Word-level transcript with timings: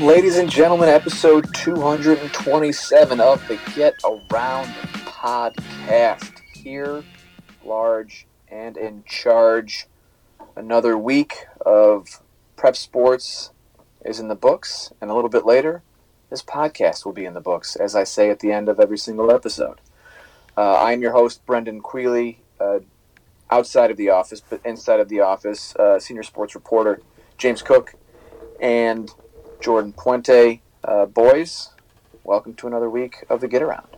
Welcome, 0.00 0.16
ladies 0.16 0.38
and 0.38 0.48
gentlemen, 0.48 0.88
episode 0.88 1.52
227 1.52 3.20
of 3.20 3.46
the 3.48 3.58
Get 3.74 4.00
Around 4.02 4.68
podcast. 5.04 6.38
Here, 6.54 7.04
large 7.62 8.26
and 8.48 8.78
in 8.78 9.04
charge. 9.04 9.88
Another 10.56 10.96
week 10.96 11.44
of 11.66 12.22
prep 12.56 12.76
sports 12.76 13.50
is 14.02 14.18
in 14.18 14.28
the 14.28 14.34
books, 14.34 14.90
and 15.02 15.10
a 15.10 15.14
little 15.14 15.28
bit 15.28 15.44
later, 15.44 15.82
this 16.30 16.42
podcast 16.42 17.04
will 17.04 17.12
be 17.12 17.26
in 17.26 17.34
the 17.34 17.42
books, 17.42 17.76
as 17.76 17.94
I 17.94 18.04
say 18.04 18.30
at 18.30 18.40
the 18.40 18.52
end 18.52 18.70
of 18.70 18.80
every 18.80 18.96
single 18.96 19.30
episode. 19.30 19.82
Uh, 20.56 20.76
I 20.76 20.92
am 20.94 21.02
your 21.02 21.12
host, 21.12 21.44
Brendan 21.44 21.82
Quealy, 21.82 22.36
uh, 22.58 22.78
outside 23.50 23.90
of 23.90 23.98
the 23.98 24.08
office, 24.08 24.40
but 24.40 24.62
inside 24.64 25.00
of 25.00 25.10
the 25.10 25.20
office, 25.20 25.76
uh, 25.76 26.00
senior 26.00 26.22
sports 26.22 26.54
reporter 26.54 27.02
James 27.36 27.60
Cook 27.60 27.96
and 28.62 29.12
Jordan 29.60 29.92
Puente. 29.92 30.60
Uh, 30.82 31.04
boys, 31.04 31.70
welcome 32.24 32.54
to 32.54 32.66
another 32.66 32.88
week 32.88 33.26
of 33.28 33.42
the 33.42 33.48
Get 33.48 33.60
Around. 33.60 33.88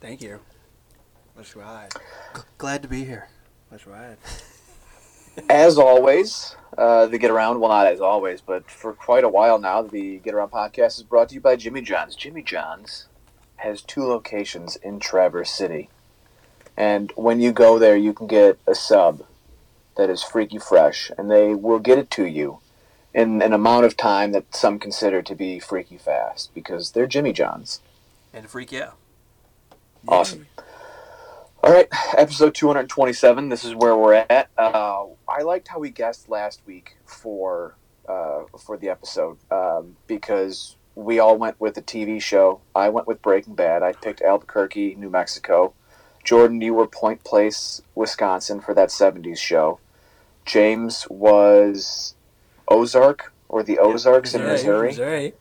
Thank 0.00 0.22
you. 0.22 0.40
Let's 1.36 1.54
ride. 1.54 1.92
Glad 2.56 2.80
to 2.82 2.88
be 2.88 3.04
here. 3.04 3.28
Let's 3.70 3.86
ride. 3.86 4.16
As 5.50 5.76
always, 5.76 6.56
uh, 6.76 7.06
the 7.06 7.18
Get 7.18 7.30
Around, 7.30 7.60
well, 7.60 7.68
not 7.68 7.86
as 7.86 8.00
always, 8.00 8.40
but 8.40 8.70
for 8.70 8.94
quite 8.94 9.24
a 9.24 9.28
while 9.28 9.58
now, 9.58 9.82
the 9.82 10.18
Get 10.18 10.32
Around 10.32 10.52
podcast 10.52 10.96
is 10.96 11.02
brought 11.02 11.28
to 11.28 11.34
you 11.34 11.40
by 11.42 11.56
Jimmy 11.56 11.82
John's. 11.82 12.16
Jimmy 12.16 12.42
John's 12.42 13.08
has 13.56 13.82
two 13.82 14.04
locations 14.04 14.76
in 14.76 15.00
Traverse 15.00 15.50
City. 15.50 15.90
And 16.78 17.12
when 17.14 17.40
you 17.40 17.52
go 17.52 17.78
there, 17.78 17.96
you 17.96 18.14
can 18.14 18.26
get 18.26 18.58
a 18.66 18.74
sub 18.74 19.22
that 19.98 20.08
is 20.08 20.22
freaky 20.22 20.58
fresh, 20.58 21.10
and 21.18 21.30
they 21.30 21.54
will 21.54 21.78
get 21.78 21.98
it 21.98 22.10
to 22.12 22.24
you 22.24 22.60
in 23.12 23.42
an 23.42 23.52
amount 23.52 23.84
of 23.84 23.96
time 23.96 24.32
that 24.32 24.54
some 24.54 24.78
consider 24.78 25.22
to 25.22 25.34
be 25.34 25.58
freaky 25.58 25.98
fast 25.98 26.54
because 26.54 26.92
they're 26.92 27.06
Jimmy 27.06 27.32
John's. 27.32 27.80
And 28.32 28.48
freak 28.48 28.72
yeah. 28.72 28.92
Awesome. 30.06 30.46
All 31.62 31.72
right, 31.72 31.88
episode 32.16 32.54
227. 32.54 33.50
This 33.50 33.64
is 33.64 33.74
where 33.74 33.94
we're 33.94 34.14
at. 34.30 34.48
Uh, 34.56 35.04
I 35.28 35.42
liked 35.42 35.68
how 35.68 35.78
we 35.78 35.90
guessed 35.90 36.30
last 36.30 36.62
week 36.66 36.96
for 37.04 37.74
uh, 38.08 38.44
for 38.58 38.78
the 38.78 38.88
episode 38.88 39.36
um, 39.50 39.96
because 40.06 40.76
we 40.94 41.18
all 41.18 41.36
went 41.36 41.60
with 41.60 41.76
a 41.76 41.82
TV 41.82 42.20
show. 42.20 42.60
I 42.74 42.88
went 42.88 43.06
with 43.06 43.20
Breaking 43.20 43.54
Bad. 43.54 43.82
I 43.82 43.92
picked 43.92 44.22
Albuquerque, 44.22 44.94
New 44.96 45.10
Mexico. 45.10 45.74
Jordan, 46.24 46.60
you 46.60 46.74
were 46.74 46.86
Point 46.86 47.24
Place, 47.24 47.82
Wisconsin 47.94 48.60
for 48.60 48.74
that 48.74 48.88
70s 48.88 49.38
show. 49.38 49.80
James 50.44 51.06
was 51.08 52.14
Ozark 52.70 53.32
or 53.48 53.62
the 53.62 53.78
Ozarks 53.78 54.34
in 54.34 54.42
Missouri 54.42 54.88
Missouri. 54.88 55.32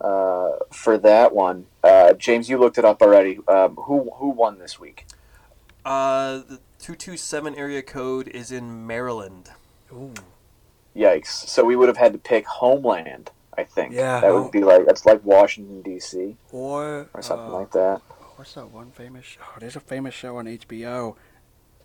uh, 0.00 0.52
for 0.72 0.98
that 0.98 1.34
one. 1.34 1.66
Uh, 1.84 2.14
James, 2.14 2.48
you 2.48 2.58
looked 2.58 2.78
it 2.78 2.84
up 2.84 3.02
already. 3.02 3.38
Um, 3.46 3.76
who 3.76 4.10
who 4.16 4.30
won 4.30 4.58
this 4.58 4.80
week? 4.80 5.06
Uh, 5.84 6.38
the 6.48 6.60
227 6.78 7.54
area 7.56 7.82
code 7.82 8.28
is 8.28 8.50
in 8.52 8.86
Maryland. 8.86 9.50
Ooh. 9.92 10.14
Yikes! 10.96 11.26
So 11.48 11.64
we 11.64 11.74
would 11.76 11.88
have 11.88 11.96
had 11.96 12.12
to 12.12 12.18
pick 12.18 12.46
Homeland. 12.46 13.30
I 13.56 13.64
think 13.64 13.92
Yeah, 13.92 14.20
that 14.20 14.30
home- 14.30 14.44
would 14.44 14.52
be 14.52 14.60
like 14.62 14.86
that's 14.86 15.04
like 15.04 15.22
Washington 15.24 15.82
D.C. 15.82 16.36
Or, 16.52 17.08
or 17.12 17.22
something 17.22 17.48
uh, 17.48 17.58
like 17.58 17.70
that. 17.72 18.00
What's 18.36 18.54
that 18.54 18.70
one 18.70 18.90
famous 18.90 19.24
show? 19.26 19.40
Oh, 19.44 19.56
There's 19.60 19.76
a 19.76 19.80
famous 19.80 20.14
show 20.14 20.36
on 20.38 20.46
HBO. 20.46 21.16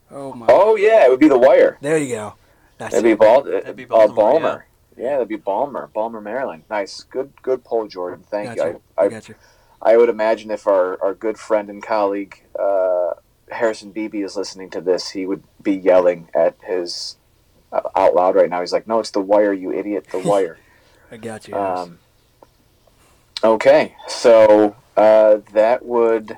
Oh 0.09 0.33
my. 0.33 0.45
Oh 0.49 0.75
yeah, 0.75 1.03
it 1.05 1.09
would 1.09 1.19
be 1.19 1.27
The 1.27 1.37
Wire. 1.37 1.77
There 1.81 1.97
you 1.97 2.15
go. 2.15 2.33
That's 2.77 2.93
That'd 2.93 3.03
be 3.03 3.11
it. 3.11 3.19
Bal- 3.19 3.43
That'd 3.43 3.75
be 3.75 3.83
uh, 3.85 3.87
Baltimore, 3.87 4.15
Balmer. 4.31 4.65
Yeah. 4.97 5.11
that'd 5.11 5.27
be 5.27 5.35
Balmer, 5.35 5.89
Balmer, 5.93 6.21
Maryland. 6.21 6.63
Nice, 6.69 7.03
good, 7.03 7.31
good 7.41 7.63
poll, 7.63 7.87
Jordan. 7.87 8.23
Thank 8.29 8.55
Got 8.55 8.67
you. 8.67 8.81
I, 8.97 9.01
I, 9.01 9.05
I, 9.05 9.09
got 9.09 9.29
you. 9.29 9.35
I 9.81 9.97
would 9.97 10.09
imagine 10.09 10.51
if 10.51 10.67
our, 10.67 11.01
our 11.03 11.13
good 11.13 11.37
friend 11.37 11.69
and 11.69 11.83
colleague 11.83 12.43
uh, 12.59 13.13
Harrison 13.49 13.91
Beebe 13.91 14.21
is 14.21 14.35
listening 14.35 14.69
to 14.71 14.81
this, 14.81 15.11
he 15.11 15.25
would 15.25 15.43
be 15.61 15.73
yelling 15.73 16.29
at 16.33 16.55
his 16.63 17.17
uh, 17.71 17.81
out 17.95 18.15
loud 18.15 18.35
right 18.35 18.49
now. 18.49 18.59
He's 18.61 18.73
like, 18.73 18.87
"No, 18.87 18.99
it's 18.99 19.11
The 19.11 19.21
Wire, 19.21 19.53
you 19.53 19.71
idiot! 19.71 20.07
The 20.11 20.19
Wire." 20.25 20.57
I 21.11 21.17
got 21.17 21.47
you. 21.47 21.55
Um, 21.55 21.99
okay, 23.43 23.95
so 24.07 24.75
uh, 24.95 25.37
that 25.53 25.85
would. 25.85 26.37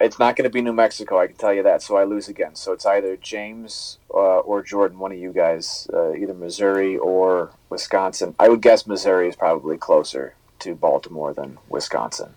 It's 0.00 0.18
not 0.18 0.36
going 0.36 0.44
to 0.44 0.50
be 0.50 0.60
New 0.60 0.72
Mexico, 0.72 1.18
I 1.18 1.26
can 1.26 1.36
tell 1.36 1.52
you 1.52 1.62
that. 1.64 1.82
So 1.82 1.96
I 1.96 2.04
lose 2.04 2.28
again. 2.28 2.54
So 2.54 2.72
it's 2.72 2.86
either 2.86 3.16
James 3.16 3.98
uh, 4.12 4.38
or 4.38 4.62
Jordan, 4.62 4.98
one 4.98 5.12
of 5.12 5.18
you 5.18 5.32
guys, 5.32 5.88
uh, 5.92 6.12
either 6.14 6.34
Missouri 6.34 6.96
or 6.96 7.50
Wisconsin. 7.68 8.34
I 8.38 8.48
would 8.48 8.62
guess 8.62 8.86
Missouri 8.86 9.28
is 9.28 9.36
probably 9.36 9.76
closer 9.76 10.34
to 10.60 10.74
Baltimore 10.74 11.34
than 11.34 11.58
Wisconsin. 11.68 12.34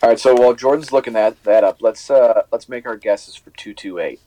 All 0.00 0.10
right, 0.10 0.18
so 0.18 0.34
while 0.34 0.54
Jordan's 0.54 0.92
looking 0.92 1.14
that 1.14 1.42
that 1.42 1.64
up, 1.64 1.78
let's 1.80 2.08
uh, 2.08 2.42
let's 2.52 2.68
make 2.68 2.86
our 2.86 2.96
guesses 2.96 3.34
for 3.34 3.50
two 3.50 3.74
two 3.74 3.98
eight. 3.98 4.20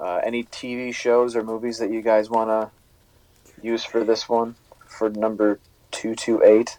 Uh, 0.00 0.20
any 0.24 0.44
TV 0.44 0.94
shows 0.94 1.36
or 1.36 1.42
movies 1.42 1.78
that 1.78 1.90
you 1.90 2.00
guys 2.00 2.30
want 2.30 2.48
to 2.48 2.70
use 3.62 3.84
for 3.84 4.02
this 4.02 4.28
one 4.28 4.54
for 4.86 5.10
number 5.10 5.58
two 5.90 6.14
two 6.14 6.42
eight? 6.42 6.78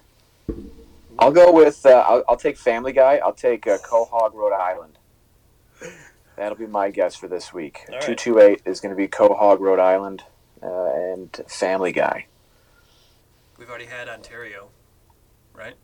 I'll 1.20 1.32
go 1.32 1.52
with 1.52 1.86
uh, 1.86 1.90
I'll, 2.08 2.24
I'll 2.30 2.38
take 2.38 2.58
Family 2.58 2.92
Guy. 2.92 3.18
I'll 3.18 3.34
take 3.34 3.68
uh, 3.68 3.78
Quahog, 3.80 4.34
Rhode 4.34 4.54
Island. 4.54 4.98
That'll 6.36 6.58
be 6.58 6.68
my 6.68 6.90
guess 6.92 7.16
for 7.16 7.28
this 7.28 7.54
week. 7.54 7.82
All 7.90 7.96
right. 7.96 8.04
Two 8.04 8.16
two 8.16 8.40
eight 8.40 8.62
is 8.66 8.80
going 8.82 8.90
to 8.92 8.96
be 8.98 9.08
Quahog, 9.08 9.60
Rhode 9.60 9.80
Island, 9.80 10.24
uh, 10.62 10.92
and 11.14 11.34
Family 11.48 11.92
Guy. 11.92 12.26
We've 13.58 13.70
already 13.70 13.86
had 13.86 14.10
Ontario, 14.10 14.68
right? 15.54 15.76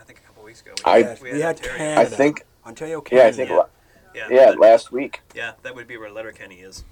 I 0.00 0.04
think 0.04 0.18
a 0.20 0.22
couple 0.22 0.44
weeks 0.44 0.62
ago. 0.62 0.72
I- 0.84 0.98
Yes, 0.98 1.20
we 1.20 1.40
had 1.40 1.56
Ontario. 1.56 1.76
Canada. 1.78 2.00
I 2.00 2.04
think 2.06 2.42
Ontario, 2.66 3.02
yeah, 3.12 3.24
I 3.26 3.32
think 3.32 3.50
Yeah. 3.50 3.62
Yeah, 4.14 4.28
yeah 4.30 4.50
last 4.58 4.90
week. 4.90 5.20
yeah, 5.34 5.52
that 5.62 5.74
would 5.74 5.86
be 5.86 5.96
where 5.98 6.10
Letterkenny 6.10 6.60
is. 6.60 6.84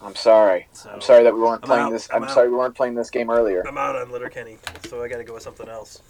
I'm 0.00 0.14
sorry. 0.14 0.68
So 0.72 0.90
I'm 0.90 1.00
sorry 1.00 1.24
that 1.24 1.34
we 1.34 1.40
weren't 1.40 1.62
I'm 1.62 1.68
playing 1.68 1.84
out. 1.86 1.92
this. 1.92 2.08
I'm 2.12 2.22
I'm 2.24 2.28
sorry 2.28 2.48
we 2.48 2.56
weren't 2.56 2.74
playing 2.74 2.94
this 2.94 3.10
game 3.10 3.30
earlier. 3.30 3.66
I'm 3.66 3.78
out 3.78 3.96
on 3.96 4.10
Letterkenny, 4.10 4.58
so 4.88 5.02
I 5.02 5.08
got 5.08 5.18
to 5.18 5.24
go 5.24 5.34
with 5.34 5.42
something 5.42 5.68
else. 5.68 6.02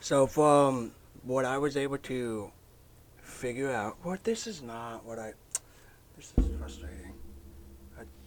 So 0.00 0.26
from 0.26 0.92
what 1.22 1.44
I 1.44 1.58
was 1.58 1.76
able 1.76 1.98
to 1.98 2.50
figure 3.22 3.70
out, 3.70 3.96
what 4.02 4.24
this 4.24 4.46
is 4.46 4.62
not 4.62 5.04
what 5.04 5.18
I. 5.18 5.32
This 6.16 6.32
is 6.36 6.56
frustrating. 6.58 7.12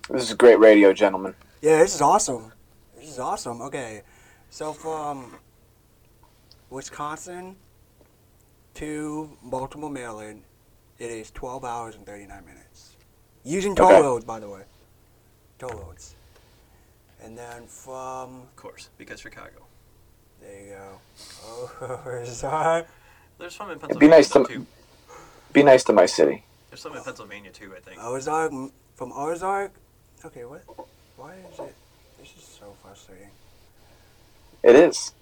This 0.09 0.29
is 0.29 0.33
great 0.35 0.59
radio, 0.59 0.93
gentlemen. 0.93 1.35
Yeah, 1.61 1.77
this 1.79 1.93
is 1.95 2.01
awesome. 2.01 2.51
This 2.97 3.09
is 3.09 3.19
awesome. 3.19 3.61
Okay, 3.61 4.01
so 4.49 4.73
from 4.73 5.35
Wisconsin 6.69 7.55
to 8.75 9.37
Baltimore, 9.43 9.89
Maryland, 9.89 10.43
it 10.99 11.11
is 11.11 11.31
12 11.31 11.63
hours 11.65 11.95
and 11.95 12.05
39 12.05 12.45
minutes. 12.45 12.95
Using 13.43 13.75
toll 13.75 13.87
Okay. 13.87 14.01
roads, 14.01 14.25
by 14.25 14.39
the 14.39 14.49
way. 14.49 14.61
Toll 15.61 15.79
roads. 15.85 16.15
And 17.23 17.37
then 17.37 17.67
from 17.67 18.41
Of 18.41 18.55
course, 18.55 18.89
because 18.97 19.19
Chicago. 19.19 19.61
there 20.41 20.59
you 20.59 20.69
go. 20.69 20.99
Oh, 21.45 21.99
where's 22.03 22.41
that? 22.41 22.87
There's 23.37 23.53
some 23.53 23.67
in 23.67 23.73
It'd 23.73 23.81
Pennsylvania 23.81 24.09
be 24.09 24.17
nice 24.17 24.29
though, 24.29 24.43
to 24.43 24.53
too. 24.53 24.65
be 25.53 25.61
nice 25.61 25.83
to 25.83 25.93
my 25.93 26.07
city. 26.07 26.45
There's 26.71 26.81
some 26.81 26.95
in 26.95 27.03
Pennsylvania 27.03 27.51
too, 27.51 27.73
I 27.77 27.79
think. 27.79 28.03
Ozark 28.03 28.51
from 28.95 29.13
Ozark. 29.13 29.71
Okay, 30.25 30.45
what? 30.45 30.63
Why 31.15 31.35
is 31.53 31.59
it? 31.59 31.75
This 32.19 32.29
is 32.35 32.43
so 32.59 32.73
frustrating. 32.81 33.29
It 34.63 34.75
is. 34.75 35.13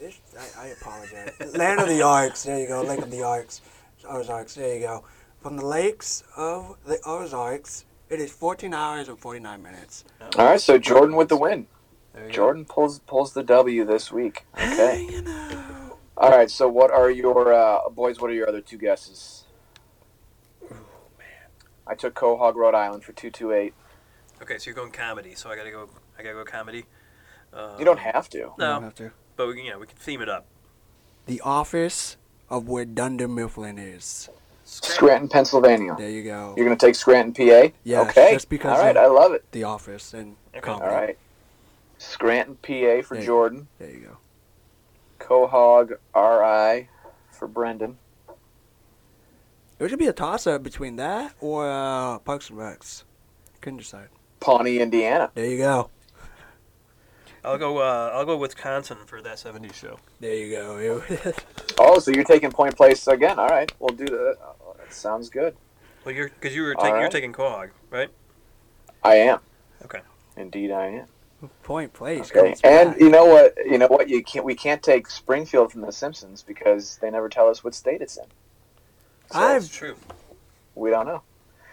This, 0.00 0.18
I, 0.56 0.64
I 0.64 0.66
apologize. 0.68 1.54
Land 1.54 1.80
of 1.80 1.88
the 1.88 2.00
Arcs. 2.00 2.44
There 2.44 2.58
you 2.58 2.68
go. 2.68 2.80
Lake 2.80 3.00
of 3.00 3.10
the 3.10 3.22
Arcs. 3.22 3.60
Ozarks. 4.08 4.54
There 4.54 4.76
you 4.76 4.80
go. 4.80 5.04
From 5.42 5.58
the 5.58 5.66
lakes 5.66 6.24
of 6.38 6.78
the 6.86 6.98
Ozarks, 7.04 7.84
it 8.14 8.20
is 8.20 8.32
14 8.32 8.72
hours 8.72 9.08
and 9.08 9.18
49 9.18 9.62
minutes. 9.62 10.04
All 10.38 10.46
right, 10.46 10.60
so 10.60 10.78
Jordan 10.78 11.16
with 11.16 11.28
the 11.28 11.36
win. 11.36 11.66
There 12.12 12.22
you 12.24 12.28
go. 12.30 12.34
Jordan 12.34 12.64
pulls 12.64 13.00
pulls 13.00 13.32
the 13.32 13.42
W 13.42 13.84
this 13.84 14.12
week. 14.12 14.46
Okay. 14.56 15.06
You 15.10 15.22
know. 15.22 15.98
All 16.16 16.30
right. 16.30 16.48
So 16.50 16.68
what 16.68 16.92
are 16.92 17.10
your 17.10 17.52
uh, 17.52 17.88
boys? 17.90 18.20
What 18.20 18.30
are 18.30 18.34
your 18.34 18.48
other 18.48 18.60
two 18.60 18.78
guesses? 18.78 19.44
Ooh, 20.64 20.68
man. 21.18 21.48
I 21.88 21.94
took 21.96 22.14
Quahog, 22.14 22.54
Rhode 22.54 22.74
Island 22.76 23.02
for 23.02 23.12
two 23.12 23.30
two 23.30 23.50
eight. 23.52 23.74
Okay, 24.40 24.58
so 24.58 24.66
you're 24.70 24.76
going 24.76 24.92
comedy, 24.92 25.34
so 25.34 25.50
I 25.50 25.56
gotta 25.56 25.72
go. 25.72 25.88
I 26.18 26.22
gotta 26.22 26.34
go 26.36 26.44
comedy. 26.44 26.84
Um, 27.52 27.78
You 27.78 27.84
don't 27.84 27.98
have 27.98 28.28
to. 28.30 28.38
You 28.38 28.44
don't 28.44 28.58
No, 28.58 28.80
have 28.80 28.94
to. 28.96 29.10
but 29.36 29.48
we, 29.48 29.62
you 29.62 29.70
know 29.70 29.78
we 29.80 29.86
can 29.86 29.96
theme 29.96 30.20
it 30.22 30.28
up. 30.28 30.46
The 31.26 31.40
office 31.40 32.16
of 32.48 32.68
where 32.68 32.84
Dunder 32.84 33.26
Mifflin 33.26 33.78
is. 33.78 34.28
Scranton, 34.82 35.28
Pennsylvania. 35.28 35.94
There 35.96 36.10
you 36.10 36.22
go. 36.24 36.54
You're 36.56 36.66
gonna 36.66 36.76
take 36.76 36.94
Scranton, 36.94 37.32
PA. 37.32 37.72
Yeah. 37.84 38.00
Okay. 38.02 38.32
just 38.32 38.48
because 38.48 38.76
All 38.78 38.84
right. 38.84 38.96
of- 38.96 39.02
I 39.04 39.06
love 39.06 39.32
it. 39.32 39.44
The 39.52 39.64
office 39.64 40.12
and 40.14 40.36
Okay. 40.52 40.60
comedy. 40.60 40.90
All 40.90 40.94
right. 41.00 41.18
Scranton, 41.98 42.56
PA 42.56 43.02
for 43.02 43.14
Yeah. 43.16 43.24
Jordan. 43.24 43.68
There 43.78 43.90
you 43.90 44.00
go. 44.00 44.16
Quahog, 45.20 45.92
RI 46.14 46.88
for 47.30 47.46
Brendan. 47.48 47.98
It 49.78 49.88
should 49.88 49.98
be 49.98 50.06
a 50.06 50.12
toss 50.12 50.46
up 50.46 50.62
between 50.62 50.96
that 50.96 51.34
or 51.40 51.68
uh, 51.70 52.18
Parks 52.20 52.50
and 52.50 52.58
Recs. 52.58 53.04
Couldn't 53.60 53.78
decide. 53.78 54.08
Pawnee, 54.40 54.78
Indiana. 54.80 55.30
There 55.34 55.46
you 55.46 55.58
go. 55.58 55.90
I'll 57.44 57.58
go. 57.58 57.78
Uh, 57.78 58.10
I'll 58.14 58.24
go 58.24 58.36
Wisconsin 58.36 58.98
for 59.06 59.20
that 59.20 59.36
'70s 59.36 59.74
show. 59.74 59.98
There 60.20 60.34
you 60.34 60.50
go. 60.56 61.02
Oh, 61.76 61.98
so 61.98 62.12
you're 62.12 62.22
taking 62.24 62.50
point 62.52 62.76
place 62.76 63.06
again? 63.08 63.36
All 63.38 63.48
right, 63.48 63.70
we'll 63.80 63.94
do 63.96 64.04
that. 64.06 64.36
That 64.94 65.00
sounds 65.00 65.28
good. 65.28 65.56
Well, 66.04 66.14
you're 66.14 66.28
because 66.28 66.54
you 66.54 66.62
were 66.62 66.74
All 66.76 66.82
taking 66.82 66.94
you're 66.96 67.02
right. 67.04 67.10
taking 67.12 67.32
Quahog, 67.32 67.70
right? 67.90 68.10
I 69.02 69.16
am. 69.16 69.40
Okay. 69.84 69.98
Indeed, 70.36 70.70
I 70.70 70.86
am. 70.86 71.48
Point 71.64 71.92
place. 71.92 72.30
Okay. 72.30 72.54
And 72.62 72.92
back. 72.92 73.00
you 73.00 73.10
know 73.10 73.24
what? 73.26 73.54
You 73.66 73.76
know 73.78 73.88
what? 73.88 74.08
You 74.08 74.22
can't. 74.22 74.44
We 74.44 74.54
can't 74.54 74.82
take 74.84 75.10
Springfield 75.10 75.72
from 75.72 75.80
The 75.80 75.90
Simpsons 75.90 76.44
because 76.44 76.98
they 76.98 77.10
never 77.10 77.28
tell 77.28 77.48
us 77.48 77.64
what 77.64 77.74
state 77.74 78.02
it's 78.02 78.16
in. 78.16 78.24
So 79.32 79.38
I've- 79.40 79.54
That's 79.64 79.68
true. 79.68 79.96
we 80.76 80.90
don't 80.90 81.06
know. 81.06 81.22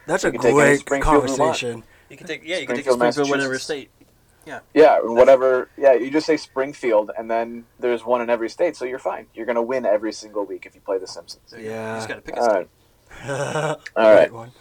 That's 0.08 0.24
you 0.24 0.30
a 0.30 0.32
can 0.32 0.42
great 0.54 0.80
Springfield 0.80 1.28
conversation. 1.28 1.84
You 2.10 2.18
can 2.18 2.26
take 2.26 2.42
yeah. 2.44 2.58
You 2.58 2.66
can 2.66 2.76
take 2.76 2.86
Springfield, 2.86 3.14
Springfield, 3.14 3.30
whatever 3.30 3.60
state. 3.60 3.92
Yeah, 4.48 4.62
Yeah, 4.74 4.98
whatever. 5.04 5.70
Yeah, 5.78 5.94
you 5.94 6.10
just 6.10 6.26
say 6.26 6.36
Springfield, 6.38 7.12
and 7.16 7.30
then 7.30 7.66
there's 7.80 8.04
one 8.04 8.22
in 8.22 8.32
every 8.32 8.50
state, 8.50 8.76
so 8.76 8.86
you're 8.86 8.98
fine. 8.98 9.28
You're 9.36 9.46
gonna 9.46 9.62
win 9.62 9.86
every 9.86 10.12
single 10.12 10.44
week 10.46 10.66
if 10.66 10.74
you 10.74 10.82
play 10.82 10.98
The 10.98 11.06
Simpsons. 11.06 11.44
There 11.52 11.60
you 11.60 11.70
Yeah. 11.70 11.96
just 11.98 12.08
gotta 12.08 12.22
pick 12.22 12.36
a 12.38 12.40
All 12.40 12.46
state. 12.46 12.56
right. 12.56 12.70
All 13.28 13.78
right. 13.96 14.32
One. 14.32 14.52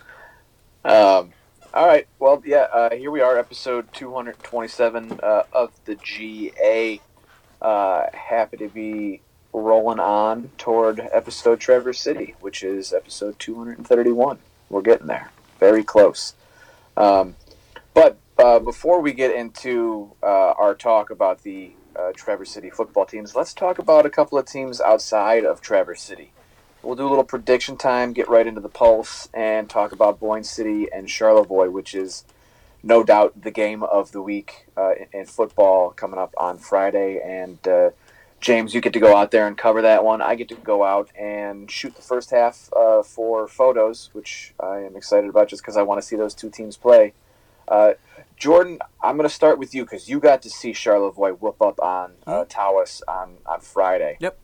Um, 0.85 1.33
all 1.73 1.87
right. 1.87 2.07
Well, 2.19 2.43
yeah. 2.45 2.67
Uh, 2.71 2.95
here 2.95 3.11
we 3.11 3.23
are, 3.23 3.39
episode 3.39 3.91
227 3.95 5.21
uh, 5.23 5.45
of 5.53 5.73
the 5.87 5.95
GA. 5.95 7.01
Uh, 7.63 8.07
happy 8.13 8.59
to 8.59 8.69
be 8.69 9.23
rolling 9.55 9.99
on 9.99 10.51
toward 10.59 11.01
episode 11.13 11.59
Traverse 11.61 12.01
City, 12.01 12.35
which 12.41 12.63
is 12.63 12.93
episode 12.93 13.39
231. 13.39 14.39
We're 14.69 14.83
getting 14.83 15.07
there. 15.07 15.31
Very 15.59 15.83
close. 15.83 16.35
Um, 16.99 17.37
but 17.95 18.19
uh, 18.39 18.59
before 18.59 19.01
we 19.01 19.15
get 19.15 19.35
into 19.35 20.13
uh, 20.23 20.53
our 20.53 20.75
talk 20.75 21.09
about 21.09 21.45
the 21.45 21.73
uh, 21.97 22.13
Traverse 22.15 22.51
City 22.51 22.69
football 22.69 23.07
teams, 23.07 23.35
let's 23.35 23.55
talk 23.55 23.79
about 23.79 24.05
a 24.05 24.11
couple 24.11 24.37
of 24.37 24.45
teams 24.45 24.83
outside 24.83 25.47
of 25.47 25.63
Traverse 25.63 26.03
City. 26.03 26.33
We'll 26.83 26.97
do 26.97 27.07
a 27.07 27.11
little 27.11 27.25
prediction 27.25 27.77
time, 27.77 28.13
get 28.13 28.29
right 28.29 28.47
into 28.47 28.61
the 28.61 28.71
pulse, 28.71 29.29
and 29.35 29.69
talk 29.69 29.93
about 29.93 30.19
Boyne 30.19 30.45
City 30.45 30.89
and 30.91 31.11
Charlevoix, 31.11 31.69
which 31.69 31.95
is 31.95 32.25
no 32.83 33.05
doubt 33.05 33.43
the 33.43 33.51
game 33.51 33.83
of 33.83 34.13
the 34.13 34.23
week 34.23 34.67
uh, 34.77 34.93
in, 34.95 35.21
in 35.21 35.27
football 35.27 35.91
coming 35.91 36.19
up 36.19 36.35
on 36.39 36.57
Friday. 36.57 37.21
And 37.23 37.67
uh, 37.69 37.91
James, 38.41 38.75
you 38.75 38.81
get 38.81 38.95
to 38.95 39.01
go 39.01 39.15
out 39.15 39.31
there 39.31 39.47
and 39.47 39.59
cover 39.59 39.83
that 39.83 40.05
one. 40.05 40.23
I 40.23 40.35
get 40.35 40.49
to 40.49 40.55
go 40.55 40.83
out 40.83 41.11
and 41.19 41.71
shoot 41.71 41.95
the 41.95 42.03
first 42.03 42.31
half 42.31 42.71
uh, 42.75 43.03
for 43.03 43.47
photos, 43.47 44.09
which 44.15 44.55
I 44.59 44.79
am 44.79 44.97
excited 44.97 45.29
about 45.29 45.49
just 45.49 45.63
because 45.63 45.77
I 45.77 45.83
want 45.83 46.01
to 46.01 46.07
see 46.07 46.17
those 46.17 46.35
two 46.35 46.49
teams 46.49 46.79
play. 46.79 47.13
Uh, 47.69 47.93
Jordan, 48.39 48.79
I'm 49.03 49.17
going 49.17 49.29
to 49.29 49.35
start 49.35 49.59
with 49.59 49.75
you 49.75 49.85
because 49.85 50.09
you 50.09 50.19
got 50.19 50.41
to 50.43 50.51
see 50.51 50.73
Charlevoix 50.73 51.33
whoop 51.33 51.61
up 51.61 51.79
on 51.81 52.13
uh, 52.27 52.47
Tawas 52.47 53.03
on, 53.07 53.37
on 53.45 53.61
Friday. 53.61 54.17
Yep. 54.21 54.39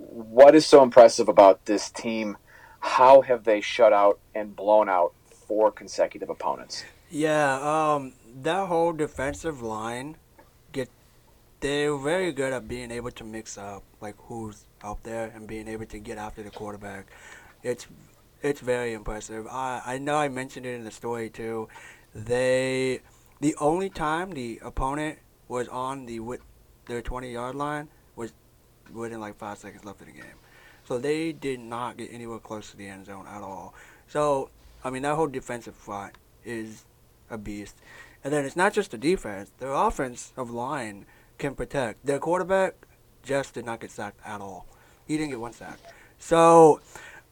What 0.00 0.54
is 0.54 0.64
so 0.64 0.82
impressive 0.82 1.28
about 1.28 1.66
this 1.66 1.90
team? 1.90 2.38
How 2.80 3.20
have 3.20 3.44
they 3.44 3.60
shut 3.60 3.92
out 3.92 4.18
and 4.34 4.56
blown 4.56 4.88
out 4.88 5.12
four 5.46 5.70
consecutive 5.70 6.30
opponents? 6.30 6.84
Yeah, 7.10 7.58
um, 7.60 8.14
that 8.42 8.68
whole 8.68 8.92
defensive 8.92 9.60
line, 9.60 10.16
get 10.72 10.88
they're 11.60 11.96
very 11.96 12.32
good 12.32 12.54
at 12.54 12.66
being 12.66 12.90
able 12.90 13.10
to 13.10 13.24
mix 13.24 13.58
up 13.58 13.82
like 14.00 14.14
who's 14.16 14.64
out 14.82 15.02
there 15.02 15.30
and 15.34 15.46
being 15.46 15.68
able 15.68 15.84
to 15.86 15.98
get 15.98 16.16
after 16.16 16.42
the 16.42 16.50
quarterback. 16.50 17.06
It's 17.62 17.86
it's 18.42 18.60
very 18.60 18.94
impressive. 18.94 19.46
I 19.48 19.82
I 19.84 19.98
know 19.98 20.16
I 20.16 20.28
mentioned 20.28 20.64
it 20.64 20.74
in 20.74 20.84
the 20.84 20.90
story 20.90 21.28
too. 21.28 21.68
They 22.14 23.00
the 23.40 23.54
only 23.60 23.90
time 23.90 24.30
the 24.30 24.60
opponent 24.62 25.18
was 25.48 25.68
on 25.68 26.06
the 26.06 26.20
with 26.20 26.40
their 26.86 27.02
twenty 27.02 27.32
yard 27.32 27.54
line 27.54 27.88
within 28.92 29.20
like 29.20 29.36
five 29.36 29.58
seconds 29.58 29.84
left 29.84 30.00
of 30.00 30.06
the 30.06 30.12
game. 30.12 30.38
So 30.84 30.98
they 30.98 31.32
did 31.32 31.60
not 31.60 31.96
get 31.96 32.12
anywhere 32.12 32.38
close 32.38 32.70
to 32.70 32.76
the 32.76 32.88
end 32.88 33.06
zone 33.06 33.26
at 33.28 33.42
all. 33.42 33.74
So 34.08 34.50
I 34.82 34.90
mean 34.90 35.02
that 35.02 35.14
whole 35.14 35.28
defensive 35.28 35.74
front 35.74 36.14
is 36.44 36.84
a 37.30 37.38
beast. 37.38 37.76
And 38.22 38.32
then 38.32 38.44
it's 38.44 38.56
not 38.56 38.72
just 38.74 38.90
the 38.90 38.98
defense; 38.98 39.50
their 39.58 39.72
offensive 39.72 40.50
line 40.50 41.06
can 41.38 41.54
protect. 41.54 42.04
Their 42.04 42.18
quarterback 42.18 42.74
just 43.22 43.54
did 43.54 43.64
not 43.64 43.80
get 43.80 43.90
sacked 43.90 44.20
at 44.26 44.40
all. 44.40 44.66
He 45.06 45.16
didn't 45.16 45.30
get 45.30 45.40
one 45.40 45.52
sack. 45.52 45.78
So, 46.18 46.80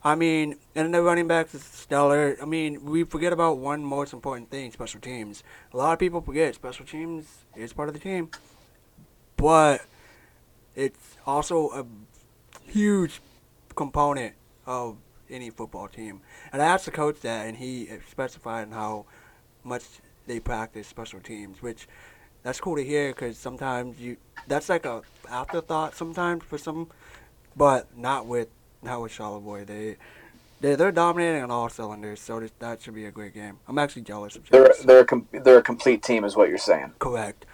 I 0.03 0.15
mean, 0.15 0.57
and 0.75 0.95
the 0.95 1.03
running 1.03 1.29
backs 1.29 1.55
is 1.55 1.63
stellar. 1.63 2.37
I 2.41 2.47
mean, 2.47 2.85
we 2.85 3.05
forget 3.05 3.33
about 3.33 3.59
one 3.59 3.85
most 3.85 4.13
important 4.13 4.51
thing: 4.51 4.73
special 4.73 5.01
teams. 5.01 5.43
A 5.73 5.77
lot 5.77 5.93
of 5.93 5.99
people 5.99 6.21
forget 6.23 6.55
special 6.55 6.87
teams 6.87 7.45
is 7.55 7.73
part 7.73 7.89
of 7.89 7.95
the 7.95 8.01
team, 8.01 8.31
but 9.37 9.83
it's 10.79 11.17
also 11.27 11.71
a 11.71 11.85
huge 12.71 13.21
component 13.75 14.35
of 14.65 14.97
any 15.29 15.51
football 15.51 15.89
team. 15.89 16.21
And 16.53 16.63
I 16.63 16.67
asked 16.67 16.85
the 16.85 16.93
coach 16.93 17.21
that, 17.23 17.47
and 17.47 17.57
he 17.57 17.89
specified 18.09 18.69
how 18.71 19.05
much 19.65 19.83
they 20.29 20.39
practice 20.39 20.87
special 20.87 21.19
teams, 21.19 21.61
which 21.61 21.89
that's 22.45 22.61
cool 22.61 22.77
to 22.77 22.85
hear 22.85 23.09
because 23.09 23.37
sometimes 23.37 23.99
you 23.99 24.17
that's 24.47 24.69
like 24.69 24.87
a 24.87 25.03
afterthought 25.29 25.97
sometimes 25.97 26.45
for 26.45 26.59
some, 26.59 26.89
but 27.57 27.89
not 27.99 28.27
with 28.27 28.49
not 28.81 29.03
with 29.03 29.11
Charlevoix. 29.11 29.65
They 29.65 29.97
they 30.61 30.77
they're 30.77 30.93
dominating 30.93 31.43
on 31.43 31.51
all 31.51 31.69
cylinders, 31.69 32.21
so 32.21 32.47
that 32.61 32.83
should 32.83 32.95
be 32.95 33.07
a 33.07 33.11
great 33.11 33.35
game. 33.35 33.59
I'm 33.67 33.79
actually 33.79 34.03
jealous 34.03 34.37
of 34.37 34.49
They're 34.49 34.73
they're 34.85 35.01
a 35.01 35.05
com- 35.05 35.29
they're 35.33 35.59
a 35.59 35.63
complete 35.63 36.05
team, 36.05 36.23
is 36.25 36.37
what 36.37 36.49
you're 36.49 36.57
saying. 36.59 36.93
Correct. 37.01 37.45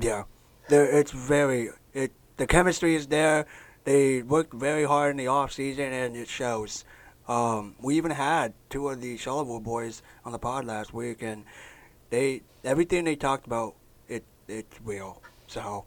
Yeah, 0.00 0.24
they're, 0.68 0.86
it's 0.86 1.10
very 1.10 1.70
it. 1.94 2.12
The 2.36 2.46
chemistry 2.46 2.94
is 2.94 3.06
there. 3.08 3.46
They 3.84 4.22
worked 4.22 4.54
very 4.54 4.84
hard 4.84 5.10
in 5.12 5.16
the 5.16 5.26
off 5.26 5.52
season, 5.52 5.92
and 5.92 6.16
it 6.16 6.28
shows. 6.28 6.84
Um, 7.28 7.76
we 7.80 7.96
even 7.96 8.12
had 8.12 8.52
two 8.70 8.88
of 8.88 9.00
the 9.00 9.16
Charlevoix 9.16 9.60
boys 9.60 10.02
on 10.24 10.32
the 10.32 10.38
pod 10.38 10.64
last 10.64 10.92
week, 10.92 11.22
and 11.22 11.44
they 12.10 12.42
everything 12.64 13.04
they 13.04 13.16
talked 13.16 13.46
about 13.46 13.74
it 14.08 14.24
it's 14.48 14.76
real. 14.84 15.20
So, 15.46 15.84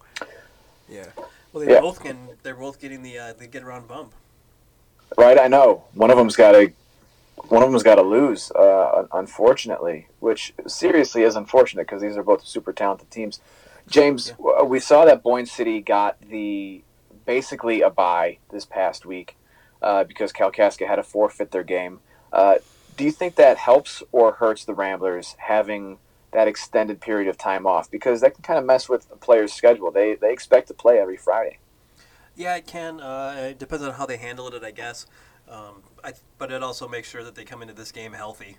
yeah, 0.88 1.08
Well, 1.52 1.66
they 1.66 1.74
Yeah. 1.74 1.82
both 1.82 2.02
can. 2.02 2.30
They're 2.44 2.56
both 2.56 2.80
getting 2.80 3.02
the 3.02 3.18
uh, 3.18 3.34
the 3.34 3.48
get 3.48 3.64
around 3.64 3.88
bump. 3.88 4.14
Right, 5.18 5.40
I 5.40 5.48
know. 5.48 5.86
One 5.94 6.12
of 6.12 6.18
them's 6.18 6.36
got 6.36 6.52
to, 6.52 6.72
one 7.48 7.64
of 7.64 7.72
them's 7.72 7.84
got 7.84 7.96
to 7.96 8.02
lose. 8.02 8.52
Uh, 8.52 9.08
unfortunately, 9.14 10.08
which 10.20 10.54
seriously 10.68 11.24
is 11.24 11.36
unfortunate 11.36 11.84
because 11.88 12.02
these 12.02 12.18
are 12.18 12.24
both 12.24 12.46
super 12.46 12.74
talented 12.74 13.10
teams. 13.12 13.40
James, 13.88 14.32
w 14.32 14.65
we 14.65 14.80
saw 14.80 15.06
that 15.06 15.24
Boyne 15.24 15.46
City 15.46 15.82
got 15.82 16.20
the 16.22 16.84
basically 17.25 17.82
a 17.82 17.89
bye 17.89 18.38
this 18.51 18.65
past 18.65 19.06
week 19.06 19.38
uh, 19.82 20.04
because 20.04 20.32
Kalkaska 20.32 20.88
had 20.88 20.96
to 20.98 21.04
forfeit 21.04 21.51
their 21.51 21.63
game. 21.63 22.00
Uh, 22.34 22.56
do 22.98 23.04
you 23.04 23.12
think 23.12 23.36
that 23.36 23.58
helps 23.58 24.01
or 24.12 24.34
hurts 24.34 24.65
the 24.65 24.74
Ramblers 24.74 25.36
having 25.38 26.00
that 26.32 26.48
extended 26.48 27.00
period 27.00 27.27
of 27.27 27.38
time 27.38 27.65
off? 27.68 27.89
Because 27.92 28.22
that 28.22 28.34
can 28.34 28.44
kind 28.44 28.60
of 28.60 28.65
mess 28.65 28.89
with 28.89 29.10
the 29.10 29.15
players' 29.15 29.54
schedule. 29.54 29.92
They 29.92 30.15
they 30.15 30.32
expect 30.32 30.68
to 30.70 30.74
play 30.74 31.00
every 31.00 31.18
Friday. 31.18 31.60
Yeah, 32.36 32.56
it 32.56 32.68
can. 32.68 33.00
Uh, 33.00 33.50
it 33.51 33.60
depends 33.60 33.86
on 33.86 33.94
how 33.94 34.06
they 34.06 34.18
handle 34.18 34.48
it, 34.48 34.63
I 34.63 34.72
guess. 34.72 35.06
Um, 35.50 35.84
I, 36.04 36.13
but 36.38 36.51
it 36.51 36.63
also 36.63 36.88
makes 36.88 37.08
sure 37.08 37.24
that 37.24 37.36
they 37.36 37.46
come 37.46 37.62
into 37.62 37.74
this 37.74 37.92
game 37.92 38.13
healthy. 38.13 38.58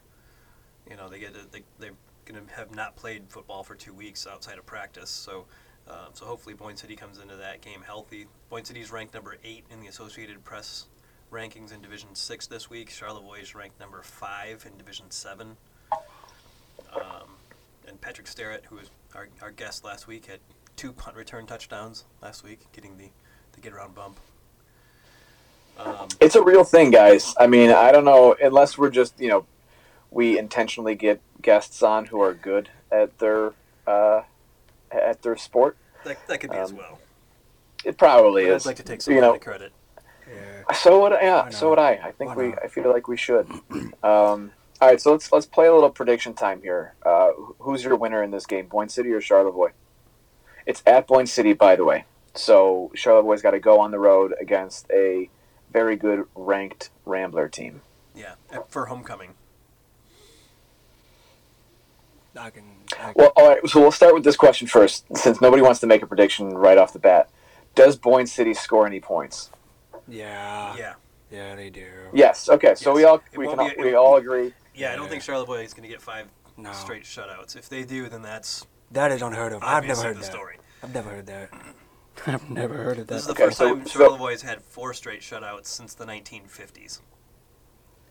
You 0.89 0.97
know, 0.97 1.09
they 1.09 1.19
get 1.19 1.35
to, 1.35 1.41
they 1.51 1.63
they're 1.79 1.93
going 2.27 2.45
to 2.45 2.55
have 2.55 2.75
not 2.75 2.97
played 2.97 3.25
football 3.29 3.63
for 3.63 3.75
two 3.75 3.95
weeks 3.95 4.27
outside 4.27 4.59
of 4.59 4.67
practice. 4.67 5.09
So, 5.09 5.47
uh, 5.89 6.09
so 6.13 6.27
hopefully 6.27 6.55
Boyne 6.55 6.77
City 6.77 6.97
comes 6.97 7.19
into 7.19 7.37
that 7.37 7.61
game 7.63 7.83
healthy. 7.87 8.27
Boyne 8.51 8.65
is 8.75 8.91
ranked 8.91 9.15
number 9.15 9.37
eight 9.45 9.65
in 9.71 9.81
the 9.81 9.87
Associated 9.87 10.45
Press 10.45 10.87
rankings 11.33 11.73
in 11.73 11.81
Division 11.81 12.15
Six 12.15 12.47
this 12.47 12.69
week. 12.69 12.91
Charlevoix 12.91 13.41
is 13.41 13.55
ranked 13.55 13.81
number 13.81 14.03
five 14.03 14.67
in 14.71 14.77
Division 14.77 15.11
Seven. 15.11 15.57
Um, 16.95 17.37
and 17.89 18.01
Patrick 18.01 18.27
Starrett, 18.27 18.65
who 18.69 18.77
was 18.77 18.91
our, 19.15 19.29
our 19.41 19.51
guest 19.51 19.85
last 19.85 20.07
week, 20.07 20.27
had 20.27 20.41
two 20.77 20.93
punt 20.93 21.17
return 21.17 21.47
touchdowns 21.47 22.05
last 22.23 22.45
week, 22.45 22.61
getting 22.73 22.97
the 22.97 23.11
the 23.53 23.61
get 23.61 23.73
around 23.73 23.95
bump. 23.95 24.21
Um, 25.79 26.09
It's 26.21 26.37
a 26.37 26.43
real 26.43 26.65
thing, 26.65 26.91
guys. 26.91 27.35
I 27.39 27.47
mean, 27.47 27.71
I 27.71 27.93
don't 27.93 28.05
know 28.05 28.37
unless 28.43 28.79
we're 28.79 28.91
just 28.91 29.19
you 29.21 29.29
know 29.29 29.47
we 30.11 30.39
intentionally 30.39 30.95
get 30.95 31.21
guests 31.43 31.83
on 31.83 32.07
who 32.07 32.21
are 32.21 32.35
good 32.35 32.69
at 32.91 33.19
their 33.19 33.53
uh, 33.87 34.23
at 34.91 35.23
their 35.23 35.37
sport. 35.37 35.77
that, 36.05 36.17
that 36.29 36.39
could 36.39 36.51
be 36.51 36.57
as 36.57 36.71
Um, 36.71 36.79
well. 36.79 36.99
It 37.85 37.99
probably 37.99 38.47
But 38.47 38.53
is. 38.55 38.67
I'd 38.67 38.71
like 38.71 38.77
to 38.77 38.83
take 38.83 39.01
some 39.03 39.15
you 39.15 39.21
of 39.21 39.25
know, 39.25 39.33
the 39.35 39.39
credit. 39.39 39.73
yeah. 40.29 40.73
So 40.75 41.03
would 41.03 41.13
I, 41.13 41.21
yeah. 41.23 41.49
So 41.51 41.71
would 41.71 41.79
I. 41.79 42.01
I 42.03 42.11
think 42.13 42.35
we. 42.35 42.55
I 42.55 42.69
feel 42.69 42.91
like 42.91 43.07
we 43.09 43.17
should. 43.17 43.49
Um, 44.03 44.53
all 44.81 44.89
right. 44.89 45.01
So 45.01 45.13
let's 45.13 45.31
let's 45.33 45.47
play 45.47 45.67
a 45.67 45.75
little 45.75 45.91
prediction 45.91 46.35
time 46.35 46.63
here. 46.63 46.95
Uh, 47.05 47.31
who's 47.61 47.85
your 47.85 47.97
winner 47.97 48.23
in 48.23 48.31
this 48.31 48.47
game, 48.47 48.67
Boyne 48.67 48.89
City 48.89 49.13
or 49.13 49.21
Charlevoix? 49.21 49.71
It's 50.67 50.83
at 50.87 51.07
Boyne 51.07 51.27
City, 51.27 51.53
by 51.53 51.77
the 51.77 51.85
way. 51.85 52.07
So 52.35 52.91
Charlevoix's 52.95 53.43
got 53.43 53.53
to 53.53 53.61
go 53.61 53.79
on 53.81 53.93
the 53.93 53.99
road 53.99 54.35
against 54.41 54.91
a 54.91 55.31
very 55.73 55.97
good 55.97 56.25
ranked 56.35 56.91
Rambler 57.05 57.49
team. 57.49 57.83
Yeah, 58.15 58.35
uh, 58.53 58.61
for 58.69 58.87
homecoming. 58.87 59.35
I 62.39 62.51
can. 62.51 62.65
I 62.99 63.13
can 63.13 63.13
Well, 63.17 63.33
all 63.37 63.49
right. 63.49 63.69
So 63.69 63.81
we'll 63.81 63.93
start 63.93 64.15
with 64.15 64.25
this 64.25 64.37
question 64.37 64.67
first, 64.67 65.05
since 65.15 65.41
nobody 65.41 65.63
wants 65.63 65.81
to 65.81 65.87
make 65.87 66.03
a 66.03 66.07
prediction 66.07 66.57
right 66.57 66.79
off 66.79 66.93
the 66.93 66.99
bat. 66.99 67.29
Does 67.75 67.97
Boyne 67.97 68.27
City 68.27 68.55
score 68.55 68.87
any 68.87 69.01
points? 69.01 69.51
yeah, 70.09 70.75
yeah, 70.77 70.95
yeah, 71.31 71.55
they 71.57 71.69
do. 71.71 71.87
Yes. 72.13 72.49
Okay. 72.49 72.75
So 72.77 72.91
Yes. 72.91 72.97
we 72.97 73.05
all 73.05 73.17
It 73.33 73.39
we 73.39 73.47
can 73.49 73.57
be- 73.57 73.77
all, 73.77 73.85
we 73.85 73.95
all 73.95 74.17
agree. 74.17 74.55
yeah. 74.75 74.93
I 74.93 74.97
don't 74.97 75.05
Yeah. 75.05 75.11
think 75.11 75.23
Charlevoix 75.25 75.65
is 75.65 75.75
going 75.75 75.83
to 75.83 75.89
get 75.89 76.01
five 76.01 76.29
No, 76.57 76.73
straight 76.73 77.03
shutouts. 77.05 77.57
If 77.57 77.69
they 77.69 77.83
do, 77.85 78.09
then 78.09 78.23
that's 78.23 78.67
that 78.93 79.11
is 79.13 79.21
unheard 79.23 79.53
of. 79.53 79.63
I've 79.65 79.85
never 79.85 80.03
heard 80.03 80.17
the 80.17 80.21
that. 80.21 80.31
story. 80.31 80.59
I've 80.83 80.95
never 80.95 81.11
heard 81.11 81.27
that. 81.27 81.51
I've 82.27 82.49
never 82.49 82.75
heard 82.77 82.99
of 82.99 83.07
that. 83.09 83.15
This 83.15 83.23
is 83.23 83.27
the 83.27 83.33
Okay, 83.33 83.45
first 83.47 83.59
so- 83.59 83.69
time 83.75 83.87
so- 83.87 83.99
Charlevoix 83.99 84.31
has 84.31 84.43
had 84.43 84.63
four 84.63 84.95
straight 84.95 85.21
shutouts 85.21 85.67
since 85.67 85.93
the 85.95 86.07
1950s. 86.07 87.01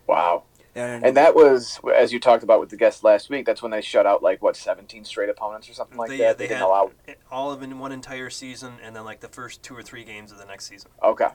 Wow. 0.06 0.44
And, 0.76 1.04
And 1.06 1.16
that 1.16 1.34
was, 1.34 1.80
as 1.94 2.12
you 2.12 2.20
talked 2.20 2.42
about 2.42 2.60
with 2.60 2.68
the 2.68 2.76
guest 2.76 3.02
last 3.02 3.30
week, 3.30 3.46
that's 3.46 3.62
when 3.62 3.70
they 3.70 3.80
shut 3.80 4.04
out 4.06 4.22
like 4.22 4.42
what 4.42 4.56
seventeen 4.56 5.04
straight 5.04 5.30
opponents 5.30 5.68
or 5.70 5.72
something 5.72 5.96
like 5.96 6.10
They- 6.10 6.18
that. 6.18 6.22
yeah, 6.22 6.32
they, 6.34 6.38
they 6.44 6.48
didn't 6.48 6.58
had- 6.58 6.66
allow. 6.66 6.90
All 7.30 7.50
of 7.50 7.62
in 7.62 7.78
one 7.78 7.92
entire 7.92 8.28
season, 8.30 8.74
and 8.82 8.94
then 8.94 9.04
like 9.04 9.20
the 9.20 9.28
first 9.28 9.62
two 9.62 9.74
or 9.74 9.82
three 9.82 10.04
games 10.04 10.32
of 10.32 10.38
the 10.38 10.44
next 10.44 10.66
season. 10.66 10.90
Okay. 11.02 11.28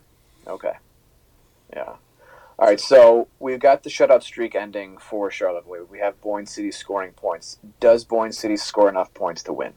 Okay. 0.47 0.73
Yeah. 1.75 1.95
All 2.59 2.67
right. 2.67 2.79
So 2.79 3.27
we've 3.39 3.59
got 3.59 3.81
the 3.83 3.89
shutout 3.89 4.21
streak 4.23 4.53
ending 4.53 4.97
for 4.99 5.31
Charlevoix. 5.31 5.85
We 5.89 5.97
have 5.99 6.21
Boyne 6.21 6.45
City 6.45 6.71
scoring 6.71 7.13
points. 7.13 7.57
Does 7.79 8.03
Boyne 8.05 8.31
City 8.31 8.57
score 8.57 8.89
enough 8.89 9.11
points 9.15 9.41
to 9.43 9.53
win? 9.53 9.73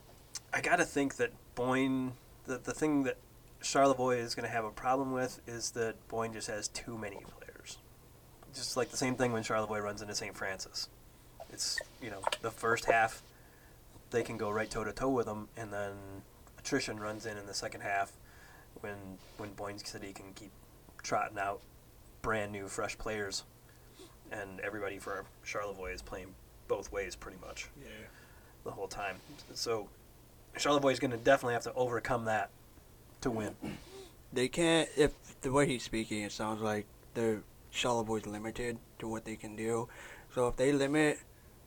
I 0.52 0.60
gotta 0.60 0.84
think 0.84 1.16
that 1.16 1.32
Boyne, 1.54 2.12
the 2.44 2.58
the 2.58 2.74
thing 2.74 3.04
that 3.04 3.16
Charlevoix 3.62 4.18
is 4.18 4.34
gonna 4.34 4.48
have 4.48 4.64
a 4.66 4.70
problem 4.70 5.12
with 5.12 5.40
is 5.46 5.70
that 5.70 5.96
Boyne 6.08 6.32
just 6.34 6.48
has 6.48 6.68
too 6.68 6.98
many 6.98 7.16
players. 7.16 7.43
Just 8.54 8.76
like 8.76 8.90
the 8.90 8.96
same 8.96 9.16
thing 9.16 9.32
when 9.32 9.42
Charlevoix 9.42 9.80
runs 9.80 10.02
into 10.02 10.14
St. 10.14 10.36
Francis. 10.36 10.88
It's 11.52 11.78
you 12.00 12.10
know 12.10 12.20
the 12.42 12.50
first 12.50 12.84
half, 12.84 13.22
they 14.10 14.22
can 14.22 14.36
go 14.36 14.50
right 14.50 14.70
toe 14.70 14.84
to 14.84 14.92
toe 14.92 15.10
with 15.10 15.26
them, 15.26 15.48
and 15.56 15.72
then 15.72 15.92
attrition 16.58 16.98
runs 16.98 17.26
in 17.26 17.36
in 17.36 17.46
the 17.46 17.54
second 17.54 17.80
half, 17.80 18.12
when 18.80 18.96
when 19.36 19.52
Boyne 19.52 19.78
City 19.78 20.12
can 20.12 20.32
keep 20.34 20.50
trotting 21.02 21.38
out 21.38 21.60
brand 22.22 22.52
new 22.52 22.68
fresh 22.68 22.96
players, 22.96 23.44
and 24.32 24.60
everybody 24.60 24.98
for 24.98 25.24
Charlevoix 25.42 25.92
is 25.92 26.02
playing 26.02 26.34
both 26.68 26.90
ways 26.90 27.14
pretty 27.14 27.38
much 27.46 27.68
yeah. 27.80 27.88
the 28.64 28.70
whole 28.70 28.88
time. 28.88 29.16
So 29.52 29.88
Charlevoix 30.56 30.92
is 30.92 31.00
going 31.00 31.10
to 31.10 31.16
definitely 31.16 31.54
have 31.54 31.64
to 31.64 31.74
overcome 31.74 32.24
that 32.26 32.50
to 33.20 33.30
win. 33.30 33.54
They 34.32 34.48
can't. 34.48 34.88
If 34.96 35.12
the 35.42 35.52
way 35.52 35.66
he's 35.66 35.82
speaking, 35.82 36.22
it 36.22 36.32
sounds 36.32 36.60
like 36.60 36.86
the 37.74 37.80
Charlevoix's 37.80 38.26
limited 38.26 38.78
to 39.00 39.08
what 39.08 39.24
they 39.24 39.36
can 39.36 39.56
do. 39.56 39.88
So 40.34 40.48
if 40.48 40.56
they 40.56 40.72
limit, 40.72 41.18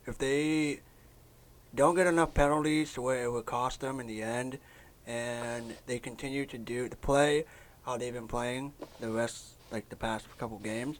if 0.05 0.17
they 0.17 0.79
don't 1.75 1.95
get 1.95 2.07
enough 2.07 2.33
penalties 2.33 2.93
to 2.93 3.01
where 3.01 3.23
it 3.23 3.31
would 3.31 3.45
cost 3.45 3.81
them 3.81 3.99
in 3.99 4.07
the 4.07 4.23
end, 4.23 4.57
and 5.05 5.75
they 5.85 5.99
continue 5.99 6.45
to 6.45 6.57
do 6.57 6.89
to 6.89 6.95
play 6.97 7.45
how 7.85 7.97
they've 7.97 8.13
been 8.13 8.27
playing 8.27 8.73
the 8.99 9.09
rest, 9.09 9.53
like 9.71 9.89
the 9.89 9.95
past 9.95 10.25
couple 10.37 10.57
games, 10.59 10.97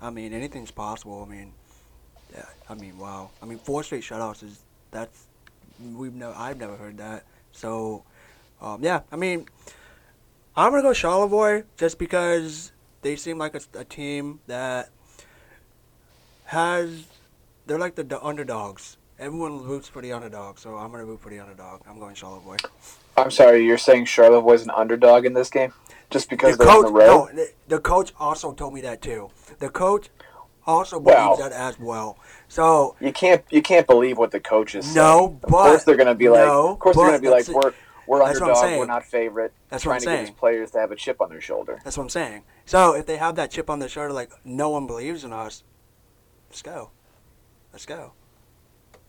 I 0.00 0.10
mean 0.10 0.32
anything's 0.32 0.70
possible. 0.70 1.26
I 1.26 1.30
mean, 1.30 1.52
yeah, 2.32 2.46
I 2.68 2.74
mean 2.74 2.98
wow. 2.98 3.30
I 3.42 3.46
mean 3.46 3.58
four 3.58 3.82
straight 3.82 4.02
shutouts 4.02 4.42
is 4.42 4.62
that's 4.90 5.26
we've 5.94 6.14
never 6.14 6.34
I've 6.36 6.58
never 6.58 6.76
heard 6.76 6.98
that. 6.98 7.24
So 7.52 8.04
um, 8.60 8.82
yeah, 8.82 9.00
I 9.12 9.16
mean. 9.16 9.46
I'm 10.56 10.72
gonna 10.72 10.82
go 10.82 10.92
Charlevoix 10.92 11.62
just 11.76 11.96
because 11.96 12.72
they 13.02 13.16
seem 13.16 13.38
like 13.38 13.54
a, 13.54 13.60
a 13.78 13.84
team 13.84 14.40
that 14.46 14.90
has 16.46 17.04
they're 17.66 17.78
like 17.78 17.94
the, 17.94 18.04
the 18.04 18.22
underdogs. 18.22 18.96
Everyone 19.18 19.62
roots 19.62 19.86
for 19.86 20.00
the 20.00 20.12
underdog, 20.12 20.58
so 20.58 20.76
I'm 20.76 20.90
gonna 20.90 21.04
root 21.04 21.20
for 21.20 21.28
the 21.30 21.40
underdog. 21.40 21.82
I'm 21.88 21.98
going 21.98 22.14
Charlevoix. 22.14 22.56
I'm 23.16 23.30
sorry, 23.30 23.64
you're 23.66 23.78
saying 23.78 24.06
Charlotte 24.06 24.40
was 24.40 24.62
an 24.62 24.70
underdog 24.70 25.26
in 25.26 25.34
this 25.34 25.50
game 25.50 25.72
just 26.08 26.30
because 26.30 26.56
the 26.56 26.64
coach, 26.64 26.90
no, 26.92 27.28
the, 27.32 27.50
the 27.68 27.78
coach 27.78 28.12
also 28.18 28.52
told 28.52 28.72
me 28.74 28.80
that 28.80 29.02
too. 29.02 29.30
The 29.58 29.68
coach 29.68 30.08
also 30.66 30.98
believes 31.00 31.18
Wow. 31.18 31.36
that 31.36 31.52
as 31.52 31.78
well. 31.78 32.18
So 32.48 32.96
You 33.00 33.12
can't 33.12 33.44
you 33.50 33.60
can't 33.62 33.86
believe 33.86 34.16
what 34.18 34.30
the 34.30 34.40
coaches 34.40 34.86
say. 34.86 34.94
No, 34.94 35.26
of 35.26 35.40
but- 35.42 35.50
course 35.50 35.84
they're 35.84 35.96
gonna 35.96 36.14
be 36.14 36.28
like. 36.28 36.46
no, 36.46 36.72
Of 36.72 36.78
course 36.78 36.96
they're 36.96 37.06
gonna 37.06 37.18
be 37.20 37.28
like 37.28 37.48
it. 37.48 37.74
We're 38.06 38.18
we're 38.20 38.26
That's 38.26 38.40
what 38.40 38.50
I'm 38.50 38.54
underdog. 38.56 38.64
saying. 38.68 38.78
We're 38.80 38.86
not 38.86 39.04
favorite. 39.04 39.52
That's 39.68 39.86
what 39.86 39.92
I'm 39.94 40.00
to 40.00 40.06
get 40.06 40.10
saying. 40.12 40.24
these 40.26 40.34
players 40.34 40.70
to 40.72 40.78
have 40.78 40.90
a 40.90 40.96
chip 40.96 41.20
on 41.20 41.28
their 41.28 41.40
shoulder. 41.40 41.80
that's 41.84 41.96
what 41.96 42.04
I'm 42.04 42.08
saying. 42.10 42.42
So 42.66 42.94
if 42.94 43.06
they 43.06 43.16
have 43.16 43.34
that 43.36 43.50
chip 43.50 43.68
on 43.70 43.78
their 43.78 43.88
shoulder, 43.88 44.12
like 44.12 44.30
no 44.44 44.70
one 44.70 44.86
believes 44.86 45.24
in 45.24 45.32
us, 45.32 45.62
let's 46.48 46.62
go. 46.62 46.90
Let's 47.72 47.86
go. 47.86 48.12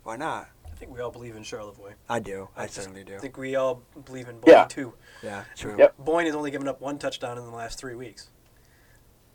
Why 0.03 0.17
not? 0.17 0.49
I 0.65 0.69
think 0.83 0.93
we 0.95 0.99
all 1.01 1.11
believe 1.11 1.35
in 1.35 1.43
Charlevoix. 1.43 1.93
I 2.09 2.19
do. 2.19 2.49
I, 2.57 2.63
just 2.65 2.75
certainly 2.77 3.03
do. 3.03 3.15
I 3.15 3.19
think 3.19 3.37
we 3.37 3.55
all 3.55 3.83
believe 4.05 4.27
in 4.27 4.39
Boyne 4.39 4.51
Yeah. 4.53 4.65
too. 4.65 4.93
Yeah, 5.21 5.43
true. 5.55 5.75
Yep. 5.77 5.95
Boyne 5.99 6.25
has 6.25 6.33
only 6.35 6.49
given 6.49 6.67
up 6.67 6.81
one 6.81 6.97
touchdown 6.97 7.37
in 7.37 7.43
the 7.43 7.51
last 7.51 7.77
three 7.79 7.93
weeks. 7.95 8.29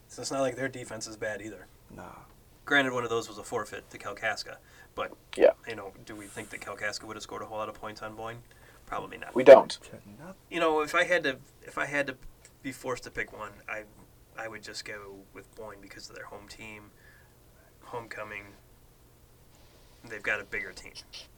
So 0.08 0.22
it's 0.22 0.30
not 0.32 0.40
like 0.40 0.56
their 0.56 0.68
defense 0.68 1.06
is 1.06 1.16
bad 1.16 1.40
either. 1.42 1.66
No. 1.96 2.04
Granted, 2.64 2.92
one 2.92 3.04
of 3.04 3.10
those 3.10 3.28
was 3.28 3.38
a 3.38 3.44
forfeit 3.44 3.88
to 3.90 3.98
Kalkaska, 3.98 4.56
but 4.96 5.12
Yeah. 5.36 5.50
you 5.68 5.76
know, 5.76 5.92
do 6.04 6.16
we 6.16 6.26
think 6.26 6.50
that 6.50 6.60
Kalkaska 6.60 7.04
would 7.04 7.16
have 7.16 7.22
scored 7.22 7.42
a 7.42 7.46
whole 7.46 7.58
lot 7.58 7.68
of 7.68 7.76
points 7.76 8.02
on 8.02 8.16
Boyne? 8.16 8.38
Probably 8.86 9.18
not. 9.18 9.34
We 9.34 9.44
don't. 9.44 9.78
You 10.50 10.60
know, 10.60 10.80
if 10.80 10.94
I 10.94 11.04
had 11.04 11.24
to, 11.24 11.36
if 11.62 11.76
I 11.76 11.86
had 11.86 12.06
to 12.06 12.16
be 12.62 12.72
forced 12.72 13.04
to 13.04 13.10
pick 13.10 13.36
one, 13.36 13.50
I, 13.68 13.82
I 14.38 14.48
would 14.48 14.62
just 14.62 14.84
go 14.84 15.16
with 15.34 15.52
Boyne 15.56 15.78
because 15.80 16.08
of 16.08 16.16
their 16.16 16.24
home 16.24 16.48
team, 16.48 16.90
homecoming. 17.82 18.44
They've 20.08 20.22
got 20.22 20.40
a 20.40 20.44
bigger 20.44 20.72
team. 20.72 20.92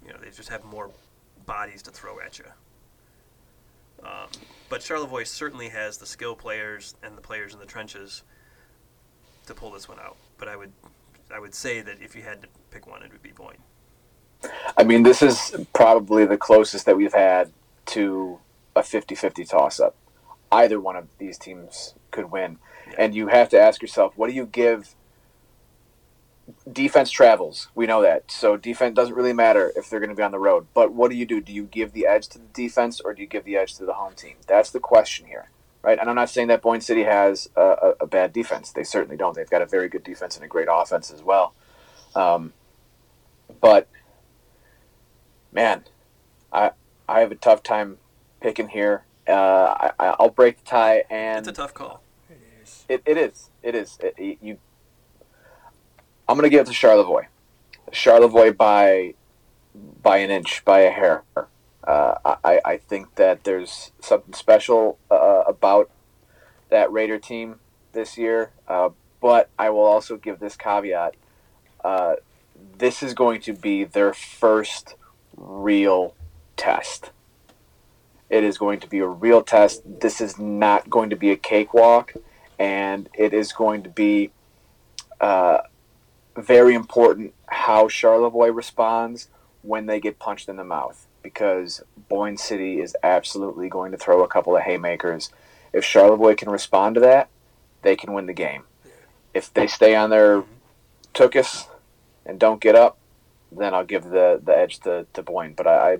You 0.04 0.12
know, 0.12 0.18
they 0.22 0.30
just 0.30 0.50
have 0.50 0.62
more 0.64 0.90
bodies 1.46 1.82
to 1.82 1.90
throw 1.90 2.20
at 2.20 2.38
you. 2.38 2.44
Um, 4.02 4.28
but 4.68 4.82
Charlevoix 4.82 5.24
certainly 5.24 5.70
has 5.70 5.98
the 5.98 6.06
skill 6.06 6.36
players 6.36 6.94
and 7.02 7.16
the 7.16 7.20
players 7.20 7.54
in 7.54 7.60
the 7.60 7.66
trenches 7.66 8.22
to 9.46 9.54
pull 9.54 9.72
this 9.72 9.88
one 9.88 9.98
out. 9.98 10.16
But 10.36 10.48
I 10.48 10.56
would, 10.56 10.72
I 11.34 11.40
would 11.40 11.54
say 11.54 11.80
that 11.80 12.00
if 12.00 12.14
you 12.14 12.22
had 12.22 12.42
to 12.42 12.48
pick 12.70 12.86
one, 12.86 13.02
it 13.02 13.10
would 13.10 13.22
be 13.22 13.32
Boyne. 13.32 13.56
I 14.76 14.84
mean, 14.84 15.02
this 15.02 15.22
is 15.22 15.56
probably 15.74 16.24
the 16.24 16.36
closest 16.36 16.86
that 16.86 16.96
we've 16.96 17.14
had 17.14 17.50
to 17.86 18.38
a 18.76 18.80
50-50 18.80 19.48
toss-up. 19.48 19.96
Either 20.52 20.80
one 20.80 20.96
of 20.96 21.08
these 21.18 21.36
teams 21.36 21.94
could 22.10 22.30
win, 22.30 22.58
Yeah. 22.86 22.94
and 22.98 23.14
you 23.14 23.26
have 23.28 23.48
to 23.50 23.60
ask 23.60 23.82
yourself, 23.82 24.12
what 24.16 24.28
do 24.28 24.34
you 24.34 24.46
give? 24.46 24.94
Defense 26.70 27.10
travels. 27.10 27.68
We 27.74 27.86
know 27.86 28.00
that. 28.02 28.30
So 28.30 28.56
defense 28.56 28.94
doesn't 28.94 29.14
really 29.14 29.34
matter 29.34 29.70
if 29.76 29.90
they're 29.90 30.00
going 30.00 30.10
to 30.10 30.16
be 30.16 30.22
on 30.22 30.30
the 30.30 30.38
road. 30.38 30.66
But 30.72 30.92
what 30.94 31.10
do 31.10 31.16
you 31.16 31.26
do? 31.26 31.40
Do 31.42 31.52
you 31.52 31.64
give 31.64 31.92
the 31.92 32.06
edge 32.06 32.28
to 32.28 32.38
the 32.38 32.46
defense 32.54 33.00
or 33.00 33.12
do 33.12 33.20
you 33.20 33.28
give 33.28 33.44
the 33.44 33.56
edge 33.56 33.74
to 33.74 33.84
the 33.84 33.92
home 33.94 34.14
team? 34.14 34.36
That's 34.46 34.70
the 34.70 34.80
question 34.80 35.26
here, 35.26 35.50
right? 35.82 35.98
And 35.98 36.08
I'm 36.08 36.16
not 36.16 36.30
saying 36.30 36.48
that 36.48 36.62
Boyne 36.62 36.80
City 36.80 37.02
has 37.02 37.50
a, 37.54 37.60
a, 37.60 37.94
a 38.00 38.06
bad 38.06 38.32
defense. 38.32 38.72
They 38.72 38.84
certainly 38.84 39.16
don't. 39.18 39.34
They've 39.36 39.50
got 39.50 39.60
a 39.60 39.66
very 39.66 39.90
good 39.90 40.04
defense 40.04 40.36
and 40.36 40.44
a 40.44 40.48
great 40.48 40.68
offense 40.70 41.10
as 41.10 41.22
well. 41.22 41.52
Um, 42.14 42.54
but 43.60 43.88
man, 45.52 45.84
I 46.52 46.72
I 47.08 47.20
have 47.20 47.32
a 47.32 47.36
tough 47.36 47.62
time 47.62 47.98
picking 48.40 48.68
here. 48.68 49.04
Uh, 49.28 49.90
I, 49.98 50.14
I'll 50.18 50.30
break 50.30 50.58
the 50.58 50.64
tie, 50.64 51.04
and 51.10 51.40
It's 51.40 51.48
a 51.48 51.52
tough 51.52 51.74
call. 51.74 52.02
It 52.30 52.40
is. 52.62 52.84
it, 52.88 53.02
it 53.04 53.16
is. 53.18 53.50
It 53.62 53.74
is. 53.74 53.98
It, 54.02 54.14
it- 54.16 54.38
you. 54.40 54.58
I'm 56.28 56.36
gonna 56.36 56.48
give 56.48 56.62
it 56.62 56.66
to 56.66 56.74
Charlevoix. 56.74 57.26
Charlevoix 57.92 58.52
by 58.52 59.14
by 60.02 60.18
an 60.18 60.30
inch, 60.30 60.64
by 60.64 60.80
a 60.80 60.90
hair. 60.90 61.24
Uh, 61.84 62.14
I, 62.44 62.60
I 62.64 62.76
think 62.76 63.14
that 63.14 63.44
there's 63.44 63.92
something 64.00 64.34
special 64.34 64.98
uh, 65.10 65.44
about 65.46 65.90
that 66.68 66.92
Raider 66.92 67.18
team 67.18 67.60
this 67.92 68.18
year. 68.18 68.50
Uh, 68.66 68.90
but 69.22 69.48
I 69.58 69.70
will 69.70 69.84
also 69.84 70.16
give 70.16 70.38
this 70.38 70.56
caveat: 70.56 71.14
uh, 71.82 72.16
this 72.76 73.02
is 73.02 73.14
going 73.14 73.40
to 73.42 73.54
be 73.54 73.84
their 73.84 74.12
first 74.12 74.96
real 75.38 76.14
test. 76.56 77.10
It 78.28 78.44
is 78.44 78.58
going 78.58 78.80
to 78.80 78.86
be 78.86 78.98
a 78.98 79.06
real 79.06 79.42
test. 79.42 79.82
This 80.00 80.20
is 80.20 80.38
not 80.38 80.90
going 80.90 81.10
to 81.10 81.16
be 81.16 81.30
a 81.30 81.36
cakewalk 81.36 82.14
and 82.58 83.08
it 83.14 83.32
is 83.32 83.52
going 83.52 83.82
to 83.84 83.88
be 83.88 84.30
uh, 85.20 85.58
very 86.36 86.74
important 86.74 87.34
how 87.46 87.88
Charlevoix 87.88 88.48
responds 88.48 89.28
when 89.62 89.86
they 89.86 90.00
get 90.00 90.18
punched 90.18 90.48
in 90.48 90.56
the 90.56 90.64
mouth 90.64 91.06
because 91.22 91.82
Boyne 92.08 92.36
City 92.36 92.80
is 92.80 92.96
absolutely 93.02 93.68
going 93.68 93.92
to 93.92 93.98
throw 93.98 94.22
a 94.22 94.28
couple 94.28 94.56
of 94.56 94.62
haymakers. 94.62 95.30
If 95.72 95.84
Charlevoix 95.84 96.34
can 96.34 96.50
respond 96.50 96.94
to 96.96 97.00
that, 97.02 97.28
they 97.82 97.96
can 97.96 98.12
win 98.12 98.26
the 98.26 98.32
game. 98.32 98.64
If 99.34 99.52
they 99.52 99.66
stay 99.66 99.94
on 99.94 100.10
their 100.10 100.44
tookus 101.14 101.66
and 102.24 102.38
don't 102.38 102.60
get 102.60 102.74
up, 102.74 102.97
then 103.50 103.74
I'll 103.74 103.84
give 103.84 104.04
the, 104.04 104.40
the 104.42 104.56
edge 104.56 104.80
to, 104.80 105.06
to 105.14 105.22
Boyne. 105.22 105.54
But 105.56 105.66
I, 105.66 105.92
I 105.92 105.98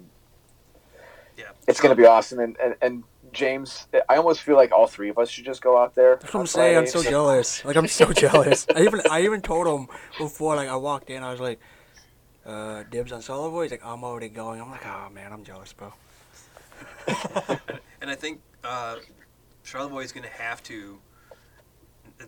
Yeah. 1.37 1.45
it's 1.67 1.81
going 1.81 1.95
to 1.95 2.00
be 2.00 2.07
awesome. 2.07 2.40
And, 2.40 2.57
and, 2.62 2.75
and 2.81 3.05
James, 3.33 3.87
I 4.09 4.17
almost 4.17 4.43
feel 4.43 4.57
like 4.57 4.73
all 4.73 4.87
three 4.87 5.09
of 5.09 5.19
us 5.19 5.28
should 5.31 5.45
just 5.45 5.62
go 5.62 5.78
out 5.78 5.95
there. 5.95 6.17
That's 6.17 6.33
what 6.33 6.35
I'm 6.35 6.40
on 6.43 6.47
saying. 6.47 6.78
I'm 6.78 6.87
so 6.87 7.02
jealous. 7.02 7.64
Like 7.64 7.76
I'm 7.76 7.88
so 7.88 8.12
jealous. 8.25 8.67
I 8.75 8.83
even 8.83 9.02
I 9.11 9.23
even 9.23 9.40
told 9.40 9.67
him 9.67 9.88
before, 10.17 10.57
like 10.57 10.69
I 10.69 10.76
walked 10.76 11.11
in, 11.11 11.23
I 11.23 11.31
was 11.31 11.40
like, 11.40 11.61
uh, 12.47 12.85
dibs 12.90 13.12
on 13.12 13.21
Charlevoix. 13.21 13.62
He's 13.62 13.71
like, 13.71 13.85
I'm 13.85 14.02
already 14.05 14.28
going. 14.28 14.61
I'm 14.61 14.71
like, 14.71 14.87
oh 14.87 15.11
man, 15.12 15.33
I'm 15.33 15.45
jealous, 15.45 15.73
bro. 15.73 15.93
And 18.00 18.11
I 18.11 18.14
think 18.14 18.40
uh, 18.64 18.97
Charlevoix 19.64 20.05
is 20.05 20.12
going 20.12 20.25
to 20.25 20.31
have 20.31 20.62
to. 20.64 20.99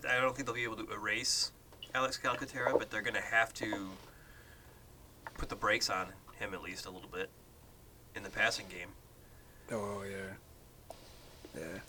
I 0.07 0.19
don't 0.21 0.35
think 0.35 0.45
they'll 0.45 0.55
be 0.55 0.63
able 0.63 0.77
to 0.77 0.87
erase 0.93 1.51
Alex 1.95 2.19
Calcaterra, 2.23 2.77
but 2.77 2.89
they're 2.89 3.01
going 3.01 3.15
to 3.15 3.21
have 3.21 3.53
to 3.55 3.89
put 5.41 5.49
the 5.49 5.55
brakes 5.55 5.89
on 5.89 6.05
him 6.37 6.53
at 6.53 6.61
least 6.61 6.85
a 6.85 6.89
little 6.91 7.09
bit 7.09 7.27
in 8.15 8.21
the 8.21 8.29
passing 8.29 8.67
game. 8.69 8.89
Oh 9.71 10.03
yeah, 10.03 10.95
yeah, 11.59 11.79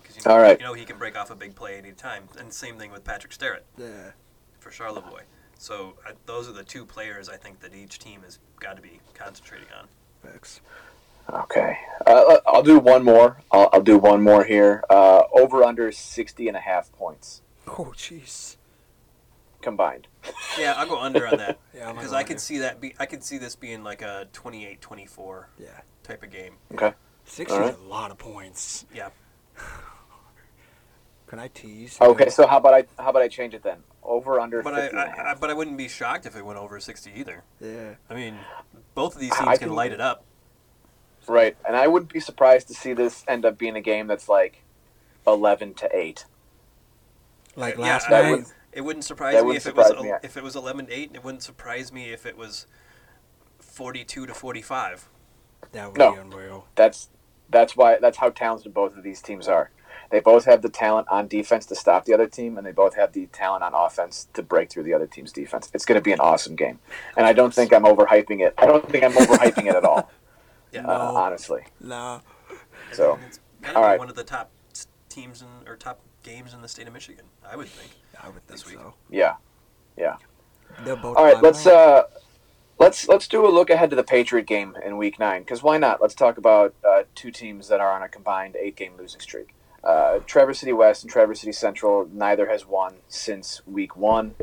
Because 0.00 0.16
you, 0.16 0.22
know, 0.24 0.34
All 0.34 0.40
right. 0.40 0.58
you 0.58 0.64
know 0.64 0.72
he 0.72 0.86
can 0.86 0.96
break 0.96 1.14
off 1.14 1.30
a 1.30 1.34
big 1.34 1.54
play 1.54 1.76
any 1.76 1.92
time. 1.92 2.24
And 2.38 2.50
same 2.50 2.78
thing 2.78 2.90
with 2.90 3.04
Patrick 3.04 3.34
Sterrett 3.34 3.66
yeah. 3.76 4.12
for 4.58 4.70
Charlevoix. 4.70 5.24
So 5.58 5.96
uh, 6.08 6.12
those 6.24 6.48
are 6.48 6.52
the 6.52 6.64
two 6.64 6.86
players 6.86 7.28
I 7.28 7.36
think 7.36 7.60
that 7.60 7.74
each 7.74 7.98
team 7.98 8.22
has 8.22 8.38
got 8.58 8.76
to 8.76 8.82
be 8.82 9.00
concentrating 9.12 9.68
on. 9.78 9.86
Facts. 10.22 10.62
Okay. 11.30 11.76
Uh, 12.06 12.38
I'll 12.46 12.62
do 12.62 12.78
one 12.78 13.04
more. 13.04 13.42
I'll, 13.52 13.68
I'll 13.74 13.82
do 13.82 13.98
one 13.98 14.22
more 14.22 14.44
here. 14.44 14.82
Uh, 14.88 15.24
over 15.34 15.62
under 15.62 15.92
60 15.92 16.48
and 16.48 16.56
a 16.56 16.60
half 16.60 16.90
points 16.92 17.42
Oh 17.66 17.92
jeez. 17.96 18.56
Combined. 19.64 20.06
Yeah, 20.56 20.74
I'll 20.76 20.86
go 20.86 21.00
under 21.00 21.26
on 21.26 21.38
that 21.38 21.58
Yeah, 21.74 21.90
because 21.92 22.12
I 22.12 22.22
go 22.22 22.28
could 22.28 22.40
see 22.40 22.58
that. 22.58 22.80
Be, 22.80 22.94
I 23.00 23.06
could 23.06 23.24
see 23.24 23.38
this 23.38 23.56
being 23.56 23.82
like 23.82 24.02
a 24.02 24.28
28-24 24.32 25.46
Yeah. 25.58 25.66
type 26.04 26.22
of 26.22 26.30
game. 26.30 26.54
Sixty 27.24 27.52
All 27.52 27.60
right. 27.62 27.70
is 27.72 27.76
a 27.80 27.82
lot 27.82 28.12
of 28.12 28.18
points. 28.18 28.86
Yeah. 28.94 29.08
Can 31.26 31.38
I 31.40 31.48
tease? 31.48 31.98
Okay, 32.00 32.28
so 32.28 32.46
how 32.46 32.58
about 32.58 32.74
I 32.74 32.84
how 33.02 33.10
about 33.10 33.22
I 33.22 33.28
change 33.28 33.54
it 33.54 33.62
then? 33.64 33.78
Over 34.04 34.38
under 34.38 34.62
But 34.62 34.74
I, 34.74 34.80
50 34.82 34.96
and 34.96 34.98
a 34.98 35.12
I, 35.12 35.16
half. 35.16 35.36
I 35.36 35.40
but 35.40 35.50
I 35.50 35.54
wouldn't 35.54 35.76
be 35.78 35.88
shocked 35.88 36.26
if 36.26 36.36
it 36.36 36.44
went 36.44 36.58
over 36.58 36.78
sixty 36.78 37.10
either. 37.16 37.42
Yeah. 37.60 37.94
I 38.08 38.14
mean, 38.14 38.38
both 38.94 39.14
of 39.16 39.20
these 39.20 39.32
I 39.32 39.36
teams 39.44 39.58
can 39.58 39.68
think- 39.68 39.72
light 39.76 39.92
it 39.92 40.00
up. 40.00 40.24
Right, 41.26 41.56
and 41.66 41.74
I 41.74 41.86
wouldn't 41.88 42.12
be 42.12 42.20
surprised 42.20 42.68
to 42.68 42.74
see 42.74 42.92
this 42.92 43.24
end 43.26 43.44
up 43.46 43.56
being 43.56 43.74
a 43.76 43.80
game 43.80 44.06
that's 44.06 44.28
like 44.28 44.62
11 45.26 45.72
to 45.74 45.88
8. 45.96 46.26
Like 47.56 47.76
Yeah, 47.76 47.80
last 47.80 48.08
I 48.08 48.10
night. 48.22 48.30
would- 48.30 48.44
It 48.74 48.80
wouldn't 48.82 49.04
surprise 49.04 49.34
That 49.34 49.42
me 49.42 49.46
wouldn't 49.48 49.66
if 49.66 49.70
it 49.70 49.76
was 49.76 50.02
me. 50.02 50.12
if 50.22 50.36
it 50.36 50.42
was 50.42 50.56
eleven 50.56 50.86
to 50.86 50.92
eight. 50.92 51.12
It 51.14 51.22
wouldn't 51.24 51.42
surprise 51.42 51.92
me 51.92 52.12
if 52.12 52.26
it 52.26 52.36
was 52.36 52.66
forty-two 53.60 54.26
to 54.26 54.34
forty-five. 54.34 55.08
that 55.72 55.88
would 55.92 55.98
No. 55.98 56.12
be 56.12 56.18
unreal. 56.18 56.66
That's 56.74 57.08
that's 57.50 57.76
why 57.76 57.98
that's 58.00 58.18
how 58.18 58.30
talented 58.30 58.74
both 58.74 58.96
of 58.96 59.02
these 59.02 59.20
teams 59.22 59.48
are. 59.48 59.70
They 60.10 60.20
both 60.20 60.44
have 60.44 60.62
the 60.62 60.68
talent 60.68 61.08
on 61.08 61.28
defense 61.28 61.66
to 61.66 61.74
stop 61.74 62.04
the 62.04 62.14
other 62.14 62.26
team, 62.26 62.56
and 62.58 62.66
they 62.66 62.72
both 62.72 62.94
have 62.96 63.12
the 63.12 63.26
talent 63.26 63.62
on 63.64 63.74
offense 63.74 64.28
to 64.34 64.42
break 64.42 64.70
through 64.70 64.82
the 64.84 64.94
other 64.94 65.06
team's 65.06 65.32
defense. 65.32 65.70
It's 65.72 65.84
going 65.84 65.98
to 65.98 66.02
be 66.02 66.12
an 66.12 66.20
awesome 66.20 66.56
game, 66.56 66.78
and 67.16 67.26
I 67.26 67.32
don't 67.32 67.52
think 67.54 67.72
I'm 67.72 67.84
overhyping 67.84 68.40
it. 68.40 68.54
I 68.58 68.66
don't 68.66 68.88
think 68.90 69.02
I'm 69.04 69.12
overhyping 69.12 69.66
it 69.66 69.74
at 69.74 69.84
all, 69.84 70.10
Yeah. 70.72 70.80
uh, 70.82 70.86
No. 71.12 71.16
honestly. 71.16 71.62
Nah. 71.80 72.20
So, 72.92 73.18
it's 73.26 73.40
gotta 73.62 73.76
all 73.76 73.82
be 73.82 73.86
right. 73.88 73.98
one 73.98 74.08
of 74.10 74.14
the 74.16 74.24
top 74.24 74.50
teams 75.08 75.42
in 75.42 75.48
or 75.68 75.76
top 75.76 76.00
games 76.22 76.54
in 76.54 76.60
the 76.60 76.68
state 76.68 76.86
of 76.86 76.92
Michigan. 76.92 77.24
I 77.48 77.56
would 77.56 77.68
think. 77.68 77.90
I 78.24 78.28
would 78.28 78.46
think 78.46 78.66
week. 78.66 78.76
so. 78.76 78.94
Yeah. 79.10 79.34
They're 80.82 80.96
both. 80.96 81.16
All 81.16 81.24
right, 81.24 81.40
let's 81.42 81.66
uh, 81.66 82.04
let's 82.78 83.08
let's 83.08 83.28
do 83.28 83.46
a 83.46 83.48
look 83.48 83.70
ahead 83.70 83.90
to 83.90 83.96
the 83.96 84.04
Patriot 84.04 84.46
game 84.46 84.76
in 84.84 84.96
Week 84.96 85.18
Nine. 85.18 85.42
Because 85.42 85.62
why 85.62 85.78
not? 85.78 86.00
Let's 86.00 86.14
talk 86.14 86.38
about 86.38 86.74
uh, 86.86 87.04
two 87.14 87.30
teams 87.30 87.68
that 87.68 87.80
are 87.80 87.92
on 87.92 88.02
a 88.02 88.08
combined 88.08 88.56
eight-game 88.56 88.92
losing 88.98 89.20
streak. 89.20 89.54
Uh, 89.82 90.20
Traverse 90.26 90.60
City 90.60 90.72
West 90.72 91.04
and 91.04 91.10
Traverse 91.12 91.40
City 91.40 91.52
Central. 91.52 92.08
Neither 92.12 92.48
has 92.48 92.66
won 92.66 92.94
since 93.08 93.62
Week 93.66 93.96
One. 93.96 94.34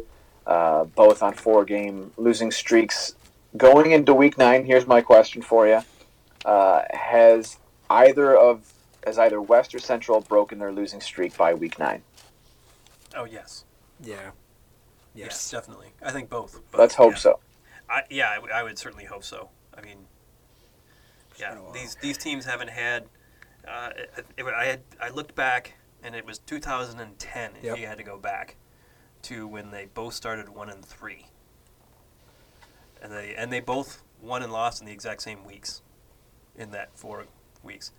Uh, 0.45 0.85
both 0.85 1.21
on 1.21 1.33
four-game 1.33 2.11
losing 2.17 2.51
streaks. 2.51 3.15
Going 3.57 3.91
into 3.91 4.13
Week 4.13 4.37
Nine, 4.37 4.65
here's 4.65 4.87
my 4.87 5.01
question 5.01 5.41
for 5.41 5.67
you: 5.67 5.81
uh, 6.45 6.83
Has 6.91 7.57
either 7.89 8.35
of 8.35 8.73
has 9.05 9.17
either 9.17 9.41
West 9.41 9.73
or 9.75 9.79
Central 9.79 10.21
broken 10.21 10.59
their 10.59 10.71
losing 10.71 11.01
streak 11.01 11.35
by 11.35 11.53
Week 11.53 11.77
Nine? 11.77 12.03
Oh 13.15 13.25
yes. 13.25 13.65
Yeah. 14.03 14.31
Yes. 15.13 15.49
Yeah, 15.51 15.59
definitely. 15.59 15.87
I 16.01 16.11
think 16.11 16.29
both. 16.29 16.59
but 16.71 16.79
Let's 16.79 16.95
hope 16.95 17.13
yeah. 17.13 17.17
so. 17.17 17.39
I, 17.89 18.03
yeah, 18.09 18.29
I, 18.29 18.35
w- 18.35 18.53
I 18.53 18.63
would 18.63 18.77
certainly 18.77 19.05
hope 19.05 19.23
so. 19.23 19.49
I 19.77 19.81
mean, 19.81 20.05
yeah, 21.37 21.55
been 21.55 21.63
a 21.65 21.73
these 21.73 21.95
these 22.01 22.17
teams 22.17 22.45
haven't 22.45 22.69
had. 22.69 23.05
Uh, 23.67 23.89
it, 23.95 24.25
it, 24.37 24.45
I 24.45 24.65
had 24.65 24.81
I 25.01 25.09
looked 25.09 25.35
back, 25.35 25.73
and 26.03 26.15
it 26.15 26.25
was 26.25 26.39
2010. 26.39 27.51
Yep. 27.61 27.77
You 27.77 27.87
had 27.87 27.97
to 27.97 28.03
go 28.03 28.17
back 28.17 28.55
to 29.23 29.47
when 29.47 29.71
they 29.71 29.87
both 29.93 30.13
started 30.13 30.49
one 30.49 30.69
and 30.69 30.83
three, 30.83 31.27
and 33.01 33.11
they 33.11 33.35
and 33.35 33.51
they 33.51 33.59
both 33.59 34.03
won 34.21 34.41
and 34.43 34.53
lost 34.53 34.79
in 34.81 34.87
the 34.87 34.93
exact 34.93 35.21
same 35.21 35.43
weeks, 35.43 35.81
in 36.57 36.71
that 36.71 36.89
four 36.97 37.25
weeks, 37.63 37.91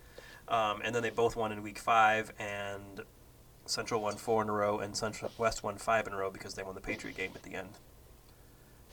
um, 0.47 0.81
and 0.83 0.95
then 0.95 1.03
they 1.03 1.09
both 1.11 1.35
won 1.35 1.51
in 1.51 1.61
week 1.61 1.77
five, 1.77 2.33
and 2.39 3.01
Central 3.65 4.01
won 4.01 4.15
four 4.15 4.41
in 4.41 4.49
a 4.49 4.51
row, 4.51 4.79
and 4.79 4.95
Central 4.95 5.31
West 5.37 5.63
won 5.63 5.77
five 5.77 6.05
in 6.07 6.13
a 6.13 6.17
row 6.17 6.29
because 6.29 6.53
they 6.55 6.63
won 6.63 6.75
the 6.75 6.81
Patriot 6.81 7.15
game 7.15 7.31
at 7.35 7.43
the 7.43 7.55
end 7.55 7.69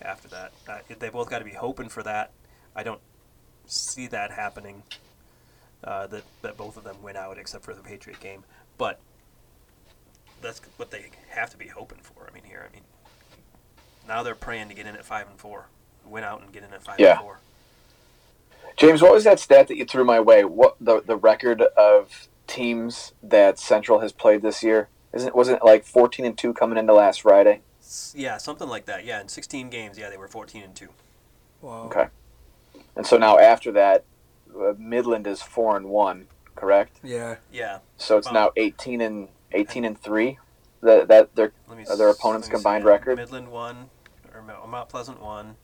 after 0.00 0.28
that. 0.28 0.52
Uh, 0.68 0.78
they 0.98 1.08
both 1.08 1.28
got 1.28 1.40
to 1.40 1.44
be 1.44 1.52
hoping 1.52 1.88
for 1.88 2.02
that. 2.02 2.30
I 2.74 2.82
don't 2.82 3.00
see 3.66 4.06
that 4.08 4.30
happening. 4.30 4.82
Uh, 5.82 6.06
that 6.08 6.24
that 6.42 6.56
both 6.58 6.76
of 6.76 6.84
them 6.84 6.96
win 7.02 7.16
out 7.16 7.38
except 7.38 7.64
for 7.64 7.74
the 7.74 7.82
Patriot 7.82 8.20
game, 8.20 8.44
but 8.76 9.00
that's 10.42 10.60
what 10.76 10.90
they 10.90 11.06
have 11.30 11.48
to 11.50 11.56
be 11.56 11.68
hoping 11.68 11.98
for. 12.02 12.28
I 12.30 12.34
mean, 12.34 12.44
here, 12.44 12.66
I 12.68 12.72
mean, 12.72 12.82
now 14.06 14.22
they're 14.22 14.34
praying 14.34 14.68
to 14.68 14.74
get 14.74 14.86
in 14.86 14.94
at 14.94 15.06
five 15.06 15.26
and 15.28 15.38
four, 15.38 15.66
win 16.04 16.22
out 16.22 16.42
and 16.42 16.52
get 16.52 16.62
in 16.64 16.72
at 16.74 16.82
five 16.82 17.00
Yeah. 17.00 17.12
and 17.12 17.20
four. 17.20 17.38
James, 18.76 19.00
what 19.02 19.12
was 19.12 19.24
that 19.24 19.40
stat 19.40 19.68
that 19.68 19.76
you 19.78 19.86
threw 19.86 20.04
my 20.04 20.20
way? 20.20 20.44
What 20.44 20.76
the 20.80 21.00
the 21.00 21.16
record 21.16 21.62
of 21.62 22.28
teams 22.50 23.12
that 23.22 23.58
Central 23.58 24.00
has 24.00 24.12
played 24.12 24.42
this 24.42 24.62
year? 24.62 24.88
Isn't 25.12 25.34
wasn't 25.34 25.58
it 25.58 25.64
like 25.64 25.84
fourteen 25.84 26.26
and 26.26 26.36
two 26.36 26.52
coming 26.52 26.76
into 26.78 26.92
last 26.92 27.22
Friday? 27.22 27.60
Yeah, 28.14 28.36
something 28.38 28.68
like 28.68 28.84
that. 28.86 29.04
Yeah, 29.04 29.20
in 29.20 29.26
16 29.26 29.68
games, 29.68 29.98
yeah, 29.98 30.10
they 30.10 30.16
were 30.16 30.28
14 30.28 30.62
and 30.62 30.74
two. 30.76 30.90
Wow. 31.60 31.86
Okay. 31.86 32.06
And 32.94 33.04
so 33.04 33.16
now 33.16 33.36
after 33.36 33.72
that, 33.72 34.04
uh, 34.56 34.74
Midland 34.78 35.26
is 35.26 35.42
four 35.42 35.76
and 35.76 35.86
one, 35.86 36.28
correct? 36.54 37.00
Yeah. 37.02 37.36
Yeah, 37.50 37.78
So 37.96 38.16
it's 38.16 38.28
Wow. 38.28 38.32
now 38.32 38.50
eighteen 38.56 39.00
and 39.00 39.28
eighteen 39.52 39.84
and 39.84 40.00
three. 40.00 40.38
That 40.82 41.08
that 41.08 41.34
they're 41.34 41.52
let 41.68 41.76
me. 41.76 41.84
Their 41.84 42.08
opponents' 42.08 42.46
let 42.48 42.52
see. 42.52 42.62
combined 42.62 42.84
Yeah, 42.84 42.90
record? 42.92 43.16
Midland 43.18 43.48
won, 43.48 43.90
or 44.34 44.40
Mount 44.40 44.66
Mount 44.68 44.88
Pleasant 44.88 45.20
won. 45.20 45.56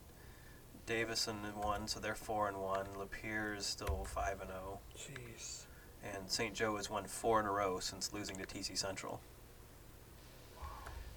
Davison 0.85 1.38
won, 1.57 1.88
so 1.88 1.99
they're 2.01 2.14
four 2.14 2.49
and 2.49 2.59
one. 2.59 2.85
Lapeer 2.99 3.57
is 3.57 3.64
still 3.64 4.05
five 4.05 4.40
and 4.42 4.51
zero, 4.51 4.81
Jeez. 4.99 5.65
And 6.14 6.31
St. 6.31 6.55
Joe 6.55 6.77
has 6.77 6.90
won 6.90 7.05
four 7.05 7.40
in 7.40 7.47
a 7.47 7.51
row 7.53 7.79
since 7.81 8.12
losing 8.12 8.37
to 8.37 8.45
TC 8.47 8.77
Central. 8.77 9.21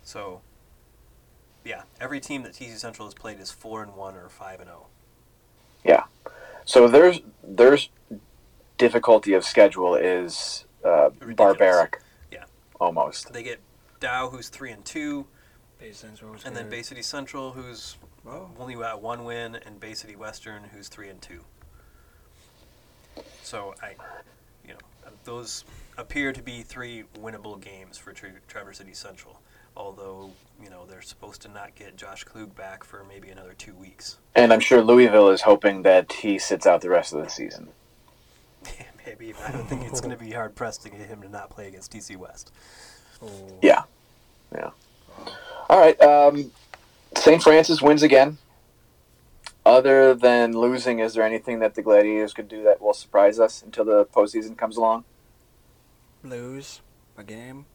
So, 0.03 0.41
yeah, 1.63 1.83
every 1.99 2.19
team 2.19 2.43
that 2.43 2.53
TC 2.53 2.77
Central 2.77 3.07
has 3.07 3.13
played 3.13 3.39
is 3.39 3.51
four 3.51 3.83
and 3.83 3.95
one 3.95 4.15
or 4.15 4.29
five 4.29 4.59
and 4.59 4.69
oh. 4.69 4.87
Yeah, 5.83 6.03
so 6.65 6.87
there's 6.87 7.21
there's 7.43 7.89
difficulty 8.77 9.33
of 9.33 9.45
schedule 9.45 9.95
is 9.95 10.65
uh, 10.83 11.09
barbaric. 11.35 12.01
Yeah. 12.31 12.45
Almost. 12.79 13.31
They 13.33 13.43
get 13.43 13.59
Dow, 13.99 14.29
who's 14.29 14.49
three 14.49 14.71
and 14.71 14.83
two, 14.83 15.25
Bay 15.79 15.91
Central 15.91 16.31
was 16.31 16.43
and 16.43 16.55
then. 16.55 16.69
Bay 16.69 16.81
City 16.81 17.01
Central, 17.01 17.51
who's 17.51 17.97
Oh. 18.27 18.49
only 18.59 18.75
got 18.75 19.01
one 19.01 19.23
win, 19.23 19.55
and 19.55 19.79
Bay 19.79 19.93
City 19.93 20.15
Western, 20.15 20.65
who's 20.73 20.89
three 20.89 21.09
and 21.09 21.21
two. 21.21 21.45
So 23.43 23.73
I, 23.81 23.91
you 23.91 23.95
know, 23.97 24.03
those 25.23 25.65
appear 25.97 26.31
to 26.31 26.41
be 26.41 26.61
three 26.61 27.03
winnable 27.19 27.59
games 27.59 27.97
for 27.97 28.13
Tra- 28.13 28.31
Traverse 28.47 28.77
City 28.77 28.93
Central. 28.93 29.41
Although 29.77 30.31
you 30.61 30.69
know 30.69 30.85
they're 30.85 31.01
supposed 31.01 31.41
to 31.43 31.47
not 31.47 31.75
get 31.75 31.95
Josh 31.95 32.23
Klug 32.23 32.55
back 32.55 32.83
for 32.83 33.03
maybe 33.03 33.29
another 33.29 33.53
two 33.53 33.73
weeks. 33.73 34.17
And 34.35 34.51
I'm 34.51 34.59
sure 34.59 34.81
Louisville 34.81 35.29
is 35.29 35.41
hoping 35.41 35.83
that 35.83 36.11
he 36.11 36.39
sits 36.39 36.65
out 36.67 36.81
the 36.81 36.89
rest 36.89 37.13
of 37.13 37.23
the 37.23 37.29
season. 37.29 37.69
maybe 39.05 39.33
I 39.45 39.51
don't 39.51 39.67
think 39.67 39.83
it's 39.83 40.01
going 40.01 40.15
to 40.15 40.23
be 40.23 40.31
hard 40.31 40.55
pressed 40.55 40.83
to 40.83 40.89
get 40.89 41.01
him 41.01 41.21
to 41.21 41.29
not 41.29 41.49
play 41.49 41.67
against 41.67 41.91
TC 41.93 42.17
West. 42.17 42.51
Oh. 43.21 43.29
Yeah. 43.61 43.83
Yeah. 44.53 44.71
All 45.69 45.79
right. 45.79 45.99
Um, 46.01 46.51
St. 47.15 47.41
Francis 47.41 47.81
wins 47.81 48.03
again. 48.03 48.37
Other 49.69 50.15
than 50.15 50.53
losing, 50.53 50.97
is 50.97 51.13
there 51.13 51.23
anything 51.23 51.59
that 51.59 51.75
the 51.75 51.83
Gladiators 51.83 52.33
could 52.33 52.47
do 52.47 52.63
that 52.63 52.81
will 52.81 52.95
surprise 52.95 53.39
us 53.39 53.61
until 53.61 53.85
the 53.85 54.03
postseason 54.03 54.57
comes 54.57 54.77
along? 54.77 55.03
Lose 56.23 56.81
a 57.15 57.23
game. 57.23 57.67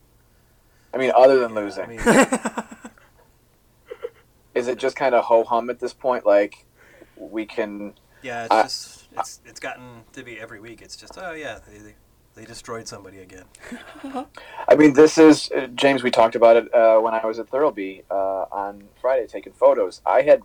I 0.93 0.99
mean, 0.99 1.13
other 1.15 1.39
than 1.39 1.55
Yeah, 1.55 1.61
losing, 1.61 1.85
I 1.85 1.87
mean, 1.87 2.01
is 4.57 4.67
it 4.67 4.79
just 4.79 4.97
kind 4.97 5.15
of 5.15 5.27
ho 5.27 5.45
hum 5.45 5.71
at 5.71 5.79
this 5.79 5.95
point? 5.95 6.27
Like 6.27 6.67
we 7.17 7.47
can. 7.47 7.95
yeah, 8.23 8.47
it's 8.47 8.53
I- 8.53 8.63
just 8.65 9.05
it's 9.17 9.41
it's 9.47 9.61
gotten 9.61 10.03
to 10.15 10.25
be 10.25 10.41
every 10.41 10.59
week. 10.59 10.83
It's 10.83 10.97
just 10.97 11.17
oh 11.17 11.31
yeah, 11.31 11.61
they 11.69 11.95
they, 12.35 12.45
destroyed 12.45 12.89
somebody 12.89 13.21
again. 13.21 13.45
I 14.69 14.75
mean, 14.75 14.95
this 14.95 15.17
is 15.17 15.49
uh, 15.53 15.69
James. 15.77 16.03
We 16.03 16.11
talked 16.11 16.35
about 16.35 16.57
it 16.57 16.75
uh, 16.75 16.99
when 16.99 17.15
I 17.15 17.25
was 17.25 17.39
at 17.39 17.49
Thurlby 17.49 18.03
uh, 18.11 18.47
on 18.51 18.89
Friday 19.01 19.29
taking 19.29 19.53
photos. 19.53 20.01
I 20.05 20.23
had 20.23 20.43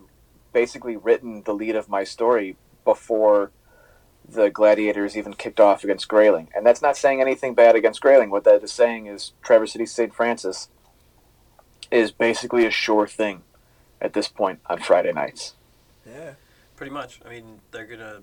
basically 0.53 0.97
written 0.97 1.43
the 1.43 1.53
lead 1.53 1.75
of 1.75 1.89
my 1.89 2.03
story 2.03 2.57
before 2.85 3.51
the 4.27 4.49
Gladiators 4.49 5.17
even 5.17 5.33
kicked 5.33 5.59
off 5.59 5.83
against 5.83 6.07
Grayling. 6.07 6.49
And 6.55 6.65
that's 6.65 6.81
not 6.81 6.97
saying 6.97 7.21
anything 7.21 7.55
bad 7.55 7.75
against 7.75 8.01
Grayling. 8.01 8.29
What 8.29 8.43
that 8.43 8.63
is 8.63 8.71
saying 8.71 9.07
is 9.07 9.33
Traverse 9.41 9.73
City 9.73 9.85
St. 9.85 10.13
Francis 10.13 10.69
is 11.91 12.11
basically 12.11 12.65
a 12.65 12.71
sure 12.71 13.07
thing 13.07 13.43
at 14.01 14.13
this 14.13 14.27
point 14.27 14.59
on 14.67 14.79
Friday 14.79 15.11
nights. 15.11 15.55
Yeah. 16.05 16.33
Pretty 16.75 16.91
much. 16.91 17.19
I 17.25 17.29
mean, 17.29 17.59
they're 17.71 17.85
gonna 17.85 18.21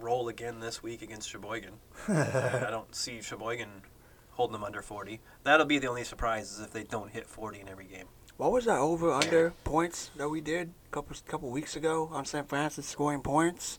roll 0.00 0.28
again 0.28 0.60
this 0.60 0.82
week 0.82 1.02
against 1.02 1.30
Cheboygan. 1.30 1.74
I 2.08 2.68
don't 2.70 2.94
see 2.94 3.20
Cheboygan 3.20 3.82
holding 4.30 4.52
them 4.52 4.62
under 4.62 4.82
40. 4.82 5.20
That'll 5.42 5.66
be 5.66 5.78
the 5.78 5.88
only 5.88 6.04
surprise 6.04 6.52
is 6.52 6.60
if 6.60 6.72
they 6.72 6.84
don't 6.84 7.10
hit 7.10 7.26
40 7.26 7.60
in 7.60 7.68
every 7.68 7.86
game. 7.86 8.06
What 8.38 8.52
was 8.52 8.64
that 8.66 8.78
over 8.78 9.12
under 9.12 9.50
points 9.64 10.10
that 10.16 10.28
we 10.28 10.40
did 10.40 10.70
a 10.90 10.90
couple 10.92 11.16
couple 11.26 11.50
weeks 11.50 11.74
ago 11.76 12.08
on 12.12 12.24
St. 12.24 12.48
Francis 12.48 12.86
scoring 12.86 13.20
points? 13.20 13.78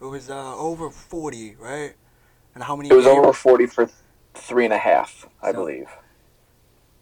It 0.00 0.04
was 0.04 0.28
uh, 0.28 0.56
over 0.56 0.90
forty, 0.90 1.54
right? 1.58 1.94
And 2.54 2.64
how 2.64 2.74
many? 2.76 2.90
It 2.90 2.94
was 2.94 3.04
games- 3.04 3.18
over 3.18 3.32
40 3.32 3.66
for 3.66 3.88
three 4.34 4.64
and 4.64 4.74
a 4.74 4.78
half, 4.78 5.28
I 5.42 5.52
So- 5.52 5.58
believe. 5.58 5.88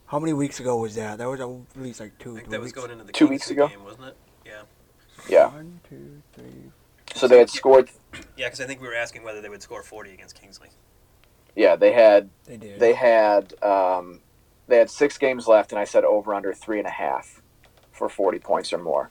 How 0.07 0.19
many 0.21 0.35
weeks 0.35 0.61
ago 0.61 0.77
was 0.77 0.95
that? 0.97 1.19
That 1.19 1.29
was 1.29 1.41
at 1.41 1.49
least 1.83 1.99
like 2.01 2.19
two. 2.19 2.33
I 2.33 2.35
think 2.35 2.45
three 2.47 2.51
that 2.53 2.61
was 2.61 2.69
weeks. 2.69 2.79
going 2.79 2.91
into 2.93 3.05
the 3.05 3.13
Two 3.13 3.27
weeks 3.27 3.51
ago? 3.51 3.67
game, 3.69 3.83
wasn't 3.83 4.05
it? 4.09 4.17
Yeah. 4.45 4.63
Yeah. 5.29 5.47
One, 5.47 5.81
two, 5.89 6.23
three. 6.35 6.71
So 7.15 7.27
they 7.27 7.39
had 7.39 7.49
scored. 7.51 7.91
Yeah, 8.37 8.47
because 8.47 8.61
I 8.61 8.67
think 8.67 8.81
we 8.81 8.87
were 8.87 8.95
asking 8.95 9.25
whether 9.25 9.41
they 9.41 9.49
would 9.49 9.63
score 9.63 9.83
40 9.83 10.13
against 10.13 10.41
Kingsley. 10.41 10.69
Yeah, 11.57 11.75
they 11.75 11.91
had 11.93 12.31
They 12.45 12.57
did. 12.57 12.79
they 12.79 12.93
had 12.93 13.55
um, 13.63 14.21
they 14.67 14.79
had 14.79 14.91
six 14.91 15.19
games 15.19 15.47
left, 15.47 15.73
and 15.73 15.79
I 15.79 15.85
said 15.85 16.05
over 16.05 16.35
under 16.35 16.53
three 16.53 16.79
and 16.79 16.87
a 16.87 16.91
half 16.93 17.43
for 17.93 18.09
40 18.09 18.39
points 18.39 18.73
or 18.73 18.79
more. 18.79 19.11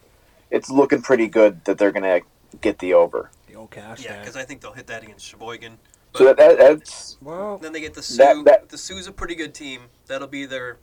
It's 0.49 0.69
looking 0.69 1.01
pretty 1.01 1.27
good 1.27 1.63
that 1.65 1.77
they're 1.77 1.91
gonna 1.91 2.21
get 2.61 2.79
the 2.79 2.93
over. 2.93 3.31
the 3.47 3.55
old 3.55 3.71
cast. 3.71 4.03
Yeah, 4.03 4.19
because 4.19 4.35
I 4.35 4.43
think 4.43 4.61
they'll 4.61 4.73
hit 4.73 4.87
that 4.87 5.03
against 5.03 5.25
Cheboygan. 5.25 5.77
So 6.15 6.25
that, 6.25 6.37
that 6.37 6.57
that's 6.57 7.17
well, 7.21 7.57
Then 7.57 7.73
they 7.73 7.81
get 7.81 7.93
the 7.95 8.03
Soo. 8.03 8.17
That- 8.17 8.45
that- 8.45 8.69
the 8.69 8.77
Soo's 8.77 9.07
a 9.07 9.11
pretty 9.11 9.35
good 9.35 9.53
team. 9.53 9.83
That'll 10.05 10.27
be 10.27 10.45
their, 10.45 10.77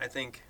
I 0.00 0.06
think, 0.06 0.42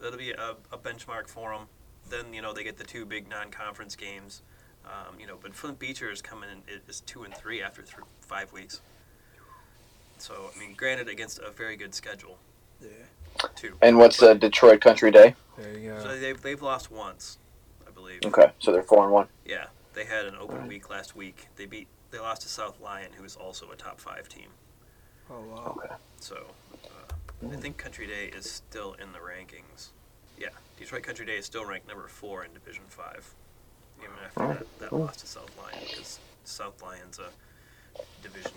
that'll 0.00 0.18
be 0.18 0.32
a, 0.32 0.56
a 0.70 0.76
benchmark 0.78 1.28
for 1.28 1.52
them. 1.54 1.66
Then 2.10 2.34
you 2.34 2.42
know 2.42 2.52
they 2.52 2.64
get 2.64 2.76
the 2.76 2.84
two 2.84 3.06
big 3.06 3.28
non-conference 3.28 3.96
games. 3.96 4.42
Um, 4.84 5.18
you 5.18 5.26
know, 5.26 5.38
but 5.40 5.54
Flint 5.54 5.78
Beecher 5.78 6.10
is 6.10 6.20
coming 6.20 6.50
in 6.50 6.58
it 6.74 6.82
is 6.86 7.00
two 7.00 7.22
and 7.22 7.34
three 7.34 7.62
after 7.62 7.80
th- 7.80 7.96
five 8.20 8.52
weeks. 8.52 8.82
So 10.18 10.50
I 10.54 10.58
mean, 10.58 10.74
granted, 10.74 11.08
against 11.08 11.38
a 11.38 11.50
very 11.50 11.76
good 11.76 11.94
schedule 11.94 12.36
yeah. 12.80 12.88
too. 13.56 13.76
and 13.82 13.98
what's 13.98 14.22
uh, 14.22 14.34
Detroit 14.34 14.80
Country 14.80 15.10
Day? 15.10 15.34
There 15.56 15.78
you 15.78 15.90
go. 15.90 16.00
So 16.02 16.18
they've 16.18 16.40
they've 16.40 16.62
lost 16.62 16.90
once, 16.90 17.38
I 17.86 17.90
believe. 17.90 18.20
Okay, 18.24 18.50
so 18.58 18.72
they're 18.72 18.82
four 18.82 19.04
and 19.04 19.12
one. 19.12 19.28
Yeah, 19.44 19.66
they 19.94 20.04
had 20.04 20.26
an 20.26 20.34
open 20.36 20.56
Alright. 20.56 20.68
week 20.68 20.90
last 20.90 21.14
week. 21.16 21.48
They 21.56 21.66
beat 21.66 21.88
they 22.10 22.18
lost 22.18 22.42
to 22.42 22.48
South 22.48 22.80
Lyon, 22.80 23.10
who 23.16 23.24
is 23.24 23.36
also 23.36 23.70
a 23.70 23.76
top 23.76 24.00
five 24.00 24.28
team. 24.28 24.48
oh 25.30 25.40
wow. 25.50 25.76
Okay. 25.78 25.94
So 26.20 26.46
uh, 26.84 27.52
I 27.52 27.56
think 27.56 27.76
Country 27.76 28.06
Day 28.06 28.30
is 28.36 28.50
still 28.50 28.94
in 28.94 29.12
the 29.12 29.18
rankings. 29.18 29.88
Yeah, 30.38 30.48
Detroit 30.78 31.02
Country 31.04 31.26
Day 31.26 31.36
is 31.36 31.46
still 31.46 31.64
ranked 31.64 31.86
number 31.88 32.08
four 32.08 32.44
in 32.44 32.52
Division 32.52 32.82
Five, 32.88 33.32
even 34.00 34.14
after 34.24 34.40
Alright, 34.40 34.58
that, 34.58 34.78
that 34.80 34.90
cool. 34.90 35.00
loss 35.00 35.16
to 35.18 35.26
South 35.26 35.50
Lyon 35.58 35.78
because 35.88 36.18
South 36.44 36.82
Lyon's 36.82 37.18
a 37.20 38.00
Division 38.22 38.52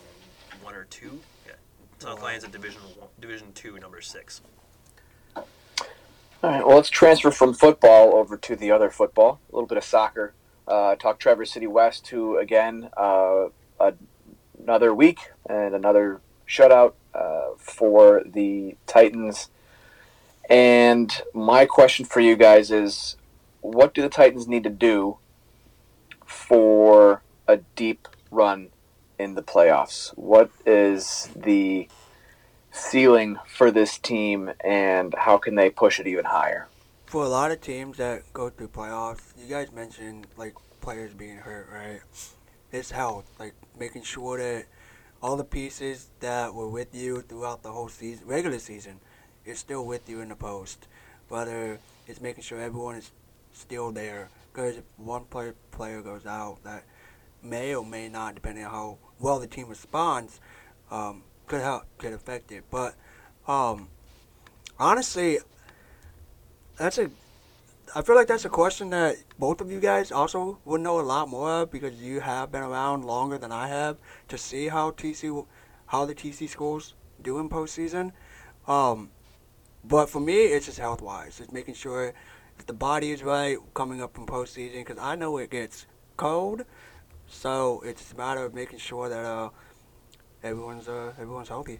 One 0.63 0.73
or 0.73 0.85
Two. 0.85 1.19
Yeah, 1.45 1.53
South 1.99 2.19
wow. 2.19 2.25
Lyon's 2.25 2.43
a 2.43 2.47
Division 2.47 2.81
one, 2.95 3.09
Division 3.19 3.51
Two, 3.53 3.79
number 3.79 4.01
six. 4.01 4.41
All 5.35 5.43
right. 6.43 6.65
Well, 6.65 6.75
let's 6.75 6.89
transfer 6.89 7.31
from 7.31 7.53
football 7.53 8.15
over 8.15 8.37
to 8.37 8.55
the 8.55 8.71
other 8.71 8.89
football. 8.89 9.39
A 9.51 9.55
little 9.55 9.67
bit 9.67 9.77
of 9.77 9.83
soccer. 9.83 10.33
Uh, 10.67 10.95
talk 10.95 11.17
Traverse 11.17 11.51
City 11.51 11.65
West, 11.65 12.07
who 12.09 12.37
again 12.37 12.89
uh, 12.95 13.47
another 14.59 14.93
week 14.93 15.31
and 15.49 15.73
another 15.73 16.21
shutout 16.47 16.93
uh, 17.13 17.49
for 17.57 18.21
the 18.25 18.75
Titans. 18.85 19.49
And 20.49 21.11
my 21.33 21.65
question 21.65 22.05
for 22.05 22.19
you 22.19 22.35
guys 22.35 22.69
is, 22.71 23.17
what 23.61 23.93
do 23.93 24.01
the 24.01 24.09
Titans 24.09 24.47
need 24.47 24.63
to 24.63 24.69
do 24.69 25.17
for 26.25 27.23
a 27.47 27.57
deep 27.75 28.07
run 28.29 28.69
in 29.19 29.35
the 29.35 29.43
playoffs? 29.43 30.09
What 30.17 30.51
is 30.65 31.29
the 31.35 31.87
ceiling 32.71 33.37
for 33.47 33.71
this 33.71 33.97
team, 33.97 34.51
and 34.63 35.13
how 35.17 35.37
can 35.37 35.55
they 35.55 35.69
push 35.69 35.99
it 35.99 36.07
even 36.07 36.25
higher? 36.25 36.67
For 37.05 37.23
a 37.23 37.29
lot 37.29 37.51
of 37.51 37.61
teams 37.61 37.97
that 37.97 38.31
go 38.33 38.49
through 38.49 38.69
playoffs, 38.69 39.33
you 39.37 39.47
guys 39.47 39.71
mentioned 39.71 40.27
like 40.35 40.55
players 40.81 41.13
being 41.13 41.37
hurt, 41.37 41.69
right? 41.71 42.01
It's 42.71 42.91
health, 42.91 43.25
like 43.39 43.53
making 43.79 44.03
sure 44.03 44.37
that 44.37 44.65
all 45.21 45.37
the 45.37 45.43
pieces 45.43 46.09
that 46.19 46.53
were 46.53 46.69
with 46.69 46.93
you 46.93 47.21
throughout 47.21 47.63
the 47.63 47.71
whole 47.71 47.87
season, 47.87 48.27
regular 48.27 48.59
season, 48.59 48.99
is 49.45 49.57
still 49.57 49.85
with 49.85 50.07
you 50.09 50.21
in 50.21 50.29
the 50.29 50.35
post. 50.35 50.87
Whether 51.29 51.79
it's 52.07 52.21
making 52.21 52.43
sure 52.43 52.59
everyone 52.59 52.95
is 52.95 53.11
still 53.53 53.91
there, 53.91 54.29
because 54.53 54.77
if 54.77 54.83
one 54.97 55.25
player 55.25 55.55
player 55.71 56.01
goes 56.01 56.25
out, 56.25 56.63
that 56.63 56.83
may 57.41 57.73
or 57.73 57.85
may 57.85 58.09
not, 58.09 58.35
depending 58.35 58.65
on 58.65 58.71
how 58.71 58.97
well 59.19 59.39
the 59.39 59.47
team 59.47 59.67
responds, 59.67 60.39
um, 60.91 61.23
could 61.47 61.61
help 61.61 61.83
could 61.97 62.13
affect 62.13 62.51
it. 62.51 62.65
But 62.69 62.95
um, 63.47 63.89
honestly, 64.79 65.39
that's 66.77 66.97
a. 66.97 67.09
I 67.95 68.01
feel 68.01 68.15
like 68.15 68.27
that's 68.27 68.43
a 68.43 68.49
question 68.49 68.89
that 68.89 69.15
both 69.39 69.61
of 69.61 69.71
you 69.71 69.79
guys 69.79 70.11
also 70.11 70.59
would 70.65 70.81
know 70.81 70.99
a 70.99 71.01
lot 71.01 71.29
more 71.29 71.61
of 71.61 71.71
because 71.71 72.01
you 72.01 72.19
have 72.19 72.51
been 72.51 72.61
around 72.61 73.05
longer 73.05 73.37
than 73.37 73.51
I 73.51 73.69
have 73.69 73.97
to 74.27 74.37
see 74.37 74.67
how 74.67 74.91
TC, 74.91 75.45
how 75.85 76.05
the 76.05 76.13
TC 76.13 76.49
schools 76.49 76.95
do 77.21 77.39
in 77.39 77.47
postseason. 77.47 78.11
Um, 78.67 79.09
but 79.85 80.09
for 80.09 80.19
me, 80.19 80.33
it's 80.35 80.65
just 80.65 80.79
health 80.79 81.01
wise. 81.01 81.39
It's 81.39 81.53
making 81.53 81.75
sure 81.75 82.13
if 82.59 82.65
the 82.65 82.73
body 82.73 83.11
is 83.11 83.23
right 83.23 83.57
coming 83.73 84.01
up 84.01 84.17
in 84.17 84.25
postseason 84.25 84.85
because 84.85 84.97
I 84.99 85.15
know 85.15 85.37
it 85.37 85.49
gets 85.49 85.85
cold, 86.17 86.65
so 87.27 87.81
it's 87.85 88.11
a 88.11 88.15
matter 88.15 88.43
of 88.43 88.53
making 88.53 88.79
sure 88.79 89.09
that 89.09 89.25
uh, 89.25 89.49
everyone's 90.43 90.87
uh, 90.87 91.13
everyone's 91.19 91.49
healthy. 91.49 91.79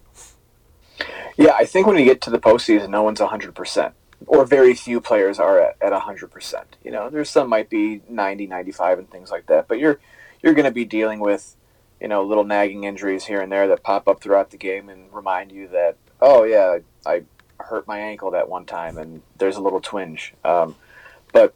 Yeah, 1.36 1.52
I 1.56 1.64
think 1.64 1.86
when 1.86 1.96
you 1.96 2.04
get 2.04 2.20
to 2.22 2.30
the 2.30 2.38
postseason, 2.38 2.90
no 2.90 3.02
one's 3.02 3.20
100%, 3.20 3.92
or 4.26 4.44
very 4.44 4.74
few 4.74 5.00
players 5.00 5.38
are 5.38 5.60
at, 5.60 5.76
at 5.80 5.92
100%. 5.92 6.64
You 6.82 6.90
know, 6.90 7.08
there's 7.08 7.30
some 7.30 7.48
might 7.48 7.70
be 7.70 8.02
90, 8.08 8.48
95, 8.48 8.98
and 8.98 9.10
things 9.10 9.30
like 9.30 9.46
that, 9.46 9.68
but 9.68 9.78
you're 9.78 10.00
you're 10.42 10.54
going 10.54 10.64
to 10.64 10.70
be 10.70 10.84
dealing 10.84 11.20
with, 11.20 11.56
you 12.00 12.08
know, 12.08 12.22
little 12.22 12.44
nagging 12.44 12.84
injuries 12.84 13.24
here 13.24 13.40
and 13.40 13.50
there 13.50 13.68
that 13.68 13.82
pop 13.82 14.06
up 14.06 14.20
throughout 14.20 14.50
the 14.50 14.56
game 14.56 14.88
and 14.88 15.12
remind 15.12 15.50
you 15.50 15.66
that, 15.68 15.96
oh, 16.20 16.44
yeah, 16.44 16.78
I 17.04 17.24
hurt 17.58 17.88
my 17.88 17.98
ankle 17.98 18.30
that 18.32 18.48
one 18.48 18.64
time, 18.64 18.98
and 18.98 19.22
there's 19.38 19.56
a 19.56 19.60
little 19.60 19.80
twinge. 19.80 20.34
Um, 20.44 20.76
but 21.32 21.54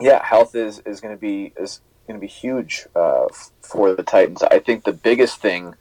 yeah, 0.00 0.24
health 0.24 0.54
is, 0.54 0.80
is 0.80 1.00
going 1.00 1.14
to 1.14 1.20
be 1.20 1.52
is 1.58 1.80
going 2.06 2.18
to 2.18 2.20
be 2.20 2.26
huge 2.26 2.86
uh, 2.94 3.26
for 3.60 3.94
the 3.94 4.02
Titans. 4.02 4.42
I 4.42 4.58
think 4.58 4.84
the 4.84 4.92
biggest 4.92 5.40
thing 5.40 5.74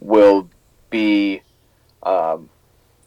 will 0.00 0.48
be 0.90 1.42
um, 2.02 2.50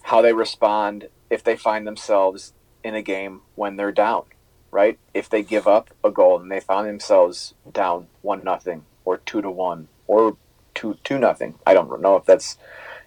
how 0.04 0.22
they 0.22 0.34
respond 0.34 1.10
if 1.30 1.44
they 1.44 1.56
find 1.56 1.86
themselves 1.86 2.54
in 2.84 2.96
a 2.96 3.02
game 3.02 3.42
when 3.56 3.76
they're 3.76 3.92
down, 3.92 4.24
right? 4.72 5.00
If 5.14 5.30
they 5.30 5.44
give 5.44 5.68
up 5.68 5.90
a 6.04 6.12
goal 6.12 6.40
and 6.40 6.52
they 6.52 6.60
find 6.60 6.88
themselves 6.88 7.54
down 7.72 8.08
one 8.22 8.44
nothing 8.44 8.86
or 9.04 9.18
two 9.18 9.42
to 9.42 9.50
one 9.50 9.88
or 10.08 10.38
two 10.74 10.98
two 11.04 11.18
nothing. 11.18 11.56
I 11.66 11.74
don't 11.74 12.02
know 12.02 12.16
if 12.16 12.26
that's 12.26 12.58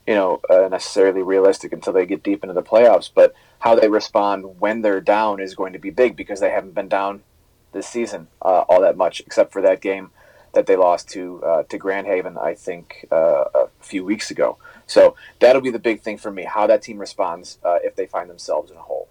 you 0.06 0.14
know 0.14 0.40
uh, 0.50 0.68
necessarily 0.68 1.22
realistic 1.22 1.72
until 1.72 1.92
they 1.92 2.06
get 2.06 2.22
deep 2.22 2.42
into 2.42 2.54
the 2.54 2.62
playoffs, 2.62 3.10
but 3.14 3.34
how 3.60 3.74
they 3.74 3.88
respond 3.88 4.60
when 4.60 4.82
they're 4.82 5.00
down 5.00 5.40
is 5.40 5.54
going 5.54 5.72
to 5.74 5.78
be 5.78 5.90
big 5.90 6.16
because 6.16 6.40
they 6.40 6.50
haven't 6.50 6.74
been 6.74 6.88
down 6.88 7.22
this 7.72 7.86
season 7.86 8.28
uh, 8.42 8.64
all 8.68 8.80
that 8.80 8.96
much, 8.96 9.20
except 9.20 9.52
for 9.52 9.62
that 9.62 9.80
game 9.80 10.10
that 10.54 10.66
they 10.66 10.76
lost 10.76 11.08
to 11.10 11.42
uh, 11.44 11.62
to 11.64 11.78
Grand 11.78 12.06
Haven, 12.06 12.36
I 12.38 12.54
think, 12.54 13.06
uh, 13.12 13.44
a 13.54 13.68
few 13.80 14.04
weeks 14.04 14.30
ago. 14.30 14.58
So 14.86 15.16
that'll 15.40 15.62
be 15.62 15.70
the 15.70 15.78
big 15.78 16.00
thing 16.00 16.18
for 16.18 16.30
me: 16.30 16.44
how 16.44 16.66
that 16.66 16.82
team 16.82 16.98
responds 16.98 17.58
uh, 17.64 17.78
if 17.82 17.96
they 17.96 18.06
find 18.06 18.30
themselves 18.30 18.70
in 18.70 18.76
a 18.76 18.80
hole. 18.80 19.08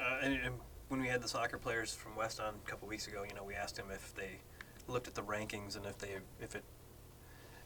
Uh, 0.00 0.18
and, 0.22 0.34
and 0.34 0.54
when 0.88 1.00
we 1.00 1.08
had 1.08 1.22
the 1.22 1.28
soccer 1.28 1.58
players 1.58 1.94
from 1.94 2.16
West 2.16 2.40
on 2.40 2.54
a 2.54 2.70
couple 2.70 2.88
weeks 2.88 3.06
ago, 3.06 3.24
you 3.28 3.34
know, 3.34 3.44
we 3.44 3.54
asked 3.54 3.76
them 3.76 3.86
if 3.92 4.14
they 4.14 4.40
looked 4.88 5.06
at 5.06 5.14
the 5.14 5.22
rankings 5.22 5.76
and 5.76 5.86
if 5.86 5.98
they 5.98 6.16
if 6.40 6.54
it 6.54 6.64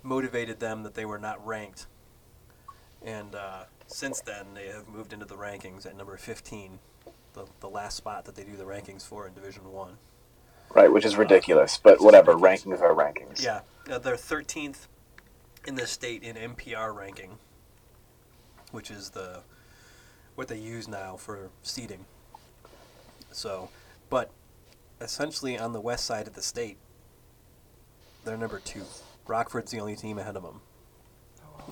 motivated 0.02 0.60
them 0.60 0.82
that 0.82 0.94
they 0.94 1.04
were 1.04 1.18
not 1.18 1.44
ranked. 1.46 1.86
And 3.02 3.34
uh, 3.34 3.64
since 3.86 4.20
then, 4.20 4.46
they 4.54 4.66
have 4.68 4.88
moved 4.88 5.12
into 5.12 5.26
the 5.26 5.36
rankings 5.36 5.86
at 5.86 5.96
number 5.96 6.16
15, 6.16 6.78
the, 7.34 7.44
the 7.60 7.68
last 7.68 7.96
spot 7.96 8.24
that 8.24 8.34
they 8.34 8.44
do 8.44 8.56
the 8.56 8.64
rankings 8.64 9.02
for 9.02 9.26
in 9.26 9.34
Division 9.34 9.70
One. 9.72 9.98
Right, 10.74 10.92
which 10.92 11.05
is 11.05 11.16
ridiculous, 11.16 11.79
but 11.83 12.00
whatever. 12.00 12.35
Rankings 12.35 12.81
are 12.81 12.94
rankings. 12.94 13.42
Yeah, 13.42 13.61
uh, 13.90 13.98
they're 13.98 14.16
13th 14.16 14.88
in 15.66 15.74
the 15.74 15.87
state 15.87 16.22
in 16.22 16.37
MPR 16.37 16.94
ranking, 16.94 17.38
which 18.72 18.90
is 18.90 19.11
the 19.11 19.40
what 20.35 20.48
they 20.48 20.59
use 20.59 20.87
now 20.87 21.16
for 21.16 21.48
seeding. 21.62 22.05
So, 23.33 23.70
but 24.11 24.31
essentially 25.00 25.59
on 25.59 25.72
the 25.72 25.81
west 25.81 26.05
side 26.05 26.26
of 26.26 26.35
the 26.35 26.42
state. 26.42 26.76
They're 28.24 28.37
number 28.37 28.61
two. 28.61 28.85
Rockford's 29.26 29.70
the 29.70 29.81
only 29.81 29.96
team 29.96 30.18
ahead 30.18 30.37
of 30.37 30.42
them. 30.42 30.61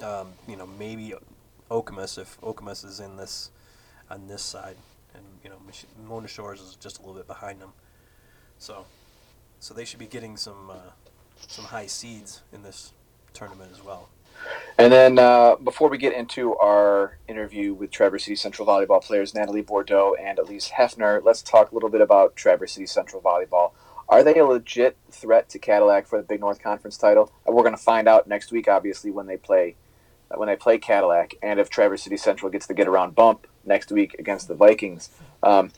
Um, 0.02 0.28
you 0.48 0.56
know, 0.56 0.66
maybe 0.66 1.14
Okemos 1.70 2.18
if 2.18 2.40
Okemos 2.40 2.84
is 2.84 3.00
in 3.00 3.16
this 3.16 3.50
on 4.10 4.26
this 4.26 4.42
side, 4.42 4.76
and 5.14 5.24
you 5.42 5.50
know, 5.50 5.56
Mona 6.06 6.28
Shores 6.28 6.60
is 6.60 6.76
just 6.76 6.98
a 6.98 7.00
little 7.00 7.14
bit 7.14 7.26
behind 7.26 7.60
them. 7.60 7.72
So, 8.58 8.86
so 9.60 9.74
they 9.74 9.84
should 9.84 9.98
be 9.98 10.06
getting 10.06 10.36
some 10.36 10.70
uh, 10.70 10.90
some 11.48 11.66
high 11.66 11.86
seeds 11.86 12.42
in 12.52 12.62
this 12.62 12.92
tournament 13.32 13.70
as 13.72 13.84
well. 13.84 14.08
And 14.78 14.92
then 14.92 15.18
uh, 15.18 15.56
before 15.56 15.88
we 15.88 15.98
get 15.98 16.12
into 16.12 16.56
our 16.56 17.18
interview 17.28 17.72
with 17.72 17.90
Traverse 17.90 18.24
City 18.24 18.36
Central 18.36 18.66
volleyball 18.66 19.02
players 19.02 19.34
Natalie 19.34 19.62
Bourdo 19.62 20.14
and 20.20 20.38
Elyse 20.38 20.72
Heffner, 20.72 21.22
let's 21.22 21.42
talk 21.42 21.70
a 21.70 21.74
little 21.74 21.88
bit 21.88 22.00
about 22.00 22.34
Traverse 22.36 22.72
City 22.72 22.86
Central 22.86 23.22
volleyball. 23.22 23.72
Are 24.08 24.22
they 24.22 24.34
a 24.34 24.44
legit 24.44 24.96
threat 25.10 25.48
to 25.50 25.58
Cadillac 25.58 26.06
for 26.06 26.18
the 26.18 26.24
Big 26.24 26.40
North 26.40 26.62
Conference 26.62 26.98
title? 26.98 27.32
We're 27.46 27.62
going 27.62 27.76
to 27.76 27.82
find 27.82 28.08
out 28.08 28.26
next 28.26 28.52
week, 28.52 28.68
obviously, 28.68 29.10
when 29.10 29.26
they 29.26 29.36
play 29.36 29.76
uh, 30.30 30.38
when 30.38 30.48
they 30.48 30.56
play 30.56 30.78
Cadillac, 30.78 31.34
and 31.42 31.60
if 31.60 31.70
Traverse 31.70 32.02
City 32.02 32.16
Central 32.16 32.50
gets 32.50 32.66
the 32.66 32.74
get 32.74 32.88
around 32.88 33.14
bump 33.14 33.46
next 33.64 33.92
week 33.92 34.14
against 34.18 34.48
the 34.48 34.54
Vikings. 34.54 35.10
Um, 35.42 35.70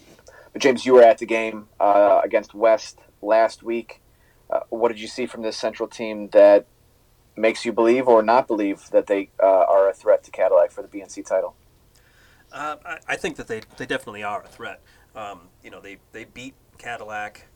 but 0.57 0.63
James, 0.63 0.87
you 0.87 0.95
were 0.95 1.03
at 1.03 1.19
the 1.19 1.27
game 1.27 1.69
uh, 1.79 2.23
against 2.25 2.55
West 2.55 3.01
last 3.21 3.63
week. 3.63 4.01
Uh, 4.49 4.61
what 4.71 4.89
did 4.89 4.99
you 4.99 5.07
see 5.07 5.27
from 5.27 5.43
this 5.43 5.55
Central 5.55 5.87
team 5.87 6.31
that 6.31 6.65
makes 7.37 7.67
you 7.67 7.75
believe 7.75 8.09
or 8.09 8.23
not 8.23 8.47
believe 8.47 8.89
that 8.89 9.07
they 9.07 9.29
uh, 9.39 9.45
are 9.45 9.91
a 9.91 9.93
threat 9.93 10.25
to 10.25 10.31
Cadillac 10.31 10.71
for 10.71 10.81
the 10.81 10.89
BNC 10.89 11.27
title? 11.27 11.57
Uh, 12.51 12.77
I, 12.87 12.99
I 13.07 13.17
think 13.17 13.37
that 13.37 13.49
they, 13.49 13.61
they 13.77 13.85
definitely 13.85 14.23
are 14.23 14.43
a 14.43 14.49
threat. 14.49 14.81
Um, 15.15 15.51
you 15.63 15.71
know, 15.71 15.83
they, 15.83 15.99
they 16.13 16.25
beat 16.25 16.55
Cadillac. 16.79 17.49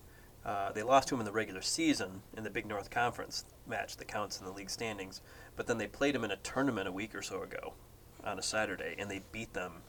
Uh, 0.44 0.70
they 0.72 0.82
lost 0.82 1.08
to 1.08 1.14
them 1.14 1.20
in 1.20 1.24
the 1.24 1.32
regular 1.32 1.62
season 1.62 2.20
in 2.36 2.44
the 2.44 2.50
Big 2.50 2.66
North 2.66 2.90
Conference 2.90 3.46
match 3.66 3.96
that 3.96 4.08
counts 4.08 4.40
in 4.40 4.44
the 4.44 4.52
league 4.52 4.68
standings. 4.68 5.22
But 5.56 5.66
then 5.66 5.78
they 5.78 5.86
played 5.86 6.14
them 6.14 6.24
in 6.24 6.32
a 6.32 6.36
tournament 6.36 6.86
a 6.86 6.92
week 6.92 7.14
or 7.14 7.22
so 7.22 7.42
ago 7.42 7.72
on 8.22 8.38
a 8.38 8.42
Saturday, 8.42 8.94
and 8.98 9.10
they 9.10 9.22
beat 9.32 9.54
them 9.54 9.84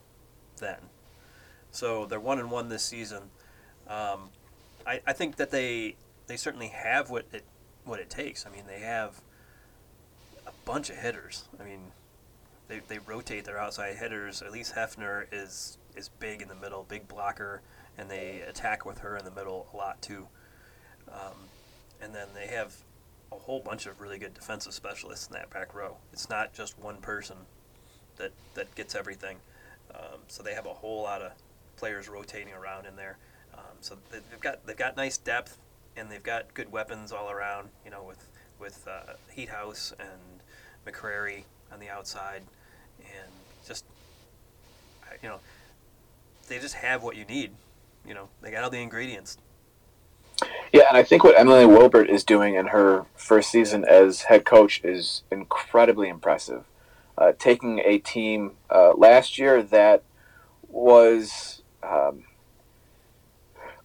then. 0.60 0.78
So 1.71 2.05
they're 2.05 2.19
one 2.19 2.39
and 2.39 2.51
one 2.51 2.69
this 2.69 2.84
season. 2.84 3.23
Um, 3.88 4.29
I, 4.86 5.01
I 5.07 5.13
think 5.13 5.38
that 5.38 5.51
they 5.51 5.95
they 6.27 6.38
certainly 6.38 6.67
have 6.67 7.10
what 7.10 7.25
it 7.31 7.43
what 7.86 7.99
it 7.99 8.10
takes. 8.10 8.45
I 8.45 8.49
mean, 8.49 8.63
they 8.67 8.79
have 8.79 9.21
a 10.45 10.51
bunch 10.65 10.89
of 10.89 10.97
hitters. 10.97 11.45
I 11.60 11.63
mean, 11.63 11.91
they, 12.67 12.81
they 12.88 12.99
rotate 12.99 13.45
their 13.45 13.60
outside 13.60 13.95
hitters. 13.95 14.41
Elyse 14.45 14.73
Heffner 14.73 15.25
is 15.31 15.77
is 15.95 16.10
big 16.10 16.41
in 16.41 16.47
the 16.47 16.55
middle, 16.55 16.86
big 16.88 17.07
blocker, 17.07 17.62
and 17.97 18.10
they 18.10 18.41
attack 18.47 18.86
with 18.86 18.99
her 18.99 19.17
in 19.17 19.25
the 19.25 19.31
middle 19.31 19.67
a 19.73 19.77
lot 19.77 20.01
too. 20.01 20.27
Um, 21.10 21.36
and 22.01 22.15
then 22.15 22.27
they 22.34 22.47
have 22.47 22.75
a 23.31 23.36
whole 23.36 23.60
bunch 23.60 23.86
of 23.86 23.99
really 23.99 24.17
good 24.17 24.34
defensive 24.34 24.73
specialists 24.73 25.27
in 25.27 25.34
that 25.34 25.49
back 25.49 25.73
row. 25.73 25.97
It's 26.13 26.29
not 26.29 26.53
just 26.53 26.79
one 26.79 26.97
person 26.97 27.38
that 28.17 28.31
that 28.53 28.73
gets 28.75 28.95
everything. 28.95 29.38
Um, 29.93 30.19
so 30.27 30.41
they 30.43 30.53
have 30.53 30.65
a 30.65 30.73
whole 30.73 31.03
lot 31.03 31.21
of 31.21 31.34
players 31.81 32.07
rotating 32.07 32.53
around 32.53 32.85
in 32.85 32.95
there. 32.95 33.17
Um, 33.55 33.75
so 33.81 33.97
they- 34.11 34.19
they've 34.29 34.39
got 34.39 34.65
they've 34.67 34.77
got 34.77 34.95
nice 34.95 35.17
depth, 35.17 35.57
and 35.97 36.11
they've 36.11 36.21
got 36.21 36.53
good 36.53 36.71
weapons 36.71 37.11
all 37.11 37.31
around. 37.31 37.69
You 37.83 37.89
know, 37.89 38.03
with 38.03 38.27
with 38.59 38.87
uh, 38.87 39.13
Heat 39.31 39.49
House 39.49 39.91
and 39.99 40.43
McCrary 40.85 41.45
on 41.73 41.79
the 41.79 41.89
outside, 41.89 42.43
and 42.99 43.31
just 43.67 43.83
you 45.23 45.27
know, 45.27 45.39
they 46.47 46.59
just 46.59 46.75
have 46.75 47.01
what 47.01 47.15
you 47.15 47.25
need. 47.25 47.51
You 48.05 48.13
know, 48.13 48.29
they 48.41 48.51
got 48.51 48.63
all 48.63 48.69
the 48.69 48.81
ingredients. 48.81 49.39
Yeah, 50.71 50.83
and 50.87 50.95
I 50.95 51.01
think 51.03 51.23
what 51.23 51.37
Emily 51.37 51.65
Wilbert 51.65 52.09
is 52.11 52.23
doing 52.23 52.53
in 52.55 52.67
her 52.67 53.05
first 53.15 53.49
season 53.49 53.83
as 53.85 54.23
head 54.23 54.45
coach 54.45 54.81
is 54.83 55.23
incredibly 55.31 56.09
impressive. 56.09 56.63
Uh, 57.17 57.33
taking 57.37 57.79
a 57.79 57.97
team 57.97 58.51
uh, 58.69 58.93
last 58.95 59.37
year 59.39 59.61
that 59.63 60.03
was 60.67 61.61
um, 61.83 62.23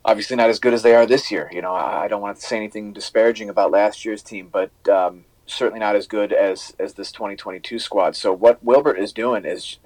obviously 0.05 0.37
not 0.37 0.49
as 0.51 0.59
good 0.59 0.75
as 0.75 0.83
they 0.83 0.95
are 0.95 1.07
this 1.07 1.31
year. 1.31 1.51
You 1.53 1.63
know, 1.63 1.75
I, 1.75 2.09
don't 2.09 2.23
want 2.23 2.39
to 2.39 2.47
say 2.47 2.57
anything 2.57 2.93
disparaging 2.93 3.49
about 3.49 3.71
last 3.71 4.05
year's 4.05 4.23
team, 4.23 4.49
but 4.51 4.71
um, 4.89 5.25
certainly 5.47 5.81
not 5.81 5.97
as 5.97 6.07
good 6.07 6.33
as 6.33 6.75
as 6.79 6.95
this 6.95 7.13
2022 7.13 7.79
squad. 7.79 8.17
So 8.17 8.33
what 8.33 8.63
Wilbert 8.63 8.99
is 8.99 9.13
doing 9.13 9.45
is 9.45 9.79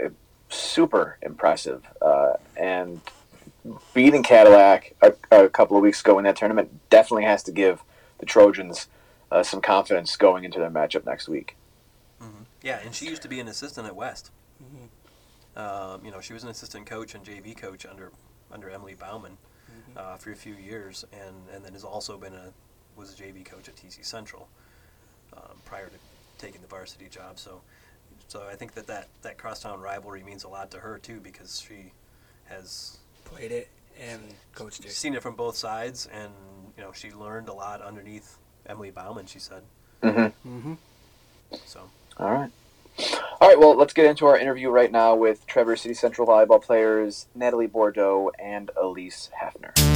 super 0.48 1.18
impressive, 1.22 1.84
uh, 2.02 2.34
and 2.56 3.00
beating 3.94 4.22
Cadillac 4.22 4.94
a, 5.02 5.12
a 5.30 5.48
couple 5.48 5.76
of 5.76 5.82
weeks 5.82 6.00
ago 6.00 6.18
in 6.18 6.24
that 6.24 6.36
tournament 6.36 6.70
definitely 6.90 7.24
has 7.24 7.42
to 7.44 7.52
give 7.52 7.82
the 8.18 8.26
Trojans 8.26 8.88
uh, 9.30 9.42
some 9.42 9.60
confidence 9.60 10.16
going 10.16 10.44
into 10.44 10.58
their 10.58 10.70
matchup 10.70 11.06
next 11.06 11.28
week. 11.28 11.56
Yeah, 12.62 12.80
and 12.84 12.94
she 12.94 13.06
used 13.06 13.22
to 13.22 13.28
be 13.28 13.40
an 13.40 13.48
assistant 13.48 13.86
at 13.86 13.96
West. 13.96 14.30
Um, 15.56 16.04
you 16.04 16.10
know, 16.10 16.20
she 16.20 16.32
was 16.32 16.42
an 16.44 16.48
assistant 16.50 16.86
coach 16.86 17.14
and 17.14 17.24
JV 17.24 17.56
coach 17.56 17.84
under 17.86 18.12
under 18.52 18.70
Emily 18.70 18.94
Bauman 18.94 19.36
uh, 19.96 20.16
for 20.16 20.32
a 20.32 20.36
few 20.36 20.54
years, 20.54 21.04
and, 21.12 21.34
and 21.54 21.64
then 21.64 21.72
has 21.72 21.84
also 21.84 22.16
been 22.18 22.34
a 22.34 22.52
was 22.96 23.18
a 23.18 23.22
JV 23.22 23.44
coach 23.44 23.68
at 23.68 23.76
TC 23.76 24.04
Central 24.04 24.48
um, 25.36 25.56
prior 25.64 25.86
to 25.86 25.94
taking 26.38 26.60
the 26.60 26.66
varsity 26.66 27.08
job. 27.08 27.38
So, 27.38 27.60
so 28.28 28.46
I 28.50 28.54
think 28.56 28.74
that, 28.74 28.86
that 28.88 29.08
that 29.22 29.38
crosstown 29.38 29.80
rivalry 29.80 30.22
means 30.22 30.44
a 30.44 30.48
lot 30.48 30.70
to 30.72 30.78
her 30.78 30.98
too 30.98 31.20
because 31.20 31.60
she 31.60 31.92
has 32.44 32.98
Played 33.24 33.52
it 33.52 33.68
and 34.00 34.20
coached 34.54 34.84
it. 34.84 34.90
seen 34.90 35.14
it 35.14 35.22
from 35.22 35.34
both 35.36 35.56
sides, 35.56 36.08
and 36.12 36.32
you 36.76 36.82
know 36.82 36.92
she 36.92 37.12
learned 37.12 37.48
a 37.48 37.52
lot 37.52 37.80
underneath 37.82 38.38
Emily 38.66 38.90
Bauman. 38.90 39.26
She 39.26 39.38
said 39.38 39.62
Mm-hmm. 40.02 40.48
Mm-hmm. 40.58 40.74
so. 41.66 41.90
All 42.16 42.32
right. 42.32 42.50
All 43.40 43.48
right, 43.48 43.58
well, 43.58 43.76
let's 43.76 43.92
get 43.92 44.06
into 44.06 44.26
our 44.26 44.38
interview 44.38 44.70
right 44.70 44.92
now 44.92 45.14
with 45.14 45.46
Traverse 45.46 45.82
City 45.82 45.94
Central 45.94 46.26
volleyball 46.26 46.62
players 46.62 47.26
Natalie 47.34 47.68
Bourdo 47.68 48.30
and 48.38 48.70
Elyse 48.76 49.30
Heffner. 49.42 49.89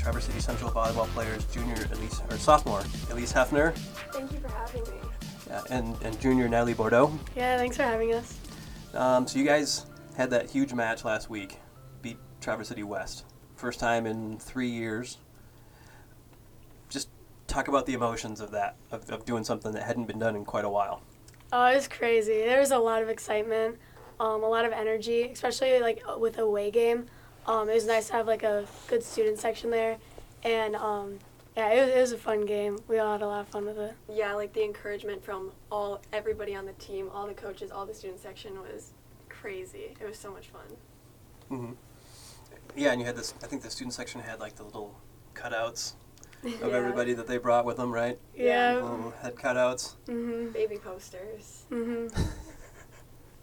Traverse 0.00 0.24
City 0.24 0.40
Central 0.40 0.70
volleyball 0.70 1.06
players 1.08 1.44
junior 1.46 1.74
Elyse 1.76 2.32
or 2.32 2.38
sophomore 2.38 2.80
Elyse 3.10 3.34
Heffner 3.34 3.74
Thank 4.12 4.32
you 4.32 4.38
for 4.40 4.48
having 4.48 4.82
me. 4.84 4.98
uh, 5.50 5.62
and 5.68 5.94
and 6.02 6.18
junior 6.20 6.48
Natalie 6.48 6.72
Bourdo. 6.74 7.16
Yeah, 7.36 7.58
thanks 7.58 7.76
for 7.76 7.82
having 7.82 8.14
us. 8.14 8.38
Um, 8.94 9.26
so 9.28 9.38
you 9.38 9.44
guys 9.44 9.84
had 10.16 10.30
that 10.30 10.50
huge 10.50 10.72
match 10.72 11.04
last 11.04 11.28
week, 11.28 11.58
beat 12.00 12.16
Traverse 12.40 12.68
City 12.68 12.82
West, 12.82 13.24
first 13.56 13.78
time 13.78 14.06
in 14.06 14.38
three 14.38 14.70
years. 14.70 15.18
Just 16.88 17.10
talk 17.46 17.68
about 17.68 17.84
the 17.84 17.92
emotions 17.92 18.40
of 18.40 18.50
that 18.52 18.76
of, 18.90 19.08
of 19.10 19.26
doing 19.26 19.44
something 19.44 19.72
that 19.72 19.82
hadn't 19.82 20.06
been 20.06 20.18
done 20.18 20.34
in 20.34 20.46
quite 20.46 20.64
a 20.64 20.70
while. 20.70 21.02
Oh, 21.52 21.66
it 21.66 21.74
was 21.74 21.88
crazy. 21.88 22.38
There 22.38 22.60
was 22.60 22.70
a 22.70 22.78
lot 22.78 23.02
of 23.02 23.10
excitement, 23.10 23.76
um, 24.18 24.42
a 24.42 24.48
lot 24.48 24.64
of 24.64 24.72
energy, 24.72 25.24
especially 25.24 25.78
like 25.80 26.02
with 26.18 26.38
a 26.38 26.42
away 26.42 26.70
game. 26.70 27.06
Um, 27.50 27.68
it 27.68 27.74
was 27.74 27.84
nice 27.86 28.06
to 28.06 28.12
have 28.12 28.28
like 28.28 28.44
a 28.44 28.64
good 28.86 29.02
student 29.02 29.36
section 29.40 29.70
there, 29.70 29.96
and 30.44 30.76
um, 30.76 31.18
yeah, 31.56 31.70
it 31.72 31.80
was, 31.84 31.94
it 31.96 32.00
was 32.00 32.12
a 32.12 32.16
fun 32.16 32.46
game. 32.46 32.78
We 32.86 33.00
all 33.00 33.10
had 33.10 33.22
a 33.22 33.26
lot 33.26 33.40
of 33.40 33.48
fun 33.48 33.66
with 33.66 33.76
it. 33.76 33.92
yeah, 34.08 34.34
like 34.34 34.52
the 34.52 34.62
encouragement 34.62 35.24
from 35.24 35.50
all 35.68 36.00
everybody 36.12 36.54
on 36.54 36.64
the 36.64 36.74
team, 36.74 37.10
all 37.12 37.26
the 37.26 37.34
coaches, 37.34 37.72
all 37.72 37.86
the 37.86 37.94
student 37.94 38.20
section 38.20 38.60
was 38.60 38.92
crazy. 39.28 39.96
It 40.00 40.06
was 40.08 40.16
so 40.16 40.30
much 40.30 40.46
fun. 40.46 40.62
Mm-hmm. 41.50 41.72
Yeah, 42.76 42.92
and 42.92 43.00
you 43.00 43.06
had 43.06 43.16
this. 43.16 43.34
I 43.42 43.48
think 43.48 43.62
the 43.62 43.70
student 43.70 43.94
section 43.94 44.20
had 44.20 44.38
like 44.38 44.54
the 44.54 44.62
little 44.62 44.94
cutouts 45.34 45.94
of 46.44 46.50
Yeah. 46.60 46.68
everybody 46.68 47.14
that 47.14 47.26
they 47.26 47.38
brought 47.38 47.64
with 47.64 47.78
them, 47.78 47.90
right? 47.90 48.16
Yeah. 48.36 48.74
Little 48.74 49.12
head 49.22 49.34
cutouts. 49.34 49.96
Mhm. 50.06 50.52
Baby 50.52 50.76
posters. 50.76 51.64
Mhm. 51.68 52.16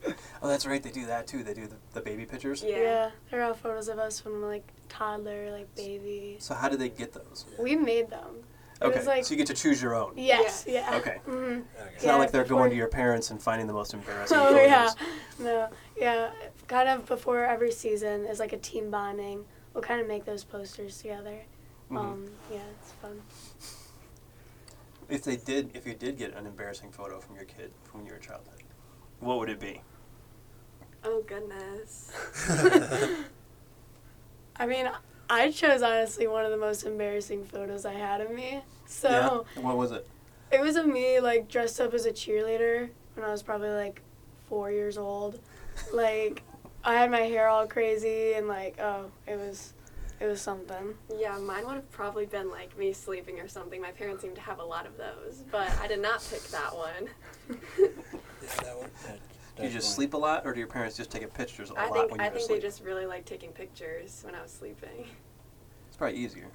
Oh, 0.42 0.48
that's 0.48 0.68
right. 0.68 0.82
They 0.84 0.92
do 0.92 1.08
that 1.08 1.26
too. 1.26 1.42
They 1.44 1.56
do 1.56 1.66
the, 1.66 1.76
the 1.94 2.02
baby 2.02 2.24
pictures. 2.26 2.64
Yeah. 2.64 2.78
Yeah. 2.78 3.12
There 3.32 3.42
are 3.42 3.46
all 3.46 3.54
photos 3.56 3.88
of 3.90 3.98
us 3.98 4.20
from 4.20 4.44
like 4.44 4.68
toddler, 4.88 5.52
like 5.52 5.74
baby. 5.76 6.38
So 6.40 6.54
how 6.54 6.70
did 6.70 6.78
they 6.80 6.90
get 6.90 7.12
those? 7.12 7.46
We 7.58 7.76
made 7.76 8.10
them. 8.12 8.44
It 8.80 8.86
Okay, 8.86 9.04
like 9.06 9.26
so 9.26 9.32
you 9.32 9.38
get 9.38 9.48
to 9.48 9.56
choose 9.56 9.82
your 9.82 9.96
own. 9.96 10.14
yes, 10.16 10.64
yeah. 10.68 10.96
Okay. 10.98 11.18
Mhm. 11.28 11.64
It's 11.96 12.04
Yeah, 12.04 12.12
not 12.12 12.20
like 12.20 12.32
they're 12.32 12.44
before- 12.44 12.60
going 12.60 12.70
to 12.70 12.76
your 12.78 12.88
parents 12.88 13.32
and 13.32 13.42
finding 13.42 13.66
the 13.66 13.74
most 13.74 13.96
embarrassing 13.96 14.38
Oh 14.38 14.50
photos. 14.54 14.62
yeah, 14.68 14.90
no, 15.40 15.70
yeah. 16.00 16.30
Kind 16.68 16.88
of 16.88 17.08
before 17.08 17.44
every 17.44 17.72
season 17.72 18.26
is 18.28 18.38
like 18.40 18.54
a 18.54 18.58
team 18.60 18.92
bonding. 18.92 19.44
We'll 19.74 19.82
kind 19.84 20.00
of 20.00 20.08
make 20.08 20.26
those 20.26 20.44
posters 20.44 21.00
together. 21.00 21.40
Mhm. 21.90 21.98
Um, 21.98 22.30
yeah, 22.52 22.60
it's 22.80 22.92
fun. 23.02 23.20
If 25.10 25.24
they 25.24 25.38
did, 25.38 25.72
if 25.74 25.88
you 25.88 25.96
did 25.96 26.18
get 26.20 26.36
an 26.36 26.46
embarrassing 26.46 26.92
photo 26.92 27.20
from 27.20 27.36
your 27.36 27.46
kid 27.46 27.72
from 27.86 28.06
your 28.06 28.18
childhood, 28.18 28.57
what 29.20 29.40
would 29.40 29.50
it 29.50 29.60
be? 29.60 29.82
Oh 31.04 31.24
goodness. 31.26 32.12
I 34.58 34.66
mean, 34.66 34.90
I 35.30 35.52
chose 35.52 35.82
honestly 35.82 36.28
one 36.28 36.46
of 36.46 36.52
the 36.52 36.58
most 36.58 36.84
embarrassing 36.84 37.46
photos 37.46 37.86
I 37.86 37.94
had 37.94 38.22
of 38.22 38.32
me. 38.32 38.62
So 38.86 39.46
yeah. 39.56 39.62
What 39.62 39.78
was 39.78 39.92
it? 39.92 40.08
it 40.52 40.62
was 40.62 40.76
of 40.76 40.86
me 40.86 41.20
like 41.20 41.48
dressed 41.48 41.80
up 41.82 41.94
as 41.94 42.06
a 42.06 42.12
cheerleader 42.12 42.90
when 43.16 43.26
I 43.26 43.32
was 43.32 43.44
probably 43.44 43.70
like 43.70 44.02
four 44.48 44.72
years 44.72 44.98
old. 44.98 45.40
Like 45.94 46.44
I 46.84 46.96
had 46.96 47.12
my 47.12 47.22
hair 47.22 47.48
all 47.48 47.68
crazy 47.68 48.34
and 48.34 48.48
like 48.48 48.80
oh 48.80 49.12
it 49.28 49.38
was 49.38 49.74
it 50.20 50.26
was 50.26 50.42
something. 50.42 50.96
Yeah, 51.16 51.38
mine 51.38 51.66
would 51.68 51.76
have 51.76 51.92
probably 51.92 52.26
been 52.26 52.50
like 52.50 52.76
me 52.78 52.92
sleeping 52.92 53.40
or 53.40 53.48
something. 53.48 53.80
My 53.82 53.92
parents 53.92 54.24
seem 54.24 54.34
to 54.36 54.42
have 54.42 54.60
a 54.60 54.64
lot 54.64 54.88
of 54.88 54.98
those, 54.98 55.44
but 55.52 55.70
I 55.80 55.88
did 55.88 56.02
not 56.02 56.26
pick 56.32 56.42
that 56.46 56.76
one. 56.76 57.10
Yeah, 58.48 58.64
that 58.64 58.78
one. 58.78 58.90
Do 59.58 59.64
you 59.64 59.70
just 59.70 59.96
sleep 59.96 60.14
a 60.14 60.18
lot, 60.18 60.46
or 60.46 60.54
do 60.54 60.60
your 60.60 60.68
parents 60.68 60.96
just 60.96 61.10
take 61.10 61.32
pictures 61.34 61.72
a 61.72 61.74
I 61.74 61.86
lot 61.88 61.94
think 61.94 62.12
when 62.12 62.22
I 62.22 62.26
you're 62.26 62.32
I 62.32 62.34
think 62.36 62.44
asleep? 62.44 62.62
they 62.62 62.68
just 62.68 62.84
really 62.84 63.06
like 63.08 63.26
taking 63.26 63.52
pictures 63.52 64.22
when 64.24 64.36
I 64.36 64.42
was 64.42 64.52
sleeping. 64.52 65.08
It's 65.88 65.98
probably 65.98 66.18
easier. 66.18 66.46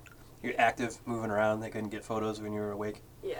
You're 0.42 0.54
active, 0.58 0.98
moving 1.04 1.30
around. 1.30 1.60
They 1.60 1.70
couldn't 1.70 1.90
get 1.90 2.04
photos 2.04 2.40
when 2.40 2.52
you 2.52 2.60
were 2.60 2.70
awake. 2.72 3.02
Yeah. 3.22 3.38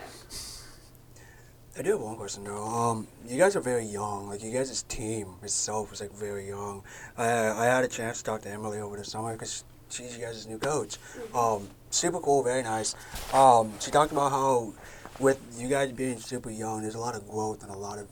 I 1.78 1.82
do 1.82 1.92
have 1.92 2.00
one 2.00 2.16
question 2.16 2.44
though. 2.44 2.62
Um, 2.64 3.06
you 3.26 3.38
guys 3.38 3.56
are 3.56 3.60
very 3.60 3.84
young. 3.86 4.28
Like 4.28 4.42
you 4.42 4.52
guys' 4.52 4.82
team 4.82 5.36
itself 5.42 5.92
is 5.92 6.00
like 6.00 6.12
very 6.12 6.48
young. 6.48 6.82
I 7.16 7.28
I 7.50 7.64
had 7.66 7.84
a 7.84 7.88
chance 7.88 8.18
to 8.18 8.24
talk 8.24 8.42
to 8.42 8.50
Emily 8.50 8.78
over 8.78 8.96
the 8.96 9.04
summer 9.04 9.32
because 9.32 9.64
she's 9.88 10.16
you 10.18 10.24
guys' 10.24 10.46
new 10.46 10.58
coach. 10.58 10.98
Um, 11.34 11.68
super 11.90 12.20
cool, 12.20 12.42
very 12.42 12.62
nice. 12.62 12.94
Um, 13.32 13.72
she 13.80 13.90
talked 13.90 14.12
about 14.12 14.32
how 14.32 14.74
with 15.18 15.38
you 15.56 15.68
guys 15.68 15.92
being 15.92 16.18
super 16.18 16.50
young, 16.50 16.82
there's 16.82 16.94
a 16.94 17.00
lot 17.00 17.14
of 17.14 17.28
growth 17.28 17.62
and 17.62 17.70
a 17.72 17.76
lot 17.78 17.98
of. 17.98 18.08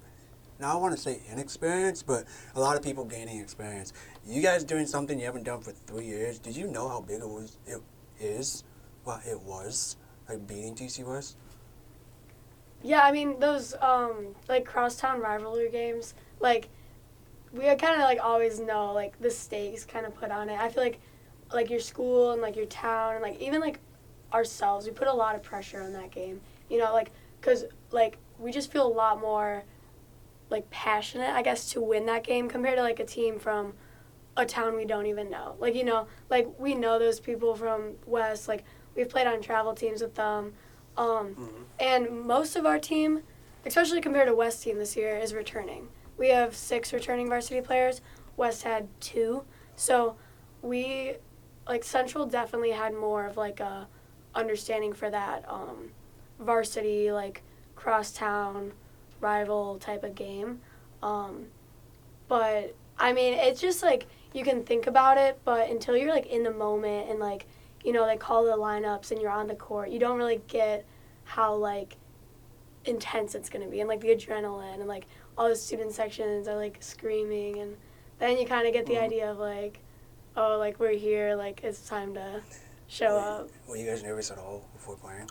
Now 0.60 0.74
I 0.74 0.76
want 0.76 0.94
to 0.94 1.00
say 1.00 1.20
inexperience, 1.32 2.02
but 2.02 2.24
a 2.54 2.60
lot 2.60 2.76
of 2.76 2.82
people 2.82 3.06
gaining 3.06 3.40
experience. 3.40 3.94
You 4.26 4.42
guys 4.42 4.62
doing 4.62 4.86
something 4.86 5.18
you 5.18 5.24
haven't 5.24 5.44
done 5.44 5.62
for 5.62 5.72
three 5.72 6.04
years. 6.04 6.38
Did 6.38 6.54
you 6.54 6.66
know 6.66 6.86
how 6.86 7.00
big 7.00 7.20
it 7.20 7.28
was? 7.28 7.56
It 7.66 7.80
is. 8.20 8.62
Well, 9.06 9.22
it 9.26 9.40
was 9.40 9.96
like 10.28 10.46
beating 10.46 10.74
TC 10.74 11.02
West. 11.06 11.38
Yeah, 12.82 13.00
I 13.02 13.10
mean 13.10 13.40
those 13.40 13.74
um 13.80 14.34
like 14.50 14.66
crosstown 14.66 15.20
rivalry 15.20 15.70
games, 15.70 16.12
like 16.40 16.68
we 17.52 17.62
kind 17.76 17.94
of 17.94 18.00
like 18.00 18.20
always 18.22 18.60
know 18.60 18.92
like 18.92 19.18
the 19.18 19.30
stakes 19.30 19.86
kind 19.86 20.04
of 20.04 20.14
put 20.14 20.30
on 20.30 20.50
it. 20.50 20.60
I 20.60 20.68
feel 20.68 20.82
like 20.82 21.00
like 21.54 21.70
your 21.70 21.80
school 21.80 22.32
and 22.32 22.42
like 22.42 22.54
your 22.54 22.66
town 22.66 23.14
and 23.14 23.22
like 23.22 23.40
even 23.40 23.62
like 23.62 23.80
ourselves, 24.30 24.84
we 24.84 24.92
put 24.92 25.08
a 25.08 25.12
lot 25.12 25.34
of 25.34 25.42
pressure 25.42 25.82
on 25.82 25.94
that 25.94 26.10
game. 26.10 26.42
You 26.68 26.78
know, 26.78 26.92
like 26.92 27.12
cuz 27.40 27.64
like 27.90 28.18
we 28.38 28.52
just 28.52 28.70
feel 28.70 28.86
a 28.86 28.94
lot 28.94 29.22
more 29.22 29.64
like 30.50 30.68
passionate, 30.70 31.30
I 31.30 31.42
guess, 31.42 31.70
to 31.72 31.80
win 31.80 32.06
that 32.06 32.24
game 32.24 32.48
compared 32.48 32.76
to 32.76 32.82
like 32.82 33.00
a 33.00 33.04
team 33.04 33.38
from 33.38 33.74
a 34.36 34.44
town 34.44 34.76
we 34.76 34.84
don't 34.84 35.06
even 35.06 35.30
know. 35.30 35.56
Like 35.58 35.74
you 35.74 35.84
know, 35.84 36.06
like 36.28 36.48
we 36.58 36.74
know 36.74 36.98
those 36.98 37.20
people 37.20 37.54
from 37.54 37.94
West. 38.06 38.48
Like 38.48 38.64
we've 38.94 39.08
played 39.08 39.26
on 39.26 39.40
travel 39.40 39.74
teams 39.74 40.02
with 40.02 40.14
them. 40.14 40.54
Um, 40.96 41.34
Mhm. 41.34 41.64
and 41.78 42.20
most 42.26 42.56
of 42.56 42.66
our 42.66 42.78
team, 42.78 43.22
especially 43.64 44.00
compared 44.00 44.28
to 44.28 44.34
West 44.34 44.62
team 44.62 44.78
this 44.78 44.96
year, 44.96 45.16
is 45.16 45.32
returning. 45.34 45.88
We 46.18 46.28
have 46.30 46.54
six 46.54 46.92
returning 46.92 47.28
varsity 47.28 47.60
players. 47.60 48.00
West 48.36 48.62
had 48.64 48.88
two. 49.00 49.44
So 49.76 50.16
we, 50.62 51.14
like 51.68 51.84
Central, 51.84 52.26
definitely 52.26 52.72
had 52.72 52.92
more 52.94 53.24
of 53.26 53.36
like 53.36 53.60
a 53.60 53.88
understanding 54.34 54.92
for 54.92 55.10
that 55.10 55.44
um, 55.48 55.90
varsity 56.38 57.10
like 57.12 57.42
crosstown 57.76 58.72
rival 59.20 59.78
type 59.78 60.02
of 60.04 60.14
game. 60.14 60.60
Um, 61.02 61.46
but 62.28 62.74
I 62.98 63.12
mean, 63.12 63.34
it's 63.34 63.60
just 63.60 63.82
like 63.82 64.06
you 64.32 64.44
can 64.44 64.62
think 64.64 64.86
about 64.86 65.18
it, 65.18 65.38
but 65.44 65.68
until 65.70 65.96
you're 65.96 66.12
like 66.12 66.26
in 66.26 66.42
the 66.42 66.52
moment 66.52 67.08
and 67.10 67.18
like 67.18 67.46
you 67.84 67.92
know 67.92 68.06
they 68.06 68.16
call 68.16 68.44
the 68.44 68.52
lineups 68.52 69.10
and 69.10 69.20
you're 69.20 69.30
on 69.30 69.46
the 69.46 69.54
court, 69.54 69.90
you 69.90 69.98
don't 69.98 70.18
really 70.18 70.40
get 70.48 70.84
how 71.24 71.54
like 71.54 71.96
intense 72.86 73.34
it's 73.34 73.50
gonna 73.50 73.66
be 73.68 73.80
and 73.80 73.88
like 73.88 74.00
the 74.00 74.08
adrenaline 74.08 74.74
and 74.74 74.86
like 74.88 75.06
all 75.36 75.48
the 75.48 75.54
student 75.56 75.92
sections 75.92 76.48
are 76.48 76.56
like 76.56 76.78
screaming 76.80 77.58
and 77.58 77.76
then 78.18 78.38
you 78.38 78.46
kind 78.46 78.66
of 78.66 78.72
get 78.72 78.86
the 78.86 78.94
Mhm. 78.94 79.02
idea 79.02 79.30
of 79.30 79.38
like 79.38 79.80
oh 80.36 80.56
like 80.58 80.80
we're 80.80 80.92
here 80.96 81.34
like 81.36 81.62
it's 81.62 81.86
time 81.86 82.14
to 82.14 82.40
show 82.88 83.16
up 83.16 83.48
Were 83.68 83.76
you 83.76 83.86
guys 83.86 84.02
nervous 84.02 84.30
at 84.30 84.38
all 84.38 84.62
before 84.72 84.96
playing? 84.96 85.28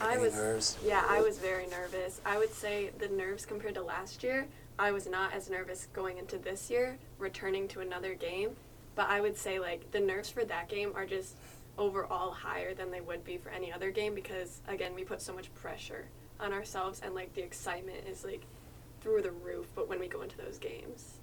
I 0.00 0.18
was 0.18 0.34
nerves? 0.34 0.78
yeah, 0.84 1.04
I 1.08 1.20
was 1.20 1.38
very 1.38 1.66
nervous. 1.66 2.20
I 2.24 2.38
would 2.38 2.52
say 2.52 2.90
the 2.98 3.08
nerves 3.08 3.46
compared 3.46 3.74
to 3.74 3.82
last 3.82 4.22
year, 4.22 4.46
I 4.78 4.90
was 4.90 5.06
not 5.06 5.32
as 5.32 5.48
nervous 5.50 5.86
going 5.92 6.18
into 6.18 6.38
this 6.38 6.70
year, 6.70 6.98
returning 7.18 7.68
to 7.68 7.80
another 7.80 8.14
game. 8.14 8.50
But 8.94 9.08
I 9.08 9.20
would 9.20 9.36
say 9.38 9.58
like 9.58 9.90
the 9.90 10.00
nerves 10.00 10.30
for 10.30 10.44
that 10.44 10.68
game 10.68 10.92
are 10.94 11.06
just 11.06 11.36
overall 11.78 12.30
higher 12.30 12.74
than 12.74 12.90
they 12.90 13.00
would 13.00 13.24
be 13.24 13.38
for 13.38 13.48
any 13.48 13.72
other 13.72 13.90
game 13.90 14.14
because 14.14 14.60
again 14.68 14.94
we 14.94 15.04
put 15.04 15.22
so 15.22 15.32
much 15.32 15.52
pressure 15.54 16.04
on 16.38 16.52
ourselves 16.52 17.00
and 17.02 17.14
like 17.14 17.32
the 17.34 17.42
excitement 17.42 18.06
is 18.06 18.24
like 18.24 18.42
through 19.00 19.22
the 19.22 19.30
roof. 19.30 19.66
But 19.74 19.88
when 19.88 19.98
we 19.98 20.08
go 20.08 20.22
into 20.22 20.36
those 20.36 20.58
games, 20.58 21.14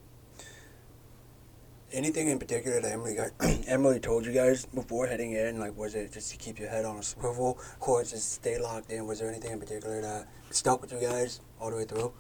Anything 1.91 2.27
in 2.27 2.39
particular 2.39 2.81
that 2.81 2.91
Emily 2.91 3.15
got, 3.15 3.31
Emily 3.67 3.99
told 3.99 4.25
you 4.25 4.31
guys 4.31 4.65
before 4.65 5.07
heading 5.07 5.33
in? 5.33 5.59
Like, 5.59 5.75
was 5.77 5.95
it 5.95 6.11
just 6.11 6.31
to 6.31 6.37
keep 6.37 6.59
your 6.59 6.69
head 6.69 6.85
on 6.85 6.97
a 6.97 7.03
swivel, 7.03 7.57
or 7.79 8.03
just 8.03 8.33
stay 8.33 8.59
locked 8.59 8.91
in? 8.91 9.07
Was 9.07 9.19
there 9.19 9.29
anything 9.29 9.51
in 9.51 9.59
particular 9.59 10.01
that 10.01 10.27
stuck 10.51 10.81
with 10.81 10.91
you 10.91 10.99
guys 10.99 11.41
all 11.59 11.69
the 11.71 11.77
way 11.77 11.85
through? 11.85 12.13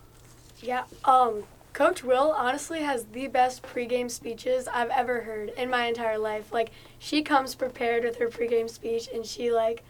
yeah 0.61 0.83
um 1.05 1.43
coach 1.73 2.03
will 2.03 2.31
honestly 2.31 2.81
has 2.81 3.05
the 3.05 3.27
best 3.27 3.63
pregame 3.63 4.09
speeches 4.09 4.67
i've 4.67 4.89
ever 4.89 5.21
heard 5.21 5.49
in 5.57 5.69
my 5.69 5.85
entire 5.85 6.17
life 6.17 6.51
like 6.51 6.71
she 6.97 7.21
comes 7.21 7.55
prepared 7.55 8.03
with 8.03 8.17
her 8.17 8.27
pregame 8.27 8.69
speech 8.69 9.07
and 9.13 9.25
she 9.25 9.51
like 9.51 9.83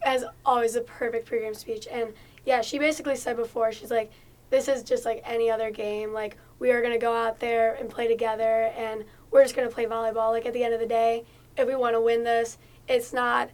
has 0.00 0.24
always 0.44 0.76
a 0.76 0.80
perfect 0.82 1.28
pregame 1.28 1.56
speech 1.56 1.86
and 1.90 2.12
yeah 2.44 2.60
she 2.60 2.78
basically 2.78 3.16
said 3.16 3.36
before 3.36 3.72
she's 3.72 3.90
like 3.90 4.10
this 4.50 4.68
is 4.68 4.82
just 4.82 5.04
like 5.04 5.22
any 5.24 5.50
other 5.50 5.70
game 5.70 6.12
like 6.12 6.36
we 6.58 6.70
are 6.70 6.80
going 6.80 6.92
to 6.92 6.98
go 6.98 7.14
out 7.14 7.40
there 7.40 7.74
and 7.74 7.88
play 7.88 8.08
together 8.08 8.72
and 8.76 9.04
we're 9.30 9.42
just 9.42 9.54
going 9.54 9.68
to 9.68 9.74
play 9.74 9.86
volleyball. 9.86 10.30
Like 10.30 10.46
at 10.46 10.52
the 10.52 10.64
end 10.64 10.74
of 10.74 10.80
the 10.80 10.86
day 10.86 11.24
if 11.56 11.66
we 11.66 11.74
want 11.74 11.94
to 11.94 12.00
win 12.00 12.24
this 12.24 12.58
it's 12.88 13.12
not 13.12 13.50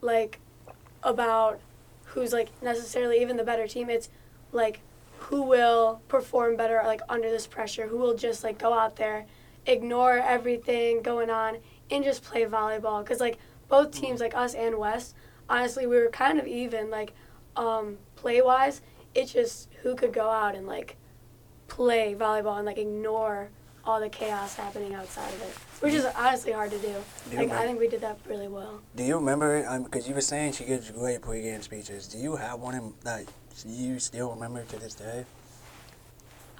like 0.00 0.40
about 1.02 1.60
who's 2.04 2.32
like 2.32 2.50
necessarily 2.62 3.20
even 3.20 3.36
the 3.36 3.44
better 3.44 3.66
team. 3.66 3.88
It's 3.90 4.08
like 4.52 4.80
who 5.18 5.42
will 5.42 6.00
perform 6.08 6.56
better 6.56 6.80
like 6.84 7.00
under 7.08 7.30
this 7.30 7.46
pressure 7.46 7.86
who 7.86 7.98
will 7.98 8.16
just 8.16 8.42
like 8.42 8.58
go 8.58 8.72
out 8.72 8.96
there 8.96 9.26
ignore 9.66 10.14
everything 10.14 11.02
going 11.02 11.30
on 11.30 11.58
and 11.90 12.02
just 12.02 12.22
play 12.22 12.44
volleyball. 12.44 13.02
Because 13.04 13.20
like 13.20 13.38
both 13.68 13.92
teams 13.92 14.20
like 14.20 14.34
us 14.34 14.54
and 14.54 14.76
west 14.76 15.14
honestly 15.48 15.86
we 15.86 15.96
were 15.96 16.08
kind 16.08 16.38
of 16.38 16.46
even 16.46 16.90
like 16.90 17.12
um, 17.56 17.98
play 18.16 18.40
wise 18.40 18.80
it's 19.14 19.32
just 19.32 19.68
who 19.82 19.94
could 19.94 20.12
go 20.12 20.28
out 20.28 20.54
and 20.54 20.66
like 20.66 20.96
play 21.68 22.14
volleyball 22.18 22.56
and 22.56 22.66
like 22.66 22.78
ignore 22.78 23.50
all 23.84 24.00
the 24.00 24.08
chaos 24.08 24.54
happening 24.56 24.94
outside 24.94 25.28
of 25.28 25.42
it 25.42 25.54
which 25.82 25.94
is 25.94 26.04
honestly 26.16 26.52
hard 26.52 26.70
to 26.70 26.78
do 26.78 26.94
Do 27.30 27.36
like 27.36 27.50
i 27.50 27.66
think 27.66 27.78
we 27.78 27.88
did 27.88 28.00
that 28.02 28.18
really 28.28 28.48
well 28.48 28.80
do 28.96 29.06
you 29.06 29.14
remember? 29.14 29.66
Um, 29.66 29.82
it? 29.82 29.84
Because 29.84 30.08
you 30.08 30.14
were 30.14 30.20
saying 30.20 30.52
she 30.52 30.64
gives 30.64 30.90
great 30.90 31.20
pregame 31.20 31.62
speeches. 31.62 32.06
Do 32.06 32.18
you 32.18 32.36
have 32.36 32.60
one 32.60 32.74
in, 32.74 32.92
that 33.04 33.24
you 33.64 33.98
still 33.98 34.30
remember 34.30 34.62
to 34.64 34.78
this 34.78 34.94
day? 34.94 35.24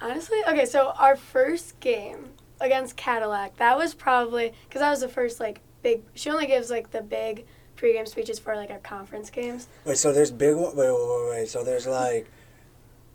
Honestly, 0.01 0.39
okay, 0.47 0.65
so 0.65 0.93
our 0.97 1.15
first 1.15 1.79
game 1.79 2.29
against 2.59 2.95
Cadillac, 2.95 3.57
that 3.57 3.77
was 3.77 3.93
probably 3.93 4.53
because 4.67 4.79
that 4.79 4.89
was 4.89 5.01
the 5.01 5.07
first 5.07 5.39
like 5.39 5.61
big. 5.83 6.01
She 6.15 6.29
only 6.29 6.47
gives 6.47 6.71
like 6.71 6.91
the 6.91 7.01
big 7.01 7.45
pregame 7.77 8.07
speeches 8.07 8.39
for 8.39 8.55
like 8.55 8.71
our 8.71 8.79
conference 8.79 9.29
games. 9.29 9.67
Wait, 9.85 9.97
so 9.97 10.11
there's 10.11 10.31
big 10.31 10.55
one. 10.55 10.75
Wait, 10.75 10.89
wait, 10.89 10.97
wait, 10.97 11.29
wait. 11.29 11.49
So 11.49 11.63
there's 11.63 11.85
like, 11.85 12.27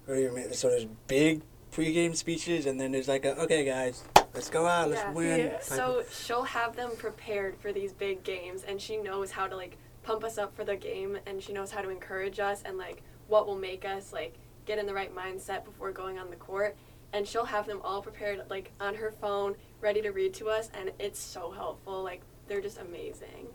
what 0.04 0.14
do 0.14 0.20
you 0.20 0.32
mean? 0.32 0.52
So 0.52 0.68
there's 0.68 0.86
big 1.09 1.42
pregame 1.76 2.16
speeches, 2.16 2.66
and 2.66 2.80
then 2.80 2.90
there's 2.92 3.08
like 3.08 3.24
a 3.24 3.38
okay, 3.42 3.64
guys, 3.64 4.02
let's 4.34 4.48
go 4.48 4.66
out, 4.66 4.88
let's 4.88 5.02
Yeah. 5.02 5.12
win. 5.12 5.40
Yeah. 5.46 5.60
So 5.60 5.98
of- 6.00 6.12
she'll 6.14 6.44
have 6.44 6.74
them 6.74 6.90
prepared 6.96 7.56
for 7.58 7.72
these 7.72 7.92
big 7.92 8.22
games, 8.24 8.64
and 8.64 8.80
she 8.80 8.96
knows 8.96 9.30
how 9.32 9.46
to 9.46 9.54
like 9.56 9.76
pump 10.02 10.24
us 10.24 10.38
up 10.38 10.54
for 10.56 10.64
the 10.64 10.76
game, 10.76 11.18
and 11.26 11.42
she 11.42 11.52
knows 11.52 11.70
how 11.70 11.82
to 11.82 11.90
encourage 11.90 12.40
us, 12.40 12.62
and 12.64 12.78
like 12.78 13.02
what 13.28 13.46
will 13.46 13.56
make 13.58 13.84
us 13.84 14.12
like 14.12 14.34
get 14.64 14.78
in 14.78 14.86
the 14.86 14.94
right 14.94 15.14
mindset 15.14 15.64
before 15.64 15.92
going 15.92 16.18
on 16.18 16.30
the 16.30 16.36
court. 16.36 16.76
And 17.12 17.26
she'll 17.26 17.44
have 17.44 17.66
them 17.66 17.80
all 17.84 18.02
prepared 18.02 18.42
like 18.50 18.72
on 18.80 18.94
her 18.96 19.10
phone, 19.10 19.54
ready 19.80 20.02
to 20.02 20.10
read 20.10 20.34
to 20.34 20.48
us, 20.48 20.70
and 20.74 20.90
it's 20.98 21.20
so 21.20 21.50
helpful. 21.50 22.02
Like 22.02 22.22
they're 22.48 22.60
just 22.60 22.78
amazing. 22.78 23.48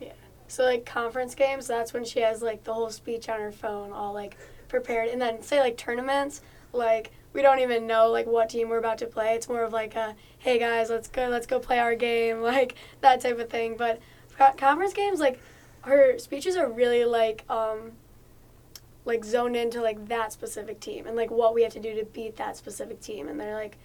Yeah. 0.00 0.12
So 0.48 0.64
like 0.64 0.84
conference 0.84 1.34
games, 1.34 1.66
that's 1.66 1.92
when 1.92 2.04
she 2.04 2.20
has 2.20 2.42
like 2.42 2.64
the 2.64 2.74
whole 2.74 2.90
speech 2.90 3.28
on 3.28 3.40
her 3.40 3.52
phone, 3.52 3.92
all 3.92 4.12
like 4.12 4.36
prepared. 4.68 5.08
And 5.08 5.20
then 5.20 5.42
say 5.42 5.60
like 5.60 5.76
tournaments, 5.76 6.40
like 6.72 7.10
we 7.32 7.42
don't 7.42 7.60
even 7.60 7.86
know 7.86 8.08
like 8.10 8.26
what 8.26 8.50
team 8.50 8.68
we're 8.68 8.78
about 8.78 8.98
to 8.98 9.06
play. 9.06 9.34
It's 9.34 9.48
more 9.48 9.62
of 9.62 9.72
like 9.72 9.94
a 9.94 10.16
hey 10.38 10.58
guys, 10.58 10.90
let's 10.90 11.08
go, 11.08 11.28
let's 11.28 11.46
go 11.46 11.58
play 11.58 11.78
our 11.78 11.94
game, 11.94 12.40
like 12.42 12.74
that 13.00 13.20
type 13.20 13.38
of 13.38 13.48
thing. 13.48 13.76
But 13.76 14.00
co- 14.36 14.52
conference 14.56 14.92
games, 14.92 15.20
like 15.20 15.40
her 15.82 16.18
speeches 16.18 16.56
are 16.56 16.68
really 16.68 17.04
like 17.04 17.44
um, 17.48 17.92
like 19.04 19.24
zoned 19.24 19.56
into 19.56 19.80
like 19.80 20.08
that 20.08 20.32
specific 20.32 20.80
team 20.80 21.06
and 21.06 21.16
like 21.16 21.30
what 21.30 21.54
we 21.54 21.62
have 21.62 21.72
to 21.72 21.80
do 21.80 21.94
to 21.94 22.04
beat 22.04 22.36
that 22.36 22.56
specific 22.56 23.00
team 23.00 23.28
and 23.28 23.40
they're 23.40 23.54
like 23.54 23.78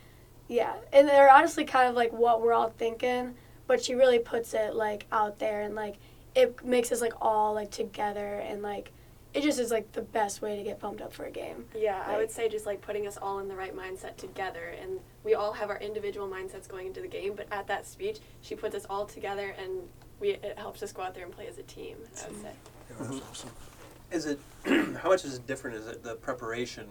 yeah 0.47 0.73
and 0.91 1.07
they're 1.07 1.31
honestly 1.31 1.63
kind 1.63 1.89
of 1.89 1.95
like 1.95 2.11
what 2.11 2.41
we're 2.41 2.53
all 2.53 2.69
thinking 2.69 3.33
but 3.67 3.83
she 3.83 3.95
really 3.95 4.19
puts 4.19 4.53
it 4.53 4.75
like 4.75 5.05
out 5.11 5.39
there 5.39 5.61
and 5.61 5.73
like 5.73 5.95
it 6.35 6.63
makes 6.65 6.91
us 6.91 7.01
like 7.01 7.13
all 7.21 7.53
like 7.53 7.71
together 7.71 8.35
and 8.39 8.61
like 8.61 8.91
it 9.35 9.43
just 9.43 9.59
is 9.59 9.69
like 9.69 9.91
the 9.91 10.01
best 10.01 10.41
way 10.41 10.55
to 10.55 10.63
get 10.63 10.79
pumped 10.79 11.01
up 11.01 11.11
for 11.11 11.25
a 11.25 11.31
game 11.31 11.65
Yeah, 11.75 12.01
I 12.07 12.17
would 12.17 12.31
say 12.31 12.47
just 12.47 12.65
like 12.65 12.81
putting 12.81 13.05
us 13.05 13.17
all 13.21 13.39
in 13.39 13.47
the 13.47 13.55
right 13.55 13.75
mindset 13.75 14.15
together, 14.15 14.73
and 14.81 14.99
we 15.23 15.35
all 15.35 15.51
have 15.51 15.69
our 15.69 15.77
individual 15.79 16.27
mindsets 16.27 16.67
going 16.67 16.87
into 16.87 17.01
the 17.01 17.07
game. 17.07 17.33
But 17.35 17.47
at 17.51 17.67
that 17.67 17.85
speech, 17.85 18.19
she 18.41 18.55
puts 18.55 18.75
us 18.75 18.85
all 18.89 19.05
together, 19.05 19.53
and 19.61 19.71
we 20.19 20.31
it 20.31 20.57
helps 20.57 20.81
us 20.81 20.91
go 20.91 21.01
out 21.01 21.13
there 21.13 21.25
and 21.25 21.33
play 21.33 21.47
as 21.47 21.57
a 21.57 21.63
team. 21.63 21.97
I 22.23 22.29
would 22.29 22.41
say. 22.41 22.51
Yeah, 22.89 22.95
that's 22.99 23.21
awesome. 23.29 23.49
Is 24.11 24.25
it 24.25 24.39
how 24.97 25.09
much 25.09 25.25
is 25.25 25.35
it 25.35 25.45
different? 25.45 25.77
Is 25.77 25.87
it 25.87 26.03
the 26.03 26.15
preparation 26.15 26.87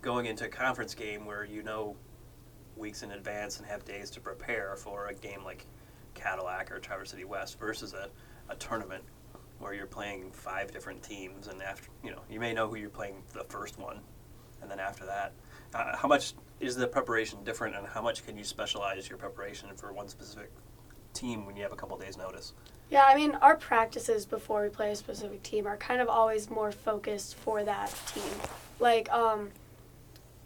going 0.00 0.26
into 0.26 0.44
a 0.44 0.48
conference 0.48 0.94
game 0.94 1.26
where 1.26 1.44
you 1.44 1.62
know 1.62 1.96
weeks 2.76 3.02
in 3.02 3.10
advance 3.10 3.58
and 3.58 3.66
have 3.66 3.84
days 3.84 4.10
to 4.10 4.20
prepare 4.20 4.76
for 4.76 5.08
a 5.08 5.14
game 5.14 5.44
like 5.44 5.66
Cadillac 6.14 6.70
or 6.70 6.78
Traverse 6.78 7.10
City 7.10 7.24
West 7.24 7.58
versus 7.58 7.92
a, 7.94 8.08
a 8.48 8.56
tournament 8.56 9.02
where 9.60 9.72
you're 9.74 9.86
playing 9.86 10.30
five 10.32 10.72
different 10.72 11.02
teams 11.02 11.46
and 11.46 11.62
after 11.62 11.88
you 12.02 12.10
know 12.10 12.20
you 12.28 12.40
may 12.40 12.52
know 12.52 12.66
who 12.68 12.76
you're 12.76 12.90
playing 12.90 13.22
the 13.32 13.44
first 13.44 13.78
one 13.78 14.00
and 14.62 14.70
then 14.70 14.80
after 14.80 15.06
that 15.06 15.32
uh, 15.74 15.96
how 15.96 16.08
much 16.08 16.34
is 16.58 16.74
the 16.74 16.86
preparation 16.86 17.38
different 17.44 17.76
and 17.76 17.86
how 17.86 18.02
much 18.02 18.26
can 18.26 18.36
you 18.36 18.44
specialize 18.44 19.08
your 19.08 19.18
preparation 19.18 19.68
for 19.76 19.92
one 19.92 20.08
specific 20.08 20.50
team 21.14 21.46
when 21.46 21.56
you 21.56 21.62
have 21.62 21.72
a 21.72 21.76
couple 21.76 21.96
days 21.96 22.16
notice 22.16 22.52
Yeah, 22.90 23.04
I 23.06 23.14
mean, 23.14 23.36
our 23.40 23.56
practices 23.56 24.26
before 24.26 24.62
we 24.62 24.68
play 24.68 24.90
a 24.90 24.96
specific 24.96 25.42
team 25.44 25.66
are 25.66 25.76
kind 25.76 26.00
of 26.00 26.08
always 26.08 26.50
more 26.50 26.72
focused 26.72 27.36
for 27.36 27.62
that 27.62 27.94
team. 28.12 28.32
Like, 28.80 29.08
um, 29.12 29.50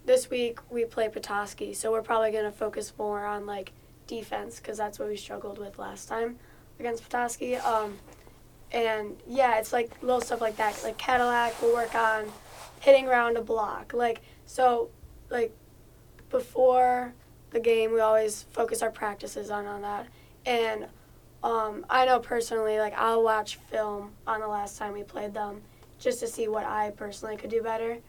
this 0.05 0.29
week 0.29 0.59
we 0.69 0.85
play 0.85 1.09
Petoskey, 1.09 1.73
so 1.73 1.91
we're 1.91 2.03
probably 2.03 2.31
going 2.31 2.45
to 2.45 2.51
focus 2.51 2.93
more 2.99 3.25
on, 3.25 3.47
like, 3.47 3.71
defense 4.05 4.59
because 4.59 4.77
that's 4.77 4.99
what 4.99 5.07
we 5.09 5.17
struggled 5.17 5.57
with 5.57 5.79
last 5.79 6.07
time 6.07 6.37
against 6.79 7.01
Petoskey. 7.03 7.55
Um, 7.55 7.97
and, 8.75 9.15
yeah, 9.27 9.57
it's 9.57 9.73
like 9.73 9.89
little 10.03 10.21
stuff 10.21 10.41
like 10.41 10.57
that. 10.57 10.79
Like, 10.83 10.99
Cadillac, 10.99 11.59
we'll 11.61 11.73
work 11.73 11.95
on 11.95 12.25
hitting 12.81 13.07
around 13.07 13.37
a 13.37 13.41
block. 13.41 13.93
Like, 13.93 14.21
so, 14.45 14.89
like, 15.31 15.51
before 16.29 17.13
the 17.51 17.59
game, 17.59 17.91
we 17.93 18.01
always 18.01 18.43
focus 18.51 18.81
our 18.81 18.91
practices 18.91 19.49
on, 19.49 19.65
on 19.65 19.81
that. 19.81 20.07
And 20.45 20.87
um, 21.45 21.85
I 21.89 22.05
know 22.05 22.19
personally, 22.19 22.79
like 22.79 22.93
I'll 22.97 23.23
watch 23.23 23.55
film 23.55 24.13
on 24.27 24.41
the 24.41 24.47
last 24.47 24.77
time 24.77 24.93
we 24.93 25.03
played 25.03 25.33
them, 25.33 25.61
just 25.99 26.19
to 26.19 26.27
see 26.27 26.47
what 26.47 26.65
I 26.65 26.91
personally 26.91 27.37
could 27.37 27.49
do 27.49 27.61
better. 27.61 27.99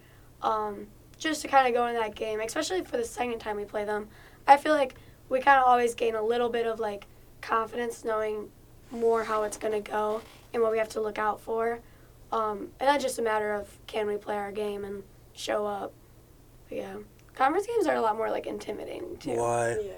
Um, 0.43 0.87
just 1.19 1.43
to 1.43 1.49
kind 1.49 1.67
of 1.69 1.75
go 1.75 1.87
in 1.87 1.95
that 1.95 2.15
game, 2.15 2.41
especially 2.41 2.83
for 2.83 2.97
the 2.97 3.05
second 3.05 3.39
time 3.39 3.57
we 3.57 3.65
play 3.65 3.85
them. 3.85 4.09
I 4.47 4.57
feel 4.57 4.73
like 4.73 4.97
we 5.29 5.41
kind 5.41 5.59
of 5.59 5.67
always 5.67 5.95
gain 5.95 6.15
a 6.15 6.23
little 6.23 6.49
bit 6.49 6.67
of 6.67 6.81
like 6.81 7.07
confidence, 7.41 8.05
knowing 8.05 8.51
more 8.91 9.25
how 9.25 9.43
it's 9.45 9.57
gonna 9.57 9.81
go 9.81 10.23
and 10.53 10.63
what 10.63 10.73
we 10.73 10.79
have 10.79 10.89
to 10.91 11.01
look 11.01 11.19
out 11.19 11.41
for. 11.41 11.81
Um, 12.33 12.71
and 12.81 12.89
that's 12.89 13.03
just 13.05 13.19
a 13.19 13.23
matter 13.23 13.53
of 13.53 13.79
can 13.87 14.07
we 14.07 14.17
play 14.17 14.37
our 14.37 14.53
game 14.53 14.85
and 14.85 15.03
show 15.33 15.67
up. 15.67 15.93
But 16.69 16.79
yeah, 16.79 16.97
conference 17.35 17.67
games 17.67 17.87
are 17.87 17.95
a 17.95 18.01
lot 18.01 18.17
more 18.17 18.31
like 18.31 18.47
intimidating 18.47 19.17
too. 19.19 19.37
Why? 19.37 19.77
Yeah. 19.81 19.93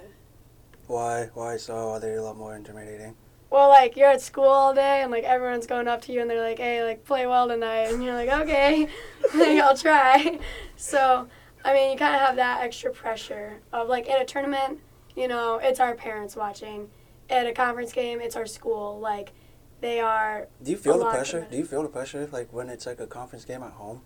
Why? 0.86 1.30
Why 1.34 1.56
so? 1.56 1.90
Are 1.90 2.00
they 2.00 2.14
a 2.14 2.22
lot 2.22 2.36
more 2.36 2.54
intimidating? 2.54 3.14
Well, 3.50 3.70
like 3.70 3.96
you're 3.96 4.10
at 4.10 4.20
school 4.20 4.44
all 4.44 4.74
day 4.74 5.00
and 5.02 5.10
like 5.10 5.24
everyone's 5.24 5.66
going 5.66 5.88
up 5.88 6.02
to 6.02 6.12
you 6.12 6.20
and 6.20 6.28
they're 6.28 6.42
like, 6.42 6.58
"Hey, 6.58 6.84
like 6.84 7.04
play 7.04 7.26
well 7.26 7.48
tonight," 7.48 7.84
and 7.92 8.04
you're 8.04 8.14
like, 8.14 8.28
"Okay, 8.28 8.88
like, 9.34 9.58
I'll 9.60 9.76
try." 9.76 10.38
So, 10.80 11.26
I 11.64 11.74
mean, 11.74 11.90
you 11.90 11.98
kind 11.98 12.14
of 12.14 12.20
have 12.20 12.36
that 12.36 12.62
extra 12.62 12.92
pressure 12.92 13.58
of 13.72 13.88
like 13.88 14.06
in 14.06 14.14
a 14.22 14.24
tournament, 14.24 14.78
you 15.16 15.26
know, 15.26 15.58
it's 15.60 15.80
our 15.80 15.94
parents 15.96 16.36
watching. 16.36 16.88
At 17.28 17.48
a 17.48 17.52
conference 17.52 17.92
game, 17.92 18.20
it's 18.20 18.36
our 18.36 18.46
school. 18.46 19.00
Like, 19.00 19.32
they 19.80 20.00
are 20.00 20.48
Do 20.62 20.70
you 20.70 20.76
feel 20.76 20.98
the 20.98 21.06
pressure? 21.06 21.46
Do 21.50 21.56
you 21.56 21.64
feel 21.64 21.82
the 21.82 21.88
pressure 21.88 22.28
like 22.32 22.52
when 22.52 22.68
it's 22.68 22.86
like 22.86 23.00
a 23.00 23.06
conference 23.06 23.44
game 23.44 23.62
at 23.62 23.72
home? 23.72 24.02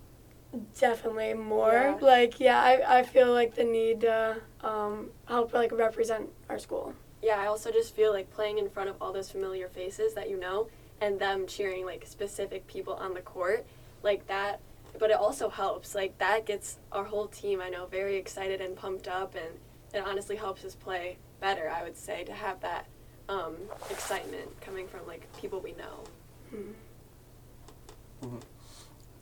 definitely 0.78 1.34
more. 1.34 1.72
Yeah. 1.72 1.98
Like, 2.00 2.40
yeah, 2.40 2.60
I, 2.60 2.98
I 2.98 3.02
feel 3.02 3.32
like 3.32 3.54
the 3.54 3.64
need 3.64 4.02
to 4.02 4.36
um, 4.60 5.10
help 5.26 5.52
like 5.54 5.72
represent 5.72 6.28
our 6.48 6.58
school. 6.58 6.94
Yeah, 7.22 7.38
I 7.38 7.46
also 7.46 7.70
just 7.70 7.94
feel 7.94 8.12
like 8.12 8.30
playing 8.32 8.58
in 8.58 8.68
front 8.68 8.90
of 8.90 8.96
all 9.00 9.12
those 9.12 9.30
familiar 9.30 9.68
faces 9.68 10.14
that 10.14 10.28
you 10.28 10.38
know 10.38 10.68
and 11.00 11.18
them 11.18 11.46
cheering 11.46 11.84
like 11.84 12.04
specific 12.06 12.66
people 12.66 12.94
on 12.94 13.14
the 13.14 13.20
court, 13.20 13.66
like 14.02 14.26
that. 14.26 14.60
But 14.98 15.10
it 15.10 15.16
also 15.16 15.48
helps. 15.48 15.94
Like 15.94 16.18
that 16.18 16.46
gets 16.46 16.78
our 16.90 17.04
whole 17.04 17.28
team, 17.28 17.60
I 17.60 17.68
know, 17.68 17.86
very 17.86 18.16
excited 18.16 18.60
and 18.60 18.76
pumped 18.76 19.08
up, 19.08 19.34
and 19.34 19.58
it 19.94 20.06
honestly 20.06 20.36
helps 20.36 20.64
us 20.64 20.74
play 20.74 21.18
better. 21.40 21.70
I 21.70 21.82
would 21.82 21.96
say 21.96 22.24
to 22.24 22.32
have 22.32 22.60
that 22.60 22.86
um, 23.32 23.54
excitement 23.90 24.48
coming 24.60 24.86
from 24.88 25.00
like 25.06 25.26
people 25.40 25.60
we 25.60 25.72
know. 25.72 26.04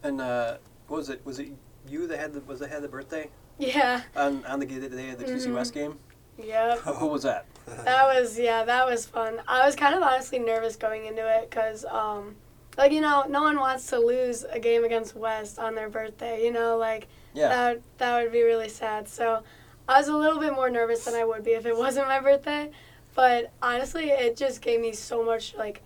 and 0.03 0.21
uh, 0.21 0.57
what 0.89 0.99
was 0.99 1.09
it 1.11 1.25
was 1.25 1.39
it 1.39 1.53
you 1.89 2.07
that 2.07 2.19
had 2.19 2.33
the 2.33 2.41
was 2.41 2.59
that 2.61 2.71
had 2.71 2.83
the 2.83 2.89
birthday 2.89 3.31
Yeah. 3.59 4.03
on 4.17 4.45
on 4.47 4.61
the 4.61 4.67
day 4.67 4.77
of 4.77 4.91
the 5.19 5.25
TC 5.25 5.49
Mhm. 5.49 5.55
West 5.55 5.73
game 5.75 5.99
Yep. 6.43 6.79
who, 6.85 6.93
who 6.95 7.07
was 7.07 7.23
that 7.23 7.47
That 7.67 8.05
was 8.07 8.39
yeah, 8.39 8.65
that 8.65 8.87
was 8.87 9.07
fun. 9.07 9.41
I 9.47 9.65
was 9.67 9.77
kind 9.77 9.95
of 9.95 10.03
honestly 10.03 10.39
nervous 10.39 10.77
going 10.77 11.05
into 11.07 11.27
it 11.27 11.49
because, 11.51 11.85
um, 11.85 12.37
like 12.79 12.93
you 12.93 13.01
know, 13.01 13.25
no 13.29 13.43
one 13.43 13.59
wants 13.59 13.87
to 13.89 13.99
lose 13.99 14.45
a 14.45 14.59
game 14.59 14.85
against 14.85 15.15
West 15.15 15.59
on 15.59 15.75
their 15.75 15.89
birthday. 15.89 16.45
You 16.45 16.53
know, 16.53 16.77
like 16.77 17.07
yeah 17.35 17.49
that 17.49 17.83
that 17.99 18.23
would 18.23 18.33
be 18.33 18.43
really 18.43 18.69
sad. 18.69 19.09
So 19.09 19.43
I 19.89 19.99
was 19.99 20.09
a 20.09 20.17
little 20.17 20.39
bit 20.41 20.53
more 20.55 20.71
nervous 20.71 21.05
than 21.05 21.15
I 21.15 21.25
would 21.25 21.45
be 21.45 21.53
if 21.53 21.65
it 21.67 21.77
wasn't 21.77 22.07
my 22.09 22.21
birthday. 22.21 22.71
But 23.15 23.53
honestly, 23.61 24.11
it 24.11 24.37
just 24.37 24.63
gave 24.63 24.81
me 24.81 24.93
so 24.93 25.25
much 25.25 25.55
like 25.55 25.83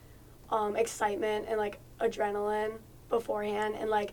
um, 0.50 0.76
excitement 0.76 1.46
and 1.48 1.58
like 1.58 1.78
adrenaline 2.00 2.72
beforehand, 3.08 3.74
and 3.78 3.90
like 3.90 4.12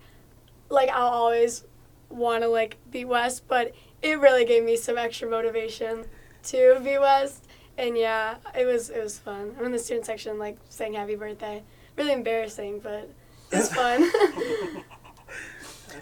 like 0.69 0.89
I'll 0.89 1.07
always 1.07 1.65
want 2.09 2.43
to 2.43 2.47
like 2.47 2.77
beat 2.89 3.05
West, 3.05 3.47
but 3.47 3.73
it 4.01 4.19
really 4.19 4.45
gave 4.45 4.63
me 4.63 4.75
some 4.75 4.97
extra 4.97 5.29
motivation 5.29 6.05
to 6.43 6.79
beat 6.83 6.99
West. 6.99 7.47
And 7.77 7.97
yeah, 7.97 8.35
it 8.57 8.65
was 8.65 8.89
it 8.89 9.01
was 9.03 9.19
fun. 9.19 9.55
I'm 9.57 9.65
in 9.65 9.71
the 9.71 9.79
student 9.79 10.05
section 10.05 10.39
like 10.39 10.57
saying 10.69 10.93
happy 10.93 11.15
birthday. 11.15 11.63
Really 11.97 12.13
embarrassing, 12.13 12.79
but 12.79 13.09
it's 13.51 13.73
fun. 13.73 14.09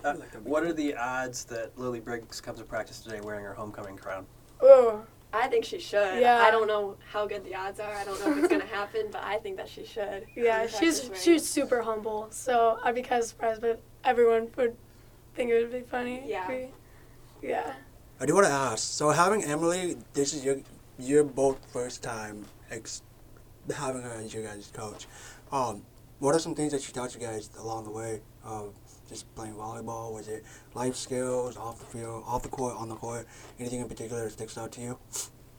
Uh, 0.03 0.14
what 0.43 0.64
are 0.64 0.74
the 0.74 0.95
odds 0.95 1.45
that 1.45 1.78
Lily 1.78 1.99
Briggs 1.99 2.39
comes 2.39 2.60
to 2.60 2.66
practice 2.66 2.99
today 2.99 3.20
wearing 3.22 3.43
her 3.43 3.53
homecoming 3.53 3.97
crown 3.97 4.26
Ooh. 4.64 5.01
I 5.32 5.48
think 5.48 5.64
she 5.66 5.80
should. 5.80 6.20
Yeah. 6.22 6.40
I 6.42 6.50
don't 6.52 6.68
know 6.68 6.98
how 7.12 7.28
good 7.28 7.44
the 7.46 7.54
odds 7.56 7.80
are. 7.80 7.94
I 7.94 8.04
don't 8.04 8.20
know 8.26 8.32
if 8.32 8.38
it's 8.40 8.48
gonna 8.48 8.66
happen, 8.82 9.08
but 9.12 9.24
I 9.24 9.38
think 9.38 9.58
that 9.58 9.70
she 9.70 9.86
should. 9.86 10.26
Yeah, 10.36 10.66
she's 10.68 11.10
she's 11.22 11.48
super 11.48 11.82
humble, 11.84 12.28
so 12.32 12.80
I'd 12.84 12.96
be 12.96 13.02
kind 13.04 13.22
of 13.22 13.28
surprised, 13.28 13.62
but 13.62 13.80
everyone 14.04 14.50
would 14.58 14.76
think 15.36 15.52
it 15.52 15.62
would 15.62 15.72
be 15.72 15.82
funny. 15.82 16.24
Yeah. 16.26 16.48
We- 16.48 16.68
yeah. 17.42 17.74
I 18.20 18.26
do 18.26 18.34
want 18.36 18.48
to 18.48 18.52
ask. 18.52 18.84
So 18.92 19.10
having 19.12 19.44
Emily, 19.44 19.98
this 20.14 20.34
is 20.34 20.44
your 20.44 20.58
your 20.98 21.24
both 21.24 21.58
first 21.72 22.04
time 22.04 22.46
ex- 22.72 23.02
having 23.74 24.02
her 24.02 24.10
as 24.12 24.34
your 24.34 24.44
guys' 24.44 24.70
coach. 24.74 25.08
Um, 25.52 25.84
what 26.20 26.36
are 26.36 26.40
some 26.40 26.54
things 26.56 26.72
that 26.74 26.82
she 26.82 26.92
taught 26.92 27.14
you 27.14 27.22
guys 27.22 27.50
along 27.58 27.86
the 27.86 27.92
way 27.92 28.22
of 28.44 28.74
just 29.10 29.34
playing 29.36 29.55
volleyball? 29.55 30.14
Was 30.14 30.28
it 30.28 30.45
life 30.76 30.95
skills, 30.95 31.57
off 31.57 31.80
the 31.80 31.86
field, 31.86 32.24
off 32.28 32.43
the 32.43 32.49
court, 32.49 32.78
on 32.78 32.88
the 32.88 32.95
court? 32.95 33.28
Anything 33.60 33.82
in 33.82 33.89
particular 33.89 34.24
that 34.24 34.32
sticks 34.32 34.57
out 34.57 34.72
to 34.74 34.82
you? 34.82 34.97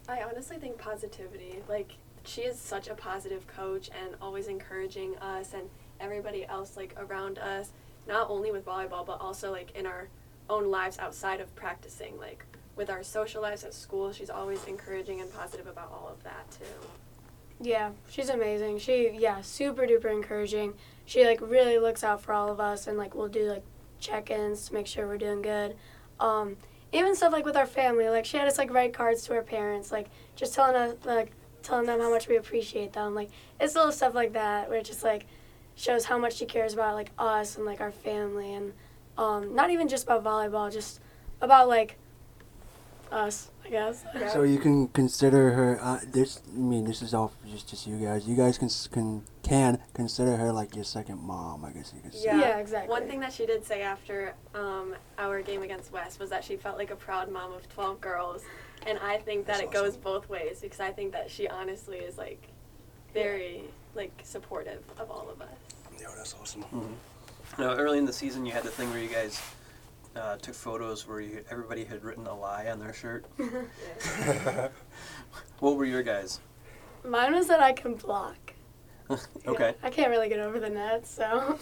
I 0.09 0.23
honestly 0.23 0.57
think 0.57 0.79
positivity. 0.79 1.57
Like 1.69 1.93
she 2.25 2.43
is 2.43 2.59
such 2.59 2.89
a 2.89 2.95
positive 2.95 3.47
coach 3.47 3.91
and 4.05 4.15
always 4.23 4.47
encouraging 4.47 5.17
us 5.19 5.53
and 5.55 5.69
everybody 6.01 6.47
else 6.47 6.77
like 6.77 6.95
around 6.99 7.39
us, 7.39 7.71
not 8.07 8.31
only 8.31 8.51
with 8.53 8.65
volleyball 8.65 9.05
but 9.05 9.21
also 9.21 9.51
like 9.51 9.73
in 9.77 9.87
our 9.87 10.09
own 10.49 10.71
lives 10.71 10.99
outside 10.99 11.41
of 11.41 11.55
practicing. 11.55 12.19
Like 12.19 12.45
with 12.77 12.91
our 12.91 13.03
social 13.03 13.43
lives 13.43 13.65
at 13.65 13.75
school, 13.75 14.13
she's 14.13 14.31
always 14.31 14.65
encouraging 14.65 15.21
and 15.21 15.33
positive 15.33 15.67
about 15.67 15.91
all 15.93 16.09
of 16.13 16.23
that 16.25 16.51
too. 16.51 16.87
Yeah, 17.63 17.91
she's 18.09 18.31
amazing. 18.31 18.79
She 18.79 19.11
yeah, 19.19 19.43
super 19.43 19.87
duper 19.87 20.11
encouraging. 20.13 20.75
She 21.11 21.27
like 21.27 21.41
really 21.41 21.77
looks 21.77 22.05
out 22.05 22.23
for 22.23 22.33
all 22.33 22.53
of 22.53 22.61
us 22.61 22.87
and 22.87 22.97
like 22.97 23.17
we'll 23.17 23.27
do 23.27 23.51
like 23.51 23.65
check-ins 23.99 24.69
to 24.69 24.75
make 24.75 24.87
sure 24.87 25.09
we're 25.09 25.19
doing 25.19 25.43
good. 25.43 25.75
Um, 26.21 26.57
even 26.93 27.17
stuff 27.17 27.33
like 27.33 27.45
with 27.45 27.57
our 27.57 27.67
family, 27.67 28.09
like 28.09 28.25
she 28.25 28.37
had 28.37 28.47
us 28.47 28.59
like 28.59 28.73
write 28.73 28.93
cards 28.93 29.25
to 29.25 29.35
our 29.35 29.43
parents, 29.43 29.91
like 29.91 30.07
just 30.37 30.55
telling 30.55 30.77
us 30.77 30.95
like 31.05 31.33
telling 31.65 31.87
them 31.87 31.99
how 31.99 32.11
much 32.11 32.29
we 32.29 32.37
appreciate 32.37 32.93
them. 32.93 33.13
Like 33.17 33.31
it's 33.59 33.75
little 33.75 33.91
stuff 33.91 34.15
like 34.15 34.35
that 34.35 34.69
where 34.69 34.79
it 34.79 34.85
just 34.85 35.03
like 35.03 35.27
shows 35.75 36.05
how 36.05 36.17
much 36.17 36.35
she 36.35 36.47
cares 36.47 36.75
about 36.75 36.95
like 36.95 37.11
us 37.19 37.57
and 37.57 37.67
like 37.67 37.81
our 37.81 37.91
family 37.91 38.55
and 38.55 38.73
um, 39.19 39.53
not 39.53 39.71
even 39.71 39.89
just 39.89 40.05
about 40.05 40.23
volleyball, 40.23 40.73
just 40.73 41.01
about 41.41 41.69
like 41.69 41.99
us, 43.13 43.51
I 43.65 43.71
guess. 43.71 44.05
Yeah. 44.15 44.29
So 44.31 44.43
you 44.43 44.59
can 44.59 44.89
consider 44.89 45.53
her. 45.53 45.79
Uh, 45.83 45.99
this, 46.07 46.41
I 46.55 46.59
mean, 46.59 46.85
this 46.85 47.03
is 47.03 47.15
all 47.15 47.33
just 47.49 47.69
just 47.69 47.87
you 47.87 47.97
guys. 47.97 48.27
You 48.27 48.37
guys 48.37 48.59
can 48.59 48.69
can 48.93 49.23
can 49.43 49.79
consider 49.95 50.37
her 50.37 50.53
like 50.53 50.75
your 50.75 50.85
second 50.85 51.21
mom. 51.21 51.65
I 51.65 51.71
guess 51.73 51.93
you 51.95 52.01
could 52.01 52.15
say. 52.15 52.25
Yeah. 52.25 52.41
Yeah, 52.41 52.59
exactly. 52.59 52.91
One 52.91 53.07
thing 53.09 53.21
that 53.21 53.33
she 53.33 53.47
did 53.47 53.65
say 53.65 53.83
after 53.83 54.35
um, 54.55 54.95
our 55.19 55.43
game 55.43 55.63
against 55.63 55.93
West 55.93 56.21
was 56.21 56.31
that 56.31 56.45
she 56.45 56.57
felt 56.57 56.79
like 56.79 56.91
a 56.91 56.97
proud 56.97 57.31
mom 57.31 57.53
of 57.53 57.69
12 57.69 58.01
girls. 58.01 58.43
And 58.87 58.99
I 58.99 59.19
think 59.19 59.47
that 59.47 59.59
That's 59.59 59.65
it 59.65 59.73
goes 59.73 59.97
both 59.97 60.29
ways 60.29 60.61
because 60.61 60.81
I 60.81 60.91
think 60.91 61.13
that 61.13 61.31
she 61.31 61.49
honestly 61.49 61.99
is 61.99 62.17
like 62.17 62.49
very 63.13 63.65
like 63.95 64.13
supportive 64.25 64.83
of 64.99 65.11
all 65.11 65.29
of 65.31 65.43
us. 65.43 65.49
Yeah, 66.01 66.07
that's 66.17 66.35
awesome. 66.41 66.65
Now, 67.59 67.75
early 67.75 67.99
in 67.99 68.07
the 68.07 68.13
season, 68.13 68.47
you 68.47 68.53
had 68.53 68.63
the 68.63 68.71
thing 68.71 68.89
where 68.91 69.01
you 69.01 69.09
guys 69.09 69.41
uh, 70.17 70.37
took 70.37 70.55
photos 70.55 71.07
where 71.07 71.21
you, 71.21 71.45
everybody 71.51 71.85
had 71.85 72.03
written 72.05 72.27
a 72.27 72.35
lie 72.35 72.67
on 72.69 72.79
their 72.79 72.93
shirt. 72.93 73.27
what 75.61 75.77
were 75.77 75.85
your 75.85 76.03
guys? 76.03 76.41
Mine 77.05 77.35
was 77.35 77.47
that 77.49 77.61
I 77.61 77.73
can 77.73 77.95
block. 77.95 78.55
okay. 79.47 79.75
I 79.83 79.91
can't 79.91 80.11
really 80.11 80.29
get 80.29 80.41
over 80.41 80.61
the 80.61 80.71
net, 80.71 81.07
so. 81.07 81.59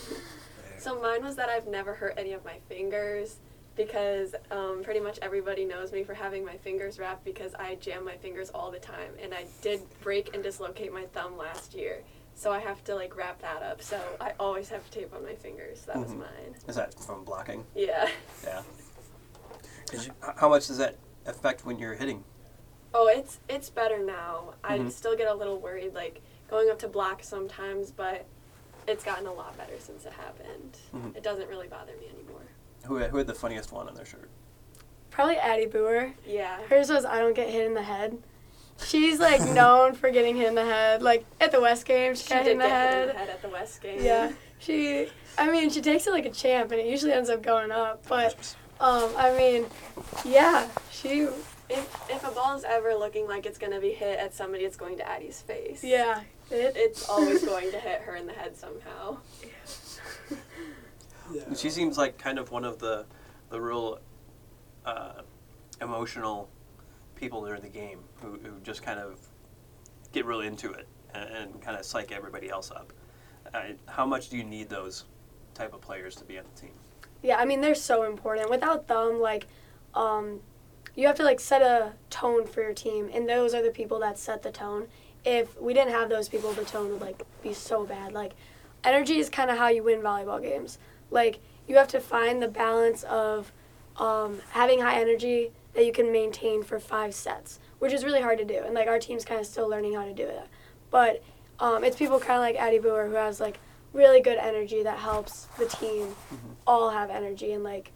So 0.79 1.01
mine 1.01 1.25
was 1.25 1.37
that 1.37 1.49
I've 1.49 1.67
never 1.67 1.95
hurt 1.95 2.15
any 2.17 2.33
of 2.33 2.45
my 2.45 2.59
fingers 2.69 3.39
because 3.77 4.35
um, 4.51 4.83
pretty 4.83 5.01
much 5.01 5.19
everybody 5.23 5.65
knows 5.65 5.93
me 5.93 6.03
for 6.03 6.15
having 6.15 6.45
my 6.45 6.57
fingers 6.57 6.99
wrapped 6.99 7.25
because 7.25 7.55
I 7.55 7.77
jam 7.77 8.05
my 8.05 8.17
fingers 8.17 8.51
all 8.51 8.71
the 8.71 8.79
time 8.79 9.13
and 9.23 9.33
I 9.33 9.47
did 9.63 9.81
break 10.01 10.35
and 10.35 10.43
dislocate 10.43 10.93
my 10.93 11.05
thumb 11.07 11.37
last 11.37 11.75
year. 11.75 12.03
So 12.39 12.53
I 12.53 12.61
have 12.61 12.84
to 12.84 12.95
like 12.95 13.16
wrap 13.16 13.43
that 13.43 13.64
up. 13.64 13.82
So 13.82 14.01
I 14.20 14.32
always 14.39 14.68
have 14.68 14.89
tape 14.93 15.12
on 15.12 15.24
my 15.24 15.34
fingers. 15.34 15.82
That 15.86 15.97
was 15.97 16.12
Mhm. 16.12 16.18
mine. 16.20 16.55
Is 16.68 16.76
that 16.76 16.95
from 16.95 17.24
blocking? 17.24 17.66
Yeah. 17.74 18.09
Yeah. 18.45 18.62
Did 19.91 20.07
you, 20.07 20.12
how 20.36 20.49
much 20.49 20.68
does 20.68 20.78
that 20.78 20.95
affect 21.26 21.66
when 21.66 21.80
you're 21.80 21.95
hitting? 21.95 22.22
Oh, 22.95 23.09
it's 23.09 23.41
it's 23.49 23.68
better 23.70 23.99
now. 23.99 24.55
I 24.62 24.78
Mhm. 24.78 24.93
still 24.93 25.16
get 25.16 25.26
a 25.26 25.34
little 25.34 25.59
worried 25.59 25.95
like 25.95 26.20
going 26.49 26.70
up 26.70 26.78
to 26.78 26.89
block 26.89 27.24
sometimes, 27.24 27.91
but 27.91 28.24
it's 28.86 29.03
gotten 29.03 29.26
a 29.26 29.32
lot 29.32 29.57
better 29.59 29.78
since 29.80 30.05
it 30.07 30.12
happened. 30.12 30.78
Mhm. 30.95 31.16
It 31.16 31.24
doesn't 31.24 31.49
really 31.49 31.66
bother 31.66 31.93
me 31.97 32.09
anymore. 32.09 32.43
Who, 32.84 32.97
had- 32.99 33.11
who 33.11 33.16
had 33.18 33.26
the 33.26 33.34
funniest 33.34 33.72
one 33.72 33.89
on 33.89 33.95
their 33.97 34.07
shirt? 34.07 34.30
Probably 35.11 35.39
Addie 35.39 35.66
Boer. 35.66 36.14
Yeah. 36.24 36.62
Hers 36.68 36.89
was 36.89 37.05
I 37.05 37.18
don't 37.18 37.34
get 37.34 37.49
hit 37.49 37.66
in 37.66 37.74
the 37.74 37.82
head. 37.82 38.22
She's 38.85 39.18
like 39.18 39.41
known 39.55 39.95
for 39.95 40.11
getting 40.11 40.37
hit 40.37 40.49
in 40.49 40.55
the 40.55 40.64
head. 40.64 41.03
Like 41.03 41.24
at 41.41 41.53
the 41.53 41.61
West 41.61 41.85
game, 41.87 42.14
she, 42.14 42.24
She 42.24 42.31
got 42.31 42.43
hit 42.45 42.53
in 42.53 42.59
the 42.59 42.64
get 42.64 42.70
hit 42.70 43.03
in 43.03 43.09
head. 43.09 43.09
the 43.09 43.18
head 43.18 43.29
at 43.31 43.43
the 43.43 43.49
West 43.49 43.83
game. 43.83 43.99
Yeah, 44.03 44.33
she. 44.59 45.09
I 45.37 45.51
mean, 45.51 45.70
she 45.70 45.81
takes 45.81 46.07
it 46.07 46.11
like 46.12 46.26
a 46.26 46.31
champ, 46.31 46.72
and 46.72 46.81
it 46.81 46.87
usually 46.87 47.12
ends 47.12 47.31
up 47.31 47.43
going 47.43 47.70
up. 47.70 48.05
But 48.09 48.57
um, 48.81 49.11
I 49.16 49.37
mean, 49.37 49.66
yeah, 50.24 50.68
she. 50.91 51.29
If, 51.70 52.11
if 52.11 52.26
a 52.26 52.31
ball 52.31 52.57
is 52.57 52.64
ever 52.64 52.95
looking 52.95 53.29
like 53.29 53.45
it's 53.45 53.59
going 53.59 53.74
to 53.74 53.81
be 53.81 53.91
hit 53.91 54.18
at 54.18 54.35
somebody, 54.35 54.64
it's 54.64 54.79
going 54.79 54.97
to 54.97 55.07
Addie's 55.07 55.43
face. 55.43 55.85
Yeah, 55.85 56.20
it. 56.51 56.72
It's 56.76 57.07
always 57.09 57.45
going 57.45 57.70
to 57.72 57.79
hit 57.79 58.01
her 58.03 58.16
in 58.16 58.26
the 58.26 58.33
head 58.33 58.57
somehow. 58.57 59.18
Yeah. 61.31 61.43
She 61.55 61.68
seems 61.68 61.99
like 61.99 62.16
kind 62.16 62.39
of 62.39 62.51
one 62.51 62.64
of 62.64 62.79
the 62.79 63.05
the 63.51 63.61
real 63.61 64.01
uh, 64.87 65.20
emotional 65.83 66.49
people 67.19 67.43
that 67.43 67.53
are 67.53 67.57
in 67.57 67.62
the 67.62 67.69
game 67.69 67.99
who, 68.23 68.39
who 68.43 68.61
just 68.62 68.83
kind 68.83 69.01
of 69.01 69.19
get 70.12 70.25
real 70.25 70.41
into 70.41 70.73
it 70.73 70.87
and, 71.14 71.31
and 71.31 71.61
kind 71.61 71.77
of 71.77 71.85
psych 71.85 72.12
everybody 72.12 72.49
else 72.49 72.71
up. 72.71 72.93
Uh, 73.53 73.62
how 73.87 74.07
much 74.07 74.29
do 74.29 74.37
you 74.37 74.45
need 74.45 74.69
those 74.69 75.05
type 75.55 75.75
of 75.75 75.81
players 75.81 76.14
to 76.16 76.25
be 76.25 76.39
on 76.39 76.45
the 76.55 76.61
team? 76.61 76.73
Yeah, 77.23 77.39
I 77.39 77.45
mean 77.45 77.61
they're 77.61 77.75
so 77.75 78.05
important. 78.05 78.51
Without 78.51 78.87
them, 78.87 79.21
like, 79.21 79.47
um, 79.95 80.41
you 80.95 81.07
have 81.07 81.16
to 81.16 81.25
like 81.25 81.41
set 81.41 81.62
a 81.62 81.93
tone 82.11 82.47
for 82.47 82.62
your 82.62 82.75
team, 82.75 83.11
and 83.12 83.29
those 83.29 83.55
are 83.55 83.62
the 83.62 83.71
people 83.71 83.99
that 84.01 84.19
set 84.19 84.43
the 84.43 84.53
tone. 84.53 84.87
If 85.25 85.61
we 85.61 85.75
didn't 85.75 85.93
have 85.93 86.09
those 86.09 86.29
people, 86.29 86.53
the 86.53 86.64
tone 86.64 86.91
would 86.91 87.01
like 87.01 87.23
be 87.43 87.53
so 87.53 87.85
bad. 87.85 88.12
Like, 88.12 88.33
energy 88.85 89.19
is 89.19 89.29
kind 89.29 89.51
of 89.51 89.59
how 89.59 89.69
you 89.69 89.83
win 89.83 90.01
volleyball 90.01 90.41
games. 90.41 90.79
Like, 91.11 91.41
you 91.66 91.77
have 91.77 91.89
to 91.89 92.01
find 92.01 92.41
the 92.41 92.49
balance 92.49 93.03
of 93.05 93.53
um, 93.97 94.41
having 94.51 94.81
high 94.81 95.01
energy 95.01 95.51
that 95.75 95.85
you 95.85 95.93
can 95.93 96.11
maintain 96.12 96.62
for 96.62 96.79
five 96.81 97.14
sets, 97.14 97.59
which 97.79 97.93
is 97.93 98.05
really 98.05 98.21
hard 98.21 98.39
to 98.39 98.45
do. 98.45 98.62
And 98.64 98.75
like 98.75 98.89
our 98.89 98.99
team's 98.99 99.25
kind 99.25 99.41
of 99.41 99.47
still 99.47 99.69
learning 99.69 99.95
how 99.95 100.05
to 100.05 100.14
do 100.14 100.25
it. 100.25 100.47
But 100.91 101.23
um, 101.61 101.85
it's 101.85 101.97
people 101.97 102.19
kind 102.19 102.35
of 102.35 102.41
like 102.41 102.57
Addie 102.57 102.79
Boer 102.79 103.07
who 103.07 103.14
has 103.14 103.41
like 103.41 103.59
really 103.93 104.21
good 104.21 104.39
energy 104.39 104.83
that 104.83 104.99
helps 104.99 105.47
the 105.59 105.66
team 105.66 106.14
all 106.66 106.91
have 106.91 107.11
energy 107.11 107.53
and 107.53 107.64
like 107.64 107.93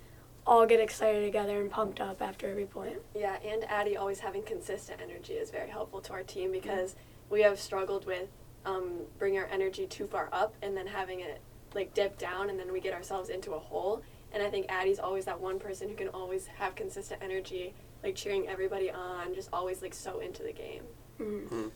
all 0.47 0.67
get 0.67 0.81
excited 0.81 1.25
together 1.25 1.61
and 1.61 1.71
pumped 1.71 2.01
up 2.01 2.21
after 2.21 2.49
every 2.49 2.67
point. 2.67 2.97
Yeah, 3.15 3.37
and 3.45 3.65
Addie 3.65 3.97
always 3.97 4.21
having 4.21 4.43
consistent 4.43 5.01
energy 5.01 5.35
is 5.35 5.51
very 5.51 5.71
helpful 5.71 6.01
to 6.03 6.13
our 6.13 6.23
team 6.23 6.51
because 6.51 6.97
we 7.31 7.43
have 7.43 7.61
struggled 7.61 8.07
with 8.07 8.29
um, 8.65 9.03
bringing 9.19 9.39
our 9.39 9.47
energy 9.47 9.87
too 9.87 10.07
far 10.07 10.29
up 10.33 10.55
and 10.63 10.77
then 10.77 10.87
having 10.87 11.21
it 11.21 11.41
like 11.75 11.95
dip 11.95 12.19
down 12.19 12.51
and 12.51 12.59
then 12.59 12.73
we 12.73 12.81
get 12.81 12.93
ourselves 12.93 13.29
into 13.29 13.53
a 13.53 13.59
hole. 13.59 14.03
And 14.33 14.43
I 14.43 14.49
think 14.51 14.67
Addie's 14.69 14.99
always 14.99 15.25
that 15.27 15.41
one 15.41 15.59
person 15.59 15.89
who 15.89 15.95
can 15.95 16.09
always 16.09 16.47
have 16.59 16.75
consistent 16.75 17.21
energy, 17.23 17.75
like 18.03 18.15
cheering 18.17 18.49
everybody 18.49 18.91
on, 18.91 19.35
just 19.35 19.51
always 19.53 19.83
like 19.83 19.95
so 19.95 20.21
into 20.21 20.43
the 20.43 20.53
game. 20.53 20.83
Mhm. 21.21 21.71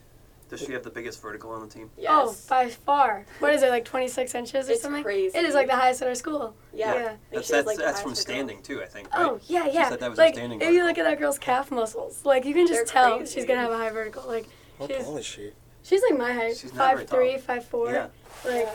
Does 0.49 0.61
she 0.61 0.71
have 0.71 0.83
the 0.83 0.89
biggest 0.89 1.21
vertical 1.21 1.51
on 1.51 1.59
the 1.61 1.67
team? 1.67 1.91
Yes. 1.97 2.09
Oh, 2.09 2.35
by 2.49 2.69
far. 2.69 3.25
What 3.39 3.53
is 3.53 3.63
it, 3.63 3.69
like 3.69 3.83
26 3.83 4.33
inches 4.33 4.69
or 4.69 4.71
It's 4.73 4.81
something? 4.81 5.03
crazy. 5.03 5.37
It 5.37 5.43
is 5.43 5.53
like 5.53 5.67
the 5.67 5.75
highest 5.75 6.01
in 6.01 6.07
our 6.07 6.15
school. 6.15 6.55
yeah. 6.73 6.93
Yeah. 6.93 7.15
That's 7.33 7.47
she 7.47 7.53
that's, 7.53 7.67
like, 7.67 7.77
that's 7.77 8.01
from 8.01 8.11
vertical. 8.11 8.33
standing 8.33 8.61
too, 8.63 8.81
I 8.81 8.85
think. 8.85 9.13
Right? 9.13 9.25
Oh, 9.25 9.39
yeah, 9.47 9.65
She 9.65 9.73
yeah. 9.73 9.89
said 9.89 9.99
that 9.99 10.09
was 10.09 10.17
her 10.17 10.25
like, 10.25 10.35
standing 10.35 10.61
if 10.61 10.69
you 10.71 10.85
look 10.85 10.97
at 10.97 11.03
that 11.03 11.19
girl's 11.19 11.37
calf 11.37 11.69
muscles, 11.69 12.23
like, 12.23 12.45
you 12.45 12.53
can 12.53 12.65
just 12.65 12.77
They're 12.77 12.85
tell 12.85 13.17
crazy. 13.17 13.33
she's 13.35 13.45
going 13.45 13.57
to 13.57 13.63
have 13.63 13.71
a 13.73 13.77
high 13.77 13.89
vertical. 13.89 14.23
Like, 14.25 14.47
How 14.79 14.87
she's, 14.87 15.03
tall 15.03 15.17
is 15.17 15.25
she? 15.25 15.51
she's 15.83 16.01
like 16.09 16.17
my 16.17 16.31
height. 16.31 16.55
She's 16.57 16.73
not 16.73 16.93
very 16.95 17.05
Five 17.05 17.09
three, 17.09 17.37
five 17.39 17.65
four. 17.65 17.91
Yeah. 17.91 18.07
Like, 18.45 18.69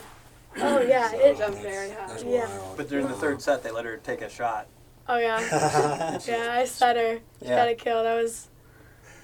oh, 0.59 0.81
yeah. 0.81 1.11
She 1.11 1.17
It, 1.17 1.39
jumped 1.39 1.59
very 1.61 1.91
high. 1.91 2.07
That's 2.09 2.25
Yeah. 2.25 2.47
wild. 2.59 2.77
But 2.77 2.89
during 2.89 3.09
the 3.09 3.15
third 3.15 3.41
set, 3.43 3.63
they 3.63 3.71
let 3.71 3.85
her 3.85 3.97
take 3.99 4.21
a 4.23 4.29
shot. 4.29 4.67
oh, 5.09 5.19
yeah. 5.19 5.41
yeah, 6.27 6.53
I 6.53 6.65
set 6.65 6.97
her. 6.97 7.21
She 7.41 7.49
Yeah. 7.49 7.57
got 7.57 7.69
a 7.69 7.75
kill. 7.75 8.03
That 8.03 8.15
was, 8.23 8.49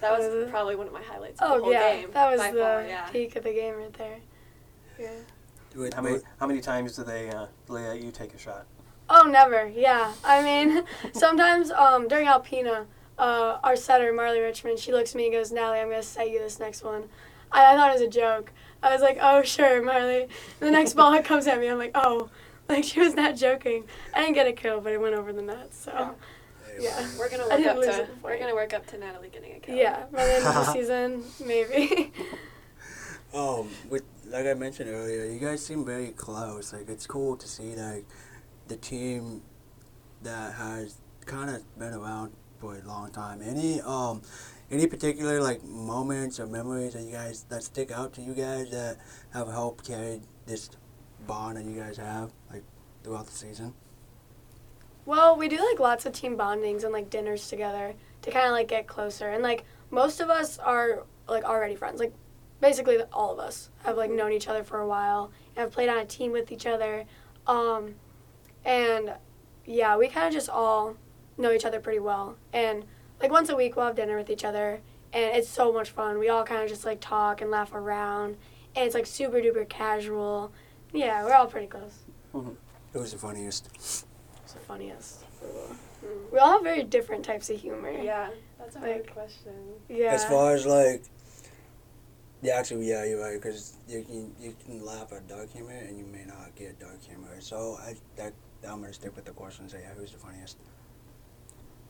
That 0.00 0.16
was 0.16 0.26
Uh, 0.26 0.48
probably 0.50 0.76
one 0.76 0.86
of 0.86 0.92
my 0.92 1.02
highlights 1.02 1.40
of 1.40 1.50
oh, 1.50 1.56
the 1.58 1.62
whole 1.64 1.72
yeah. 1.72 1.96
game. 1.96 2.10
That 2.12 2.30
was 2.30 2.40
the 2.52 2.60
far, 2.60 2.82
yeah. 2.86 3.08
peak 3.10 3.34
of 3.36 3.42
the 3.44 3.52
game 3.52 3.74
right 3.76 3.92
there. 3.94 4.18
Yeah. 4.98 5.10
Wait, 5.76 5.92
How 5.94 6.02
many 6.02 6.20
how 6.40 6.46
many 6.46 6.60
times 6.60 6.96
do 6.96 7.04
they 7.04 7.28
uh, 7.30 7.46
let 7.68 8.00
you 8.00 8.10
take 8.10 8.32
a 8.34 8.38
shot? 8.38 8.66
Oh, 9.10 9.24
never. 9.24 9.66
Yeah. 9.68 10.12
I 10.24 10.42
mean, 10.42 10.84
sometimes 11.12 11.70
um, 11.72 12.08
during 12.08 12.26
Alpena, 12.26 12.86
uh, 13.18 13.58
our 13.64 13.74
setter, 13.76 14.12
Marley 14.12 14.40
Richmond, 14.40 14.78
she 14.78 14.92
looks 14.92 15.10
at 15.10 15.16
me 15.16 15.24
and 15.26 15.32
goes, 15.34 15.50
Natalie, 15.52 15.80
I'm 15.80 15.88
going 15.88 16.00
to 16.00 16.06
set 16.06 16.30
you 16.30 16.38
this 16.38 16.58
next 16.60 16.82
one. 16.84 17.08
I, 17.50 17.72
I 17.72 17.76
thought 17.76 17.90
it 17.90 17.94
was 17.94 18.02
a 18.02 18.08
joke. 18.08 18.52
I 18.82 18.92
was 18.92 19.02
like, 19.02 19.18
oh, 19.20 19.42
sure, 19.42 19.82
Marley. 19.82 20.28
The 20.60 20.70
next 20.70 20.94
ball 20.94 21.20
comes 21.22 21.46
at 21.46 21.58
me, 21.58 21.68
I'm 21.68 21.78
like, 21.78 21.92
oh. 21.94 22.30
Like, 22.68 22.84
she 22.84 23.00
was 23.00 23.14
not 23.14 23.34
joking. 23.34 23.84
I 24.14 24.20
didn't 24.20 24.34
get 24.34 24.46
a 24.46 24.52
kill, 24.52 24.80
but 24.80 24.92
it 24.92 25.00
went 25.00 25.14
over 25.14 25.32
the 25.32 25.42
net, 25.42 25.74
so. 25.74 26.14
Yeah. 26.80 27.08
We're 27.18 27.28
gonna 27.28 27.48
work 27.48 27.66
up 27.66 27.76
lose 27.76 27.86
to 27.86 28.02
it 28.02 28.10
we're 28.22 28.38
gonna 28.38 28.54
work 28.54 28.72
up 28.72 28.86
to 28.88 28.98
Natalie 28.98 29.30
getting 29.30 29.56
a 29.56 29.58
kill. 29.58 29.74
Yeah, 29.74 30.04
by 30.12 30.24
the 30.24 30.34
end 30.34 30.44
of 30.46 30.54
the 30.54 30.64
season, 30.72 31.24
maybe. 31.44 32.12
Um, 33.34 33.68
with 33.90 34.04
like 34.26 34.46
I 34.46 34.54
mentioned 34.54 34.88
earlier, 34.88 35.26
you 35.26 35.38
guys 35.38 35.62
seem 35.64 35.84
very 35.84 36.12
close. 36.12 36.72
Like 36.72 36.88
it's 36.88 37.06
cool 37.06 37.36
to 37.36 37.46
see 37.46 37.74
like 37.74 38.06
the 38.68 38.76
team 38.76 39.42
that 40.22 40.54
has 40.54 40.96
kind 41.26 41.50
of 41.50 41.78
been 41.78 41.92
around 41.92 42.32
for 42.58 42.76
a 42.76 42.82
long 42.86 43.10
time. 43.10 43.42
Any 43.42 43.80
um, 43.82 44.22
any 44.70 44.86
particular 44.86 45.40
like 45.40 45.62
moments 45.64 46.38
or 46.38 46.46
memories 46.46 46.92
that 46.92 47.02
you 47.02 47.12
guys 47.12 47.44
that 47.48 47.62
stick 47.62 47.90
out 47.90 48.12
to 48.14 48.22
you 48.22 48.34
guys 48.34 48.70
that 48.70 48.98
have 49.32 49.48
helped 49.48 49.86
carry 49.86 50.20
this 50.46 50.70
bond 51.26 51.56
that 51.56 51.64
you 51.64 51.80
guys 51.80 51.96
have 51.96 52.32
like 52.52 52.62
throughout 53.02 53.26
the 53.26 53.32
season? 53.32 53.74
Well, 55.06 55.36
we 55.36 55.48
do 55.48 55.56
like 55.56 55.80
lots 55.80 56.04
of 56.04 56.12
team 56.12 56.36
bondings 56.36 56.84
and 56.84 56.92
like 56.92 57.08
dinners 57.08 57.48
together 57.48 57.94
to 58.22 58.30
kind 58.30 58.46
of 58.46 58.52
like 58.52 58.68
get 58.68 58.86
closer. 58.86 59.30
And 59.30 59.42
like 59.42 59.64
most 59.90 60.20
of 60.20 60.28
us 60.28 60.58
are 60.58 61.04
like 61.26 61.44
already 61.44 61.76
friends. 61.76 61.98
Like 61.98 62.12
basically 62.60 62.98
all 63.12 63.32
of 63.32 63.38
us 63.38 63.70
have 63.84 63.96
like 63.96 64.10
known 64.10 64.32
each 64.32 64.48
other 64.48 64.62
for 64.62 64.80
a 64.80 64.86
while 64.86 65.32
and 65.56 65.62
have 65.62 65.70
played 65.70 65.88
on 65.88 65.98
a 65.98 66.04
team 66.04 66.32
with 66.32 66.52
each 66.52 66.66
other. 66.66 67.04
Um, 67.46 67.94
and 68.64 69.14
yeah, 69.64 69.96
we 69.96 70.08
kind 70.08 70.26
of 70.26 70.32
just 70.32 70.50
all 70.50 70.96
know 71.38 71.52
each 71.52 71.64
other 71.64 71.80
pretty 71.80 72.00
well. 72.00 72.36
And 72.52 72.84
like 73.20 73.30
once 73.30 73.48
a 73.48 73.56
week 73.56 73.76
we'll 73.76 73.86
have 73.86 73.96
dinner 73.96 74.16
with 74.16 74.30
each 74.30 74.44
other 74.44 74.80
and 75.12 75.36
it's 75.36 75.48
so 75.48 75.72
much 75.72 75.90
fun. 75.90 76.18
We 76.18 76.28
all 76.28 76.44
kind 76.44 76.62
of 76.62 76.68
just 76.68 76.84
like 76.84 77.00
talk 77.00 77.40
and 77.40 77.50
laugh 77.50 77.74
around 77.74 78.36
and 78.76 78.84
it's 78.86 78.94
like 78.94 79.06
super 79.06 79.38
duper 79.40 79.68
casual. 79.68 80.52
Yeah, 80.92 81.24
we're 81.24 81.34
all 81.34 81.46
pretty 81.46 81.66
close. 81.66 81.98
Mm-hmm. 82.34 82.50
Who's 82.92 83.12
the 83.12 83.18
funniest? 83.18 83.68
It's 83.74 84.04
the 84.52 84.60
funniest. 84.60 85.24
Mm. 85.44 85.76
We 86.32 86.38
all 86.38 86.52
have 86.52 86.62
very 86.62 86.82
different 86.84 87.24
types 87.24 87.50
of 87.50 87.60
humor. 87.60 87.90
Yeah, 87.90 88.30
that's 88.58 88.76
a 88.76 88.78
hard 88.80 88.90
Like- 88.92 89.12
question. 89.12 89.52
Yeah. 89.88 90.12
As 90.12 90.24
far 90.24 90.54
as 90.54 90.64
like, 90.66 91.02
yeah, 92.40 92.54
actually, 92.54 92.88
yeah, 92.88 93.04
you're 93.04 93.20
right. 93.20 93.34
Because 93.34 93.74
you 93.88 94.02
can 94.04 94.32
you 94.40 94.54
can 94.64 94.84
laugh 94.84 95.12
at 95.12 95.26
dark 95.28 95.50
humor 95.50 95.72
and 95.72 95.98
you 95.98 96.04
may 96.04 96.24
not 96.24 96.54
get 96.54 96.78
dark 96.78 97.02
humor. 97.02 97.40
So 97.40 97.76
I 97.80 97.96
that 98.16 98.32
I'm 98.68 98.80
gonna 98.80 98.92
stick 98.92 99.16
with 99.16 99.24
the 99.24 99.32
question 99.32 99.64
and 99.64 99.70
say, 99.72 99.80
yeah, 99.82 99.92
who's 99.94 100.12
the 100.12 100.18
funniest? 100.18 100.58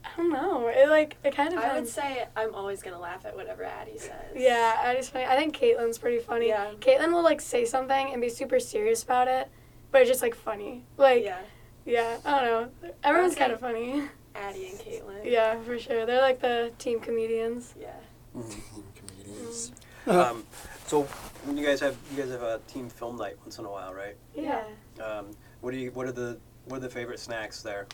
I 0.04 0.08
don't 0.16 0.32
know. 0.32 0.68
It 0.68 0.88
like 0.88 1.16
it 1.24 1.34
kind 1.34 1.52
of. 1.52 1.60
I 1.60 1.74
would 1.74 1.88
say 1.88 2.26
I'm 2.36 2.54
always 2.54 2.82
gonna 2.82 2.98
laugh 2.98 3.24
at 3.26 3.36
whatever 3.36 3.64
Addie 3.64 3.98
says. 3.98 4.12
Yeah, 4.34 4.80
Addie's 4.82 5.08
funny. 5.08 5.26
I 5.26 5.36
think 5.36 5.56
Caitlin's 5.56 5.98
pretty 5.98 6.18
funny. 6.18 6.48
Yeah. 6.48 6.72
Caitlin 6.80 7.12
will 7.12 7.22
like 7.22 7.40
say 7.40 7.64
something 7.64 8.12
and 8.12 8.20
be 8.20 8.28
super 8.28 8.60
serious 8.60 9.02
about 9.02 9.28
it, 9.28 9.48
but 9.90 10.02
it's 10.02 10.10
just 10.10 10.22
like 10.22 10.34
funny. 10.34 10.84
Like 10.96 11.24
yeah, 11.24 11.40
yeah. 11.84 12.18
I 12.24 12.44
don't 12.44 12.72
know. 12.82 12.90
Everyone's 13.04 13.34
kind 13.34 13.52
of 13.52 13.60
funny. 13.60 14.04
Addie 14.34 14.68
and 14.68 14.78
Caitlin. 14.78 15.24
Yeah, 15.24 15.60
for 15.62 15.78
sure. 15.78 16.06
They're 16.06 16.20
like 16.20 16.40
the 16.40 16.72
team 16.78 17.00
comedians. 17.00 17.74
Yeah. 17.78 17.90
Team 18.34 18.84
Comedians. 18.94 19.72
Um, 20.06 20.44
so 20.86 21.02
when 21.44 21.56
you 21.56 21.66
guys 21.66 21.80
have 21.80 21.96
you 22.10 22.22
guys 22.22 22.30
have 22.30 22.42
a 22.42 22.60
team 22.68 22.88
film 22.88 23.16
night 23.16 23.36
once 23.42 23.58
in 23.58 23.64
a 23.64 23.70
while, 23.70 23.92
right? 23.92 24.16
Yeah. 24.34 24.64
Um, 25.02 25.30
what 25.60 25.72
do 25.72 25.76
you 25.76 25.90
what 25.90 26.06
are 26.06 26.12
the 26.12 26.38
what 26.66 26.78
are 26.78 26.80
the 26.80 26.88
favorite 26.88 27.18
snacks 27.18 27.62
there? 27.62 27.86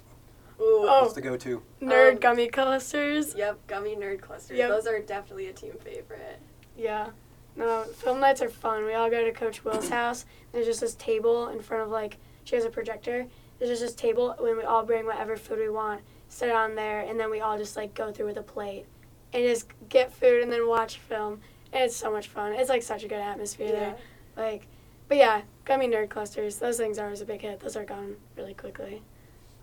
Ooh. 0.61 0.87
Oh. 0.89 1.03
What's 1.03 1.15
the 1.15 1.21
go-to? 1.21 1.63
Nerd 1.83 2.13
Um, 2.13 2.19
gummy 2.19 2.49
clusters. 2.49 3.35
Yep. 3.35 3.67
Gummy 3.67 3.97
nerd 3.97 4.21
clusters. 4.21 4.57
Yep. 4.59 4.69
Those 4.71 4.87
are 4.87 4.99
definitely 5.01 5.49
a 5.49 5.53
team 5.53 5.73
favorite. 5.83 6.39
Yeah. 6.77 7.11
No, 7.57 7.85
film 7.85 8.21
nights 8.21 8.43
are 8.43 8.49
fun. 8.49 8.85
We 8.85 8.95
all 8.95 9.09
go 9.11 9.25
to 9.25 9.33
Coach 9.33 9.65
Will's 9.65 9.89
house. 10.01 10.25
There's 10.53 10.67
just 10.67 10.81
this 10.81 10.95
table 10.95 11.49
in 11.49 11.61
front 11.61 11.83
of 11.85 11.91
like 11.91 12.19
she 12.45 12.57
has 12.57 12.65
a 12.65 12.71
projector. 12.71 13.27
There's 13.59 13.71
just 13.71 13.83
this 13.83 13.95
table 13.95 14.35
when 14.39 14.57
we 14.57 14.65
all 14.65 14.85
bring 14.85 15.07
whatever 15.07 15.37
food 15.37 15.59
we 15.61 15.69
want, 15.69 16.01
sit 16.29 16.49
it 16.49 16.55
on 16.55 16.75
there, 16.75 17.01
and 17.01 17.19
then 17.19 17.31
we 17.31 17.41
all 17.41 17.57
just 17.57 17.77
like 17.77 17.95
go 17.95 18.11
through 18.11 18.27
with 18.27 18.37
a 18.37 18.43
plate 18.43 18.87
and 19.33 19.45
just 19.45 19.69
get 19.89 20.13
food 20.13 20.43
and 20.43 20.53
then 20.53 20.67
watch 20.69 20.99
film. 20.99 21.41
And 21.73 21.85
it's 21.85 21.97
so 21.97 22.11
much 22.11 22.27
fun. 22.29 22.53
It's 22.55 22.69
like 22.69 22.83
such 22.83 23.05
a 23.05 23.09
good 23.09 23.21
atmosphere 23.21 23.71
there. 23.71 23.95
Like, 24.37 24.67
but 25.09 25.17
yeah, 25.19 25.43
gummy 25.65 25.87
nerd 25.89 26.11
clusters. 26.11 26.59
Those 26.59 26.77
things 26.77 26.99
are 26.99 27.05
always 27.05 27.21
a 27.21 27.25
big 27.25 27.41
hit. 27.41 27.61
Those 27.61 27.77
are 27.77 27.85
gone 27.85 28.17
really 28.37 28.55
quickly. 28.55 29.03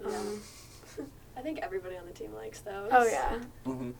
Yeah. 0.02 0.08
Um, 0.16 0.42
I 1.42 1.44
think 1.44 1.58
everybody 1.64 1.98
on 1.98 2.06
the 2.06 2.14
team 2.14 2.36
likes 2.36 2.60
those. 2.60 2.90
oh 2.92 3.04
yeah. 3.08 3.40
Mm-hmm. 3.66 3.92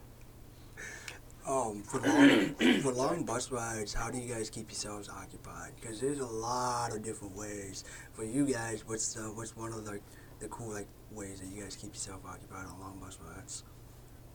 Um, 1.52 1.82
for 1.82 2.00
long, 2.00 2.54
for 2.84 2.92
long 2.92 3.24
bus 3.24 3.52
rides, 3.52 3.96
how 3.96 4.12
do 4.12 4.20
you 4.20 4.32
guys 4.32 4.52
keep 4.52 4.70
yourselves 4.70 5.10
occupied? 5.10 5.72
Because 5.82 6.00
there's 6.00 6.20
a 6.20 6.26
lot 6.28 6.96
of 6.96 7.02
different 7.02 7.36
ways. 7.36 7.84
For 8.14 8.24
you 8.24 8.46
guys, 8.46 8.84
what's 8.86 9.16
the, 9.16 9.22
what's 9.24 9.58
one 9.58 9.74
of 9.74 9.86
the, 9.86 10.00
the 10.40 10.50
cool 10.50 10.72
like 10.72 10.86
ways 11.10 11.40
that 11.40 11.48
you 11.48 11.64
guys 11.64 11.76
keep 11.76 11.96
yourself 11.96 12.20
occupied 12.30 12.68
on 12.68 12.80
long 12.80 13.00
bus 13.02 13.18
rides? 13.28 13.64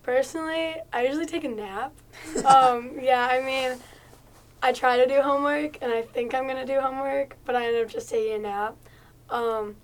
Personally, 0.03 0.75
I 0.93 1.07
usually 1.07 1.27
take 1.27 1.45
a 1.45 1.49
nap. 1.49 1.93
um, 2.45 2.99
yeah, 3.01 3.29
I 3.31 3.41
mean, 3.41 3.79
I 4.65 4.73
try 4.73 4.97
to 4.97 5.07
do 5.07 5.21
homework 5.21 5.79
and 5.81 5.93
I 5.93 6.03
think 6.03 6.35
I'm 6.35 6.49
gonna 6.49 6.67
do 6.67 6.81
homework, 6.81 7.37
but 7.45 7.55
I 7.55 7.69
end 7.69 7.85
up 7.85 7.89
just 7.89 8.11
taking 8.11 8.33
a 8.33 8.39
nap. 8.41 8.77
Um, 9.31 9.77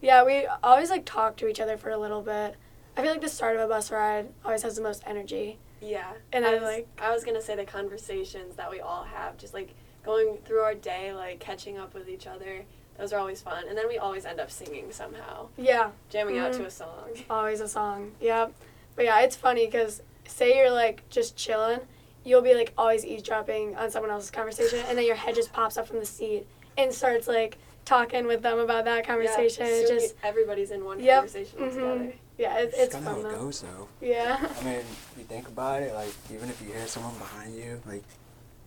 yeah, 0.00 0.24
we 0.24 0.46
always 0.62 0.88
like 0.88 1.04
talk 1.04 1.36
to 1.36 1.46
each 1.46 1.60
other 1.60 1.76
for 1.76 1.90
a 1.90 1.98
little 1.98 2.22
bit. 2.22 2.56
I 2.96 3.02
feel 3.02 3.10
like 3.12 3.20
the 3.20 3.28
start 3.28 3.56
of 3.56 3.62
a 3.62 3.68
bus 3.68 3.90
ride 3.90 4.28
always 4.44 4.62
has 4.62 4.76
the 4.76 4.82
most 4.82 5.02
energy. 5.06 5.58
Yeah. 5.80 6.12
And 6.32 6.44
I 6.44 6.50
I 6.50 6.54
was, 6.54 6.62
like- 6.62 6.88
I 7.00 7.12
was 7.12 7.24
gonna 7.24 7.40
say 7.40 7.56
the 7.56 7.64
conversations 7.64 8.56
that 8.56 8.70
we 8.70 8.80
all 8.80 9.04
have, 9.04 9.38
just 9.38 9.54
like 9.54 9.74
going 10.04 10.38
through 10.44 10.60
our 10.60 10.74
day, 10.74 11.12
like 11.12 11.40
catching 11.40 11.78
up 11.78 11.94
with 11.94 12.08
each 12.08 12.26
other. 12.26 12.64
Those 12.98 13.12
are 13.14 13.18
always 13.18 13.40
fun, 13.40 13.64
and 13.66 13.78
then 13.78 13.88
we 13.88 13.96
always 13.96 14.26
end 14.26 14.40
up 14.40 14.50
singing 14.50 14.92
somehow, 14.92 15.48
Yeah, 15.56 15.90
jamming 16.10 16.36
out 16.38 16.52
Mhm. 16.52 16.56
to 16.58 16.64
a 16.66 16.70
song. 16.70 17.08
always 17.30 17.60
a 17.62 17.68
song. 17.68 18.12
Yep. 18.20 18.52
But 18.94 19.04
yeah, 19.06 19.20
it's 19.20 19.36
funny 19.36 19.64
because 19.66 20.02
say 20.26 20.58
you're 20.58 20.70
like 20.70 21.08
just 21.08 21.34
chilling, 21.36 21.80
you'll 22.24 22.42
be 22.42 22.52
like 22.54 22.74
always 22.76 23.06
eavesdropping 23.06 23.76
on 23.76 23.90
someone 23.90 24.10
else's 24.10 24.30
conversation, 24.30 24.80
and 24.88 24.98
then 24.98 25.06
your 25.06 25.16
head 25.16 25.34
just 25.34 25.52
pops 25.52 25.78
up 25.78 25.86
from 25.86 25.98
the 25.98 26.04
seat 26.06 26.46
and 26.76 26.92
starts 26.92 27.26
like 27.26 27.56
talking 27.86 28.26
with 28.26 28.42
them 28.42 28.58
about 28.58 28.84
that 28.84 29.06
conversation. 29.06 29.66
Yeah, 29.66 29.86
just 29.88 30.14
everybody's 30.22 30.70
in 30.70 30.84
one 30.84 31.00
Yep, 31.00 31.14
conversation 31.16 31.58
mhm. 31.58 31.68
together. 31.72 32.12
Yeah, 32.40 32.58
It's 32.58 32.78
it's 32.78 32.94
kind 32.94 33.06
of 33.06 33.22
how 33.22 33.28
it 33.28 33.34
goes 33.34 33.60
though. 33.60 33.88
Yeah. 34.00 34.38
I 34.40 34.64
mean, 34.64 34.74
if 34.76 35.14
you 35.18 35.24
think 35.24 35.48
about 35.48 35.82
it, 35.82 35.94
like 35.94 36.14
even 36.32 36.48
if 36.48 36.60
you 36.62 36.72
hear 36.72 36.86
someone 36.86 37.16
behind 37.18 37.54
you, 37.54 37.82
like 37.86 38.04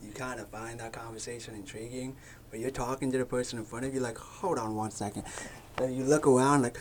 you 0.03 0.11
kind 0.11 0.39
of 0.39 0.47
find 0.49 0.80
that 0.80 0.93
conversation 0.93 1.55
intriguing, 1.55 2.15
but 2.51 2.59
you're 2.59 2.71
talking 2.71 3.11
to 3.11 3.17
the 3.17 3.26
person 3.26 3.57
in 3.57 3.65
front 3.65 3.86
of 3.86 3.93
you, 3.93 3.99
like, 3.99 4.17
hold 4.17 4.59
on 4.59 4.76
one 4.76 4.91
second. 4.91 5.24
Then 5.78 5.93
you 5.93 6.03
look 6.03 6.28
around, 6.28 6.61
like, 6.61 6.78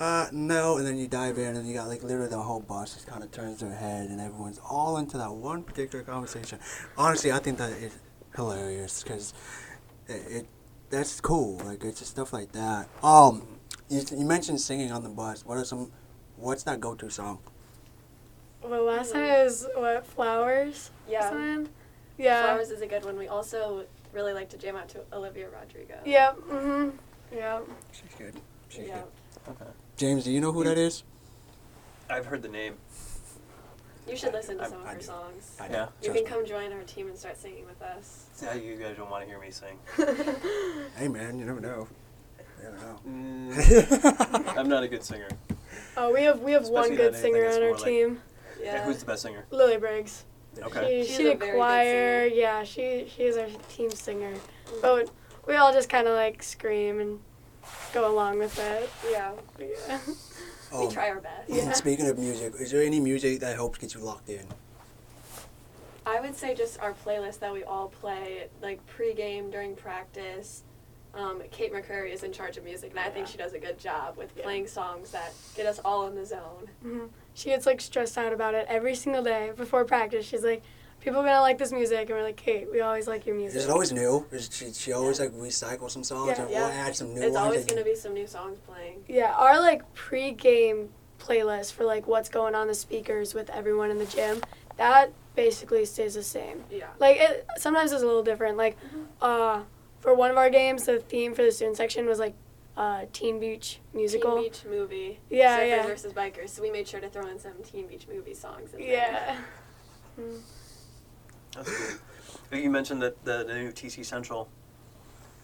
uh, 0.00 0.26
no, 0.32 0.78
and 0.78 0.86
then 0.86 0.96
you 0.96 1.06
dive 1.06 1.38
in, 1.38 1.54
and 1.54 1.68
you 1.68 1.74
got 1.74 1.86
like 1.86 2.02
literally 2.02 2.28
the 2.28 2.40
whole 2.40 2.60
bus 2.60 2.94
just 2.94 3.06
kind 3.06 3.22
of 3.22 3.30
turns 3.30 3.60
their 3.60 3.74
head, 3.74 4.10
and 4.10 4.20
everyone's 4.20 4.58
all 4.68 4.96
into 4.96 5.16
that 5.18 5.32
one 5.32 5.62
particular 5.62 6.02
conversation. 6.04 6.58
Honestly, 6.96 7.30
I 7.30 7.38
think 7.38 7.58
that 7.58 7.70
is 7.72 7.96
hilarious 8.34 9.02
because 9.02 9.32
it, 10.08 10.22
it 10.28 10.46
that's 10.90 11.20
cool. 11.20 11.58
Like 11.58 11.84
it's 11.84 12.00
just 12.00 12.10
stuff 12.10 12.32
like 12.32 12.50
that. 12.52 12.88
Um, 13.02 13.46
you, 13.88 14.02
you 14.10 14.24
mentioned 14.24 14.60
singing 14.60 14.90
on 14.90 15.04
the 15.04 15.08
bus. 15.08 15.44
What 15.44 15.58
are 15.58 15.64
some? 15.64 15.92
What's 16.42 16.64
that 16.64 16.80
go-to 16.80 17.08
song? 17.08 17.38
Well, 18.64 18.82
last 18.82 19.12
time 19.12 19.22
it 19.22 19.44
was 19.44 19.64
what 19.76 20.04
flowers. 20.04 20.90
Yeah. 21.08 21.28
something? 21.30 21.68
Yeah. 22.18 22.42
Flowers 22.42 22.70
is 22.70 22.80
a 22.82 22.86
good 22.88 23.04
one. 23.04 23.16
We 23.16 23.28
also 23.28 23.84
really 24.12 24.32
like 24.32 24.50
to 24.50 24.58
jam 24.58 24.74
out 24.74 24.88
to 24.90 25.02
Olivia 25.12 25.46
Rodrigo. 25.48 25.94
Yep. 26.04 26.36
Mhm. 26.48 26.92
Yep. 27.32 27.68
She's 27.92 28.14
good. 28.18 28.34
She's 28.68 28.88
Yeah. 28.88 29.02
good. 29.46 29.56
James, 29.96 30.24
do 30.24 30.32
you 30.32 30.40
know 30.40 30.50
who 30.50 30.64
that 30.64 30.76
is? 30.78 31.04
I've 32.10 32.26
heard 32.26 32.42
the 32.42 32.48
name. 32.48 32.76
You 34.08 34.16
should 34.16 34.32
listen 34.32 34.58
to 34.58 34.64
I- 34.64 34.68
some 34.68 34.80
of 34.80 34.86
I 34.88 34.94
her 34.94 34.98
do. 34.98 35.04
songs. 35.04 35.56
I 35.60 35.66
Yeah. 35.66 35.70
know. 35.72 35.78
You 35.78 35.86
Trust 35.86 36.14
can 36.16 36.24
me. 36.24 36.24
come 36.24 36.44
join 36.46 36.72
our 36.72 36.82
team 36.82 37.06
and 37.06 37.16
start 37.16 37.36
singing 37.38 37.66
with 37.66 37.80
us. 37.82 38.26
Yeah, 38.42 38.54
you 38.54 38.74
guys 38.76 38.96
don't 38.96 39.10
want 39.10 39.22
to 39.22 39.28
hear 39.30 39.38
me 39.38 39.52
sing. 39.52 39.78
Hey 40.96 41.06
man, 41.06 41.38
you 41.38 41.44
never 41.44 41.60
know. 41.60 41.86
You 42.58 42.64
never 42.64 42.76
know. 42.78 43.00
Mm, 43.06 44.56
I'm 44.58 44.68
not 44.68 44.82
a 44.82 44.88
good 44.88 45.04
singer. 45.04 45.28
Oh, 45.96 46.12
we 46.12 46.22
have 46.22 46.40
we 46.40 46.52
have 46.52 46.68
one 46.68 46.94
good 46.94 47.12
not 47.12 47.20
singer 47.20 47.44
anything 47.44 47.56
on 47.56 47.62
our 47.62 47.68
more 47.70 47.76
like- 47.78 47.84
team, 47.84 48.20
yeah. 48.62 48.84
Who's 48.84 48.98
the 48.98 49.06
best 49.06 49.22
singer? 49.22 49.44
Lily 49.50 49.76
Briggs. 49.76 50.24
Okay. 50.60 51.02
She, 51.02 51.06
She's 51.08 51.16
she 51.16 51.22
a 51.26 51.30
did 51.30 51.38
very 51.38 51.50
good 51.52 51.56
choir. 51.56 52.28
singer. 52.28 52.40
Yeah, 52.40 52.64
she 52.64 53.06
she 53.14 53.22
is 53.24 53.36
our 53.36 53.48
team 53.68 53.90
singer. 53.90 54.32
Mm. 54.66 54.82
But 54.82 55.10
we 55.46 55.56
all 55.56 55.72
just 55.72 55.88
kind 55.88 56.06
of 56.06 56.14
like 56.14 56.42
scream 56.42 57.00
and 57.00 57.18
go 57.92 58.10
along 58.10 58.38
with 58.38 58.58
it. 58.58 58.90
yeah. 59.10 59.32
Yeah. 59.58 59.98
We 60.74 60.88
try 60.88 61.10
our 61.10 61.20
best. 61.20 61.50
Yeah. 61.50 61.72
Speaking 61.72 62.06
of 62.08 62.18
music, 62.18 62.54
is 62.58 62.70
there 62.70 62.82
any 62.82 62.98
music 63.00 63.40
that 63.40 63.54
helps 63.54 63.78
get 63.78 63.94
you 63.94 64.00
locked 64.00 64.30
in? 64.30 64.46
I 66.06 66.18
would 66.20 66.34
say 66.34 66.54
just 66.54 66.80
our 66.80 66.94
playlist 66.94 67.40
that 67.40 67.52
we 67.52 67.62
all 67.62 67.88
play, 67.88 68.48
like 68.62 68.80
pregame 68.86 69.52
during 69.52 69.76
practice. 69.76 70.62
Um, 71.14 71.42
Kate 71.50 71.72
McCrary 71.72 72.10
is 72.12 72.22
in 72.22 72.32
charge 72.32 72.56
of 72.56 72.64
music, 72.64 72.90
and 72.90 72.98
I 73.00 73.10
think 73.10 73.26
she 73.26 73.36
does 73.36 73.52
a 73.52 73.58
good 73.58 73.78
job 73.78 74.16
with 74.16 74.32
Yeah. 74.36 74.44
playing 74.44 74.66
songs 74.66 75.10
that 75.10 75.32
get 75.54 75.66
us 75.66 75.78
all 75.84 76.06
in 76.06 76.14
the 76.14 76.24
zone. 76.24 76.70
Mhm. 76.84 77.10
She 77.34 77.50
gets 77.50 77.66
like 77.66 77.80
stressed 77.82 78.16
out 78.16 78.32
about 78.32 78.54
it 78.54 78.66
every 78.68 78.94
single 78.94 79.22
day 79.22 79.52
before 79.56 79.84
practice. 79.84 80.24
She's 80.24 80.42
like, 80.42 80.62
"People 81.00 81.20
are 81.20 81.24
gonna 81.24 81.40
like 81.42 81.58
this 81.58 81.70
music," 81.70 82.08
and 82.08 82.10
we're 82.10 82.22
like, 82.22 82.36
"Kate, 82.36 82.70
we 82.72 82.80
always 82.80 83.06
like 83.06 83.26
your 83.26 83.36
music." 83.36 83.58
Is 83.58 83.64
it 83.66 83.70
always 83.70 83.92
new? 83.92 84.24
Is 84.30 84.48
she, 84.50 84.72
she 84.72 84.92
always 84.92 85.20
like 85.20 85.32
recycle 85.32 85.90
some 85.90 86.02
songs 86.02 86.38
Yeah. 86.38 86.44
or 86.46 86.48
Yeah. 86.48 86.60
we'll 86.60 86.68
add 86.78 86.96
some 86.96 87.12
new 87.14 87.20
it's 87.20 87.34
ones? 87.34 87.36
always 87.36 87.64
going 87.66 87.78
to 87.78 87.84
be 87.84 87.94
some 87.94 88.14
new 88.14 88.26
songs 88.26 88.58
playing. 88.66 89.04
Yeah, 89.06 89.32
our 89.34 89.60
like 89.60 89.82
pre-game 89.94 90.94
playlist 91.20 91.72
for 91.72 91.84
like 91.84 92.06
what's 92.06 92.28
going 92.30 92.54
on 92.54 92.68
the 92.68 92.74
speakers 92.74 93.34
with 93.34 93.50
everyone 93.50 93.90
in 93.90 93.98
the 93.98 94.06
gym, 94.06 94.40
that 94.78 95.12
basically 95.36 95.84
stays 95.84 96.14
the 96.14 96.22
same. 96.22 96.64
Yeah. 96.70 96.88
Like 96.98 97.18
it 97.20 97.46
sometimes 97.58 97.92
it's 97.92 98.02
a 98.02 98.06
little 98.06 98.22
different. 98.22 98.56
Like 98.56 98.76
uh 99.20 99.62
for 100.02 100.12
one 100.14 100.30
of 100.30 100.36
our 100.36 100.50
games, 100.50 100.84
the 100.84 100.98
theme 100.98 101.34
for 101.34 101.42
the 101.42 101.50
student 101.52 101.76
section 101.78 102.04
was 102.06 102.18
like 102.18 102.34
uh 102.76 103.04
Teen 103.12 103.40
Beach 103.40 103.80
musical. 103.94 104.34
Teen 104.36 104.44
Beach 104.50 104.64
movie. 104.68 105.20
Yeah, 105.30 105.60
Surfers 105.60 105.68
yeah. 105.68 105.86
versus 105.86 106.12
bikers. 106.12 106.48
So 106.50 106.62
we 106.62 106.70
made 106.70 106.86
sure 106.86 107.00
to 107.00 107.08
throw 107.08 107.26
in 107.28 107.38
some 107.38 107.54
Teen 107.64 107.86
Beach 107.86 108.06
movie 108.12 108.34
songs 108.34 108.72
in 108.74 108.80
there. 108.80 108.88
Yeah. 108.88 109.36
Mm. 110.20 110.40
That's 111.54 111.70
cool. 112.50 112.58
You 112.58 112.70
mentioned 112.70 113.00
that 113.02 113.24
the, 113.24 113.44
the 113.44 113.54
new 113.54 113.72
TC 113.72 114.04
Central 114.04 114.48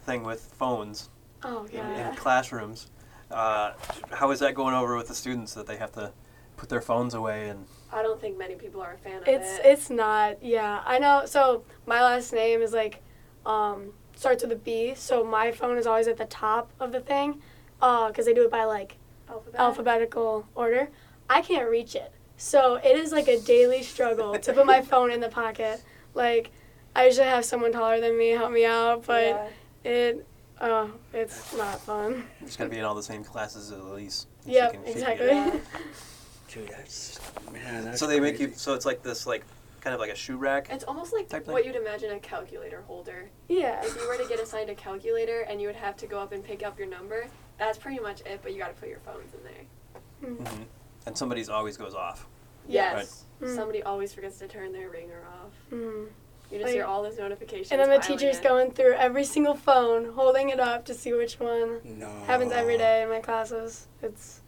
thing 0.05 0.23
with 0.25 0.53
phones 0.59 1.09
Oh 1.43 1.65
in, 1.67 1.77
yeah. 1.77 2.11
in 2.11 2.17
classrooms. 2.17 2.91
Uh, 3.31 3.73
how 4.11 4.31
is 4.31 4.41
that 4.41 4.55
going 4.55 4.75
over 4.75 4.97
with 4.97 5.09
the 5.09 5.15
students 5.15 5.55
that 5.55 5.67
they 5.67 5.77
have 5.77 5.93
to 5.93 6.13
put 6.57 6.69
their 6.69 6.81
phones 6.81 7.15
away 7.15 7.49
and 7.51 7.67
I 7.93 8.03
don't 8.03 8.21
think 8.21 8.37
many 8.37 8.55
people 8.57 8.81
are 8.83 8.95
a 8.95 8.99
fan 8.99 9.23
of 9.23 9.29
It's 9.29 9.59
it. 9.59 9.63
it's 9.65 9.91
not. 9.91 10.43
Yeah, 10.43 10.83
I 10.85 10.99
know. 10.99 11.23
So 11.27 11.65
my 11.87 12.03
last 12.03 12.33
name 12.33 12.61
is 12.63 12.73
like 12.73 13.03
um 13.47 13.93
starts 14.19 14.43
with 14.43 14.53
a 14.53 14.57
B. 14.57 14.93
So 14.97 15.25
my 15.25 15.53
phone 15.53 15.79
is 15.79 15.87
always 15.87 16.09
at 16.09 16.17
the 16.19 16.25
top 16.27 16.71
of 16.81 16.91
the 16.93 17.01
thing, 17.01 17.41
uh, 17.81 18.09
because 18.09 18.27
they 18.27 18.35
do 18.35 18.45
it 18.45 18.51
by 18.51 18.65
like 18.65 18.97
Alphabet. 19.29 19.61
alphabetical 19.61 20.47
order. 20.55 20.89
I 21.31 21.41
can't 21.43 21.69
reach 21.71 21.95
it. 21.95 22.13
So 22.37 22.77
it 22.77 22.97
is 22.97 23.13
like 23.13 23.29
a 23.29 23.39
daily 23.41 23.83
struggle 23.83 24.37
to 24.39 24.53
put 24.53 24.67
my 24.67 24.83
phone 24.91 25.11
in 25.13 25.21
the 25.21 25.29
pocket. 25.29 25.83
Like 26.15 26.51
I 26.97 27.07
usually 27.07 27.29
have 27.29 27.45
someone 27.45 27.73
taller 27.73 28.01
than 28.01 28.19
me 28.19 28.31
help 28.31 28.51
me 28.53 28.65
out, 28.65 29.07
but 29.07 29.51
Yeah. 29.85 29.91
it 29.91 30.27
uh 30.61 30.89
it's 31.13 31.57
not 31.57 31.81
fun. 31.81 32.25
it's 32.41 32.57
got 32.57 32.65
to 32.65 32.71
be 32.71 32.79
in 32.79 32.85
all 32.85 32.95
the 32.97 33.03
same 33.03 33.23
classes 33.23 33.71
at 33.71 33.85
least? 33.85 34.27
so 34.45 34.51
Yep, 34.51 34.73
you 34.73 34.79
can- 34.81 34.87
so 34.87 34.99
you 34.99 35.05
exactly. 35.13 35.61
Dude, 36.53 36.69
that's 36.71 37.21
man. 37.53 37.85
That's 37.85 38.01
So 38.01 38.07
they 38.09 38.19
make 38.19 38.41
you. 38.41 38.53
So 38.57 38.73
it's 38.75 38.87
like 38.87 39.03
this, 39.03 39.27
like 39.27 39.45
kind 39.81 39.95
of 39.95 40.01
like 40.01 40.11
a 40.11 40.15
shoe 40.15 40.37
rack. 40.37 40.69
It's 40.71 40.85
almost 40.85 41.13
like 41.13 41.29
Type 41.29 41.45
thing? 41.45 41.53
what 41.53 41.65
you'd 41.65 41.77
imagine 41.77 42.11
a 42.13 42.19
calculator 42.19 42.83
holder. 42.83 43.31
Yeah. 43.49 43.81
If 43.85 43.97
you 43.97 44.09
were 44.09 44.17
to 44.17 44.27
get 44.29 44.41
assigned 44.41 44.71
a 44.71 44.75
calculator 44.75 45.41
and 45.43 45.61
you 45.61 45.67
would 45.69 45.77
have 45.77 45.97
to 45.99 46.07
go 46.07 46.19
up 46.19 46.33
and 46.33 46.43
pick 46.45 46.63
up 46.65 46.79
your 46.79 46.89
number, 46.89 47.27
that's 47.59 47.79
pretty 47.79 48.01
much 48.01 48.21
it, 48.23 48.41
but 48.43 48.53
you 48.53 48.59
got 48.59 48.75
to 48.75 48.81
put 48.81 48.89
your 48.89 49.01
phones 49.01 49.33
in 49.35 49.41
there. 49.45 50.31
Mm-hmm. 50.31 50.63
And 51.07 51.17
somebody's 51.17 51.49
always 51.49 51.77
goes 51.77 51.95
off. 51.95 52.27
Yes. 52.67 53.25
Right. 53.41 53.49
Mm. 53.51 53.55
Somebody 53.55 53.83
always 53.83 54.13
forgets 54.13 54.39
to 54.41 54.49
turn 54.49 54.73
their 54.73 54.91
ringer 54.91 55.23
off. 55.43 55.53
Mm. 55.73 56.09
You 56.51 56.59
just 56.59 56.65
Like- 56.65 56.75
hear 56.75 56.85
all 56.85 57.03
those 57.03 57.19
notifications. 57.19 57.71
And 57.73 57.81
then 57.81 57.89
the 57.91 57.99
teacher's 57.99 58.39
in. 58.39 58.43
going 58.43 58.71
through 58.73 58.95
every 58.95 59.25
single 59.25 59.55
phone, 59.55 60.13
holding 60.15 60.49
it 60.51 60.59
up 60.61 60.85
to 60.87 60.95
see 60.95 61.13
which 61.13 61.39
one. 61.41 61.81
No. 61.85 62.09
Happens 62.27 62.53
every 62.53 62.77
day 62.79 63.03
in 63.03 63.09
my 63.11 63.21
classes. 63.21 63.87
It's, 64.03 64.41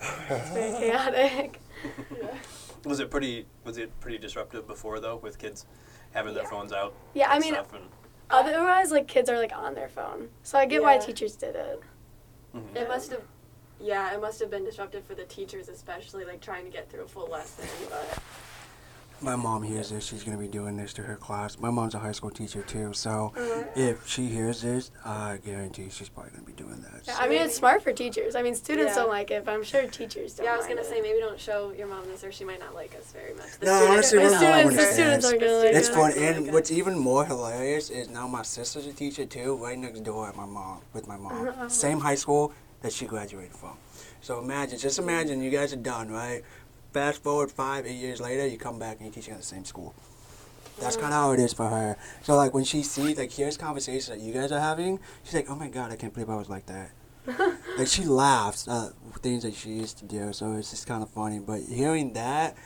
it's 0.00 0.50
very 0.50 0.72
chaotic. 0.78 1.60
Was 2.84 3.00
it 3.00 3.10
pretty? 3.10 3.46
Was 3.64 3.78
it 3.78 3.98
pretty 4.00 4.18
disruptive 4.18 4.66
before 4.66 5.00
though, 5.00 5.16
with 5.16 5.38
kids 5.38 5.66
having 6.12 6.34
their 6.34 6.44
Yeah. 6.44 6.50
phones 6.50 6.72
out? 6.72 6.94
Yeah, 7.14 7.30
I 7.30 7.34
and 7.36 7.44
mean, 7.44 7.54
stuff 7.54 7.72
and, 7.74 7.84
otherwise, 8.30 8.90
like 8.90 9.06
kids 9.08 9.28
are 9.30 9.38
like 9.38 9.52
on 9.56 9.74
their 9.74 9.88
phone, 9.88 10.30
so 10.42 10.58
I 10.58 10.66
get 10.66 10.82
why 10.82 10.94
Yeah. 10.94 11.00
teachers 11.00 11.36
did 11.36 11.56
it. 11.56 11.80
Mhm. 12.54 12.76
It 12.76 12.88
must 12.88 13.10
have, 13.10 13.22
yeah, 13.78 14.14
it 14.14 14.20
must 14.20 14.40
have 14.40 14.50
been 14.50 14.64
disruptive 14.64 15.04
for 15.04 15.14
the 15.14 15.24
teachers, 15.24 15.68
especially 15.68 16.24
like 16.24 16.40
trying 16.40 16.64
to 16.64 16.70
get 16.70 16.90
through 16.90 17.02
a 17.02 17.08
full 17.08 17.26
lesson. 17.28 17.66
But 17.90 18.18
My 19.20 19.34
mom 19.34 19.64
hears 19.64 19.90
this. 19.90 20.04
She's 20.06 20.22
gonna 20.22 20.38
be 20.38 20.46
doing 20.46 20.76
this 20.76 20.92
to 20.94 21.02
her 21.02 21.16
class. 21.16 21.58
My 21.58 21.70
mom's 21.70 21.94
a 21.94 21.98
high 21.98 22.12
school 22.12 22.30
teacher 22.30 22.62
too, 22.62 22.92
so 22.92 23.32
Uh, 23.36 23.64
if 23.74 24.06
she 24.06 24.26
hears 24.26 24.62
this, 24.62 24.92
I 25.04 25.38
guarantee 25.44 25.88
she's 25.90 26.08
probably 26.08 26.30
gonna 26.30 26.44
be 26.44 26.52
doing 26.52 26.80
that. 26.82 27.02
yeah, 27.04 27.14
so- 27.16 27.20
I 27.22 27.28
mean, 27.28 27.42
it's 27.42 27.56
smart 27.56 27.82
for 27.82 27.92
teachers. 27.92 28.36
I 28.36 28.42
mean, 28.42 28.54
students 28.54 28.90
Yeah. 28.94 29.02
don't 29.02 29.08
like 29.08 29.32
it, 29.32 29.44
but 29.44 29.54
I'm 29.54 29.64
sure 29.64 29.82
teachers 29.88 30.34
don't. 30.34 30.46
yeah, 30.46 30.54
I 30.54 30.56
was 30.56 30.66
gonna 30.66 30.82
it. 30.82 30.86
say 30.86 31.00
maybe 31.00 31.18
don't 31.18 31.40
show 31.40 31.72
your 31.76 31.88
mom 31.88 32.04
this, 32.06 32.22
or 32.22 32.30
she 32.30 32.44
might 32.44 32.60
not 32.60 32.76
like 32.76 32.94
us 32.94 33.06
very 33.12 33.34
much. 33.34 33.58
The 33.58 33.66
No, 33.66 33.76
students- 33.80 33.90
honestly, 33.90 34.18
the 34.18 34.24
my 34.24 34.30
mom 34.30 34.38
students, 34.38 34.76
the 34.76 34.92
students 34.92 35.26
are 35.26 35.30
The 35.32 35.38
gonna 35.38 35.56
like 35.58 35.74
It's 35.74 35.88
fun, 35.88 36.12
and 36.12 36.44
like 36.46 36.54
what's 36.54 36.70
even 36.70 36.96
more 36.98 37.24
hilarious 37.24 37.90
is 37.90 38.08
now 38.08 38.28
my 38.28 38.42
sister's 38.42 38.86
a 38.86 38.92
teacher 38.92 39.26
too, 39.26 39.56
right 39.56 39.76
next 39.78 40.04
door 40.04 40.28
at 40.28 40.36
my 40.36 40.46
mom 40.46 40.82
with 40.92 41.08
my 41.08 41.16
mom, 41.16 41.48
Uh-huh. 41.48 41.68
same 41.68 41.98
high 42.00 42.14
school 42.14 42.52
that 42.82 42.92
she 42.92 43.04
graduated 43.04 43.52
from. 43.56 43.76
So 44.20 44.38
imagine, 44.40 44.78
just 44.78 44.98
imagine, 45.00 45.42
you 45.42 45.50
guys 45.50 45.72
are 45.72 45.76
done, 45.76 46.08
right? 46.12 46.44
Fast 46.92 47.22
forward 47.22 47.50
five, 47.50 47.86
eight 47.86 47.96
years 47.96 48.20
later, 48.20 48.46
you 48.46 48.58
come 48.58 48.78
back 48.78 48.96
and 48.96 49.06
you're 49.06 49.12
teaching 49.12 49.34
at 49.34 49.40
the 49.40 49.46
same 49.46 49.64
school. 49.64 49.94
That's 50.80 50.96
kind 50.96 51.08
of 51.08 51.14
how 51.14 51.32
it 51.32 51.40
is 51.40 51.52
for 51.52 51.68
her. 51.68 51.96
So 52.22 52.36
like 52.36 52.54
when 52.54 52.64
she 52.64 52.82
sees, 52.82 53.18
like 53.18 53.32
here's 53.32 53.56
conversations 53.56 54.06
that 54.08 54.20
you 54.20 54.32
guys 54.32 54.52
are 54.52 54.60
having, 54.60 55.00
she's 55.24 55.34
like, 55.34 55.50
"Oh 55.50 55.56
my 55.56 55.68
god, 55.68 55.90
I 55.90 55.96
can't 55.96 56.14
believe 56.14 56.30
I 56.30 56.36
was 56.36 56.48
like 56.48 56.66
that." 56.66 56.90
like 57.78 57.88
she 57.88 58.04
laughs 58.04 58.68
at 58.68 58.92
things 59.20 59.42
that 59.42 59.54
she 59.54 59.70
used 59.70 59.98
to 59.98 60.04
do, 60.04 60.32
so 60.32 60.52
it's 60.52 60.70
just 60.70 60.86
kind 60.86 61.02
of 61.02 61.10
funny. 61.10 61.40
But 61.40 61.62
hearing 61.62 62.12
that, 62.14 62.56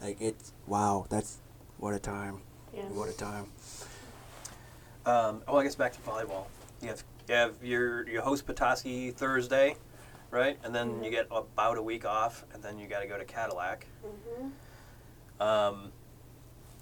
like 0.00 0.20
it's 0.20 0.52
wow, 0.66 1.06
that's 1.10 1.38
what 1.78 1.92
a 1.92 1.98
time. 1.98 2.40
Yeah. 2.74 2.82
What 2.82 3.08
a 3.08 3.16
time. 3.16 3.46
Um, 5.04 5.42
oh, 5.48 5.56
I 5.56 5.64
guess 5.64 5.74
back 5.74 5.92
to 5.92 6.00
volleyball. 6.00 6.44
You 6.82 6.88
have 6.88 7.04
you 7.28 7.34
have 7.34 7.64
your 7.64 8.08
you 8.08 8.20
host 8.20 8.46
Petoskey 8.46 9.10
Thursday, 9.10 9.76
right? 10.30 10.58
And 10.64 10.74
then 10.74 11.02
you 11.02 11.10
get 11.10 11.26
about 11.30 11.78
a 11.78 11.82
week 11.82 12.04
off, 12.04 12.44
and 12.52 12.62
then 12.62 12.78
you 12.78 12.86
got 12.88 13.00
to 13.00 13.06
go 13.06 13.16
to 13.18 13.24
Cadillac. 13.24 13.86
Mhm. 14.04 14.50
Um, 15.40 15.92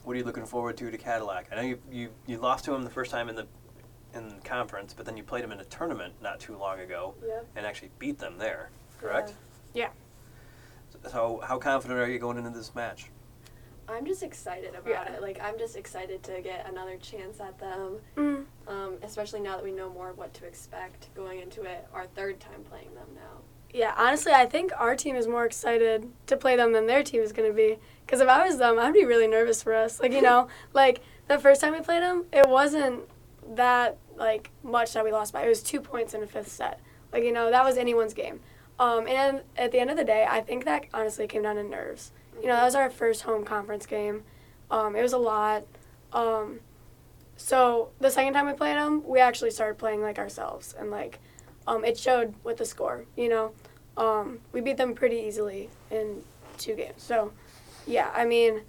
what 0.05 0.15
are 0.15 0.17
you 0.19 0.25
looking 0.25 0.47
forward 0.47 0.77
to 0.79 0.91
to 0.91 0.99
Cadillac? 0.99 1.49
I 1.51 1.57
know 1.57 1.63
you, 1.63 1.79
you 1.91 2.11
you 2.27 2.39
lost 2.39 2.65
to 2.67 2.73
them 2.73 2.83
the 2.83 2.91
first 2.91 3.11
time 3.11 3.29
in 3.29 3.35
the 3.37 3.47
in 4.15 4.41
conference, 4.45 4.95
but 4.95 5.07
then 5.07 5.17
you 5.17 5.25
played 5.25 5.43
them 5.43 5.51
in 5.51 5.59
a 5.61 5.65
tournament 5.65 6.15
not 6.23 6.39
too 6.39 6.57
long 6.57 6.79
ago 6.79 7.15
Yep. 7.27 7.47
and 7.57 7.67
actually 7.67 7.91
beat 7.99 8.19
them 8.19 8.39
there. 8.39 8.71
Correct. 9.01 9.35
Yeah. 9.73 9.91
So 11.09 11.41
how 11.45 11.59
confident 11.59 11.99
are 11.99 12.07
you 12.09 12.19
going 12.21 12.39
into 12.39 12.51
this 12.51 12.75
match? 12.75 13.11
I'm 13.89 14.07
just 14.07 14.23
excited 14.23 14.71
about 14.75 14.89
Yeah. 14.89 15.13
it. 15.13 15.23
Like 15.23 15.41
I'm 15.43 15.59
just 15.59 15.77
excited 15.77 16.23
to 16.25 16.41
get 16.41 16.67
another 16.69 16.97
chance 16.97 17.41
at 17.41 17.59
them. 17.59 17.99
Mm. 18.17 18.45
Um, 18.67 18.95
especially 19.03 19.41
now 19.41 19.57
that 19.57 19.65
we 19.65 19.73
know 19.73 19.91
more 19.91 20.13
what 20.13 20.33
to 20.35 20.47
expect 20.47 21.15
going 21.15 21.41
into 21.41 21.63
it. 21.63 21.87
Our 21.93 22.07
third 22.07 22.41
time 22.41 22.65
playing 22.69 22.95
them 22.95 23.09
now. 23.15 23.41
Yeah, 23.73 23.93
honestly, 23.99 24.33
I 24.33 24.47
think 24.47 24.71
our 24.79 24.95
team 24.95 25.17
is 25.17 25.27
more 25.27 25.45
excited 25.45 26.09
to 26.29 26.37
play 26.37 26.55
them 26.55 26.73
than 26.73 26.87
their 26.87 27.03
team 27.03 27.23
is 27.23 27.33
going 27.33 27.51
to 27.51 27.55
be. 27.55 27.79
Because 28.07 28.21
if 28.21 28.29
I 28.29 28.47
was 28.47 28.59
them, 28.59 28.79
I'd 28.79 28.95
be 28.95 29.05
really 29.05 29.27
nervous 29.27 29.65
for 29.65 29.75
us. 29.75 30.01
Like, 30.01 30.13
you 30.13 30.23
know, 30.23 30.47
like 30.73 31.01
the 31.27 31.39
first 31.41 31.61
time 31.61 31.73
we 31.73 31.81
played 31.81 32.03
them, 32.03 32.25
it 32.33 32.49
wasn't 32.49 33.03
that 33.57 33.99
like 34.17 34.51
much 34.63 34.93
that 34.93 35.05
we 35.05 35.11
lost 35.11 35.33
by. 35.33 35.43
It 35.43 35.49
was 35.49 35.63
two 35.63 35.81
points 35.81 36.15
in 36.15 36.23
a 36.23 36.27
fifth 36.27 36.53
set. 36.53 36.81
Like, 37.13 37.25
you 37.25 37.33
know, 37.33 37.51
that 37.51 37.65
was 37.65 37.77
anyone's 37.77 38.15
game. 38.15 38.41
Um, 38.79 39.07
and 39.09 39.43
at 39.57 39.73
the 39.73 39.79
end 39.81 39.91
of 39.91 39.97
the 39.97 40.05
day, 40.05 40.27
I 40.29 40.41
think 40.41 40.65
that 40.65 40.87
honestly 40.95 41.27
came 41.27 41.43
down 41.43 41.57
to 41.57 41.63
nerves. 41.65 42.13
You 42.41 42.49
know, 42.49 42.55
that 42.57 42.65
was 42.65 42.75
our 42.75 42.91
first 42.91 43.23
home 43.23 43.45
conference 43.45 43.87
game. 43.87 44.23
Um, 44.71 44.97
it 44.97 45.03
was 45.03 45.13
a 45.13 45.19
lot. 45.19 45.65
Um, 46.13 46.61
so 47.37 47.91
the 48.01 48.11
second 48.11 48.35
time 48.35 48.47
we 48.47 48.53
played 48.53 48.77
them, 48.77 49.03
we 49.07 49.19
actually 49.21 49.51
started 49.51 49.79
playing 49.79 50.03
like 50.03 50.19
ourselves, 50.19 50.75
and 50.79 50.91
like 50.91 51.19
um, 51.67 51.85
it 51.85 51.99
showed 51.99 52.35
with 52.45 52.59
the 52.59 52.65
score. 52.65 53.05
You 53.17 53.29
know, 53.29 53.53
um, 53.97 54.41
we 54.53 54.61
beat 54.61 54.77
them 54.77 54.95
pretty 54.95 55.17
easily 55.17 55.71
in 55.91 56.23
two 56.59 56.75
games. 56.75 57.03
So 57.03 57.33
yeah, 57.87 58.11
I 58.15 58.25
mean, 58.25 58.63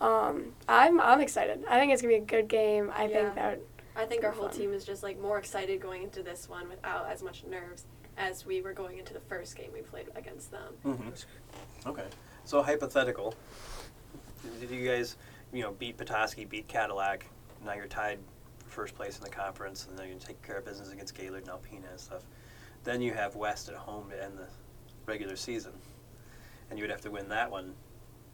um, 0.00 0.52
I'm 0.68 1.00
I'm 1.00 1.20
excited. 1.20 1.64
I 1.68 1.78
think 1.80 1.92
it's 1.92 2.02
gonna 2.02 2.14
be 2.14 2.18
a 2.22 2.24
good 2.24 2.48
game. 2.48 2.92
I 2.94 3.06
Yeah. 3.06 3.22
think 3.22 3.34
that 3.34 3.60
I 3.96 4.04
think 4.04 4.24
our 4.24 4.30
whole 4.30 4.48
fun. 4.48 4.56
team 4.56 4.72
is 4.72 4.84
just 4.84 5.02
like 5.02 5.18
more 5.20 5.38
excited 5.38 5.80
going 5.80 6.02
into 6.02 6.22
this 6.22 6.48
one 6.48 6.68
without 6.68 7.08
as 7.08 7.22
much 7.22 7.44
nerves 7.44 7.84
as 8.18 8.46
we 8.46 8.62
were 8.62 8.72
going 8.72 8.98
into 8.98 9.12
the 9.14 9.20
first 9.20 9.56
game 9.56 9.70
we 9.74 9.80
played 9.80 10.06
against 10.14 10.50
them. 10.50 10.74
Mm-hmm. 10.84 11.88
Okay. 11.90 12.04
So 12.46 12.62
hypothetical. 12.62 13.34
Did 14.60 14.70
you 14.70 14.88
guys, 14.88 15.16
you 15.52 15.62
know, 15.62 15.72
beat 15.72 15.98
Petoskey, 15.98 16.44
beat 16.44 16.68
Cadillac? 16.68 17.26
Now 17.64 17.74
you're 17.74 17.88
tied 17.88 18.20
for 18.58 18.70
first 18.70 18.94
place 18.94 19.18
in 19.18 19.24
the 19.24 19.30
conference, 19.30 19.88
and 19.88 19.98
then 19.98 20.08
you 20.08 20.14
take 20.20 20.40
care 20.42 20.58
of 20.58 20.64
business 20.64 20.92
against 20.92 21.16
Gaylord 21.16 21.42
and 21.42 21.50
Alpena 21.50 21.90
and 21.90 21.98
stuff. 21.98 22.22
Then 22.84 23.02
you 23.02 23.12
have 23.14 23.34
West 23.34 23.68
at 23.68 23.74
home 23.74 24.10
to 24.10 24.22
end 24.22 24.38
the 24.38 24.46
regular 25.06 25.34
season, 25.34 25.72
and 26.70 26.78
you 26.78 26.84
would 26.84 26.90
have 26.92 27.00
to 27.00 27.10
win 27.10 27.28
that 27.30 27.50
one 27.50 27.74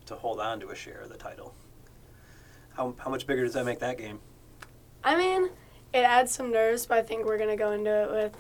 to 0.05 0.15
hold 0.15 0.41
on 0.41 0.61
to 0.61 0.69
a 0.69 0.75
share 0.75 1.01
of 1.01 1.09
the 1.09 1.17
title. 1.17 1.55
How, 2.75 2.95
how 2.99 3.09
much 3.09 3.27
bigger 3.27 3.45
does 3.45 3.55
that 3.55 3.65
make 3.65 3.79
that 3.79 3.97
game? 3.97 4.21
I 5.03 5.17
mean, 5.17 5.49
it 5.95 6.05
adds 6.05 6.33
some 6.33 6.53
nerves, 6.53 6.85
but 6.85 6.99
I 6.99 7.03
think 7.03 7.25
we're 7.25 7.39
gonna 7.39 7.57
go 7.57 7.73
into 7.73 7.91
it 7.91 8.11
with 8.11 8.37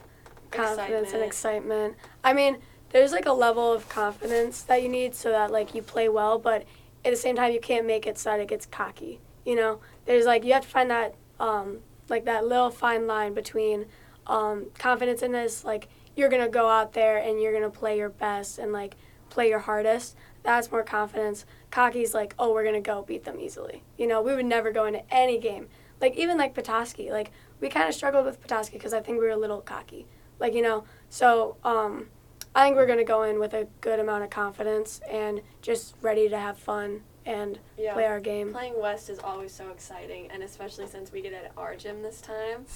confidence 0.51 1.15
and 1.15 1.23
excitement. 1.23 1.97
I 2.23 2.35
mean, 2.35 2.59
there's 2.93 3.13
like 3.13 3.27
a 3.27 3.33
level 3.33 3.73
of 3.73 3.89
confidence 3.89 4.63
that 4.63 4.83
you 4.83 4.89
need 4.89 5.15
so 5.15 5.31
that 5.31 5.51
like 5.51 5.75
you 5.75 5.83
play 5.83 6.09
well, 6.09 6.39
but 6.39 6.65
at 7.05 7.11
the 7.11 7.17
same 7.17 7.37
time 7.37 7.53
you 7.53 7.61
can't 7.61 7.87
make 7.87 8.07
it 8.07 8.19
so 8.19 8.31
that 8.31 8.41
it 8.41 8.49
gets 8.49 8.67
cocky. 8.67 9.21
You 9.45 9.57
know, 9.57 9.81
there's 10.05 10.27
like 10.27 10.45
you 10.45 10.53
have 10.53 10.63
to 10.63 10.69
find 10.69 10.91
that 10.91 11.15
um, 11.41 11.79
like 12.09 12.25
that 12.27 12.47
little 12.47 12.71
fine 12.71 13.07
line 13.07 13.35
between 13.35 13.87
um, 14.27 14.67
confidence 14.79 15.23
in 15.23 15.33
this 15.33 15.65
like 15.65 15.89
you're 16.15 16.29
gonna 16.29 16.49
go 16.49 16.69
out 16.69 16.93
there 16.93 17.19
and 17.19 17.41
you're 17.41 17.53
gonna 17.53 17.71
play 17.71 17.97
your 17.97 18.11
best 18.11 18.59
and 18.59 18.73
like 18.73 18.97
play 19.31 19.49
your 19.49 19.61
hardest. 19.61 20.17
That's 20.43 20.71
more 20.71 20.83
confidence. 20.83 21.47
Cocky's 21.71 22.15
like, 22.15 22.35
oh, 22.39 22.53
we're 22.53 22.65
gonna 22.65 22.81
go 22.81 23.03
beat 23.03 23.25
them 23.25 23.41
easily. 23.41 23.83
You 23.97 24.07
know, 24.07 24.21
we 24.21 24.35
would 24.35 24.47
never 24.47 24.71
go 24.71 24.85
into 24.85 25.03
any 25.13 25.39
game 25.39 25.69
like 26.03 26.17
even 26.17 26.37
like 26.37 26.53
Petoskey, 26.53 27.11
like 27.11 27.31
we 27.61 27.69
kind 27.69 27.89
of 27.89 27.95
struggled 27.95 28.27
with 28.27 28.41
Petoskey 28.41 28.77
because 28.77 28.93
I 28.93 29.01
think 29.01 29.21
we 29.21 29.25
were 29.25 29.31
a 29.31 29.37
little 29.37 29.61
cocky, 29.61 30.07
like 30.39 30.53
you 30.53 30.61
know. 30.61 30.85
So 31.09 31.57
um, 31.65 32.09
I 32.55 32.65
think 32.65 32.77
we're 32.77 32.87
gonna 32.87 33.05
go 33.05 33.23
in 33.23 33.39
with 33.39 33.55
a 33.55 33.67
good 33.81 33.99
amount 33.99 34.25
of 34.25 34.31
confidence 34.31 35.01
and 35.11 35.41
just 35.63 35.95
ready 36.03 36.29
to 36.29 36.39
have 36.39 36.59
fun 36.59 37.03
and 37.25 37.59
Yeah. 37.79 37.95
play 37.95 38.05
our 38.07 38.21
game. 38.21 38.53
Playing 38.53 38.79
West 38.81 39.09
is 39.09 39.19
always 39.21 39.53
so 39.53 39.71
exciting, 39.71 40.31
and 40.31 40.43
especially 40.43 40.87
since 40.87 41.13
we 41.13 41.23
get 41.23 41.33
it 41.33 41.45
at 41.47 41.53
our 41.57 41.77
gym 41.77 42.03
this 42.03 42.21
time, 42.21 42.67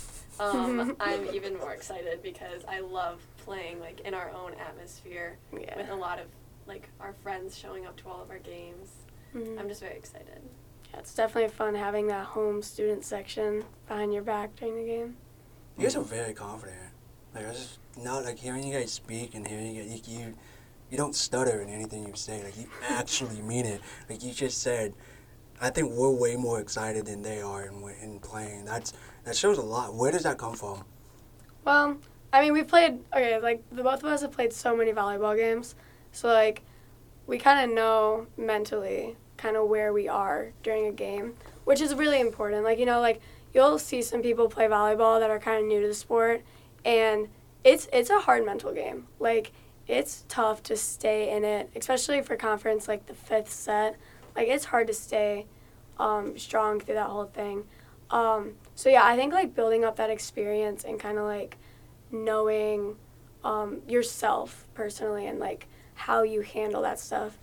um, 0.41 0.97
I'm 1.01 1.27
even 1.35 1.59
more 1.59 1.72
excited 1.74 2.22
because 2.22 2.64
I 2.66 2.81
love 2.81 3.20
playing 3.39 3.81
like 3.81 4.01
in 4.01 4.14
our 4.14 4.31
own 4.31 4.55
atmosphere 4.55 5.37
with 5.53 5.91
a 5.91 5.95
lot 5.95 6.18
of 6.20 6.27
like 6.66 6.89
our 7.01 7.12
friends 7.22 7.57
showing 7.57 7.87
up 7.87 7.97
to 7.97 8.09
all 8.09 8.22
of 8.22 8.31
our 8.31 8.39
games. 8.39 8.91
Mhm. 9.35 9.59
I'm 9.59 9.68
just 9.68 9.81
very 9.81 9.97
excited. 9.97 10.43
yeah, 10.93 11.01
it's 11.01 11.14
definitely 11.14 11.51
fun 11.51 11.74
having 11.74 12.07
that 12.07 12.24
home 12.27 12.62
student 12.62 13.05
section 13.05 13.64
behind 13.89 14.14
your 14.14 14.22
back 14.22 14.55
during 14.57 14.77
the 14.77 14.85
game. 14.85 15.16
You 15.77 15.83
guys 15.83 15.97
are 15.97 16.03
very 16.03 16.33
confident. 16.33 16.79
Like 17.35 17.47
I 17.49 17.53
just 17.53 17.79
not 17.97 18.24
like 18.24 18.38
hearing 18.38 18.64
you 18.64 18.74
guys 18.74 18.92
speak 18.92 19.34
and 19.34 19.47
hearing 19.47 19.74
you, 19.74 19.82
you, 19.82 20.01
you, 20.07 20.34
you 20.90 20.97
don't 20.97 21.14
stutter 21.14 21.61
in 21.61 21.68
anything 21.68 22.07
you 22.07 22.14
say. 22.14 22.42
Like 22.42 22.57
you 22.57 22.66
actually 22.88 23.40
mean 23.42 23.66
it. 23.66 23.80
Like 24.09 24.22
you 24.22 24.32
just 24.32 24.62
said. 24.62 24.94
I 25.59 25.70
think 25.70 25.92
we're 25.92 26.11
way 26.11 26.36
more 26.36 26.61
excited 26.61 27.07
than 27.07 27.22
they 27.22 27.40
are 27.40 27.64
in, 27.64 27.82
in 28.03 28.20
playing. 28.20 28.66
That's 28.66 28.92
that 29.24 29.34
shows 29.34 29.57
a 29.57 29.62
lot. 29.62 29.94
Where 29.94 30.12
does 30.12 30.24
that 30.24 30.36
come 30.36 30.55
from? 30.55 30.84
Well, 31.64 31.97
I 32.32 32.42
mean, 32.42 32.53
we 32.53 32.62
played 32.62 33.01
okay. 33.14 33.40
Like 33.40 33.62
the 33.72 33.82
both 33.82 34.01
of 34.01 34.11
us 34.11 34.20
have 34.20 34.32
played 34.32 34.53
so 34.53 34.76
many 34.76 34.92
volleyball 34.92 35.36
games, 35.36 35.74
so 36.12 36.28
like 36.28 36.62
we 37.26 37.38
kind 37.38 37.68
of 37.68 37.74
know 37.74 38.26
mentally 38.36 39.16
kind 39.36 39.57
of 39.57 39.68
where 39.68 39.92
we 39.92 40.09
are 40.09 40.53
during 40.62 40.86
a 40.86 40.92
game, 40.92 41.34
which 41.64 41.80
is 41.80 41.94
really 41.94 42.20
important. 42.20 42.62
Like 42.62 42.78
you 42.78 42.86
know, 42.86 43.01
like 43.01 43.20
you'll 43.55 43.78
see 43.78 44.03
some 44.03 44.22
people 44.22 44.49
play 44.49 44.66
volleyball 44.66 45.18
that 45.20 45.30
are 45.30 45.38
kind 45.38 45.62
of 45.62 45.66
new 45.66 45.80
to 45.80 45.88
the 45.88 45.94
sport, 45.94 46.42
and 46.84 47.28
it's 47.67 47.89
it's 47.93 48.11
a 48.11 48.21
hard 48.21 48.47
mental 48.47 48.73
game. 48.73 49.09
Like 49.19 49.53
it's 49.89 50.25
tough 50.29 50.62
to 50.64 50.77
stay 50.77 51.37
in 51.37 51.45
it, 51.45 51.69
especially 51.75 52.23
for 52.23 52.37
conference 52.37 52.87
like 52.89 53.07
the 53.07 53.14
fifth 53.14 53.51
set. 53.53 53.97
Like 54.37 54.49
it's 54.49 54.67
hard 54.67 54.87
to 54.87 54.95
stay 54.95 55.47
um, 55.99 56.39
strong 56.39 56.81
through 56.81 56.95
that 56.95 57.09
whole 57.09 57.25
thing. 57.25 57.64
Um, 58.11 58.53
so 58.77 58.89
yeah, 58.89 59.05
I 59.05 59.17
think 59.17 59.33
like 59.33 59.55
building 59.55 59.85
up 59.85 59.97
that 59.97 60.11
experience 60.11 60.85
and 60.85 60.99
kind 61.01 61.19
of 61.19 61.25
like 61.25 61.57
knowing 62.12 62.97
um, 63.43 63.83
yourself 63.89 64.67
personally 64.75 65.27
and 65.27 65.41
like 65.41 65.67
how 65.95 66.23
you 66.23 66.43
handle 66.43 66.83
that 66.83 67.01
stuff. 67.01 67.37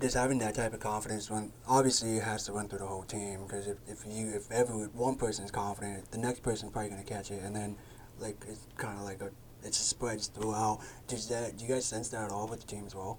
just 0.00 0.14
having 0.14 0.38
that 0.38 0.54
type 0.54 0.72
of 0.72 0.80
confidence 0.80 1.30
when 1.30 1.52
obviously 1.68 2.16
it 2.16 2.22
has 2.22 2.44
to 2.46 2.52
run 2.52 2.68
through 2.68 2.78
the 2.78 2.86
whole 2.86 3.02
team 3.02 3.40
because 3.46 3.66
if, 3.66 3.76
if 3.86 4.04
you 4.06 4.28
if 4.34 4.50
every 4.50 4.86
one 4.88 5.16
person's 5.16 5.50
confident, 5.50 6.10
the 6.10 6.18
next 6.18 6.42
person's 6.42 6.72
probably 6.72 6.90
gonna 6.90 7.02
catch 7.02 7.30
it, 7.30 7.42
and 7.42 7.54
then 7.54 7.76
like 8.20 8.36
it's 8.48 8.66
kind 8.76 8.98
of 8.98 9.04
like 9.04 9.20
a 9.20 9.30
it 9.66 9.74
spreads 9.74 10.28
throughout. 10.28 10.80
Does 11.08 11.28
that 11.28 11.56
do 11.56 11.64
you 11.64 11.74
guys 11.74 11.84
sense 11.84 12.08
that 12.08 12.24
at 12.24 12.30
all 12.30 12.46
with 12.46 12.60
the 12.60 12.66
team 12.66 12.84
as 12.86 12.94
well? 12.94 13.18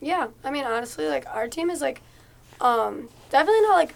Yeah, 0.00 0.28
I 0.42 0.50
mean 0.50 0.64
honestly, 0.64 1.06
like 1.06 1.26
our 1.26 1.48
team 1.48 1.70
is 1.70 1.80
like, 1.80 2.02
um, 2.60 3.08
definitely 3.30 3.60
not 3.62 3.74
like, 3.74 3.94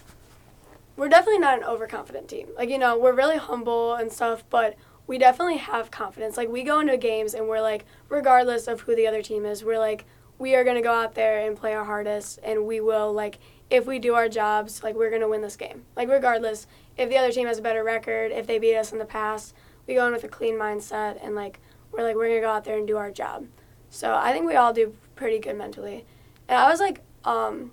we're 0.95 1.09
definitely 1.09 1.39
not 1.39 1.57
an 1.57 1.63
overconfident 1.63 2.27
team. 2.27 2.47
Like 2.55 2.69
you 2.69 2.77
know, 2.77 2.97
we're 2.97 3.15
really 3.15 3.37
humble 3.37 3.95
and 3.95 4.11
stuff, 4.11 4.43
but 4.49 4.75
we 5.07 5.17
definitely 5.17 5.57
have 5.57 5.91
confidence. 5.91 6.37
Like 6.37 6.49
we 6.49 6.63
go 6.63 6.79
into 6.79 6.97
games 6.97 7.33
and 7.33 7.47
we're 7.47 7.61
like, 7.61 7.85
regardless 8.09 8.67
of 8.67 8.81
who 8.81 8.95
the 8.95 9.07
other 9.07 9.21
team 9.21 9.45
is, 9.45 9.63
we're 9.63 9.79
like, 9.79 10.05
we 10.37 10.55
are 10.55 10.63
gonna 10.63 10.81
go 10.81 10.93
out 10.93 11.15
there 11.15 11.39
and 11.47 11.57
play 11.57 11.73
our 11.73 11.85
hardest, 11.85 12.39
and 12.43 12.65
we 12.65 12.79
will 12.79 13.11
like, 13.11 13.39
if 13.69 13.87
we 13.87 13.97
do 13.97 14.13
our 14.13 14.29
jobs, 14.29 14.83
like 14.83 14.95
we're 14.95 15.09
gonna 15.11 15.27
win 15.29 15.41
this 15.41 15.55
game. 15.55 15.85
Like 15.95 16.09
regardless, 16.09 16.67
if 16.97 17.09
the 17.09 17.17
other 17.17 17.31
team 17.31 17.47
has 17.47 17.57
a 17.57 17.63
better 17.63 17.83
record, 17.83 18.31
if 18.31 18.45
they 18.45 18.59
beat 18.59 18.77
us 18.77 18.91
in 18.91 18.99
the 18.99 19.05
past, 19.05 19.55
we 19.87 19.95
go 19.95 20.05
in 20.07 20.13
with 20.13 20.23
a 20.23 20.27
clean 20.27 20.55
mindset 20.55 21.23
and 21.23 21.35
like 21.35 21.59
we're 21.91 22.03
like 22.03 22.15
we're 22.15 22.27
gonna 22.27 22.41
go 22.41 22.49
out 22.49 22.65
there 22.65 22.77
and 22.77 22.87
do 22.87 22.97
our 22.97 23.11
job. 23.11 23.45
So 23.89 24.15
I 24.15 24.33
think 24.33 24.45
we 24.45 24.55
all 24.55 24.73
do 24.73 24.93
pretty 25.15 25.39
good 25.39 25.57
mentally. 25.57 26.05
And 26.47 26.57
I 26.57 26.69
was 26.69 26.79
like, 26.79 27.01
um, 27.23 27.71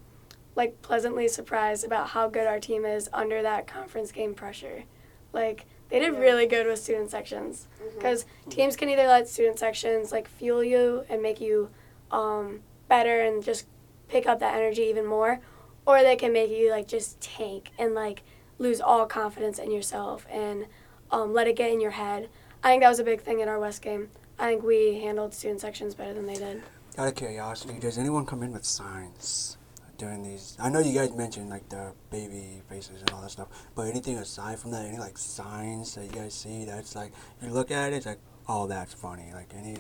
like 0.55 0.81
pleasantly 0.83 1.29
surprised 1.29 1.85
about 1.85 2.11
how 2.11 2.29
good 2.29 2.47
our 2.47 2.61
team 2.61 2.85
is 2.85 3.09
under 3.13 3.43
that 3.43 3.67
conference 3.67 4.13
game 4.13 4.35
pressure. 4.35 4.85
Like 5.33 5.67
they 5.89 5.99
did 5.99 6.17
really 6.19 6.47
good 6.47 6.67
with 6.67 6.79
student 6.79 7.11
sections 7.11 7.69
because 7.95 8.25
teams 8.49 8.77
can 8.77 8.89
either 8.89 9.07
let 9.07 9.29
student 9.29 9.59
sections 9.59 10.13
like 10.13 10.29
fuel 10.29 10.63
you 10.63 11.05
and 11.09 11.23
make 11.23 11.41
you 11.41 11.71
um, 12.11 12.61
better 12.89 13.23
and 13.23 13.43
just 13.43 13.67
pick 14.09 14.27
up 14.27 14.39
that 14.41 14.55
energy 14.55 14.83
even 14.83 15.07
more, 15.07 15.41
or 15.87 16.03
they 16.03 16.17
can 16.17 16.33
make 16.33 16.51
you 16.51 16.71
like 16.71 16.87
just 16.87 17.21
tank 17.21 17.71
and 17.79 17.95
like 17.95 18.23
lose 18.59 18.81
all 18.81 19.07
confidence 19.07 19.59
in 19.59 19.71
yourself 19.71 20.27
and 20.31 20.67
um, 21.13 21.33
let 21.33 21.47
it 21.47 21.57
get 21.57 21.71
in 21.71 21.81
your 21.81 21.91
head. 21.93 22.29
I 22.65 22.71
think 22.71 22.83
that 22.83 22.89
was 22.89 22.99
a 22.99 23.05
big 23.05 23.21
thing 23.21 23.41
in 23.41 23.49
our 23.49 23.59
West 23.59 23.83
game. 23.83 24.09
I 24.39 24.49
think 24.49 24.63
we 24.63 24.99
handled 25.01 25.35
student 25.35 25.61
sections 25.61 25.95
better 25.95 26.15
than 26.15 26.27
they 26.27 26.35
did. 26.35 26.63
Out 26.99 27.09
of 27.09 27.15
curiosity, 27.15 27.79
does 27.79 27.99
anyone 27.99 28.27
come 28.27 28.43
in 28.43 28.53
with 28.53 28.65
signs 28.65 29.57
during 29.99 30.23
these? 30.23 30.57
I 30.61 30.69
know 30.69 30.81
you 30.81 30.93
guys 30.99 31.13
mentioned 31.13 31.49
like 31.51 31.69
the 31.69 31.93
baby 32.11 32.63
faces 32.69 33.01
and 33.01 33.11
all 33.11 33.21
that 33.23 33.31
stuff, 33.31 33.49
but 33.75 33.83
anything 33.89 34.17
aside 34.19 34.59
from 34.59 34.71
that, 34.73 34.85
any 34.87 34.99
like 34.99 35.17
signs 35.19 35.95
that 35.95 36.05
you 36.05 36.11
guys 36.11 36.35
see 36.35 36.65
that's 36.65 36.95
like 36.97 37.13
you 37.43 37.51
look 37.51 37.71
at 37.71 37.93
it, 37.93 37.97
it's 37.97 38.07
like, 38.07 38.19
oh, 38.49 38.67
that's 38.67 38.93
funny. 38.95 39.31
Like 39.33 39.53
any 39.57 39.77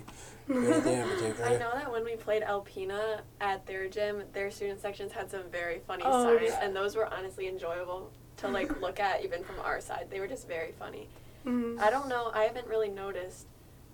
anything 0.48 1.00
in 1.00 1.08
particular? 1.16 1.46
I 1.50 1.58
know 1.58 1.70
that 1.74 1.90
when 1.90 2.04
we 2.04 2.16
played 2.16 2.42
Alpena 2.42 3.20
at 3.40 3.66
their 3.66 3.88
gym, 3.88 4.22
their 4.32 4.50
student 4.50 4.80
sections 4.80 5.12
had 5.12 5.30
some 5.30 5.42
very 5.50 5.80
funny 5.86 6.02
Oh, 6.06 6.24
signs, 6.36 6.50
yeah. 6.50 6.64
and 6.64 6.74
those 6.74 6.96
were 6.96 7.12
honestly 7.12 7.46
enjoyable 7.48 8.10
to 8.38 8.48
like 8.48 8.80
look 8.80 9.00
at 9.00 9.22
even 9.24 9.44
from 9.44 9.56
our 9.60 9.80
side. 9.80 10.06
They 10.10 10.18
were 10.20 10.28
just 10.28 10.48
very 10.48 10.72
funny. 10.78 11.08
Mhm. 11.46 11.78
I 11.80 11.90
don't 11.90 12.08
know. 12.08 12.30
I 12.34 12.44
haven't 12.44 12.66
really 12.66 12.88
noticed 12.88 13.46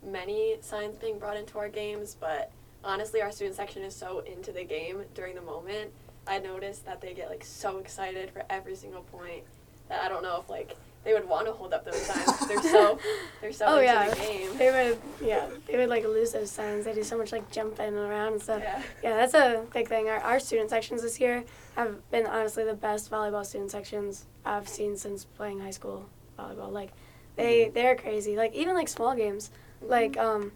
many 0.03 0.57
signs 0.61 0.97
being 0.97 1.19
brought 1.19 1.37
into 1.37 1.59
our 1.59 1.69
games, 1.69 2.17
but 2.19 2.51
honestly, 2.85 3.21
our 3.23 3.33
student 3.33 3.57
section 3.57 3.83
is 3.83 3.95
so 3.95 4.21
into 4.21 4.53
the 4.53 4.65
game 4.65 5.05
during 5.15 5.35
the 5.35 5.41
moment. 5.43 5.91
I 6.27 6.39
noticed 6.39 6.85
that 6.87 7.01
they 7.01 7.15
get 7.15 7.31
like 7.31 7.45
so 7.45 7.79
excited 7.79 8.31
for 8.31 8.45
every 8.51 8.77
single 8.77 9.03
point 9.03 9.45
that 9.89 10.03
I 10.05 10.09
don't 10.09 10.23
know 10.23 10.41
if 10.41 10.51
like 10.51 10.77
they 11.05 11.15
would 11.15 11.27
want 11.29 11.47
to 11.47 11.53
hold 11.53 11.73
up 11.73 11.85
those 11.85 11.97
signs. 12.03 12.47
they're 12.47 12.63
so 12.63 12.99
they're 13.41 13.53
so 13.53 13.65
Oh, 13.67 13.73
into 13.79 13.85
yeah. 13.85 14.11
the 14.11 14.17
game. 14.17 14.57
They 14.59 14.71
would, 14.71 14.99
yeah, 15.27 15.47
they 15.67 15.79
would 15.79 15.89
like 15.89 16.05
lose 16.05 16.33
those 16.33 16.51
signs. 16.51 16.85
They 16.85 16.93
do 16.93 17.03
so 17.03 17.17
much 17.17 17.33
like 17.33 17.51
jumping 17.51 17.97
around 17.97 18.35
and 18.35 18.43
stuff. 18.43 18.61
Yeah. 18.63 18.83
Yeah, 19.03 19.17
that's 19.17 19.33
a 19.35 19.65
big 19.73 19.89
thing. 19.89 20.09
Our, 20.09 20.19
our 20.19 20.39
student 20.39 20.69
sections 20.71 21.01
this 21.03 21.19
year 21.19 21.45
have 21.77 22.09
been 22.11 22.27
honestly 22.27 22.65
the 22.65 22.75
best 22.75 23.11
volleyball 23.11 23.47
student 23.47 23.71
sections 23.71 24.27
I've 24.45 24.69
seen 24.69 24.97
since 24.97 25.25
playing 25.25 25.61
high 25.61 25.71
school 25.71 26.07
volleyball. 26.39 26.71
Like, 26.71 26.91
they 27.39 27.71
they're 27.73 27.97
crazy. 27.97 28.37
Like 28.37 28.55
even 28.55 28.75
like 28.75 28.89
small 28.89 29.15
games, 29.15 29.51
like 29.81 30.17
um, 30.19 30.53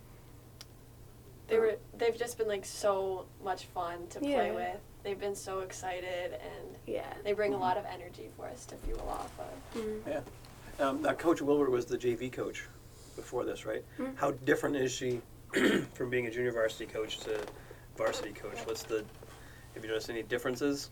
They 1.49 1.59
were 1.59 1.76
they've 1.97 2.16
just 2.18 2.37
been 2.37 2.49
like 2.49 2.64
so 2.64 3.26
much 3.43 3.64
fun 3.66 4.07
to 4.11 4.18
Yeah. 4.20 4.37
play 4.37 4.51
with. 4.53 4.80
They've 5.03 5.18
been 5.18 5.35
so 5.35 5.61
excited 5.61 6.33
and 6.33 6.76
yeah. 6.87 7.12
they 7.24 7.33
bring 7.33 7.55
a 7.55 7.59
lot 7.59 7.76
of 7.76 7.85
energy 7.87 8.28
for 8.37 8.47
us 8.47 8.64
to 8.66 8.76
fuel 8.76 9.01
off 9.09 9.33
of. 9.41 9.80
Mm. 9.80 10.22
Um, 10.80 11.03
now, 11.03 11.12
Coach 11.12 11.43
Wilbur 11.43 11.70
was 11.70 11.87
the 11.87 11.99
JV 11.99 12.30
coach 12.33 12.66
before 13.16 13.45
this, 13.45 13.66
right? 13.66 13.85
Mhm. 13.99 14.16
How 14.16 14.30
different 14.30 14.76
is 14.76 14.93
she 14.93 15.20
from 15.95 16.09
being 16.11 16.26
a 16.28 16.30
junior 16.30 16.53
varsity 16.53 16.87
coach 16.87 17.18
to 17.20 17.41
varsity 17.97 18.33
coach? 18.33 18.59
What's 18.64 18.83
the 18.85 19.05
have 19.74 19.83
you 19.85 19.89
noticed 19.89 20.11
any 20.11 20.22
differences? 20.22 20.91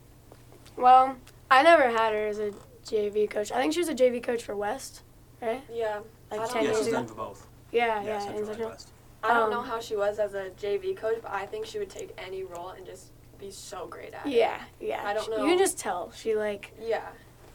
Well, 0.77 1.17
I 1.51 1.63
never 1.63 1.91
had 1.91 2.13
her 2.13 2.27
as 2.27 2.39
a 2.39 2.53
JV 2.85 3.29
coach. 3.29 3.53
I 3.53 3.57
think 3.61 3.73
she 3.73 3.81
was 3.81 3.89
a 3.89 3.95
JV 3.95 4.23
coach 4.23 4.43
for 4.43 4.57
West, 4.57 5.03
right? 5.43 5.63
Yeah. 5.73 6.01
Like 6.31 6.41
I 6.41 6.47
10 6.47 6.57
yeah, 6.57 6.63
years 6.63 6.79
she's 6.79 6.87
ago. 6.89 6.97
done 6.97 7.07
for 7.07 7.15
both. 7.15 7.47
Yeah, 7.73 8.03
yeah, 8.03 8.05
yeah. 8.05 8.15
in 8.15 8.21
Central 8.21 8.39
and 8.39 8.47
Central. 8.49 8.69
West. 8.71 8.93
I 9.23 9.35
don't 9.35 9.51
know 9.51 9.59
Um, 9.61 9.67
how 9.67 9.81
she 9.81 9.97
was 9.97 10.19
as 10.19 10.35
a 10.35 10.51
JV 10.51 10.97
coach, 10.97 11.19
but 11.23 11.31
I 11.33 11.45
think 11.47 11.67
she 11.67 11.79
would 11.79 11.91
take 11.91 12.15
any 12.19 12.43
role 12.43 12.71
and 12.71 12.87
just 12.87 13.11
be 13.39 13.51
so 13.51 13.87
great 13.87 14.15
at 14.15 14.27
it. 14.27 14.33
Yeah, 14.33 14.61
yeah. 14.81 15.03
I 15.05 15.13
don't 15.15 15.25
She- 15.25 15.31
know. 15.31 15.39
You 15.45 15.51
can 15.51 15.59
just 15.59 15.79
tell 15.79 16.11
she 16.13 16.35
like 16.37 16.73
Yeah. 16.81 17.09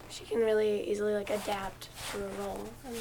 she 0.10 0.24
can 0.26 0.40
really 0.40 0.88
easily 0.90 1.14
like 1.14 1.30
adapt 1.30 1.90
to 2.12 2.24
a 2.24 2.30
role. 2.46 2.60
And, 2.86 2.96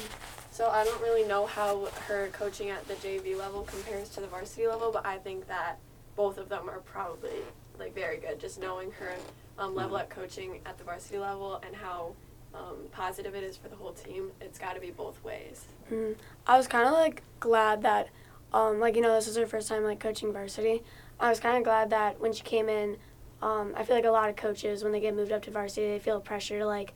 So 0.51 0.69
I 0.69 0.83
don't 0.85 1.01
really 1.01 1.27
know 1.27 1.45
how 1.45 1.85
her 2.07 2.29
coaching 2.31 2.69
at 2.69 2.87
the 2.87 2.93
JV 2.95 3.35
level 3.37 3.63
compares 3.63 4.09
to 4.09 4.21
the 4.21 4.27
varsity 4.27 4.67
level, 4.67 4.89
but 4.91 5.05
I 5.05 5.17
think 5.17 5.47
that 5.47 5.77
both 6.15 6.37
of 6.37 6.47
them 6.49 6.69
are 6.69 6.79
probably 6.79 7.41
like 7.77 7.93
very 7.93 8.17
good. 8.17 8.39
Just 8.39 8.59
knowing 8.59 8.91
her 8.91 9.13
um, 9.59 9.75
level 9.75 9.97
at 9.97 10.09
coaching 10.09 10.61
at 10.65 10.77
the 10.77 10.83
varsity 10.85 11.17
level 11.19 11.61
and 11.65 11.75
how 11.75 12.13
um, 12.55 12.77
positive 12.91 13.35
it 13.35 13.43
is 13.43 13.57
for 13.57 13.67
the 13.67 13.75
whole 13.75 13.91
team, 13.93 14.31
it's 14.41 14.57
got 14.59 14.73
to 14.75 14.81
be 14.81 14.91
both 14.91 15.23
ways. 15.23 15.65
Mm. 15.91 16.15
I 16.47 16.57
was 16.57 16.67
kind 16.67 16.87
of 16.87 16.93
like 16.93 17.21
glad 17.39 17.81
that, 17.83 18.09
um, 18.53 18.79
like 18.79 18.95
you 18.95 19.01
know, 19.01 19.13
this 19.13 19.27
is 19.27 19.35
her 19.37 19.45
first 19.45 19.67
time 19.67 19.83
like 19.83 19.99
coaching 19.99 20.31
varsity. 20.31 20.81
I 21.19 21.29
was 21.29 21.39
kind 21.39 21.57
of 21.57 21.63
glad 21.63 21.89
that 21.91 22.19
when 22.19 22.33
she 22.33 22.43
came 22.43 22.69
in, 22.69 22.97
um, 23.41 23.73
I 23.75 23.83
feel 23.83 23.95
like 23.95 24.05
a 24.05 24.11
lot 24.11 24.29
of 24.29 24.35
coaches 24.35 24.83
when 24.83 24.91
they 24.91 24.99
get 24.99 25.15
moved 25.15 25.31
up 25.31 25.43
to 25.43 25.51
varsity, 25.51 25.87
they 25.87 25.99
feel 25.99 26.19
pressure 26.19 26.59
to 26.59 26.65
like, 26.65 26.93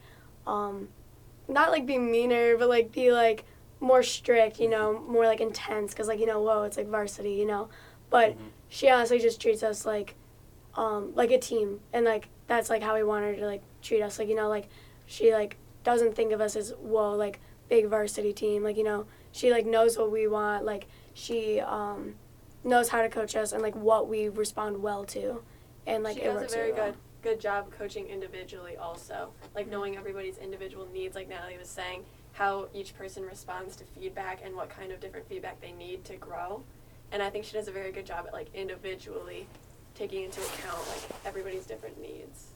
um, 0.48 0.90
not 1.48 1.72
like 1.72 1.86
be 1.86 1.98
meaner, 1.98 2.58
but 2.58 2.70
like 2.70 2.92
be 2.92 3.12
like 3.12 3.46
more 3.80 4.04
strict, 4.04 4.60
you 4.60 4.70
know, 4.70 5.00
more 5.08 5.26
like 5.26 5.42
intense, 5.42 5.94
because 5.94 6.08
like 6.08 6.20
you 6.20 6.26
know, 6.26 6.42
whoa, 6.42 6.64
it's 6.64 6.78
like 6.78 6.88
varsity, 6.88 7.34
you 7.34 7.46
know. 7.46 7.70
But 8.10 8.32
Mhm. 8.32 8.50
she 8.70 8.90
honestly 8.90 9.20
just 9.20 9.40
treats 9.42 9.62
us 9.64 9.86
like, 9.86 10.16
um, 10.76 11.14
like 11.16 11.32
a 11.32 11.38
team, 11.38 11.80
and 11.94 12.06
like 12.06 12.30
that's 12.48 12.70
like 12.70 12.82
how 12.82 12.96
we 12.96 13.04
want 13.04 13.26
her 13.26 13.36
to 13.36 13.46
like 13.46 13.62
treat 13.82 14.02
us, 14.02 14.18
like 14.20 14.28
you 14.30 14.36
know, 14.36 14.50
like 14.50 14.68
she 15.10 15.34
like 15.34 15.58
doesn't 15.84 16.16
think 16.16 16.32
of 16.32 16.40
us 16.40 16.56
as 16.56 16.72
whoa, 16.80 17.14
like 17.14 17.40
big 17.68 17.88
varsity 17.88 18.32
team. 18.32 18.64
Like, 18.64 18.78
you 18.78 18.84
know, 18.84 19.08
she 19.32 19.52
like 19.52 19.66
knows 19.66 19.98
what 19.98 20.12
we 20.12 20.28
want. 20.28 20.66
Like 20.66 20.88
she 21.16 21.60
um, 21.60 22.14
knows 22.64 22.90
how 22.90 23.02
to 23.02 23.10
coach 23.10 23.36
us 23.36 23.52
and 23.52 23.64
like 23.64 23.76
what 23.76 24.08
we 24.08 24.30
respond 24.30 24.82
well 24.84 25.04
to. 25.06 25.42
And 25.88 26.04
like 26.04 26.18
she 26.18 26.22
it 26.22 26.26
does 26.26 26.36
a 26.36 26.40
works 26.42 26.54
very 26.54 26.68
really 26.68 26.80
well. 26.80 26.92
good 26.92 27.00
good 27.22 27.40
job 27.40 27.70
coaching 27.72 28.08
individually 28.08 28.78
also 28.78 29.30
like 29.54 29.68
knowing 29.68 29.98
everybody's 29.98 30.38
individual 30.38 30.88
needs 30.94 31.16
like 31.16 31.28
natalie 31.28 31.58
was 31.58 31.68
saying 31.68 32.06
how 32.32 32.70
each 32.74 32.98
person 32.98 33.26
responds 33.26 33.76
to 33.76 33.84
feedback 33.84 34.40
and 34.42 34.56
what 34.56 34.70
kind 34.70 34.90
of 34.90 35.02
different 35.02 35.28
feedback 35.28 35.60
they 35.60 35.74
need 35.74 36.06
to 36.06 36.16
grow 36.16 36.64
and 37.12 37.22
i 37.22 37.30
think 37.30 37.44
she 37.44 37.52
does 37.52 37.68
a 37.68 37.74
very 37.74 37.92
good 37.92 38.06
job 38.06 38.24
at 38.26 38.32
like 38.32 38.48
individually 38.54 39.46
taking 39.96 40.24
into 40.24 40.40
account 40.40 40.80
like 40.88 41.10
everybody's 41.26 41.66
different 41.66 42.00
needs 42.02 42.54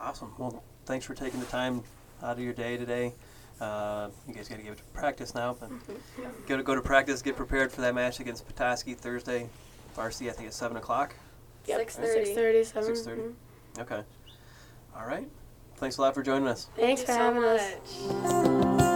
Awesome. 0.00 0.32
Well, 0.38 0.62
thanks 0.86 1.04
for 1.04 1.14
taking 1.14 1.40
the 1.40 1.46
time 1.46 1.82
out 2.22 2.32
of 2.32 2.40
your 2.40 2.52
day 2.52 2.76
today. 2.76 3.14
Uh, 3.60 4.08
you 4.28 4.34
guys 4.34 4.48
got 4.48 4.56
to 4.56 4.62
get 4.62 4.76
to 4.76 4.82
practice 4.94 5.34
now, 5.34 5.56
but 5.58 5.70
go 6.46 6.56
to 6.56 6.62
go 6.62 6.74
to 6.74 6.80
practice. 6.80 7.20
Get 7.22 7.36
prepared 7.36 7.72
for 7.72 7.80
that 7.80 7.94
match 7.94 8.20
against 8.20 8.46
Petoskey 8.46 8.94
Thursday. 8.94 9.48
Varsity, 9.94 10.30
I 10.30 10.32
think, 10.32 10.48
at 10.48 10.54
seven 10.54 10.76
o'clock. 10.76 11.14
Yep. 11.66 11.88
6:30. 11.88 12.34
6:30, 12.36 12.66
7. 12.66 12.94
6:30. 12.94 13.16
Mhm. 13.16 13.32
Okay. 13.80 14.02
All 14.96 15.06
right. 15.06 15.28
Thanks 15.76 15.96
a 15.98 16.00
lot 16.00 16.14
for 16.14 16.22
joining 16.22 16.46
us. 16.48 16.68
Thanks 16.76 17.02
Thank 17.02 17.06
for 17.06 17.12
so 17.12 17.18
having 17.18 17.44
us. 17.44 17.74
much. 18.24 18.32
All 18.32 18.87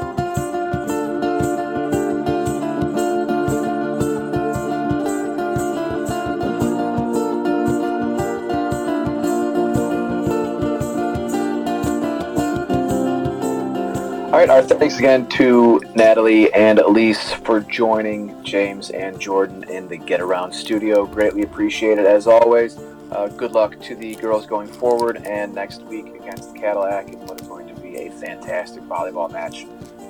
right, 14.47 14.51
our 14.51 14.63
thanks 14.63 14.99
again 14.99 15.29
to 15.29 15.81
Natalie 15.95 16.53
and 16.53 16.81
Elyse 16.81 17.33
for 17.45 17.61
joining 17.61 18.43
James 18.43 18.91
and 18.91 19.21
Jordan 19.21 19.63
in 19.71 19.87
the 19.87 19.97
Get 19.97 20.21
Around 20.21 20.53
studio. 20.53 21.07
Greatly 21.07 21.43
appreciated 21.43 22.07
as 22.07 22.27
always. 22.27 22.77
Uh, 23.13 23.29
good 23.37 23.53
luck 23.53 23.81
to 23.83 23.95
the 23.95 24.17
girls 24.17 24.45
going 24.47 24.67
forward 24.67 25.25
and 25.27 25.55
next 25.55 25.83
week 25.83 26.07
against 26.07 26.57
Cadillac 26.57 27.09
in 27.09 27.21
what 27.21 27.41
is 27.41 27.47
going 27.47 27.73
to 27.73 27.81
be 27.81 27.97
a 27.99 28.11
fantastic 28.11 28.83
volleyball 28.85 29.31
match. 29.31 29.65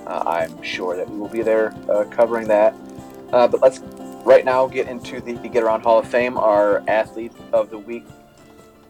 Uh, 0.07 0.23
I'm 0.25 0.63
sure 0.63 0.97
that 0.97 1.07
we 1.07 1.15
will 1.15 1.29
be 1.29 1.43
there 1.43 1.71
uh, 1.87 2.05
covering 2.05 2.47
that. 2.47 2.73
Uh, 3.31 3.47
but 3.47 3.61
let's 3.61 3.81
right 4.25 4.45
now, 4.45 4.65
get 4.65 4.87
into 4.87 5.21
the 5.21 5.33
Get 5.33 5.61
Around 5.61 5.81
Hall 5.81 5.99
of 5.99 6.07
Fame, 6.07 6.39
our 6.39 6.83
Athlete 6.87 7.33
of 7.51 7.69
the 7.69 7.77
Week 7.77 8.05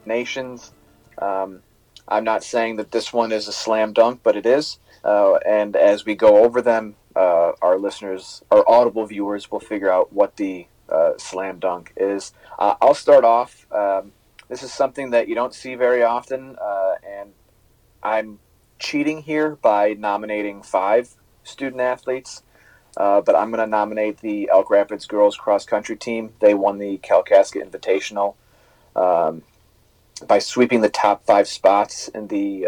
nations. 0.06 0.72
Um, 1.18 1.62
I'm 2.08 2.24
not 2.24 2.46
saying 2.46 2.78
that 2.78 2.92
this 2.92 3.12
one 3.12 3.34
is 3.34 3.50
a 3.50 3.54
slam 3.54 3.92
dunk, 3.92 4.22
but 4.24 4.38
it 4.38 4.46
is. 4.46 4.78
Uh, 5.04 5.36
and 5.46 5.76
as 5.76 6.06
we 6.06 6.16
go 6.16 6.44
over 6.44 6.62
them, 6.62 6.96
uh, 7.16 7.52
our 7.62 7.78
listeners, 7.78 8.42
our 8.52 8.64
audible 8.68 9.06
viewers, 9.06 9.52
will 9.52 9.60
figure 9.60 9.92
out 9.92 10.14
what 10.14 10.38
the 10.38 10.68
uh, 10.90 11.12
slam 11.18 11.60
dunk 11.60 11.94
is. 11.98 12.34
Uh, 12.58 12.76
I'll 12.82 12.96
start 12.96 13.26
off. 13.26 13.68
Um, 13.72 14.14
this 14.50 14.64
is 14.64 14.72
something 14.72 15.12
that 15.12 15.28
you 15.28 15.36
don't 15.36 15.54
see 15.54 15.76
very 15.76 16.04
often, 16.04 16.58
uh, 16.62 16.96
and 17.06 17.32
I'm 18.02 18.40
cheating 18.80 19.24
here 19.24 19.56
by 19.56 19.94
nominating 19.94 20.62
five 20.62 21.10
student 21.44 21.82
athletes. 21.82 22.44
Uh, 22.96 23.22
but 23.22 23.36
I'm 23.36 23.50
going 23.50 23.64
to 23.64 23.70
nominate 23.70 24.20
the 24.20 24.50
Elk 24.54 24.70
Rapids 24.70 25.08
girls 25.08 25.36
cross 25.36 25.66
country 25.66 25.96
team. 25.96 26.34
They 26.40 26.54
won 26.54 26.78
the 26.78 27.00
Kalkaska 27.00 27.60
Invitational 27.60 28.36
um, 28.96 29.42
by 30.28 30.38
sweeping 30.38 30.82
the 30.82 30.90
top 30.90 31.26
five 31.26 31.48
spots 31.48 32.08
in 32.10 32.28
the 32.28 32.68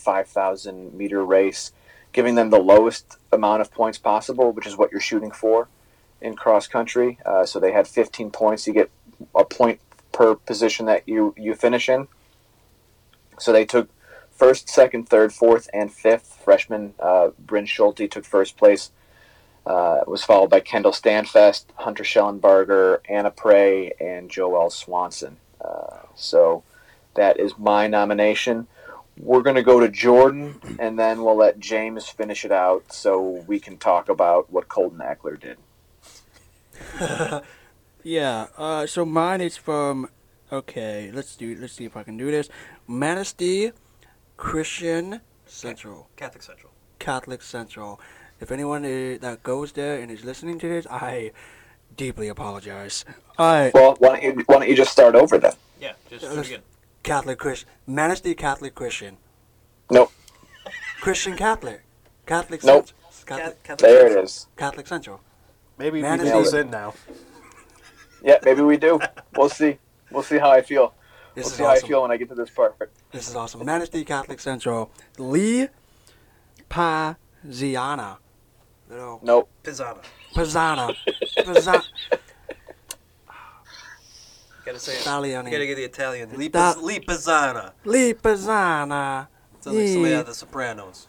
5,000 0.00 0.94
meter 0.94 1.24
race, 1.24 1.72
giving 2.12 2.34
them 2.34 2.50
the 2.50 2.58
lowest 2.58 3.18
amount 3.32 3.60
of 3.60 3.70
points 3.70 3.98
possible, 3.98 4.52
which 4.52 4.66
is 4.66 4.76
what 4.76 4.90
you're 4.90 5.00
shooting 5.00 5.30
for 5.30 5.68
in 6.20 6.34
cross 6.34 6.66
country. 6.66 7.18
Uh, 7.24 7.44
so 7.44 7.60
they 7.60 7.72
had 7.72 7.86
15 7.86 8.30
points. 8.30 8.66
You 8.66 8.72
get 8.72 8.90
a 9.34 9.44
point 9.44 9.80
per 10.12 10.34
position 10.34 10.86
that 10.86 11.08
you, 11.08 11.34
you 11.36 11.54
finish 11.54 11.88
in. 11.88 12.08
So 13.38 13.52
they 13.52 13.64
took 13.64 13.88
first, 14.30 14.68
second, 14.68 15.08
third, 15.08 15.32
fourth, 15.32 15.68
and 15.72 15.92
fifth. 15.92 16.40
Freshman 16.44 16.94
uh, 16.98 17.30
Bryn 17.38 17.66
Schulte 17.66 18.10
took 18.10 18.24
first 18.24 18.56
place. 18.56 18.90
Uh, 19.66 20.00
was 20.06 20.24
followed 20.24 20.48
by 20.48 20.58
Kendall 20.58 20.92
Stanfest, 20.92 21.66
Hunter 21.76 22.02
Schellenberger, 22.02 22.98
Anna 23.08 23.30
Prey, 23.30 23.92
and 24.00 24.30
Joel 24.30 24.70
Swanson. 24.70 25.36
Uh, 25.62 25.98
so 26.14 26.64
that 27.14 27.38
is 27.38 27.58
my 27.58 27.86
nomination. 27.86 28.66
We're 29.22 29.42
going 29.42 29.56
to 29.56 29.62
go 29.62 29.80
to 29.80 29.88
Jordan, 29.88 30.60
and 30.78 30.98
then 30.98 31.22
we'll 31.22 31.36
let 31.36 31.58
James 31.58 32.08
finish 32.08 32.44
it 32.44 32.52
out 32.52 32.92
so 32.92 33.44
we 33.46 33.60
can 33.60 33.76
talk 33.76 34.08
about 34.08 34.50
what 34.50 34.68
Colton 34.68 35.00
Eckler 35.00 35.38
did. 35.38 35.58
Yeah. 38.02 38.46
Uh, 38.56 38.86
so 38.86 39.04
mine 39.04 39.40
is 39.40 39.56
from. 39.56 40.08
Okay, 40.52 41.10
let's 41.12 41.36
do. 41.36 41.56
Let's 41.58 41.74
see 41.74 41.84
if 41.84 41.96
I 41.96 42.02
can 42.02 42.16
do 42.16 42.30
this. 42.30 42.48
Manistee 42.88 43.72
Christian 44.36 45.20
Central, 45.46 46.08
Catholic 46.16 46.42
Central. 46.42 46.72
Catholic 46.98 47.42
Central. 47.42 48.00
If 48.40 48.50
anyone 48.50 48.84
i 48.84 49.18
that 49.18 49.42
goes 49.42 49.72
there 49.72 50.00
and 50.00 50.10
is 50.10 50.24
listening 50.24 50.58
to 50.60 50.68
this, 50.68 50.86
I 50.90 51.32
deeply 51.96 52.28
apologize. 52.28 53.04
I 53.38 53.70
Well, 53.74 53.96
why 53.98 54.20
don't 54.20 54.22
you, 54.22 54.44
why 54.46 54.58
don't 54.58 54.68
you 54.68 54.74
just 54.74 54.92
start 54.92 55.14
over 55.14 55.38
then? 55.38 55.52
Yeah, 55.80 55.92
just 56.08 56.24
do 56.24 56.38
it 56.38 56.46
again. 56.46 56.62
Catholic 57.02 57.38
Christian 57.38 57.68
Manistee 57.86 58.34
Catholic 58.34 58.74
Christian 58.74 59.16
Nope. 59.90 60.12
Christian 61.00 61.36
Catholic 61.36 61.82
Catholic 62.26 62.62
Nope. 62.64 62.86
Cent- 63.10 63.26
Catholic, 63.26 63.62
Catholic 63.62 63.78
There 63.90 64.00
Central. 64.00 64.22
it 64.22 64.24
is. 64.24 64.46
Catholic 64.56 64.86
Central. 64.86 65.20
Maybe 65.78 66.02
Man, 66.02 66.18
we 66.20 66.28
it's 66.28 66.50
can 66.50 66.60
in 66.60 66.70
now. 66.70 66.94
Yeah, 68.22 68.36
maybe 68.44 68.60
we 68.62 68.76
do. 68.76 69.00
We'll 69.36 69.48
see. 69.48 69.78
We'll 70.10 70.22
see 70.22 70.38
how 70.38 70.50
I 70.50 70.60
feel. 70.62 70.92
This 71.34 71.44
we'll 71.44 71.50
is 71.52 71.56
see 71.56 71.62
how 71.62 71.70
I 71.70 71.78
feel 71.78 72.02
when 72.02 72.10
I 72.10 72.16
get 72.16 72.28
to 72.28 72.34
this 72.34 72.50
part. 72.50 72.76
This 73.12 73.28
is 73.28 73.36
awesome. 73.36 73.64
Manistee 73.64 74.04
Catholic 74.04 74.40
Central. 74.40 74.90
Lee 75.18 75.68
Paziana. 76.68 78.18
Little 78.88 79.20
Nope. 79.22 79.48
Pizzana. 79.62 80.02
Pizzana. 80.34 80.94
Pizzana. 81.38 81.84
Gotta 84.64 84.78
say 84.78 84.94
it. 84.94 85.00
Italian. 85.00 85.44
Gotta 85.46 85.66
get 85.66 85.76
the 85.76 85.84
Italian. 85.84 86.30
Lee, 86.36 86.48
Da- 86.48 86.74
Pizz- 86.74 86.82
Lee 86.82 87.00
Pizzana. 87.00 87.72
Lee 87.84 88.14
Pizzana. 88.14 89.26
Sounds 89.60 89.76
like 89.76 89.88
somebody 89.88 90.14
out 90.14 90.20
of 90.20 90.26
The 90.26 90.34
Sopranos. 90.34 91.06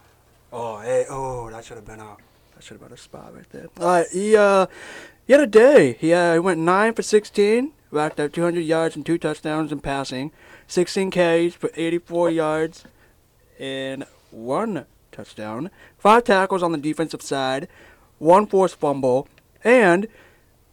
Oh, 0.52 0.78
hey, 0.80 1.06
oh, 1.08 1.48
that 1.50 1.64
should 1.64 1.76
have 1.78 1.86
been 1.86 2.00
a, 2.00 2.16
that 2.54 2.62
should 2.62 2.74
have 2.78 2.82
been 2.82 2.92
a 2.92 2.96
spot 3.00 3.34
right 3.34 3.48
there. 3.50 3.68
All 3.80 3.86
right, 3.86 4.06
he 4.12 4.36
uh, 4.36 4.66
he 5.26 5.32
had 5.32 5.40
a 5.42 5.46
day. 5.46 5.94
He 5.98 6.12
uh, 6.12 6.34
he 6.34 6.38
went 6.38 6.60
nine 6.60 6.92
for 6.92 7.02
sixteen, 7.02 7.72
racked 7.90 8.20
up 8.20 8.32
200 8.32 8.60
yards 8.60 8.94
and 8.96 9.04
two 9.06 9.16
touchdowns 9.16 9.72
in 9.72 9.80
passing, 9.80 10.30
16 10.66 11.10
carries 11.10 11.54
for 11.54 11.70
84 11.74 12.30
yards, 12.30 12.84
and 13.58 14.04
one 14.30 14.84
touchdown, 15.10 15.70
five 15.98 16.24
tackles 16.24 16.62
on 16.62 16.72
the 16.72 16.78
defensive 16.78 17.22
side, 17.22 17.68
one 18.18 18.46
forced 18.46 18.76
fumble, 18.76 19.28
and 19.64 20.06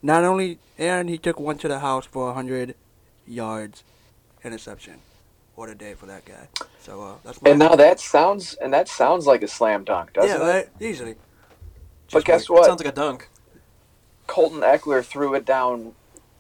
not 0.02 0.24
only 0.24 0.60
and 0.78 1.10
he 1.10 1.18
took 1.18 1.40
one 1.40 1.58
to 1.60 1.68
the 1.68 1.80
house 1.80 2.06
for 2.06 2.26
100 2.28 2.76
yards, 3.28 3.84
interception. 4.44 4.96
What 5.56 5.70
a 5.70 5.76
day 5.76 5.94
for 5.94 6.06
that 6.06 6.24
guy. 6.26 6.48
So 6.82 7.02
uh, 7.02 7.14
that's 7.24 7.42
my 7.42 7.50
And 7.52 7.60
now 7.60 7.76
that 7.76 8.00
sounds 8.00 8.54
and 8.56 8.72
that 8.74 8.88
sounds 8.88 9.26
like 9.28 9.44
a 9.44 9.48
slam 9.48 9.84
dunk, 9.84 10.14
doesn't 10.14 10.30
yeah, 10.40 10.48
it? 10.48 10.50
right, 10.52 10.70
easily. 10.80 11.16
But 12.12 12.24
guess 12.26 12.44
It 12.44 12.50
what? 12.50 12.66
sounds 12.66 12.80
like 12.84 12.92
a 12.94 12.96
dunk. 12.96 13.30
Colton 14.26 14.62
Eckler 14.62 15.04
threw 15.04 15.34
it 15.36 15.44
down 15.46 15.94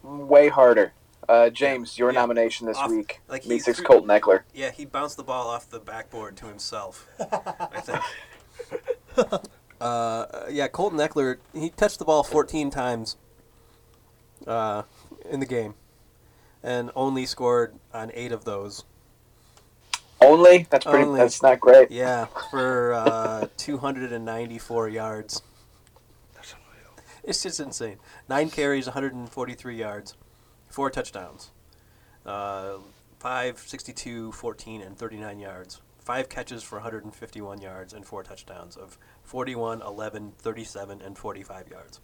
way 0.03 0.47
harder. 0.47 0.93
Uh, 1.27 1.49
James, 1.49 1.97
your 1.99 2.11
Yeah. 2.11 2.21
nomination 2.21 2.65
this 2.65 2.77
Off- 2.77 2.89
week. 2.89 3.19
like 3.27 3.43
he 3.43 3.59
threw- 3.59 3.83
Colton 3.83 4.07
Eckler. 4.09 4.41
Yeah, 4.53 4.71
he 4.71 4.85
bounced 4.85 5.17
the 5.17 5.23
ball 5.23 5.47
off 5.47 5.69
the 5.69 5.79
backboard 5.79 6.37
to 6.37 6.45
himself. 6.47 7.07
I 7.19 7.81
think. 7.81 9.41
Uh, 9.81 10.25
yeah, 10.49 10.67
Colton 10.67 10.99
Eckler, 10.99 11.37
he 11.53 11.69
touched 11.69 11.99
the 11.99 12.05
ball 12.05 12.23
14 12.23 12.69
times 12.69 13.15
uh, 14.49 14.83
in 15.29 15.39
the 15.39 15.45
game 15.45 15.75
and 16.63 16.91
only 16.95 17.25
scored 17.25 17.75
on 17.93 18.11
eight 18.13 18.31
of 18.31 18.43
those. 18.45 18.83
Only? 20.21 20.67
That's 20.69 20.85
pretty 20.85 21.05
Only. 21.05 21.19
that's 21.19 21.41
not 21.41 21.61
great. 21.61 21.91
Yeah, 21.91 22.25
for 22.51 22.93
uh, 22.93 23.47
294 23.57 24.89
yards. 24.89 25.41
It's 27.23 27.43
just 27.43 27.59
insane. 27.59 27.97
Nine 28.27 28.49
carries, 28.49 28.87
143 28.87 29.75
yards, 29.75 30.15
four 30.67 30.89
touchdowns, 30.89 31.51
uh, 32.25 32.77
5, 33.19 33.59
62, 33.59 34.31
14, 34.31 34.81
and 34.81 34.97
39 34.97 35.39
yards. 35.39 35.81
Five 35.99 36.27
catches 36.27 36.63
for 36.63 36.77
151 36.77 37.61
yards 37.61 37.93
and 37.93 38.03
four 38.05 38.23
touchdowns 38.23 38.75
of 38.75 38.97
41, 39.23 39.81
11, 39.81 40.33
37, 40.39 41.01
and 41.01 41.17
45 41.17 41.67
yards. 41.69 41.99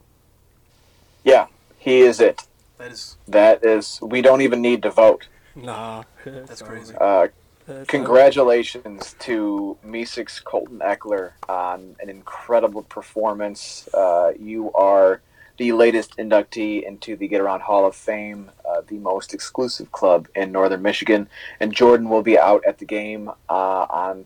Yeah, 1.24 1.48
he 1.86 2.00
is 2.00 2.20
it. 2.20 2.48
That 2.80 2.92
is 2.92 3.18
That 3.28 3.64
is 3.64 4.00
we 4.02 4.24
don't 4.24 4.42
even 4.42 4.60
need 4.60 4.82
to 4.84 4.90
vote. 4.90 5.28
Nah. 5.56 6.04
That's 6.26 6.64
crazy. 6.64 6.96
Uh, 7.00 7.28
That's 7.68 7.88
congratulations 7.88 9.16
to 9.20 9.78
Mesick 9.86 10.44
Colton 10.44 10.80
Eckler 10.80 11.34
on 11.48 11.96
an 12.00 12.10
incredible 12.10 12.82
performance. 12.82 13.88
Uh, 13.94 14.32
you 14.40 14.74
are 14.74 15.22
the 15.58 15.74
latest 15.74 16.18
inductee 16.18 16.84
into 16.84 17.16
the 17.16 17.28
Get 17.28 17.40
Around 17.40 17.62
Hall 17.62 17.86
of 17.86 17.96
Fame, 17.96 18.50
uh, 18.68 18.82
the 18.88 18.98
most 18.98 19.32
exclusive 19.34 19.92
club 19.92 20.28
in 20.36 20.52
Northern 20.52 20.82
Michigan. 20.82 21.30
And 21.60 21.72
Jordan 21.72 22.10
will 22.10 22.24
be 22.24 22.38
out 22.38 22.66
at 22.66 22.80
the 22.80 22.86
game 22.86 23.30
uh, 23.48 23.86
on 23.90 24.26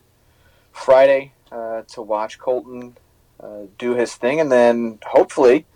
Friday 0.72 1.32
uh, 1.52 1.82
to 1.88 2.00
watch 2.00 2.38
Colton 2.38 2.96
uh, 3.38 3.66
do 3.78 3.94
his 3.94 4.14
thing. 4.14 4.40
And 4.40 4.50
then 4.50 4.98
hopefully, 5.06 5.66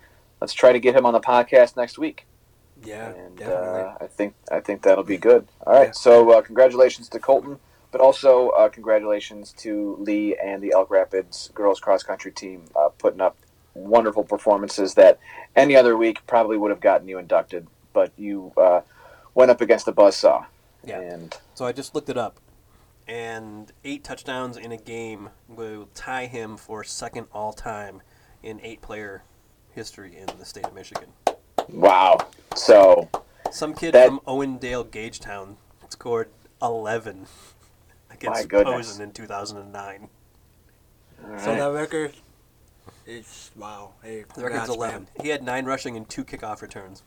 let's 0.44 0.52
try 0.52 0.72
to 0.74 0.78
get 0.78 0.94
him 0.94 1.06
on 1.06 1.14
the 1.14 1.20
podcast 1.20 1.74
next 1.74 1.98
week 1.98 2.26
Yeah, 2.84 3.08
and 3.14 3.34
definitely. 3.38 3.80
uh, 3.80 3.94
I 3.98 4.06
think 4.08 4.34
I 4.52 4.60
think 4.60 4.82
that'll 4.82 5.02
be 5.02 5.16
good. 5.16 5.48
All 5.66 5.72
right, 5.72 5.96
so 5.96 6.32
uh, 6.32 6.42
congratulations 6.42 7.08
to 7.08 7.18
Colton, 7.18 7.58
but 7.90 8.02
also 8.02 8.50
uh, 8.50 8.68
congratulations 8.68 9.54
to 9.64 9.96
Lee 9.98 10.36
and 10.36 10.62
the 10.62 10.72
Elk 10.72 10.90
Rapids 10.90 11.50
girls 11.54 11.80
cross 11.80 12.02
country 12.02 12.30
team 12.30 12.66
uh, 12.76 12.90
putting 12.98 13.22
up 13.22 13.38
wonderful 13.72 14.22
performances 14.22 14.92
that 14.96 15.18
any 15.56 15.74
other 15.76 15.96
week 15.96 16.18
probably 16.26 16.58
would 16.58 16.70
have 16.70 16.80
gotten 16.80 17.08
you 17.08 17.16
inducted, 17.18 17.66
but 17.94 18.12
you 18.18 18.52
uh, 18.58 18.82
went 19.34 19.50
up 19.50 19.62
against 19.62 19.86
the 19.86 19.94
buzzsaw. 19.94 20.44
Yeah. 20.84 21.00
And 21.00 21.34
So 21.54 21.64
I 21.64 21.72
just 21.72 21.94
looked 21.94 22.10
it 22.10 22.18
up, 22.18 22.38
and 23.08 23.72
eight 23.82 24.04
touchdowns 24.04 24.58
in 24.58 24.72
a 24.72 24.76
game 24.76 25.30
will 25.48 25.88
tie 25.94 26.26
him 26.26 26.58
for 26.58 26.84
second 26.84 27.28
all 27.32 27.54
time 27.54 28.02
in 28.42 28.60
eight 28.62 28.82
player 28.82 29.22
history 29.74 30.16
in 30.16 30.26
the 30.38 30.44
state 30.44 30.64
of 30.66 30.74
Michigan. 30.74 31.08
wow, 31.68 32.18
so 32.54 33.08
Some 33.50 33.74
kid 33.74 33.94
That- 33.94 34.08
from 34.08 34.20
Owendale 34.20 34.84
Gagetown 34.86 35.56
scored 35.88 36.28
11 36.62 37.26
against 38.10 38.48
Posen 38.48 39.02
in 39.02 39.12
2009. 39.12 40.08
all 41.22 41.38
So 41.38 41.54
that 41.54 41.66
record 41.72 42.14
is 43.06 43.50
wow. 43.56 43.92
Hey, 44.02 44.24
The 44.34 44.42
record's 44.42 44.66
congrats, 44.66 44.68
11. 44.70 44.94
man. 45.02 45.08
He 45.22 45.28
had 45.28 45.42
nine 45.42 45.64
rushing 45.66 45.96
and 45.96 46.08
two 46.08 46.24
kickoff 46.24 46.62
returns. 46.62 47.02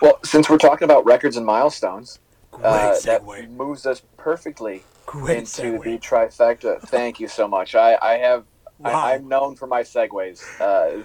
well, 0.00 0.18
since 0.24 0.48
we're 0.48 0.58
talking 0.58 0.84
about 0.84 1.04
records 1.04 1.36
and 1.36 1.44
milestones, 1.44 2.18
Great 2.52 2.64
uh, 2.64 2.98
that 3.04 3.22
segue. 3.22 3.50
moves 3.50 3.86
us 3.86 4.02
perfectly 4.16 4.82
Great 5.06 5.38
into 5.38 5.78
the 5.82 5.98
trifecta. 5.98 6.80
Thank 6.80 7.20
you 7.20 7.28
so 7.28 7.46
much. 7.46 7.74
I, 7.74 7.96
I 8.00 8.12
have 8.18 8.44
Wow. 8.80 8.90
I, 8.90 9.14
I'm 9.14 9.28
known 9.28 9.56
for 9.56 9.66
my 9.66 9.82
segues 9.82 10.42
uh, 10.60 11.02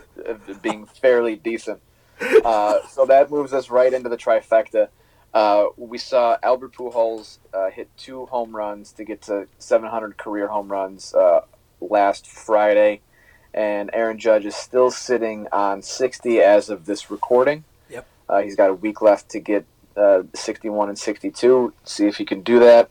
being 0.61 0.85
fairly 0.85 1.35
decent. 1.35 1.81
Uh, 2.45 2.79
so 2.87 3.05
that 3.05 3.29
moves 3.29 3.53
us 3.53 3.69
right 3.69 3.93
into 3.93 4.09
the 4.09 4.17
trifecta. 4.17 4.87
Uh, 5.33 5.67
we 5.75 5.97
saw 5.97 6.37
Albert 6.41 6.73
Pujols 6.73 7.39
uh, 7.53 7.69
hit 7.69 7.89
two 7.97 8.25
home 8.27 8.55
runs 8.55 8.93
to 8.93 9.03
get 9.03 9.21
to 9.23 9.47
700 9.57 10.17
career 10.17 10.47
home 10.47 10.71
runs 10.71 11.13
uh, 11.13 11.41
last 11.81 12.25
Friday, 12.25 13.01
and 13.53 13.89
Aaron 13.91 14.17
Judge 14.17 14.45
is 14.45 14.55
still 14.55 14.89
sitting 14.89 15.47
on 15.51 15.81
60 15.81 16.39
as 16.39 16.69
of 16.69 16.85
this 16.85 17.11
recording. 17.11 17.65
Yep. 17.89 18.07
Uh, 18.29 18.41
he's 18.41 18.55
got 18.55 18.69
a 18.69 18.73
week 18.73 19.01
left 19.01 19.27
to 19.31 19.41
get 19.41 19.65
uh, 19.97 20.23
61 20.33 20.87
and 20.87 20.97
62. 20.97 21.73
See 21.83 22.07
if 22.07 22.15
he 22.15 22.23
can 22.23 22.41
do 22.41 22.59
that. 22.59 22.89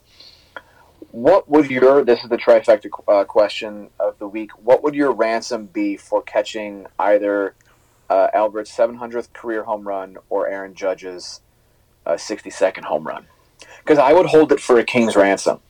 What 1.14 1.48
would 1.48 1.70
your 1.70 2.04
this 2.04 2.24
is 2.24 2.28
the 2.28 2.36
trifecta 2.36 2.90
uh, 3.06 3.22
question 3.22 3.88
of 4.00 4.18
the 4.18 4.26
week? 4.26 4.50
What 4.60 4.82
would 4.82 4.96
your 4.96 5.12
ransom 5.12 5.66
be 5.66 5.96
for 5.96 6.20
catching 6.22 6.88
either 6.98 7.54
uh, 8.10 8.28
Albert's 8.34 8.76
700th 8.76 9.32
career 9.32 9.62
home 9.62 9.86
run 9.86 10.16
or 10.28 10.48
Aaron 10.48 10.74
Judge's 10.74 11.40
uh, 12.04 12.14
62nd 12.14 12.82
home 12.82 13.06
run? 13.06 13.26
Because 13.78 13.98
I 14.00 14.12
would 14.12 14.26
hold 14.26 14.50
it 14.50 14.58
for 14.58 14.76
a 14.80 14.84
king's 14.84 15.14
ransom. 15.14 15.60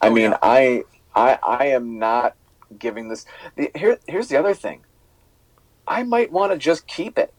I 0.00 0.08
Oh, 0.08 0.10
mean, 0.10 0.30
yeah. 0.30 0.38
I 0.42 0.84
I 1.14 1.38
I 1.42 1.66
am 1.66 1.98
not 1.98 2.34
giving 2.78 3.08
this. 3.10 3.26
The, 3.56 3.70
here 3.74 3.98
here's 4.06 4.28
the 4.28 4.38
other 4.38 4.54
thing. 4.54 4.86
I 5.86 6.02
might 6.02 6.32
want 6.32 6.52
to 6.52 6.56
just 6.56 6.86
keep 6.86 7.18
it. 7.18 7.34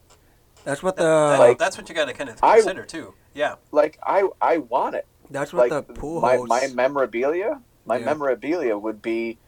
That's 0.62 0.84
what 0.84 0.94
the 0.94 1.02
that- 1.02 1.40
like- 1.40 1.58
that's 1.58 1.76
what 1.76 1.88
you 1.88 1.96
got 1.96 2.04
to 2.04 2.12
kind 2.12 2.30
of 2.30 2.38
I- 2.44 2.58
consider 2.58 2.84
too. 2.84 3.14
Yeah, 3.34 3.56
Like 3.72 3.98
I 4.04 4.28
I 4.40 4.58
want 4.58 4.94
it. 4.94 5.04
That's 5.30 5.52
what 5.52 5.70
like 5.70 5.86
the 5.86 5.92
pool 5.94 6.20
my, 6.20 6.38
my 6.48 6.66
memorabilia 6.74 7.60
my 7.84 7.98
Yeah. 7.98 8.04
memorabilia 8.04 8.76
would 8.78 9.00
be 9.02 9.38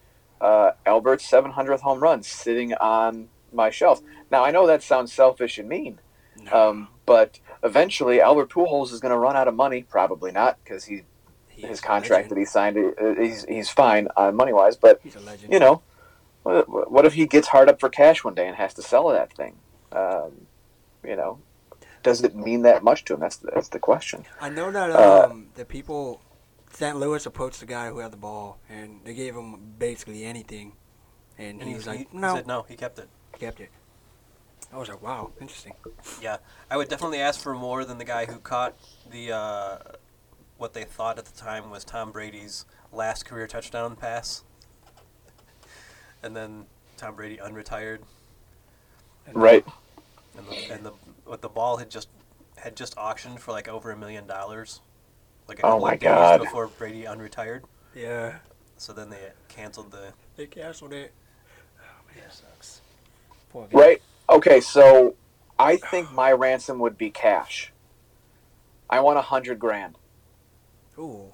uh, 0.40 0.70
Albert's 0.86 1.28
700th 1.28 1.80
home 1.80 2.00
run 2.00 2.22
sitting 2.22 2.72
on 2.74 3.28
my 3.52 3.70
shelf. 3.70 4.00
Now 4.30 4.44
I 4.44 4.50
know 4.52 4.66
that 4.68 4.82
sounds 4.82 5.12
selfish 5.12 5.58
and 5.58 5.68
mean, 5.68 5.98
No, 6.40 6.68
um, 6.70 6.88
but 7.06 7.40
eventually 7.64 8.20
Albert 8.20 8.50
Pujols 8.50 8.92
is 8.92 9.00
going 9.00 9.10
to 9.10 9.18
run 9.18 9.36
out 9.36 9.48
of 9.48 9.54
money. 9.54 9.82
Probably 9.82 10.30
not 10.30 10.58
because 10.62 10.84
he 10.84 11.02
he's 11.48 11.66
his 11.66 11.80
contract 11.80 12.28
that 12.28 12.38
he 12.38 12.44
signed 12.44 12.76
uh, 12.78 13.14
he's 13.20 13.44
he's 13.46 13.68
fine 13.70 14.06
uh, 14.16 14.30
money 14.30 14.52
wise. 14.52 14.76
But 14.76 15.00
He's 15.02 15.16
a 15.16 15.20
legend. 15.20 15.52
you 15.52 15.58
know, 15.58 15.82
what, 16.44 16.90
what 16.92 17.04
if 17.04 17.14
he 17.14 17.26
gets 17.26 17.48
hard 17.48 17.68
up 17.68 17.80
for 17.80 17.88
cash 17.88 18.22
one 18.22 18.34
day 18.34 18.46
and 18.46 18.54
has 18.56 18.72
to 18.74 18.82
sell 18.82 19.08
that 19.08 19.32
thing? 19.32 19.56
Um, 19.90 20.46
you 21.02 21.16
know, 21.16 21.40
does 22.02 22.22
it 22.22 22.34
mean 22.36 22.62
that 22.62 22.82
much 22.82 23.04
to 23.06 23.14
him? 23.14 23.20
That's 23.20 23.36
the, 23.36 23.50
that's 23.54 23.68
the 23.68 23.78
question. 23.78 24.24
I 24.40 24.48
know 24.48 24.70
that 24.70 24.90
Uh, 24.90 25.28
um, 25.30 25.48
the 25.54 25.64
people, 25.64 26.20
St. 26.72 26.96
Louis 26.96 27.24
approached 27.26 27.60
the 27.60 27.66
guy 27.66 27.88
who 27.88 27.98
had 27.98 28.12
the 28.12 28.16
ball, 28.16 28.58
and 28.68 29.00
they 29.04 29.14
gave 29.14 29.34
him 29.34 29.74
basically 29.78 30.24
anything, 30.24 30.72
and, 31.38 31.60
and 31.60 31.68
he 31.68 31.74
was 31.74 31.86
like, 31.86 31.98
he 31.98 32.06
"No," 32.12 32.34
said 32.36 32.46
no. 32.46 32.62
He 32.68 32.76
kept 32.76 32.98
it. 32.98 33.08
kept 33.38 33.60
it. 33.60 33.70
I 34.72 34.76
was 34.76 34.88
like, 34.88 35.02
"Wow, 35.02 35.30
interesting." 35.40 35.72
Yeah, 36.20 36.38
I 36.70 36.76
would 36.76 36.88
definitely 36.88 37.20
ask 37.20 37.40
for 37.40 37.54
more 37.54 37.84
than 37.84 37.98
the 37.98 38.04
guy 38.04 38.26
who 38.26 38.38
caught 38.38 38.74
the 39.10 39.32
uh, 39.32 39.78
what 40.58 40.74
they 40.74 40.84
thought 40.84 41.18
at 41.18 41.24
the 41.24 41.38
time 41.38 41.70
was 41.70 41.84
Tom 41.84 42.12
Brady's 42.12 42.66
last 42.92 43.24
career 43.24 43.46
touchdown 43.46 43.96
pass, 43.96 44.44
and 46.22 46.36
then 46.36 46.66
Tom 46.96 47.14
Brady 47.14 47.38
unretired, 47.38 48.00
Right. 49.32 49.64
And 50.38 50.48
the, 50.48 50.74
and 50.74 50.86
the 50.86 50.92
what 51.26 51.42
the 51.42 51.50
ball 51.50 51.78
had 51.78 51.90
just 51.90 52.08
had 52.58 52.76
just 52.76 52.96
auctioned 52.98 53.40
for 53.40 53.52
like 53.52 53.68
over 53.68 53.90
a 53.90 53.96
million 53.96 54.26
dollars, 54.26 54.80
like 55.48 55.60
a 55.60 55.64
Oh 55.64 55.80
my 55.80 55.94
of 55.94 56.00
days 56.00 56.32
God. 56.32 56.40
before 56.40 56.68
Brady 56.68 57.04
unretired. 57.04 57.62
Yeah, 57.94 58.38
So 58.76 58.92
then 58.92 59.10
they 59.10 59.32
canceled 59.48 59.92
the. 59.92 60.14
they 60.36 60.46
canceled 60.46 60.92
it. 60.94 61.12
Oh 61.80 62.02
man, 62.08 62.24
that 62.24 62.34
sucks. 62.34 62.82
Poor 63.50 63.68
guy. 63.68 63.76
Right. 63.78 64.02
Okay. 64.30 64.60
So 64.60 65.16
I 65.58 65.76
think 65.76 66.10
my 66.12 66.32
ransom 66.32 66.78
would 66.80 66.98
be 66.98 67.10
cash. 67.10 67.72
I 68.90 69.00
want 69.00 69.18
a 69.18 69.22
hundred 69.22 69.58
grand. 69.58 69.98
Ooh, 70.98 71.32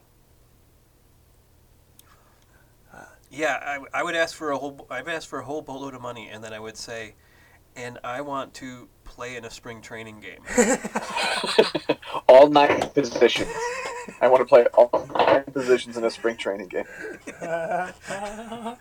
uh, 2.92 3.04
Yeah, 3.30 3.58
I, 3.62 4.00
I 4.00 4.02
would 4.02 4.14
ask 4.14 4.34
for 4.36 4.50
a 4.50 4.58
whole. 4.58 4.86
I 4.90 5.02
would 5.02 5.12
ask 5.12 5.28
for 5.28 5.40
a 5.40 5.44
whole 5.44 5.62
boatload 5.62 5.94
of 5.94 6.02
money, 6.02 6.28
and 6.28 6.42
then 6.44 6.52
I 6.52 6.60
would 6.60 6.76
say, 6.76 7.14
and 7.76 7.98
I 8.04 8.20
want 8.20 8.54
to 8.54 8.88
play 9.04 9.36
in 9.36 9.44
a 9.44 9.50
spring 9.50 9.80
training 9.80 10.20
game. 10.20 10.40
all 12.28 12.48
nine 12.48 12.88
positions. 12.90 13.50
I 14.20 14.28
want 14.28 14.40
to 14.40 14.44
play 14.44 14.64
all 14.74 15.08
nine 15.14 15.44
positions 15.44 15.96
in 15.96 16.04
a 16.04 16.10
spring 16.10 16.36
training 16.36 16.68
game. 16.68 16.84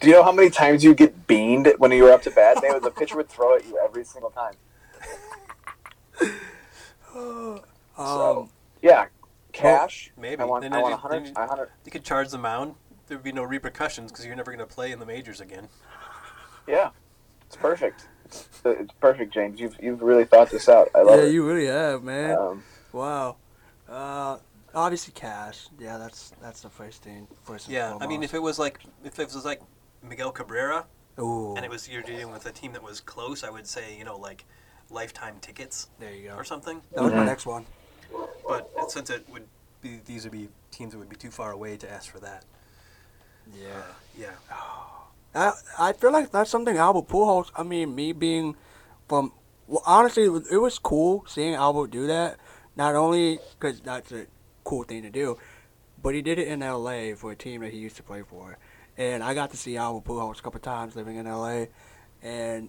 Do 0.00 0.06
you 0.06 0.12
know 0.12 0.22
how 0.22 0.32
many 0.32 0.48
times 0.48 0.84
you 0.84 0.94
get 0.94 1.26
beaned 1.26 1.72
when 1.78 1.90
you 1.90 2.04
were 2.04 2.12
up 2.12 2.22
to 2.22 2.30
bat? 2.30 2.58
They, 2.62 2.68
the 2.78 2.90
pitcher 2.90 3.16
would 3.16 3.28
throw 3.28 3.56
at 3.56 3.66
you 3.66 3.78
every 3.82 4.04
single 4.04 4.30
time. 4.30 4.54
um, 7.14 7.60
So, 7.96 8.48
yeah, 8.80 9.06
cash. 9.52 10.12
Maybe. 10.16 10.40
I 10.40 10.44
want. 10.44 10.62
Then 10.62 10.72
I 10.72 10.80
want 10.82 10.94
hundred. 11.00 11.26
then- 11.26 11.48
hundred. 11.48 11.70
You 11.84 11.90
could 11.90 12.04
charge 12.04 12.28
the 12.30 12.38
mound. 12.38 12.76
There 13.08 13.16
would 13.16 13.24
be 13.24 13.32
no 13.32 13.42
repercussions 13.42 14.12
because 14.12 14.24
you're 14.24 14.36
never 14.36 14.52
going 14.52 14.66
to 14.66 14.72
play 14.72 14.92
in 14.92 14.98
the 15.00 15.06
majors 15.06 15.40
again. 15.40 15.68
Yeah, 16.68 16.90
it's 17.48 17.56
perfect. 17.56 18.06
It's, 18.26 18.46
it's 18.64 18.92
perfect, 19.00 19.32
James. 19.32 19.58
You've 19.58 19.76
you've 19.80 20.02
really 20.02 20.24
thought 20.26 20.50
this 20.50 20.68
out. 20.68 20.90
I 20.94 21.00
love 21.00 21.18
yeah, 21.18 21.26
it. 21.26 21.32
you 21.32 21.46
really 21.46 21.66
have, 21.66 22.02
man. 22.02 22.36
Um, 22.38 22.62
wow. 22.92 23.36
Uh, 23.88 24.36
obviously 24.74 25.14
cash. 25.14 25.68
Yeah, 25.78 25.96
that's 25.96 26.32
that's 26.42 26.60
the 26.60 26.68
first 26.68 27.02
thing. 27.02 27.26
First 27.44 27.66
and 27.66 27.74
Yeah, 27.74 27.96
I 28.00 28.06
mean, 28.06 28.22
if 28.22 28.34
it 28.34 28.42
was 28.42 28.58
like 28.58 28.80
if 29.02 29.18
it 29.18 29.32
was 29.34 29.46
like 29.46 29.62
Miguel 30.02 30.30
Cabrera 30.30 30.84
Ooh, 31.18 31.54
and 31.56 31.64
it 31.64 31.70
was 31.70 31.88
you're 31.88 32.02
dealing 32.02 32.30
with 32.30 32.44
a 32.44 32.52
team 32.52 32.72
that 32.74 32.82
was 32.82 33.00
close, 33.00 33.42
I 33.42 33.48
would 33.50 33.66
say 33.66 33.96
you 33.96 34.04
know 34.04 34.18
like 34.18 34.44
lifetime 34.90 35.36
tickets 35.40 35.88
there 35.98 36.12
you 36.12 36.28
go. 36.28 36.34
or 36.36 36.44
something. 36.44 36.82
That 36.94 37.02
was 37.04 37.12
my 37.14 37.20
Mhm. 37.20 37.26
next 37.26 37.46
one. 37.46 37.64
But 38.46 38.70
since 38.90 39.08
it 39.08 39.26
would 39.30 39.46
be 39.80 40.00
these 40.04 40.24
would 40.24 40.32
be 40.32 40.48
teams 40.70 40.92
that 40.92 40.98
would 40.98 41.08
be 41.08 41.16
too 41.16 41.30
far 41.30 41.52
away 41.52 41.78
to 41.78 41.90
ask 41.90 42.10
for 42.10 42.20
that. 42.20 42.44
Yeah. 43.58 43.82
Yeah. 44.18 44.30
I 45.38 45.52
I 45.78 45.92
feel 45.92 46.12
like 46.12 46.32
that's 46.32 46.50
something 46.50 46.76
Albert 46.76 47.08
Pujols. 47.08 47.50
I 47.56 47.62
mean, 47.62 47.94
me 47.94 48.12
being 48.12 48.56
from 49.08 49.32
well, 49.68 49.82
honestly, 49.86 50.24
it 50.24 50.28
was, 50.28 50.50
it 50.50 50.56
was 50.56 50.78
cool 50.78 51.24
seeing 51.28 51.54
Albert 51.54 51.90
do 51.90 52.06
that. 52.06 52.38
Not 52.76 52.94
only 52.94 53.38
because 53.58 53.80
that's 53.80 54.12
a 54.12 54.26
cool 54.64 54.82
thing 54.82 55.02
to 55.02 55.10
do, 55.10 55.38
but 56.02 56.14
he 56.14 56.22
did 56.22 56.38
it 56.38 56.48
in 56.48 56.62
L.A. 56.62 57.14
for 57.14 57.32
a 57.32 57.36
team 57.36 57.60
that 57.60 57.72
he 57.72 57.78
used 57.78 57.96
to 57.96 58.02
play 58.02 58.22
for, 58.22 58.58
and 58.96 59.22
I 59.22 59.34
got 59.34 59.50
to 59.50 59.56
see 59.56 59.76
Albert 59.76 60.08
Pujols 60.08 60.38
a 60.38 60.42
couple 60.42 60.60
times 60.60 60.96
living 60.96 61.16
in 61.16 61.26
L.A. 61.26 61.68
And 62.22 62.68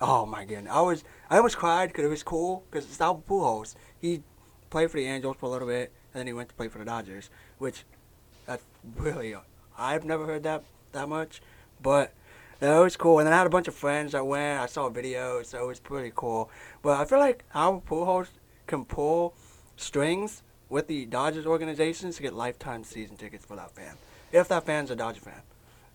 oh 0.00 0.26
my 0.26 0.44
goodness, 0.44 0.72
I 0.72 0.80
was 0.82 1.04
I 1.30 1.36
almost 1.36 1.56
cried 1.56 1.88
because 1.88 2.04
it 2.04 2.08
was 2.08 2.22
cool 2.22 2.64
because 2.70 2.84
it's 2.86 3.00
Albert 3.00 3.26
Pujols. 3.26 3.74
He 4.00 4.22
played 4.70 4.90
for 4.90 4.98
the 4.98 5.06
Angels 5.06 5.36
for 5.38 5.46
a 5.46 5.50
little 5.50 5.68
bit, 5.68 5.92
and 6.12 6.20
then 6.20 6.26
he 6.26 6.32
went 6.32 6.50
to 6.50 6.54
play 6.54 6.68
for 6.68 6.78
the 6.78 6.84
Dodgers, 6.84 7.30
which 7.58 7.84
that's 8.46 8.64
really 8.96 9.34
I've 9.78 10.04
never 10.04 10.26
heard 10.26 10.42
that 10.42 10.64
that 10.92 11.08
much. 11.08 11.40
But 11.82 12.12
that 12.60 12.78
was 12.78 12.96
cool. 12.96 13.18
And 13.18 13.26
then 13.26 13.32
I 13.32 13.38
had 13.38 13.46
a 13.46 13.50
bunch 13.50 13.68
of 13.68 13.74
friends 13.74 14.12
that 14.12 14.24
went. 14.24 14.60
I 14.60 14.66
saw 14.66 14.88
videos, 14.88 15.46
so 15.46 15.62
it 15.62 15.66
was 15.66 15.80
pretty 15.80 16.12
cool. 16.14 16.50
But 16.82 17.00
I 17.00 17.04
feel 17.04 17.18
like 17.18 17.44
Albert 17.54 17.86
Pujols 17.86 18.28
can 18.66 18.84
pull 18.84 19.34
strings 19.76 20.42
with 20.68 20.86
the 20.86 21.04
Dodgers 21.06 21.44
organizations 21.44 22.16
to 22.16 22.22
get 22.22 22.32
lifetime 22.32 22.84
season 22.84 23.16
tickets 23.16 23.44
for 23.44 23.56
that 23.56 23.72
fan. 23.72 23.94
If 24.32 24.48
that 24.48 24.64
fan's 24.64 24.90
a 24.90 24.96
Dodger 24.96 25.20
fan. 25.20 25.42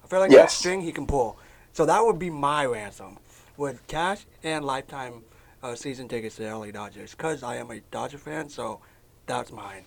I 0.04 0.08
feel 0.08 0.20
like 0.20 0.32
that 0.32 0.52
string 0.52 0.82
he 0.82 0.92
can 0.92 1.08
pull. 1.08 1.40
So 1.74 1.86
that 1.86 2.04
would 2.04 2.20
be 2.20 2.30
my 2.30 2.66
ransom. 2.66 3.18
With 3.56 3.86
cash 3.88 4.26
and 4.44 4.64
lifetime 4.64 5.24
uh, 5.64 5.74
season 5.74 6.08
tickets 6.08 6.36
to 6.36 6.44
the 6.44 6.56
LA 6.56 6.72
Dodgers. 6.72 7.12
Because 7.12 7.44
I 7.44 7.56
am 7.56 7.72
a 7.72 7.80
Dodger 7.92 8.18
fan, 8.18 8.50
so 8.50 8.80
that's 9.26 9.52
mine. 9.52 9.84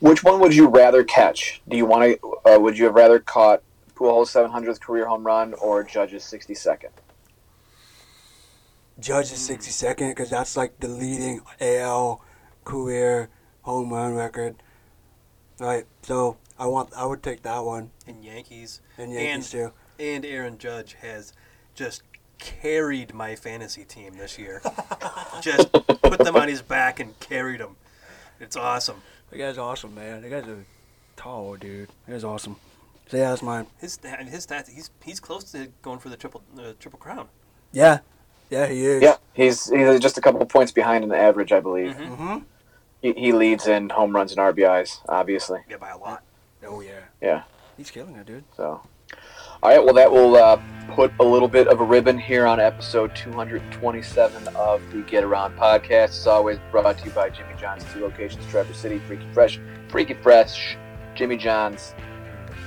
Which 0.00 0.22
one 0.24 0.40
would 0.40 0.54
you 0.54 0.68
rather 0.68 1.04
catch? 1.04 1.60
Do 1.68 1.76
you 1.76 1.86
want 1.86 2.20
to? 2.20 2.36
Uh, 2.44 2.58
would 2.60 2.78
you 2.78 2.86
have 2.86 2.94
rather 2.94 3.18
caught 3.18 3.62
Pujols' 3.94 4.28
700th 4.28 4.80
career 4.80 5.06
home 5.06 5.24
run 5.24 5.54
or 5.54 5.82
Judge's 5.82 6.24
62nd? 6.24 6.90
Judge's 8.98 9.46
hmm. 9.46 9.54
62nd 9.54 10.10
because 10.10 10.30
that's 10.30 10.56
like 10.56 10.78
the 10.80 10.88
leading 10.88 11.40
AL 11.60 12.22
career 12.64 13.28
home 13.62 13.92
run 13.92 14.14
record. 14.14 14.56
Right. 15.58 15.86
So 16.02 16.36
I 16.58 16.66
want 16.66 16.90
I 16.96 17.06
would 17.06 17.22
take 17.22 17.42
that 17.42 17.60
one 17.60 17.90
And 18.06 18.24
Yankees 18.24 18.80
and 18.98 19.12
Yankees 19.12 19.50
too. 19.50 19.72
and 19.98 20.24
Aaron 20.24 20.58
Judge 20.58 20.94
has 20.94 21.32
just 21.74 22.02
carried 22.38 23.14
my 23.14 23.36
fantasy 23.36 23.84
team 23.84 24.14
this 24.14 24.38
year. 24.38 24.62
just 25.40 25.72
put 25.72 26.18
them 26.18 26.36
on 26.36 26.48
his 26.48 26.62
back 26.62 27.00
and 27.00 27.18
carried 27.20 27.60
them. 27.60 27.76
It's 28.40 28.56
awesome. 28.56 29.02
The 29.30 29.38
guy's 29.38 29.58
awesome, 29.58 29.94
man. 29.94 30.22
The 30.22 30.28
guy's 30.28 30.46
a 30.46 30.58
tall 31.16 31.56
dude. 31.56 31.88
The 32.06 32.12
guy's 32.12 32.24
awesome. 32.24 32.56
So 33.12 33.18
yeah, 33.18 33.28
that's 33.28 33.42
mine. 33.42 33.66
His 33.78 33.92
sta- 33.92 34.24
his 34.24 34.46
stats 34.46 34.70
he's 34.70 34.88
he's 35.04 35.20
close 35.20 35.44
to 35.52 35.68
going 35.82 35.98
for 35.98 36.08
the 36.08 36.16
triple 36.16 36.42
uh, 36.58 36.72
triple 36.80 36.98
crown. 36.98 37.28
Yeah. 37.70 37.98
Yeah, 38.48 38.66
he 38.68 38.86
is. 38.86 39.02
Yeah, 39.02 39.16
he's 39.34 39.68
he's 39.68 40.00
just 40.00 40.16
a 40.16 40.22
couple 40.22 40.42
points 40.46 40.72
behind 40.72 41.04
in 41.04 41.10
the 41.10 41.18
average, 41.18 41.52
I 41.52 41.60
believe. 41.60 41.94
Mhm. 41.94 42.08
Mm-hmm. 42.08 42.38
He, 43.02 43.12
he 43.12 43.32
leads 43.32 43.66
in 43.66 43.90
home 43.90 44.16
runs 44.16 44.32
and 44.32 44.40
RBIs, 44.40 45.00
obviously. 45.10 45.60
Yeah, 45.68 45.76
by 45.76 45.90
a 45.90 45.98
lot. 45.98 46.22
Oh 46.66 46.80
yeah. 46.80 47.00
Yeah. 47.20 47.42
He's 47.76 47.90
killing 47.90 48.16
it, 48.16 48.24
dude. 48.24 48.44
So, 48.56 48.80
All 49.62 49.70
right, 49.70 49.84
well, 49.84 49.92
that 49.92 50.10
will 50.10 50.36
uh, 50.36 50.58
put 50.94 51.12
a 51.20 51.22
little 51.24 51.48
bit 51.48 51.68
of 51.68 51.82
a 51.82 51.84
ribbon 51.84 52.16
here 52.18 52.46
on 52.46 52.60
episode 52.60 53.14
227 53.14 54.48
of 54.56 54.80
the 54.90 55.02
Get 55.02 55.22
Around 55.22 55.58
podcast. 55.58 56.16
As 56.16 56.26
always, 56.26 56.58
brought 56.70 56.96
to 56.96 57.04
you 57.04 57.10
by 57.10 57.28
Jimmy 57.28 57.52
John's 57.60 57.84
two 57.92 58.00
locations, 58.00 58.46
Traverse 58.46 58.78
City, 58.78 59.00
Freaky 59.00 59.26
Fresh, 59.34 59.60
Freaky 59.88 60.14
Fresh, 60.14 60.78
Jimmy 61.14 61.36
John's. 61.36 61.94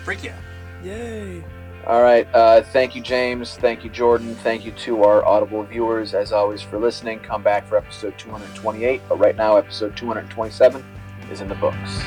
Freak 0.05 0.23
yeah. 0.23 0.37
Yay! 0.83 1.43
All 1.87 2.03
right, 2.03 2.27
uh, 2.35 2.61
thank 2.61 2.95
you, 2.95 3.01
James. 3.01 3.57
Thank 3.57 3.83
you, 3.83 3.89
Jordan. 3.89 4.35
Thank 4.35 4.63
you 4.63 4.71
to 4.71 5.03
our 5.03 5.25
Audible 5.25 5.63
viewers, 5.63 6.13
as 6.13 6.31
always, 6.31 6.61
for 6.61 6.77
listening. 6.77 7.19
Come 7.19 7.41
back 7.41 7.67
for 7.67 7.75
episode 7.75 8.15
228, 8.19 9.01
but 9.09 9.17
right 9.17 9.35
now, 9.35 9.57
episode 9.57 9.97
227 9.97 10.85
is 11.31 11.41
in 11.41 11.47
the 11.47 11.55
books. 11.55 12.01